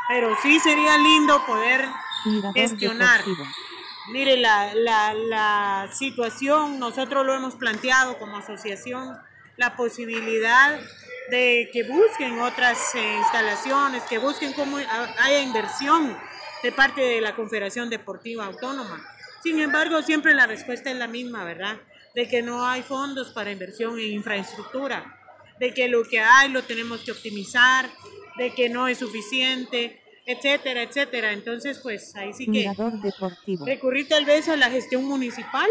Pero 0.09 0.37
sí 0.43 0.59
sería 0.61 0.97
lindo 0.99 1.45
poder 1.47 1.87
gestionar. 2.55 3.23
Mire, 4.13 4.37
la, 4.37 4.75
la, 4.75 5.15
la 5.15 5.89
situación, 5.93 6.79
nosotros 6.79 7.25
lo 7.25 7.35
hemos 7.35 7.55
planteado 7.55 8.19
como 8.19 8.37
asociación, 8.37 9.17
la 9.57 9.77
posibilidad 9.77 10.79
de 11.31 11.71
que 11.73 11.85
busquen 11.85 12.39
otras 12.41 12.95
eh, 12.97 13.17
instalaciones, 13.19 14.03
que 14.03 14.19
busquen 14.19 14.53
cómo 14.53 14.77
ha- 14.77 15.15
haya 15.25 15.41
inversión 15.41 16.19
de 16.63 16.73
parte 16.73 17.01
de 17.01 17.21
la 17.23 17.35
Confederación 17.35 17.89
Deportiva 17.89 18.45
Autónoma. 18.45 19.03
Sin 19.45 19.61
embargo, 19.61 20.03
siempre 20.03 20.35
la 20.35 20.47
respuesta 20.49 20.91
es 20.91 20.97
la 20.97 21.07
misma, 21.07 21.45
¿verdad? 21.45 21.77
De 22.15 22.27
que 22.27 22.43
no 22.43 22.67
hay 22.67 22.83
fondos 22.83 23.29
para 23.33 23.53
inversión 23.53 23.99
en 24.01 24.11
infraestructura, 24.13 25.17
de 25.61 25.73
que 25.73 25.87
lo 25.89 26.03
que 26.05 26.19
hay 26.19 26.49
lo 26.51 26.63
tenemos 26.65 27.03
que 27.03 27.13
optimizar, 27.13 27.89
de 28.39 28.51
que 28.55 28.69
no 28.69 28.89
es 28.89 28.99
suficiente, 28.99 30.01
etcétera, 30.27 30.83
etcétera. 30.83 31.33
Entonces, 31.33 31.79
pues 31.83 32.17
ahí 32.17 32.33
sí 32.33 32.47
que 32.47 32.51
Mirador 32.53 32.99
deportivo. 33.03 33.67
recurrir 33.67 34.09
tal 34.09 34.25
vez 34.25 34.49
a 34.49 34.57
la 34.57 34.71
gestión 34.71 35.05
municipal 35.05 35.69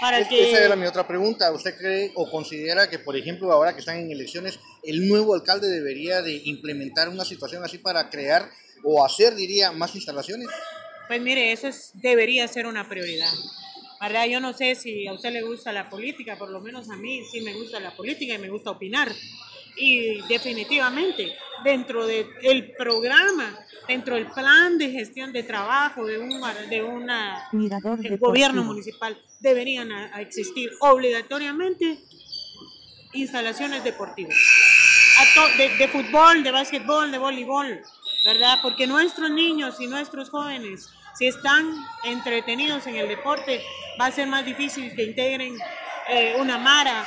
para 0.00 0.20
Es- 0.20 0.28
que... 0.28 0.50
Esa 0.50 0.64
era 0.64 0.76
mi 0.76 0.86
otra 0.86 1.06
pregunta. 1.06 1.52
¿Usted 1.52 1.76
cree 1.76 2.12
o 2.14 2.30
considera 2.30 2.88
que, 2.88 2.98
por 2.98 3.16
ejemplo, 3.16 3.52
ahora 3.52 3.74
que 3.74 3.80
están 3.80 3.98
en 3.98 4.10
elecciones, 4.10 4.58
el 4.82 5.06
nuevo 5.06 5.34
alcalde 5.34 5.68
debería 5.68 6.22
de 6.22 6.40
implementar 6.46 7.08
una 7.10 7.24
situación 7.26 7.62
así 7.62 7.76
para 7.78 8.08
crear 8.08 8.48
o 8.82 9.04
hacer, 9.04 9.34
diría, 9.34 9.70
más 9.72 9.94
instalaciones? 9.94 10.48
Pues 11.12 11.20
mire, 11.20 11.52
eso 11.52 11.68
es, 11.68 11.90
debería 11.92 12.48
ser 12.48 12.66
una 12.66 12.88
prioridad. 12.88 13.28
¿Verdad? 14.00 14.24
Yo 14.28 14.40
no 14.40 14.54
sé 14.54 14.74
si 14.74 15.06
a 15.06 15.12
usted 15.12 15.30
le 15.30 15.42
gusta 15.42 15.70
la 15.70 15.90
política, 15.90 16.38
por 16.38 16.48
lo 16.50 16.58
menos 16.62 16.88
a 16.88 16.96
mí 16.96 17.20
sí 17.30 17.42
me 17.42 17.52
gusta 17.52 17.78
la 17.80 17.94
política 17.94 18.32
y 18.32 18.38
me 18.38 18.48
gusta 18.48 18.70
opinar. 18.70 19.12
Y 19.76 20.22
definitivamente, 20.26 21.36
dentro 21.64 22.06
del 22.06 22.72
programa, 22.78 23.58
dentro 23.86 24.14
del 24.14 24.26
plan 24.28 24.78
de 24.78 24.90
gestión 24.90 25.34
de 25.34 25.42
trabajo 25.42 26.06
de, 26.06 26.18
un, 26.18 26.30
de 26.70 26.82
una 26.82 27.46
deportivo. 27.52 28.28
gobierno 28.28 28.64
municipal, 28.64 29.14
deberían 29.40 29.92
a- 29.92 30.16
a 30.16 30.22
existir 30.22 30.70
obligatoriamente 30.80 31.98
instalaciones 33.12 33.84
deportivas. 33.84 34.34
De, 35.58 35.68
de 35.76 35.88
fútbol, 35.88 36.42
de 36.42 36.50
básquetbol, 36.50 37.12
de 37.12 37.18
voleibol, 37.18 37.80
¿verdad? 38.24 38.58
Porque 38.62 38.86
nuestros 38.86 39.30
niños 39.30 39.78
y 39.78 39.86
nuestros 39.86 40.30
jóvenes, 40.30 40.88
si 41.14 41.26
están 41.26 41.72
entretenidos 42.04 42.86
en 42.86 42.96
el 42.96 43.08
deporte, 43.08 43.62
va 44.00 44.06
a 44.06 44.12
ser 44.12 44.26
más 44.26 44.44
difícil 44.44 44.94
que 44.94 45.04
integren 45.04 45.56
eh, 46.08 46.34
una 46.38 46.58
mara, 46.58 47.04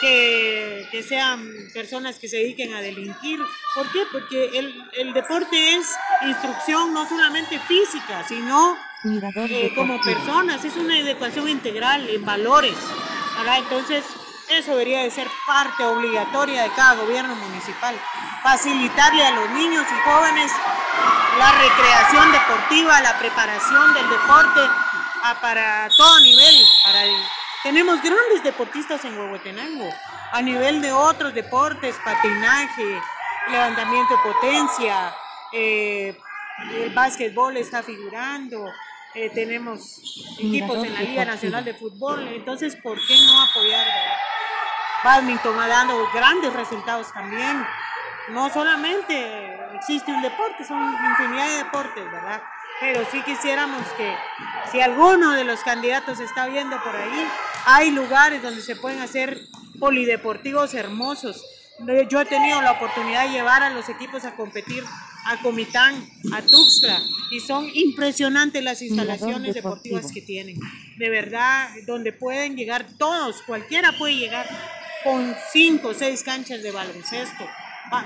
que, 0.00 0.86
que 0.90 1.02
sean 1.02 1.52
personas 1.74 2.18
que 2.18 2.28
se 2.28 2.36
dediquen 2.36 2.72
a 2.74 2.80
delinquir. 2.80 3.40
¿Por 3.74 3.90
qué? 3.90 4.00
Porque 4.12 4.58
el, 4.58 4.84
el 4.96 5.12
deporte 5.12 5.74
es 5.74 5.94
instrucción 6.26 6.92
no 6.92 7.08
solamente 7.08 7.58
física, 7.58 8.24
sino 8.26 8.76
eh, 9.04 9.72
como 9.74 10.00
personas, 10.00 10.64
es 10.64 10.76
una 10.76 10.98
educación 10.98 11.48
integral 11.48 12.08
en 12.08 12.24
valores. 12.24 12.76
¿verdad? 13.36 13.58
Entonces, 13.58 14.04
eso 14.50 14.72
debería 14.72 15.02
de 15.02 15.10
ser 15.10 15.28
parte 15.46 15.84
obligatoria 15.84 16.62
de 16.62 16.70
cada 16.70 16.94
gobierno 16.94 17.34
municipal. 17.36 17.94
Facilitarle 18.42 19.26
a 19.26 19.30
los 19.32 19.50
niños 19.50 19.84
y 19.90 20.08
jóvenes 20.08 20.52
la 21.38 21.52
recreación 21.52 22.32
deportiva, 22.32 23.00
la 23.00 23.18
preparación 23.18 23.94
del 23.94 24.08
deporte 24.08 24.60
para 25.40 25.88
todo 25.96 26.20
nivel. 26.20 26.54
Tenemos 27.62 28.00
grandes 28.02 28.42
deportistas 28.42 29.04
en 29.04 29.18
Huehuetenango, 29.18 29.88
a 30.32 30.42
nivel 30.42 30.80
de 30.80 30.92
otros 30.92 31.34
deportes, 31.34 31.96
patinaje, 32.04 33.00
levantamiento 33.50 34.16
de 34.16 34.22
potencia, 34.22 35.14
eh, 35.52 36.16
el 36.74 36.94
básquetbol 36.94 37.56
está 37.56 37.82
figurando, 37.82 38.64
eh, 39.14 39.30
tenemos 39.30 40.00
equipos 40.38 40.84
en 40.84 40.94
la 40.94 41.00
Liga 41.00 41.24
Nacional 41.24 41.64
de 41.64 41.74
Fútbol, 41.74 42.28
entonces, 42.28 42.76
¿por 42.76 42.98
qué 43.06 43.16
no 43.26 43.42
apoyar? 43.42 43.86
Badminton 45.02 45.56
va 45.56 45.66
dando 45.68 46.08
grandes 46.12 46.52
resultados 46.52 47.12
también. 47.12 47.66
No 48.30 48.52
solamente 48.52 49.58
existe 49.74 50.12
un 50.12 50.22
deporte, 50.22 50.64
son 50.64 50.80
infinidad 50.82 51.48
de 51.48 51.56
deportes, 51.64 52.04
¿verdad? 52.04 52.42
Pero 52.80 53.04
sí 53.10 53.22
quisiéramos 53.22 53.82
que 53.96 54.14
si 54.70 54.80
alguno 54.80 55.32
de 55.32 55.44
los 55.44 55.60
candidatos 55.60 56.20
está 56.20 56.46
viendo 56.46 56.80
por 56.82 56.94
ahí, 56.94 57.26
hay 57.64 57.90
lugares 57.90 58.42
donde 58.42 58.62
se 58.62 58.76
pueden 58.76 59.00
hacer 59.00 59.40
polideportivos 59.80 60.74
hermosos. 60.74 61.44
Yo 62.08 62.20
he 62.20 62.24
tenido 62.24 62.60
la 62.60 62.72
oportunidad 62.72 63.24
de 63.24 63.30
llevar 63.30 63.62
a 63.62 63.70
los 63.70 63.88
equipos 63.88 64.24
a 64.24 64.34
competir 64.34 64.84
a 65.26 65.36
Comitán, 65.42 66.08
a 66.32 66.42
Tuxtla, 66.42 67.00
y 67.30 67.40
son 67.40 67.68
impresionantes 67.72 68.62
las 68.62 68.80
instalaciones 68.82 69.54
deportivas 69.54 70.10
que 70.12 70.22
tienen. 70.22 70.56
De 70.96 71.10
verdad, 71.10 71.68
donde 71.86 72.12
pueden 72.12 72.56
llegar 72.56 72.86
todos, 72.98 73.42
cualquiera 73.42 73.92
puede 73.98 74.16
llegar 74.16 74.48
con 75.04 75.34
cinco 75.52 75.88
o 75.88 75.94
seis 75.94 76.22
canchas 76.22 76.62
de 76.62 76.70
baloncesto, 76.70 77.46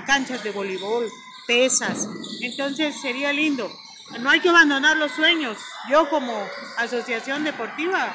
canchas 0.05 0.43
de 0.43 0.51
voleibol, 0.51 1.09
pesas. 1.47 2.07
Entonces 2.41 2.99
sería 3.01 3.31
lindo. 3.33 3.71
No 4.19 4.29
hay 4.29 4.39
que 4.39 4.49
abandonar 4.49 4.97
los 4.97 5.11
sueños. 5.11 5.57
Yo 5.89 6.09
como 6.09 6.33
asociación 6.77 7.43
deportiva, 7.43 8.13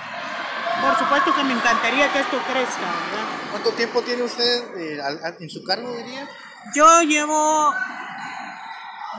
por 0.82 0.98
supuesto 0.98 1.34
que 1.34 1.44
me 1.44 1.54
encantaría 1.54 2.12
que 2.12 2.20
esto 2.20 2.38
crezca, 2.50 2.80
¿verdad? 2.80 3.24
¿Cuánto 3.50 3.72
tiempo 3.72 4.02
tiene 4.02 4.22
usted 4.22 4.76
eh, 4.76 5.00
al- 5.02 5.20
al- 5.24 5.36
en 5.40 5.50
su 5.50 5.64
cargo, 5.64 5.92
diría? 5.96 6.28
Yo 6.74 7.02
llevo 7.02 7.74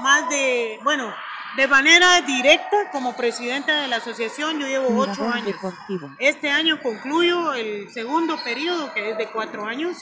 más 0.01 0.29
de, 0.29 0.79
bueno, 0.83 1.13
de 1.57 1.67
manera 1.67 2.21
directa 2.21 2.77
como 2.91 3.15
presidenta 3.15 3.81
de 3.81 3.87
la 3.87 3.97
asociación, 3.97 4.59
yo 4.59 4.67
llevo 4.67 4.87
ocho 4.97 5.27
años. 5.27 5.47
deportivo. 5.47 6.11
Este 6.19 6.49
año 6.51 6.79
concluyo 6.81 7.53
el 7.53 7.91
segundo 7.91 8.37
periodo, 8.43 8.93
que 8.93 9.09
es 9.11 9.17
de 9.17 9.27
cuatro 9.27 9.65
años. 9.65 9.97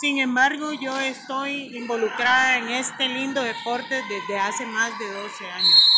Sin 0.00 0.18
embargo, 0.20 0.72
yo 0.72 0.98
estoy 0.98 1.76
involucrada 1.76 2.58
en 2.58 2.68
este 2.70 3.08
lindo 3.08 3.42
deporte 3.42 4.02
desde 4.08 4.38
hace 4.38 4.66
más 4.66 4.98
de 4.98 5.10
12 5.12 5.50
años. 5.50 5.90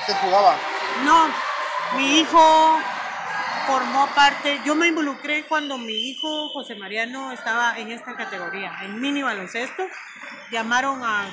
¿Usted 0.00 0.14
jugaba? 0.22 0.56
No, 1.04 1.28
mi 1.96 2.20
hijo 2.20 2.78
formó 3.66 4.06
parte, 4.14 4.60
yo 4.64 4.74
me 4.74 4.86
involucré 4.86 5.46
cuando 5.46 5.76
mi 5.78 5.92
hijo 6.10 6.48
José 6.50 6.74
Mariano 6.76 7.32
estaba 7.32 7.76
en 7.78 7.90
esta 7.92 8.14
categoría, 8.16 8.72
en 8.82 9.00
mini 9.00 9.22
baloncesto. 9.22 9.82
Llamaron 10.50 11.02
a, 11.04 11.26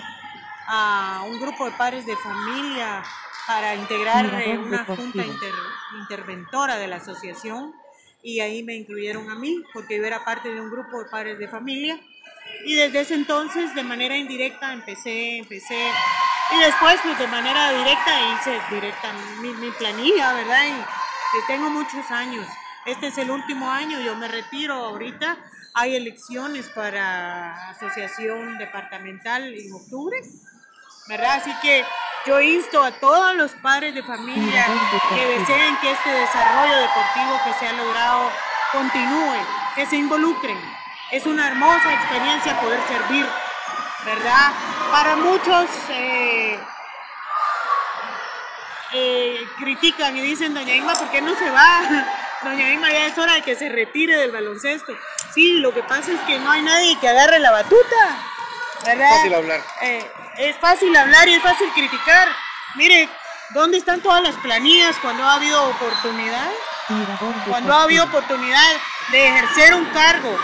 a 0.68 1.22
un 1.26 1.40
grupo 1.40 1.66
de 1.66 1.72
padres 1.72 2.06
de 2.06 2.16
familia 2.18 3.04
para 3.48 3.76
integrar 3.76 4.26
eh, 4.42 4.58
una 4.58 4.84
junta 4.86 5.24
inter- 5.24 5.54
interventora 6.00 6.78
de 6.78 6.88
la 6.88 6.96
asociación 6.98 7.74
y 8.26 8.40
ahí 8.40 8.64
me 8.64 8.74
incluyeron 8.74 9.30
a 9.30 9.36
mí 9.36 9.64
porque 9.72 9.98
yo 10.00 10.04
era 10.04 10.26
parte 10.26 10.50
de 10.50 10.60
un 10.60 10.72
grupo 10.72 11.04
de 11.04 11.10
padres 11.12 11.38
de 11.38 11.48
familia 11.48 12.00
Y 12.66 12.74
desde 12.74 13.02
ese 13.02 13.14
entonces, 13.14 13.76
de 13.76 13.84
manera 13.84 14.18
indirecta, 14.18 14.74
empecé, 14.74 15.38
empecé. 15.38 15.78
Y 16.52 16.58
después, 16.60 16.96
pues 17.04 17.20
de 17.20 17.28
manera 17.28 17.72
directa, 17.72 18.12
hice 18.34 18.60
directa 18.72 19.14
mi, 19.42 19.50
mi 19.54 19.70
planilla, 19.72 20.34
¿verdad? 20.34 20.64
Y 20.66 20.74
que 20.74 21.54
tengo 21.54 21.70
muchos 21.70 22.10
años. 22.10 22.48
Este 22.88 23.08
es 23.08 23.18
el 23.20 23.30
último 23.30 23.70
año, 23.70 24.00
yo 24.00 24.16
me 24.16 24.28
retiro 24.28 24.74
ahorita. 24.74 25.38
Hay 25.76 25.96
elecciones 25.96 26.68
para 26.70 27.70
asociación 27.70 28.58
departamental 28.58 29.54
en 29.54 29.72
octubre, 29.72 30.18
¿verdad? 31.08 31.36
Así 31.36 31.52
que 31.62 31.84
yo 32.26 32.42
insto 32.42 32.84
a 32.84 32.92
todos 32.92 33.36
los 33.36 33.52
padres 33.52 33.94
de 33.94 34.02
familia 34.02 34.66
que 35.10 35.26
deseen 35.26 35.78
que 35.78 35.92
este 35.92 36.10
desarrollo 36.10 36.76
deportivo 36.78 37.40
que 37.46 37.54
se 37.54 37.68
ha 37.68 37.74
logrado 37.74 38.32
continúe, 38.72 39.38
que 39.76 39.86
se 39.86 39.96
involucren. 39.96 40.58
Es 41.12 41.26
una 41.28 41.48
hermosa 41.48 41.94
experiencia 41.94 42.60
poder 42.60 42.80
servir, 42.88 43.26
¿verdad? 44.06 44.52
Para 44.92 45.16
muchos 45.16 45.70
eh, 45.90 46.60
eh, 48.94 49.40
critican 49.60 50.18
y 50.18 50.22
dicen, 50.22 50.54
doña 50.54 50.74
Inma, 50.74 50.94
¿por 50.96 51.10
qué 51.12 51.22
no 51.22 51.36
se 51.36 51.50
va? 51.50 51.82
Doña 52.44 52.72
Inma, 52.72 52.92
ya 52.92 53.06
es 53.06 53.18
hora 53.18 53.34
de 53.34 53.42
que 53.42 53.56
se 53.56 53.70
retire 53.70 54.18
del 54.18 54.32
baloncesto. 54.32 54.94
Sí, 55.34 55.60
lo 55.60 55.74
que 55.74 55.84
pasa 55.84 56.12
es 56.12 56.20
que 56.22 56.38
no 56.40 56.52
hay 56.52 56.62
nadie 56.62 57.00
que 57.00 57.08
agarre 57.08 57.40
la 57.40 57.52
batuta, 57.52 58.18
¿verdad? 58.84 59.10
Fácil 59.10 59.34
hablar. 59.34 59.62
Eh, 59.82 60.12
es 60.38 60.56
fácil 60.58 60.96
hablar 60.96 61.28
y 61.28 61.36
es 61.36 61.42
fácil 61.42 61.70
criticar. 61.74 62.28
Mire, 62.76 63.10
¿dónde 63.52 63.78
están 63.78 64.02
todas 64.02 64.22
las 64.22 64.36
planillas 64.36 64.96
cuando 65.02 65.24
ha 65.24 65.36
habido 65.36 65.70
oportunidad? 65.70 66.50
Cuando 67.48 67.74
ha 67.74 67.84
habido 67.84 68.04
oportunidad 68.04 68.72
de 69.12 69.28
ejercer 69.28 69.74
un 69.74 69.86
cargo 69.86 70.38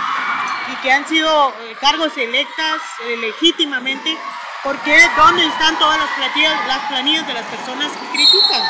y 0.72 0.76
que 0.82 0.92
han 0.92 1.08
sido 1.08 1.50
eh, 1.50 1.76
cargos 1.80 2.18
electas 2.18 2.82
eh, 3.06 3.18
legítimamente, 3.18 4.18
¿por 4.64 4.78
qué? 4.80 4.98
¿Dónde 5.18 5.46
están 5.46 5.78
todas 5.78 6.00
las 6.00 6.10
planillas, 6.12 6.68
las 6.68 6.88
planillas 6.88 7.28
de 7.28 7.34
las 7.34 7.46
personas 7.46 7.92
que 7.92 8.08
critican? 8.08 8.64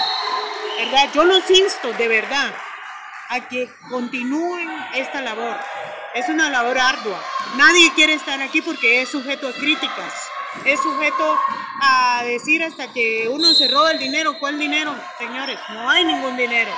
¿Verdad? 0.79 1.09
Yo 1.13 1.23
los 1.23 1.49
insto, 1.49 1.93
de 1.93 2.07
verdad, 2.07 2.53
a 3.29 3.39
que 3.47 3.69
continúen 3.89 4.69
esta 4.93 5.21
labor. 5.21 5.57
Es 6.13 6.27
una 6.27 6.49
labor 6.49 6.77
ardua. 6.77 7.23
Nadie 7.55 7.93
quiere 7.93 8.13
estar 8.13 8.41
aquí 8.41 8.61
porque 8.61 9.01
es 9.01 9.09
sujeto 9.09 9.47
a 9.47 9.53
críticas. 9.53 10.13
Es 10.65 10.79
sujeto 10.81 11.39
a 11.81 12.23
decir 12.25 12.63
hasta 12.63 12.91
que 12.91 13.27
uno 13.29 13.53
se 13.53 13.67
roba 13.69 13.91
el 13.91 13.99
dinero. 13.99 14.37
¿Cuál 14.39 14.59
dinero? 14.59 14.93
Señores, 15.17 15.57
no 15.69 15.89
hay 15.89 16.03
ningún 16.05 16.35
dinero. 16.37 16.71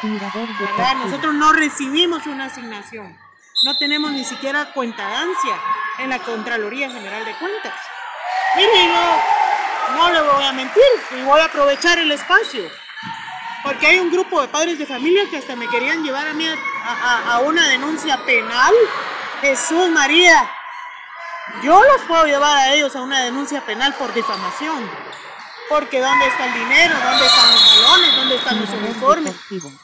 ¿verdad? 0.59 0.95
Nosotros 0.95 1.33
no 1.33 1.51
recibimos 1.53 2.25
una 2.27 2.45
asignación. 2.45 3.17
No 3.65 3.77
tenemos 3.77 4.11
ni 4.11 4.23
siquiera 4.25 4.71
cuentadancia 4.73 5.55
en 5.99 6.09
la 6.09 6.19
Contraloría 6.19 6.89
General 6.89 7.23
de 7.25 7.33
Cuentas. 7.35 7.73
Mire, 8.55 8.87
yo 8.87 9.95
no 9.97 10.09
le 10.11 10.21
voy 10.21 10.43
a 10.43 10.51
mentir 10.51 10.83
y 11.17 11.21
voy 11.23 11.39
a 11.41 11.45
aprovechar 11.45 11.97
el 11.99 12.11
espacio. 12.11 12.63
Porque 13.63 13.87
hay 13.87 13.99
un 13.99 14.11
grupo 14.11 14.41
de 14.41 14.49
padres 14.49 14.77
de 14.77 14.85
familia 14.85 15.23
que 15.29 15.37
hasta 15.37 15.55
me 15.55 15.67
querían 15.69 16.03
llevar 16.03 16.27
a 16.27 16.33
mí 16.33 16.45
a, 16.47 16.53
a- 16.85 17.33
a 17.35 17.39
una 17.39 17.67
denuncia 17.69 18.17
penal. 18.25 18.73
Jesús 19.41 19.89
María, 19.89 20.49
yo 21.64 21.82
los 21.84 22.02
puedo 22.07 22.26
llevar 22.26 22.57
a 22.57 22.74
ellos 22.74 22.95
a 22.95 23.02
una 23.02 23.24
denuncia 23.24 23.65
penal 23.65 23.94
por 23.95 24.14
difamación. 24.14 24.90
Porque 25.70 25.99
¿dónde 25.99 26.28
está 26.28 26.45
el 26.45 26.53
dinero? 26.53 26.95
¿Dónde 27.03 27.26
están 27.26 27.52
los 27.52 27.84
balones? 27.84 28.15
¿Dónde 28.15 28.36
están 28.36 28.60
los 28.60 28.70
uniformes? 28.70 29.36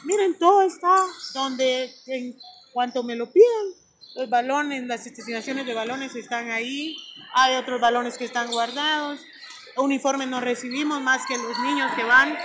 Miren, 0.04 0.38
todo 0.38 0.62
está 0.62 1.06
donde 1.34 1.94
en 2.08 2.38
cuanto 2.74 3.04
me 3.04 3.16
lo 3.16 3.32
pidan. 3.32 3.74
Los 4.16 4.30
balones, 4.30 4.86
las 4.88 5.02
asignaciones 5.02 5.66
de 5.66 5.74
balones 5.74 6.16
están 6.16 6.52
ahí. 6.52 6.98
Hay 7.34 7.56
otros 7.56 7.80
balones 7.80 8.18
que 8.18 8.26
están 8.26 8.52
guardados. 8.52 9.20
Uniformes 9.78 10.28
no 10.28 10.42
recibimos 10.42 11.02
más 11.02 11.26
que 11.26 11.38
los 11.38 11.58
niños 11.60 11.92
que 11.96 12.04
van 12.04 12.38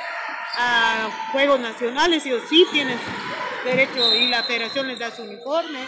a 0.56 1.10
Juegos 1.32 1.58
Nacionales. 1.60 2.24
Ellos 2.26 2.42
sí 2.48 2.66
tienen 2.70 2.98
derecho 3.64 4.14
y 4.14 4.28
la 4.28 4.42
federación 4.44 4.86
les 4.86 4.98
da 4.98 5.10
su 5.10 5.22
uniforme. 5.22 5.80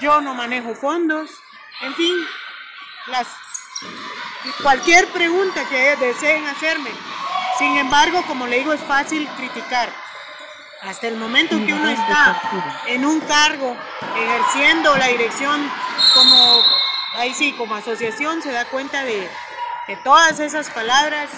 Yo 0.00 0.20
no 0.20 0.34
manejo 0.34 0.74
fondos. 0.74 1.30
En 1.80 1.94
fin, 1.94 2.14
cualquier 4.62 5.06
pregunta 5.08 5.64
que 5.68 5.96
deseen 5.96 6.46
hacerme. 6.46 6.90
Sin 7.58 7.76
embargo, 7.76 8.22
como 8.26 8.46
le 8.46 8.58
digo, 8.58 8.72
es 8.72 8.80
fácil 8.80 9.28
criticar. 9.36 9.90
Hasta 10.82 11.08
el 11.08 11.16
momento 11.16 11.56
que 11.56 11.72
uno 11.72 11.88
está 11.88 12.40
en 12.86 13.04
un 13.04 13.20
cargo, 13.20 13.76
ejerciendo 14.16 14.96
la 14.96 15.08
dirección 15.08 15.68
como, 16.14 16.62
ahí 17.14 17.34
sí, 17.34 17.52
como 17.54 17.74
asociación, 17.74 18.42
se 18.42 18.52
da 18.52 18.64
cuenta 18.64 19.04
de 19.04 19.28
que 19.86 19.96
todas 19.96 20.38
esas 20.38 20.70
palabras 20.70 21.30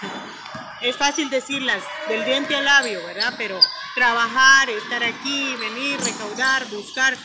es 0.82 0.96
fácil 0.96 1.30
decirlas 1.30 1.82
del 2.08 2.24
diente 2.24 2.56
al 2.56 2.64
labio, 2.64 3.04
¿verdad? 3.06 3.34
Pero 3.38 3.58
trabajar, 3.94 4.68
estar 4.70 5.02
aquí, 5.02 5.54
venir, 5.56 6.00
recaudar, 6.00 6.66
buscar, 6.66 7.16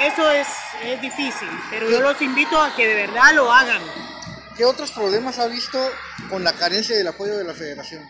eso 0.00 0.30
es, 0.30 0.48
es 0.82 1.00
difícil. 1.00 1.48
Pero 1.70 1.90
yo 1.90 2.00
los 2.00 2.20
invito 2.22 2.60
a 2.60 2.74
que 2.74 2.86
de 2.86 2.94
verdad 2.94 3.34
lo 3.34 3.52
hagan. 3.52 3.82
¿Qué 4.56 4.64
otros 4.64 4.90
problemas 4.92 5.38
ha 5.38 5.46
visto 5.46 5.78
con 6.28 6.44
la 6.44 6.52
carencia 6.52 6.96
del 6.96 7.08
apoyo 7.08 7.36
de 7.36 7.44
la 7.44 7.54
federación? 7.54 8.06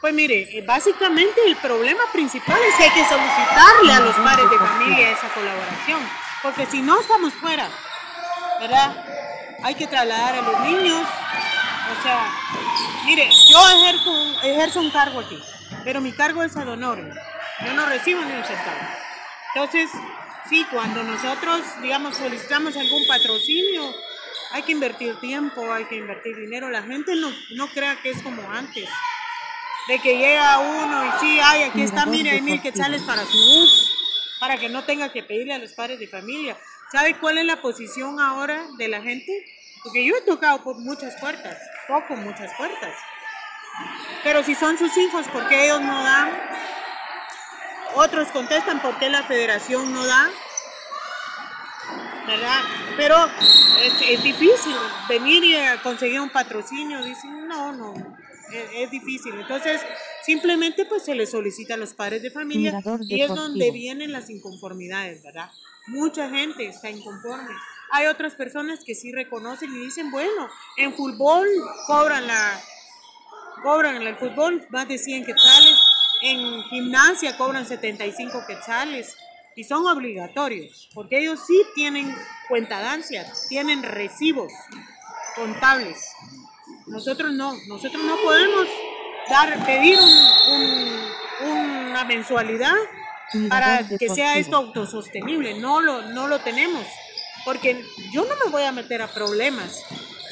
Pues 0.00 0.12
mire, 0.12 0.58
eh, 0.58 0.64
básicamente 0.66 1.40
el 1.46 1.54
problema 1.56 2.02
principal 2.12 2.58
es 2.68 2.74
que 2.74 2.82
hay 2.82 2.90
que 2.90 3.08
solicitarle 3.08 3.92
a 3.92 4.00
los 4.00 4.16
padres 4.16 4.50
de 4.50 4.58
familia 4.58 5.12
esa 5.12 5.28
colaboración, 5.28 6.00
porque 6.42 6.66
si 6.66 6.82
no 6.82 7.00
estamos 7.00 7.32
fuera, 7.34 7.68
¿verdad? 8.58 9.04
Hay 9.62 9.76
que 9.76 9.86
trasladar 9.86 10.34
a 10.34 10.42
los 10.42 10.60
niños, 10.62 11.06
o 11.90 12.02
sea, 12.02 12.32
mire, 13.04 13.28
yo 13.48 13.58
ejerzo, 13.70 14.10
un- 14.10 14.36
ejerzo 14.42 14.80
un 14.80 14.90
cargo 14.90 15.20
aquí, 15.20 15.42
pero 15.84 16.00
mi 16.00 16.12
cargo 16.12 16.42
es 16.42 16.56
ad 16.56 16.68
honorem, 16.68 17.10
yo 17.66 17.72
no 17.74 17.86
recibo 17.86 18.22
ni 18.24 18.32
un 18.32 18.44
centavo. 18.44 18.78
Entonces, 19.54 19.90
sí, 20.48 20.66
cuando 20.70 21.02
nosotros, 21.02 21.60
digamos, 21.82 22.16
solicitamos 22.16 22.76
algún 22.76 23.06
patrocinio, 23.06 23.94
hay 24.52 24.62
que 24.62 24.72
invertir 24.72 25.18
tiempo, 25.20 25.72
hay 25.72 25.84
que 25.86 25.96
invertir 25.96 26.36
dinero, 26.36 26.70
la 26.70 26.82
gente 26.82 27.14
no, 27.16 27.30
no 27.54 27.68
crea 27.68 27.96
que 28.02 28.10
es 28.10 28.22
como 28.22 28.42
antes 28.50 28.88
de 29.88 29.98
que 29.98 30.16
llega 30.16 30.58
uno 30.58 31.04
y 31.06 31.10
sí, 31.20 31.40
ay, 31.42 31.62
aquí 31.64 31.82
está, 31.82 32.06
mire, 32.06 32.30
hay 32.30 32.40
mil 32.42 32.60
quetzales 32.62 33.02
para 33.02 33.24
su 33.26 33.36
bus, 33.36 33.92
para 34.38 34.56
que 34.58 34.68
no 34.68 34.84
tenga 34.84 35.10
que 35.12 35.22
pedirle 35.22 35.54
a 35.54 35.58
los 35.58 35.72
padres 35.72 35.98
de 35.98 36.06
familia. 36.06 36.56
¿Sabe 36.90 37.16
cuál 37.18 37.38
es 37.38 37.46
la 37.46 37.60
posición 37.62 38.20
ahora 38.20 38.66
de 38.78 38.88
la 38.88 39.00
gente? 39.02 39.44
Porque 39.82 40.04
yo 40.04 40.14
he 40.16 40.20
tocado 40.22 40.62
por 40.62 40.78
muchas 40.78 41.18
puertas, 41.20 41.58
toco 41.86 42.14
muchas 42.16 42.52
puertas. 42.56 42.94
Pero 44.22 44.42
si 44.44 44.54
son 44.54 44.78
sus 44.78 44.96
hijos, 44.96 45.26
¿por 45.28 45.48
qué 45.48 45.64
ellos 45.64 45.80
no 45.80 46.02
dan? 46.02 46.30
Otros 47.94 48.28
contestan, 48.28 48.80
¿por 48.80 48.98
qué 48.98 49.10
la 49.10 49.24
federación 49.24 49.92
no 49.92 50.06
da? 50.06 50.30
¿Verdad? 52.26 52.60
Pero 52.96 53.16
es, 53.80 53.92
es 54.08 54.22
difícil 54.22 54.76
venir 55.08 55.42
y 55.42 55.56
eh, 55.56 55.80
conseguir 55.82 56.20
un 56.20 56.30
patrocinio. 56.30 57.02
Dicen, 57.02 57.48
no, 57.48 57.72
no, 57.72 57.94
es, 58.52 58.64
es 58.74 58.90
difícil. 58.90 59.34
Entonces, 59.34 59.80
simplemente 60.24 60.86
pues 60.86 61.04
se 61.04 61.14
les 61.14 61.30
solicita 61.30 61.74
a 61.74 61.76
los 61.76 61.94
padres 61.94 62.22
de 62.22 62.30
familia 62.30 62.80
y 63.00 63.20
es 63.20 63.28
donde 63.28 63.70
vienen 63.72 64.12
las 64.12 64.30
inconformidades, 64.30 65.22
¿verdad? 65.22 65.50
Mucha 65.88 66.30
gente 66.30 66.66
está 66.66 66.88
inconforme. 66.88 67.52
Hay 67.92 68.06
otras 68.06 68.34
personas 68.34 68.80
que 68.84 68.94
sí 68.94 69.12
reconocen 69.12 69.70
y 69.74 69.78
dicen, 69.84 70.10
bueno, 70.10 70.48
en 70.76 70.94
fútbol 70.94 71.46
cobran 71.86 72.26
la 72.26 72.60
cobran 73.62 74.02
el 74.02 74.16
fútbol 74.16 74.66
más 74.70 74.88
de 74.88 74.98
100 74.98 75.24
quetzales, 75.24 75.78
en 76.22 76.62
gimnasia 76.64 77.36
cobran 77.36 77.64
75 77.66 78.44
quetzales 78.46 79.16
y 79.54 79.62
son 79.64 79.86
obligatorios, 79.86 80.88
porque 80.94 81.18
ellos 81.20 81.38
sí 81.46 81.62
tienen 81.74 82.12
cuentadancia, 82.48 83.30
tienen 83.48 83.82
recibos 83.82 84.52
contables. 85.36 85.98
Nosotros 86.86 87.32
no, 87.32 87.52
nosotros 87.68 88.02
no 88.02 88.16
podemos 88.24 88.66
dar, 89.28 89.64
pedir 89.64 89.98
un- 90.00 91.48
un- 91.48 91.82
una 91.88 92.04
mensualidad 92.04 92.74
para 93.48 93.78
que 93.98 94.08
sea 94.14 94.36
esto 94.38 94.56
autosostenible, 94.56 95.54
no 95.60 95.80
lo, 95.80 96.02
no 96.02 96.26
lo 96.26 96.40
tenemos, 96.40 96.84
porque 97.44 97.84
yo 98.12 98.24
no 98.24 98.34
me 98.44 98.50
voy 98.50 98.62
a 98.64 98.72
meter 98.72 99.02
a 99.02 99.12
problemas. 99.12 99.82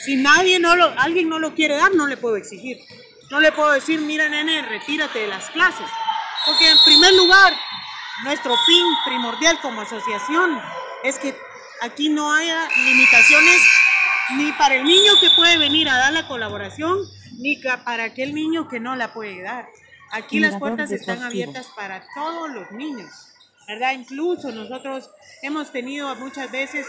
Si 0.05 0.16
nadie 0.16 0.59
no 0.59 0.77
lo, 0.77 0.87
alguien 0.99 1.28
no 1.28 1.39
lo 1.39 1.55
quiere 1.55 1.77
dar, 1.77 1.95
no 1.95 2.07
le 2.07 2.16
puedo 2.16 2.37
exigir. 2.37 2.78
No 3.31 3.41
le 3.41 3.53
puedo 3.53 3.70
decir, 3.70 4.01
mira 4.01 4.28
nene, 4.28 4.62
retírate 4.62 5.20
de 5.20 5.28
las 5.28 5.51
clases. 5.51 5.87
Porque 6.47 6.69
en 6.69 6.78
primer 6.85 7.15
lugar, 7.15 7.53
nuestro 8.24 8.57
fin 8.66 8.85
primordial 9.05 9.59
como 9.61 9.82
asociación 9.82 10.61
es 11.05 11.19
que 11.19 11.37
aquí 11.82 12.09
no 12.09 12.32
haya 12.32 12.69
limitaciones 12.85 13.61
ni 14.37 14.53
para 14.53 14.77
el 14.77 14.85
niño 14.85 15.12
que 15.20 15.31
puede 15.37 15.59
venir 15.59 15.89
a 15.89 15.97
dar 15.97 16.12
la 16.12 16.28
colaboración, 16.28 16.99
ni 17.39 17.57
para 17.85 18.05
aquel 18.05 18.35
niño 18.35 18.69
que 18.69 18.81
no 18.81 18.97
la 18.97 19.12
puede 19.12 19.43
dar. 19.43 19.69
Aquí 20.12 20.41
las 20.41 20.57
puertas 20.57 20.91
están 20.91 21.23
abiertas 21.23 21.69
para 21.77 22.05
todos 22.15 22.51
los 22.51 22.70
niños, 22.73 23.11
¿verdad? 23.71 23.93
Incluso 23.93 24.51
nosotros 24.51 25.11
hemos 25.43 25.71
tenido 25.71 26.13
muchas 26.17 26.51
veces 26.51 26.87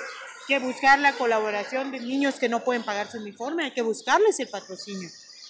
que 0.48 0.58
buscar 0.58 0.98
la 0.98 1.14
colaboración 1.14 1.92
de 1.92 2.00
niños 2.00 2.40
que 2.40 2.50
no 2.50 2.64
pueden 2.64 2.82
pagar 2.82 3.10
su 3.10 3.20
uniforme, 3.20 3.66
hay 3.66 3.72
que 3.72 3.84
buscarles 3.84 4.40
el 4.40 4.50
patrocinio. 4.50 5.08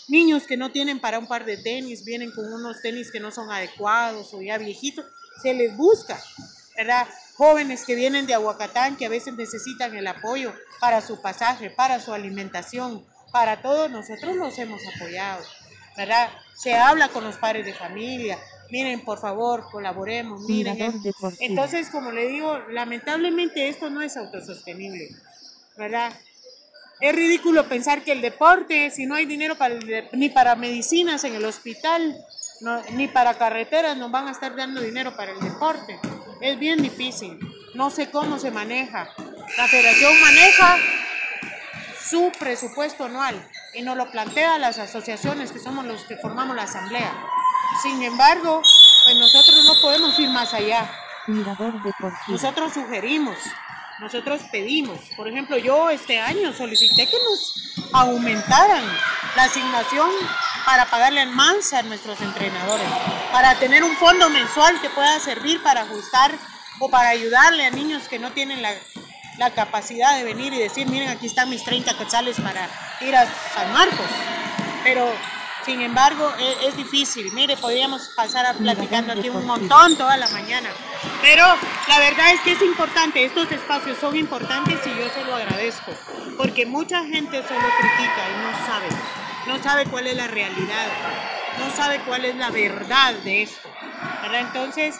Niños 0.09 0.43
que 0.43 0.57
no 0.57 0.71
tienen 0.71 0.99
para 0.99 1.19
un 1.19 1.27
par 1.27 1.45
de 1.45 1.55
tenis, 1.55 2.03
vienen 2.03 2.31
con 2.31 2.51
unos 2.51 2.81
tenis 2.81 3.11
que 3.11 3.21
no 3.21 3.31
son 3.31 3.49
adecuados 3.49 4.33
o 4.33 4.41
ya 4.41 4.57
viejitos, 4.57 5.05
se 5.41 5.53
les 5.53 5.75
busca, 5.77 6.21
¿verdad? 6.75 7.07
Jóvenes 7.35 7.85
que 7.85 7.95
vienen 7.95 8.27
de 8.27 8.33
Aguacatán 8.33 8.97
que 8.97 9.05
a 9.05 9.09
veces 9.09 9.33
necesitan 9.35 9.95
el 9.95 10.07
apoyo 10.07 10.53
para 10.81 10.99
su 10.99 11.21
pasaje, 11.21 11.69
para 11.69 12.01
su 12.01 12.13
alimentación, 12.13 13.05
para 13.31 13.61
todo, 13.61 13.87
nosotros 13.87 14.35
los 14.35 14.59
hemos 14.59 14.81
apoyado, 14.95 15.45
¿verdad? 15.95 16.29
Se 16.57 16.75
habla 16.75 17.07
con 17.07 17.23
los 17.23 17.37
padres 17.37 17.65
de 17.65 17.73
familia, 17.73 18.37
miren, 18.71 19.01
por 19.03 19.19
favor, 19.19 19.67
colaboremos, 19.71 20.41
miren. 20.41 20.77
Entonces, 21.39 21.89
como 21.89 22.11
le 22.11 22.27
digo, 22.27 22.57
lamentablemente 22.69 23.67
esto 23.69 23.89
no 23.89 24.01
es 24.01 24.17
autosostenible, 24.17 25.09
¿verdad? 25.77 26.13
Es 26.99 27.15
ridículo 27.15 27.67
pensar 27.67 28.03
que 28.03 28.11
el 28.11 28.21
deporte, 28.21 28.91
si 28.91 29.05
no 29.05 29.15
hay 29.15 29.25
dinero 29.25 29.55
para 29.57 29.73
el 29.73 30.07
ni 30.13 30.29
para 30.29 30.55
medicinas 30.55 31.23
en 31.23 31.33
el 31.35 31.43
hospital, 31.45 32.15
no- 32.61 32.81
ni 32.91 33.07
para 33.07 33.33
carreteras, 33.35 33.97
nos 33.97 34.11
van 34.11 34.27
a 34.27 34.31
estar 34.31 34.55
dando 34.55 34.81
dinero 34.81 35.15
para 35.15 35.31
el 35.31 35.39
deporte. 35.39 35.99
Es 36.41 36.59
bien 36.59 36.81
difícil. 36.81 37.39
No 37.73 37.89
sé 37.89 38.11
cómo 38.11 38.37
se 38.37 38.51
maneja. 38.51 39.09
La 39.57 39.67
federación 39.67 40.13
maneja 40.21 40.77
su 42.09 42.31
presupuesto 42.37 43.05
anual 43.05 43.35
y 43.73 43.81
nos 43.81 43.95
lo 43.97 44.11
plantea 44.11 44.57
las 44.59 44.77
asociaciones 44.79 45.51
que 45.51 45.59
somos 45.59 45.85
los 45.85 46.03
que 46.03 46.17
formamos 46.17 46.55
la 46.55 46.63
asamblea. 46.63 47.13
Sin 47.81 48.01
embargo, 48.03 48.61
pues 49.03 49.15
nosotros 49.15 49.63
no 49.65 49.79
podemos 49.81 50.17
ir 50.19 50.29
más 50.29 50.53
allá. 50.53 50.89
Mirador 51.27 51.81
deportivo. 51.81 52.23
Nosotros 52.27 52.73
sugerimos, 52.73 53.37
nosotros 53.99 54.41
pedimos. 54.51 54.99
Por 55.15 55.27
ejemplo, 55.27 55.57
yo 55.57 55.89
este 55.89 56.19
año 56.19 56.53
solicité 56.53 57.07
que 57.07 57.17
nos 57.23 57.89
aumentaran 57.93 58.83
la 59.35 59.43
asignación 59.43 60.09
para 60.65 60.85
pagarle 60.85 61.25
más 61.27 61.73
a 61.73 61.81
nuestros 61.83 62.19
entrenadores, 62.21 62.87
para 63.31 63.55
tener 63.55 63.83
un 63.83 63.95
fondo 63.97 64.29
mensual 64.29 64.79
que 64.81 64.89
pueda 64.89 65.19
servir 65.19 65.61
para 65.63 65.81
ajustar 65.81 66.31
o 66.79 66.89
para 66.89 67.09
ayudarle 67.09 67.65
a 67.65 67.71
niños 67.71 68.07
que 68.07 68.19
no 68.19 68.31
tienen 68.31 68.61
la, 68.61 68.73
la 69.37 69.51
capacidad 69.51 70.17
de 70.17 70.23
venir 70.23 70.53
y 70.53 70.59
decir, 70.59 70.87
miren, 70.87 71.09
aquí 71.09 71.27
están 71.27 71.49
mis 71.49 71.63
30 71.63 71.97
quetzales 71.97 72.39
para 72.39 72.67
ir 73.01 73.15
a 73.15 73.25
San 73.53 73.71
Marcos. 73.73 74.07
Pero, 74.83 75.07
sin 75.65 75.81
embargo, 75.81 76.33
e- 76.39 76.67
es, 76.67 76.77
difícil. 76.77 77.31
Mire, 77.33 77.57
podríamos 77.57 78.09
pasar 78.15 78.45
a 78.45 78.53
platicando 78.53 79.13
aquí 79.13 79.29
un 79.29 79.45
montón 79.45 79.95
toda 79.97 80.17
la 80.17 80.27
mañana. 80.29 80.69
Pero 81.21 81.45
la 81.87 81.99
verdad 81.99 82.31
es 82.33 82.41
que 82.41 82.53
es 82.53 82.61
importante, 82.61 83.23
estos 83.23 83.51
espacios 83.51 83.97
son 83.99 84.15
importantes 84.15 84.79
y 84.85 84.89
yo 84.89 85.09
se 85.09 85.23
lo 85.23 85.35
agradezco, 85.35 85.91
porque 86.37 86.65
mucha 86.65 87.03
gente 87.05 87.41
solo 87.47 87.67
critica 87.79 88.23
y 88.29 88.41
no 88.41 88.65
sabe, 88.65 88.87
no 89.47 89.63
sabe 89.63 89.85
cuál 89.85 90.07
es 90.07 90.15
la 90.15 90.27
realidad, 90.27 90.87
no 91.59 91.75
sabe 91.75 91.99
cuál 92.01 92.25
es 92.25 92.35
la 92.35 92.49
verdad 92.49 93.13
de 93.23 93.43
esto. 93.43 93.69
¿verdad? 94.21 94.41
Entonces, 94.41 94.95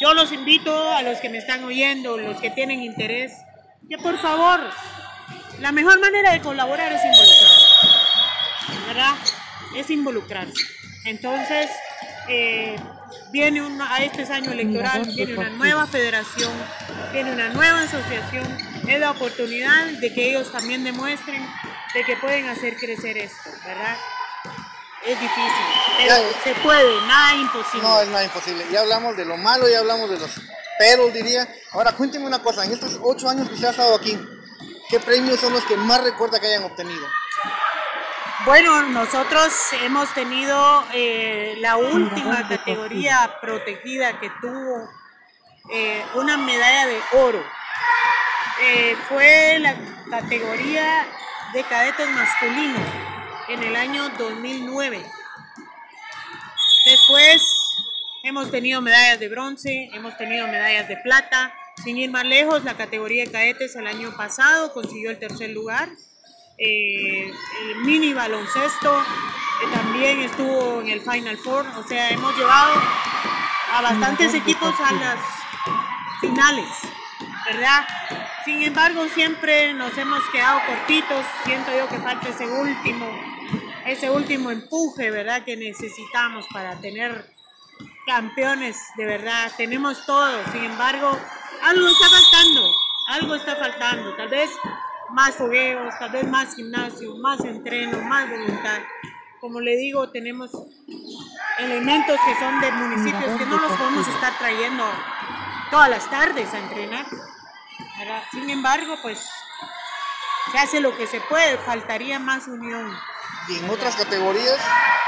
yo 0.00 0.14
los 0.14 0.32
invito 0.32 0.92
a 0.92 1.02
los 1.02 1.18
que 1.18 1.28
me 1.28 1.38
están 1.38 1.64
oyendo, 1.64 2.16
los 2.16 2.40
que 2.40 2.50
tienen 2.50 2.82
interés, 2.82 3.32
que 3.88 3.98
por 3.98 4.18
favor, 4.18 4.60
la 5.60 5.72
mejor 5.72 5.98
manera 6.00 6.32
de 6.32 6.40
colaborar 6.40 6.92
es 6.92 7.02
involucrar, 7.04 8.86
¿verdad? 8.86 9.14
Es 9.76 9.90
involucrarse. 9.90 10.64
Entonces, 11.04 11.68
eh, 12.28 12.76
viene 13.30 13.62
una, 13.62 13.94
a 13.94 14.02
este 14.02 14.22
año 14.32 14.52
electoral, 14.52 15.02
viene 15.14 15.36
una 15.36 15.50
nueva 15.50 15.86
federación, 15.86 16.52
viene 17.12 17.32
una 17.32 17.48
nueva 17.50 17.82
asociación, 17.82 18.46
es 18.86 19.00
la 19.00 19.10
oportunidad 19.10 19.86
de 19.86 20.12
que 20.12 20.30
ellos 20.30 20.50
también 20.52 20.84
demuestren 20.84 21.46
de 21.94 22.04
que 22.04 22.16
pueden 22.16 22.48
hacer 22.48 22.76
crecer 22.76 23.16
esto, 23.16 23.50
¿verdad? 23.66 23.96
Es 25.06 25.18
difícil, 25.18 25.52
pero 25.96 26.14
se 26.44 26.54
puede, 26.60 27.00
nada 27.06 27.34
imposible. 27.34 27.82
No, 27.82 28.00
es 28.00 28.08
nada 28.08 28.24
imposible. 28.24 28.66
Ya 28.70 28.80
hablamos 28.80 29.16
de 29.16 29.24
lo 29.24 29.36
malo, 29.36 29.68
ya 29.68 29.78
hablamos 29.78 30.10
de 30.10 30.18
los 30.18 30.30
peros, 30.78 31.14
diría. 31.14 31.48
Ahora, 31.72 31.92
cuénteme 31.92 32.26
una 32.26 32.42
cosa. 32.42 32.64
En 32.64 32.72
estos 32.72 32.98
ocho 33.02 33.28
años 33.28 33.48
que 33.48 33.54
usted 33.54 33.68
ha 33.68 33.70
estado 33.70 33.94
aquí, 33.94 34.18
¿qué 34.90 35.00
premios 35.00 35.40
son 35.40 35.52
los 35.52 35.64
que 35.64 35.76
más 35.76 36.02
recuerda 36.02 36.40
que 36.40 36.48
hayan 36.48 36.64
obtenido? 36.64 37.06
Bueno, 38.44 38.82
nosotros 38.90 39.52
hemos 39.82 40.14
tenido 40.14 40.84
eh, 40.94 41.56
la 41.58 41.76
última 41.76 42.46
categoría 42.48 43.36
protegida 43.40 44.20
que 44.20 44.30
tuvo 44.40 44.88
eh, 45.72 46.04
una 46.14 46.36
medalla 46.36 46.86
de 46.86 47.00
oro. 47.14 47.44
Eh, 48.62 48.96
fue 49.08 49.58
la 49.58 49.74
categoría 50.08 51.04
de 51.52 51.64
cadetes 51.64 52.08
masculino 52.10 52.78
en 53.48 53.62
el 53.64 53.74
año 53.74 54.08
2009. 54.10 55.04
Después 56.84 57.42
hemos 58.22 58.52
tenido 58.52 58.80
medallas 58.80 59.18
de 59.18 59.28
bronce, 59.28 59.90
hemos 59.92 60.16
tenido 60.16 60.46
medallas 60.46 60.86
de 60.86 60.96
plata. 60.98 61.52
Sin 61.82 61.96
ir 61.96 62.10
más 62.10 62.24
lejos, 62.24 62.62
la 62.62 62.76
categoría 62.76 63.24
de 63.24 63.32
cadetes 63.32 63.74
el 63.74 63.88
año 63.88 64.16
pasado 64.16 64.72
consiguió 64.72 65.10
el 65.10 65.18
tercer 65.18 65.50
lugar. 65.50 65.88
Eh, 66.60 67.30
el 67.62 67.76
mini 67.84 68.12
baloncesto 68.12 69.00
eh, 69.00 69.66
también 69.72 70.20
estuvo 70.20 70.80
en 70.80 70.88
el 70.88 71.00
Final 71.00 71.38
Four. 71.38 71.64
O 71.76 71.84
sea, 71.84 72.10
hemos 72.10 72.36
llevado 72.36 72.74
a 73.72 73.82
bastantes 73.82 74.34
equipos 74.34 74.74
a 74.80 74.92
las 74.92 75.18
finales, 76.20 76.68
¿verdad? 77.46 77.86
Sin 78.44 78.62
embargo, 78.62 79.06
siempre 79.14 79.72
nos 79.74 79.96
hemos 79.96 80.20
quedado 80.30 80.60
cortitos. 80.66 81.24
Siento 81.44 81.70
yo 81.76 81.88
que 81.88 81.98
falta 81.98 82.28
ese 82.28 82.46
último, 82.46 83.06
ese 83.86 84.10
último 84.10 84.50
empuje, 84.50 85.12
¿verdad? 85.12 85.44
Que 85.44 85.56
necesitamos 85.56 86.46
para 86.52 86.80
tener 86.80 87.24
campeones, 88.04 88.76
de 88.96 89.06
verdad. 89.06 89.52
Tenemos 89.56 90.04
todo. 90.06 90.40
Sin 90.50 90.64
embargo, 90.64 91.16
algo 91.62 91.88
está 91.88 92.08
faltando. 92.08 92.72
Algo 93.10 93.34
está 93.36 93.56
faltando. 93.56 94.16
Tal 94.16 94.28
vez 94.28 94.50
más 95.10 95.34
fogueos, 95.34 95.94
tal 95.98 96.10
vez 96.10 96.26
más 96.26 96.54
gimnasio, 96.54 97.16
más 97.16 97.40
entreno, 97.40 98.00
más 98.02 98.28
voluntad. 98.30 98.80
Como 99.40 99.60
le 99.60 99.76
digo, 99.76 100.10
tenemos 100.10 100.50
elementos 101.58 102.18
que 102.26 102.34
son 102.38 102.60
de 102.60 102.72
municipios 102.72 103.38
que 103.38 103.46
no 103.46 103.58
los 103.58 103.72
podemos 103.72 104.06
estar 104.08 104.36
trayendo 104.38 104.84
todas 105.70 105.90
las 105.90 106.10
tardes 106.10 106.52
a 106.52 106.58
entrenar. 106.58 107.06
¿verdad? 107.98 108.22
Sin 108.30 108.48
embargo, 108.48 108.96
pues 109.02 109.18
se 110.52 110.58
hace 110.58 110.80
lo 110.80 110.96
que 110.96 111.06
se 111.06 111.20
puede, 111.22 111.58
faltaría 111.58 112.18
más 112.18 112.46
unión. 112.46 112.96
¿Y 113.48 113.58
en 113.58 113.70
otras 113.70 113.96
categorías? 113.96 114.56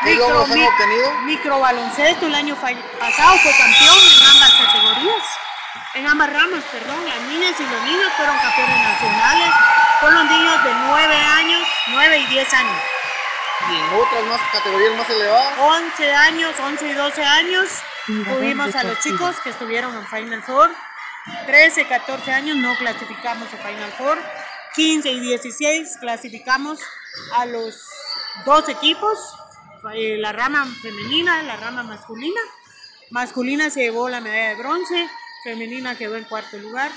¿Qué 0.03 0.15
logros 0.15 0.51
han 0.51 0.63
obtenido? 0.63 1.13
Micro 1.25 1.61
baloncesto 1.61 2.27
el 2.27 2.35
año 2.35 2.57
pasado 2.57 3.39
fue 3.39 3.53
campeón 3.53 3.99
en 3.99 4.27
ambas 4.27 4.53
categorías, 4.53 5.25
en 5.95 6.07
ambas 6.07 6.33
ramas, 6.33 6.65
perdón. 6.73 7.05
Las 7.07 7.21
niñas 7.29 7.55
y 7.59 7.63
los 7.63 7.83
niños 7.85 8.13
fueron 8.17 8.37
campeones 8.39 8.79
nacionales. 8.79 9.51
Son 10.01 10.15
los 10.15 10.25
niños 10.25 10.65
de 10.65 10.75
9 10.75 11.15
años, 11.15 11.69
9 11.89 12.19
y 12.19 12.27
10 12.27 12.55
años. 12.55 12.83
¿Y 13.71 13.75
en 13.77 14.01
otras 14.01 14.25
más 14.25 14.41
categorías 14.51 14.97
más 14.97 15.11
elevadas? 15.11 15.59
11 15.59 16.13
años, 16.15 16.55
11 16.59 16.89
y 16.89 16.93
12 16.95 17.23
años. 17.23 17.69
Tuvimos 18.07 18.75
a 18.75 18.85
los 18.85 18.99
chicos 19.01 19.37
que 19.45 19.51
estuvieron 19.51 19.95
en 19.95 20.07
Final 20.07 20.43
Four. 20.43 20.71
13, 21.47 21.87
14 21.87 22.33
años 22.33 22.57
no 22.57 22.75
clasificamos 22.77 23.49
a 23.53 23.57
Final 23.59 23.93
Four. 23.99 24.19
15 24.75 25.11
y 25.11 25.21
16 25.21 25.99
clasificamos 26.01 26.81
a 27.35 27.45
los 27.45 27.87
dos 28.47 28.69
equipos, 28.69 29.19
eh, 29.95 30.17
la 30.19 30.33
rama 30.33 30.67
femenina, 30.81 31.43
la 31.43 31.57
rama 31.57 31.83
masculina. 31.83 32.41
Masculina 33.11 33.69
se 33.69 33.81
llevó 33.81 34.09
la 34.09 34.21
medalla 34.21 34.51
de 34.51 34.55
bronce, 34.55 35.11
femenina 35.45 35.97
quedó 35.99 36.17
en 36.17 36.25
cuarto 36.25 36.57
lugar. 36.57 36.91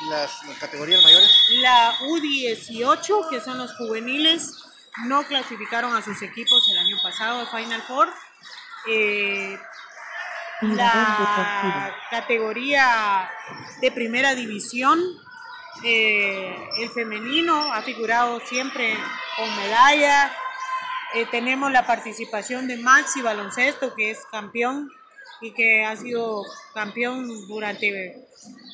¿Y 0.00 0.08
las, 0.08 0.42
las 0.44 0.58
categorías 0.58 1.02
mayores? 1.02 1.30
La 1.60 1.94
U18, 1.98 3.30
que 3.30 3.40
son 3.40 3.58
los 3.58 3.76
juveniles, 3.76 4.52
no 5.04 5.22
clasificaron 5.24 5.94
a 5.94 6.02
sus 6.02 6.20
equipos 6.22 6.68
el 6.70 6.78
año 6.78 6.96
pasado 7.02 7.40
a 7.42 7.46
Final 7.46 7.82
Four. 7.82 8.12
Eh, 8.88 9.58
la 10.62 11.96
categoría 12.10 13.30
de 13.80 13.90
primera 13.90 14.34
división, 14.34 15.00
eh, 15.84 16.54
el 16.78 16.90
femenino 16.90 17.72
ha 17.72 17.82
figurado 17.82 18.40
siempre 18.40 18.96
con 19.36 19.56
medalla. 19.56 20.32
Eh, 21.14 21.26
tenemos 21.30 21.72
la 21.72 21.86
participación 21.86 22.68
de 22.68 22.76
Maxi 22.76 23.22
Baloncesto, 23.22 23.94
que 23.94 24.10
es 24.10 24.20
campeón 24.30 24.90
y 25.40 25.52
que 25.52 25.84
ha 25.84 25.96
sido 25.96 26.44
campeón 26.74 27.28
durante 27.48 28.24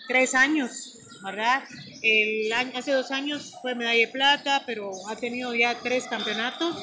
tres 0.09 0.35
años, 0.35 0.98
¿verdad? 1.23 1.63
El 2.03 2.53
año, 2.53 2.73
hace 2.77 2.93
dos 2.93 3.11
años 3.11 3.55
fue 3.61 3.75
medalla 3.75 3.99
de 3.99 4.09
plata, 4.09 4.63
pero 4.67 4.91
ha 5.09 5.17
tenido 5.17 5.55
ya 5.55 5.75
tres 5.83 6.07
campeonatos. 6.07 6.77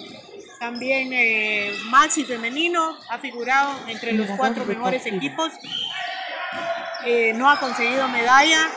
También 0.59 1.11
eh, 1.13 1.73
Maxi 1.85 2.23
Femenino 2.23 2.97
ha 3.09 3.19
figurado 3.19 3.87
entre 3.87 4.13
los 4.13 4.29
cuatro 4.37 4.65
mejores 4.65 5.05
equipos. 5.05 5.51
Eh, 7.05 7.33
no 7.35 7.49
ha 7.49 7.59
conseguido 7.59 8.07
medalla. 8.07 8.69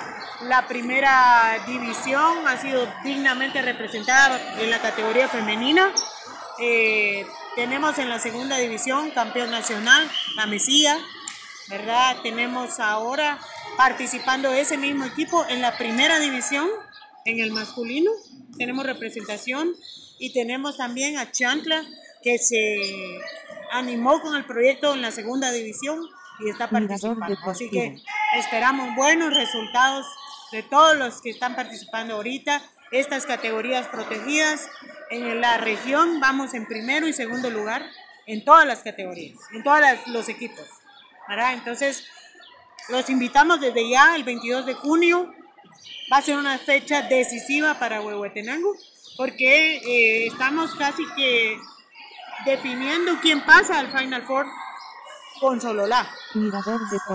La 0.43 0.67
primera 0.69 1.59
división 1.67 2.47
ha 2.47 2.57
sido 2.57 2.87
dignamente 3.03 3.63
representada 3.63 4.41
en 4.61 4.71
la 4.71 4.81
categoría 4.81 5.29
femenina. 5.29 5.93
Eh, 6.61 7.27
tenemos 7.57 7.99
en 7.99 8.09
la 8.09 8.19
segunda 8.19 8.57
división 8.57 9.11
campeón 9.11 9.51
nacional, 9.51 10.09
la 10.37 10.47
Mesía, 10.47 10.97
¿verdad? 11.69 12.17
Tenemos 12.23 12.79
ahora 12.81 13.39
participando 13.79 14.53
ese 14.53 14.77
mismo 14.77 15.05
equipo 15.05 15.47
en 15.49 15.63
la 15.63 15.79
primera 15.79 16.19
división, 16.19 16.69
en 17.25 17.39
el 17.39 17.53
masculino. 17.53 18.11
Tenemos 18.59 18.85
representación 18.85 19.73
y 20.19 20.33
tenemos 20.33 20.77
también 20.77 21.17
a 21.17 21.31
Chantla, 21.31 21.85
que 22.21 22.39
se 22.39 22.77
animó 23.71 24.21
con 24.21 24.35
el 24.35 24.45
proyecto 24.45 24.95
en 24.95 25.01
la 25.01 25.13
segunda 25.13 25.53
división 25.53 26.01
y 26.41 26.51
está 26.51 26.69
participando. 26.69 27.37
Así 27.47 27.71
que 27.71 28.03
esperamos 28.37 28.97
buenos 28.97 29.33
resultados 29.33 30.07
de 30.51 30.65
todos 30.65 30.97
los 30.97 31.23
que 31.23 31.31
están 31.31 31.55
participando 31.55 32.17
ahorita. 32.17 32.61
Estas 32.91 33.27
categorías 33.27 33.87
protegidas 33.87 34.69
en 35.11 35.41
la 35.41 35.57
región 35.59 36.19
vamos 36.19 36.53
en 36.53 36.67
primero 36.67 37.07
y 37.07 37.13
segundo 37.13 37.49
lugar 37.49 37.87
en 38.27 38.45
todas 38.45 38.67
las 38.67 38.81
categorías, 38.81 39.39
en 39.53 39.63
todos 39.63 39.81
los 40.07 40.29
equipos. 40.29 40.67
¿verdad? 41.29 41.53
Entonces, 41.53 42.09
los 42.89 43.09
invitamos 43.11 43.61
desde 43.61 43.89
ya, 43.89 44.17
el 44.17 44.25
22 44.25 44.67
de 44.67 44.75
junio. 44.75 45.33
Va 46.13 46.19
a 46.19 46.23
ser 46.23 46.37
una 46.37 46.59
fecha 46.59 47.03
decisiva 47.03 47.79
para 47.79 48.01
Huehuetenango, 48.01 48.75
porque 49.17 49.77
eh, 49.77 50.27
estamos 50.27 50.75
casi 50.75 51.03
que 51.17 51.59
definiendo 52.45 53.19
quién 53.21 53.45
pasa 53.45 53.79
al 53.79 53.93
Final 53.93 54.25
Four 54.27 54.47
con 55.41 55.61
Sololá. 55.61 56.09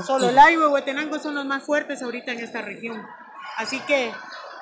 Sololá 0.05 0.51
y 0.51 0.57
Huehuetenango 0.57 1.19
son 1.19 1.35
los 1.35 1.45
más 1.45 1.63
fuertes 1.63 2.01
ahorita 2.01 2.31
en 2.31 2.39
esta 2.39 2.61
región. 2.61 3.03
Así 3.57 3.79
que 3.81 4.13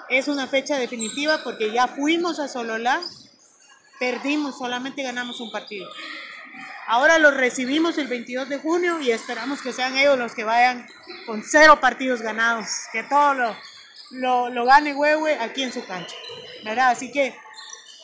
es 0.09 0.27
una 0.27 0.47
fecha 0.47 0.77
definitiva 0.77 1.39
porque 1.43 1.71
ya 1.71 1.87
fuimos 1.87 2.39
a 2.39 2.47
Sololá, 2.47 3.01
perdimos, 3.99 4.57
solamente 4.57 5.03
ganamos 5.03 5.39
un 5.39 5.51
partido. 5.51 5.89
Ahora 6.87 7.19
los 7.19 7.35
recibimos 7.35 7.97
el 7.97 8.07
22 8.07 8.49
de 8.49 8.57
junio 8.57 8.99
y 8.99 9.11
esperamos 9.11 9.61
que 9.61 9.73
sean 9.73 9.95
ellos 9.95 10.17
los 10.17 10.33
que 10.33 10.43
vayan 10.43 10.87
con 11.25 11.43
cero 11.43 11.79
partidos 11.79 12.21
ganados, 12.21 12.67
que 12.91 13.03
todo 13.03 13.33
lo, 13.33 13.55
lo, 14.11 14.49
lo 14.49 14.65
gane 14.65 14.93
Huehue 14.93 15.37
aquí 15.39 15.63
en 15.63 15.71
su 15.71 15.85
cancha. 15.85 16.15
¿verdad? 16.63 16.89
Así 16.89 17.11
que 17.11 17.35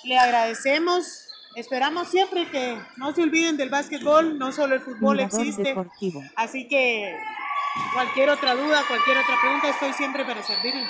le 0.04 0.18
agradecemos. 0.18 1.24
Esperamos 1.56 2.10
siempre 2.10 2.50
que 2.52 2.80
no 2.98 3.14
se 3.16 3.24
olviden 3.24 3.58
del 3.58 3.70
básquetbol, 3.70 4.38
no 4.38 4.52
solo 4.52 4.76
el 4.76 4.82
fútbol 4.82 5.18
Mirador 5.18 5.40
existe. 5.40 5.64
deportivo. 5.64 6.24
Así 6.36 6.68
que 6.68 7.18
cualquier 7.94 8.30
otra 8.30 8.54
duda, 8.54 8.84
cualquier 8.88 9.18
otra 9.18 9.36
pregunta, 9.42 9.70
estoy 9.70 9.94
siempre 9.94 10.24
para 10.24 10.44
servirle. 10.44 10.88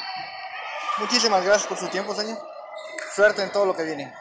Muchísimas 0.98 1.44
gracias 1.46 1.68
por 1.68 1.78
su 1.78 1.88
tiempo, 1.88 2.14
señor. 2.14 2.38
Suerte 3.16 3.44
en 3.44 3.52
todo 3.52 3.66
lo 3.66 3.76
que 3.76 3.84
viene. 3.84 4.14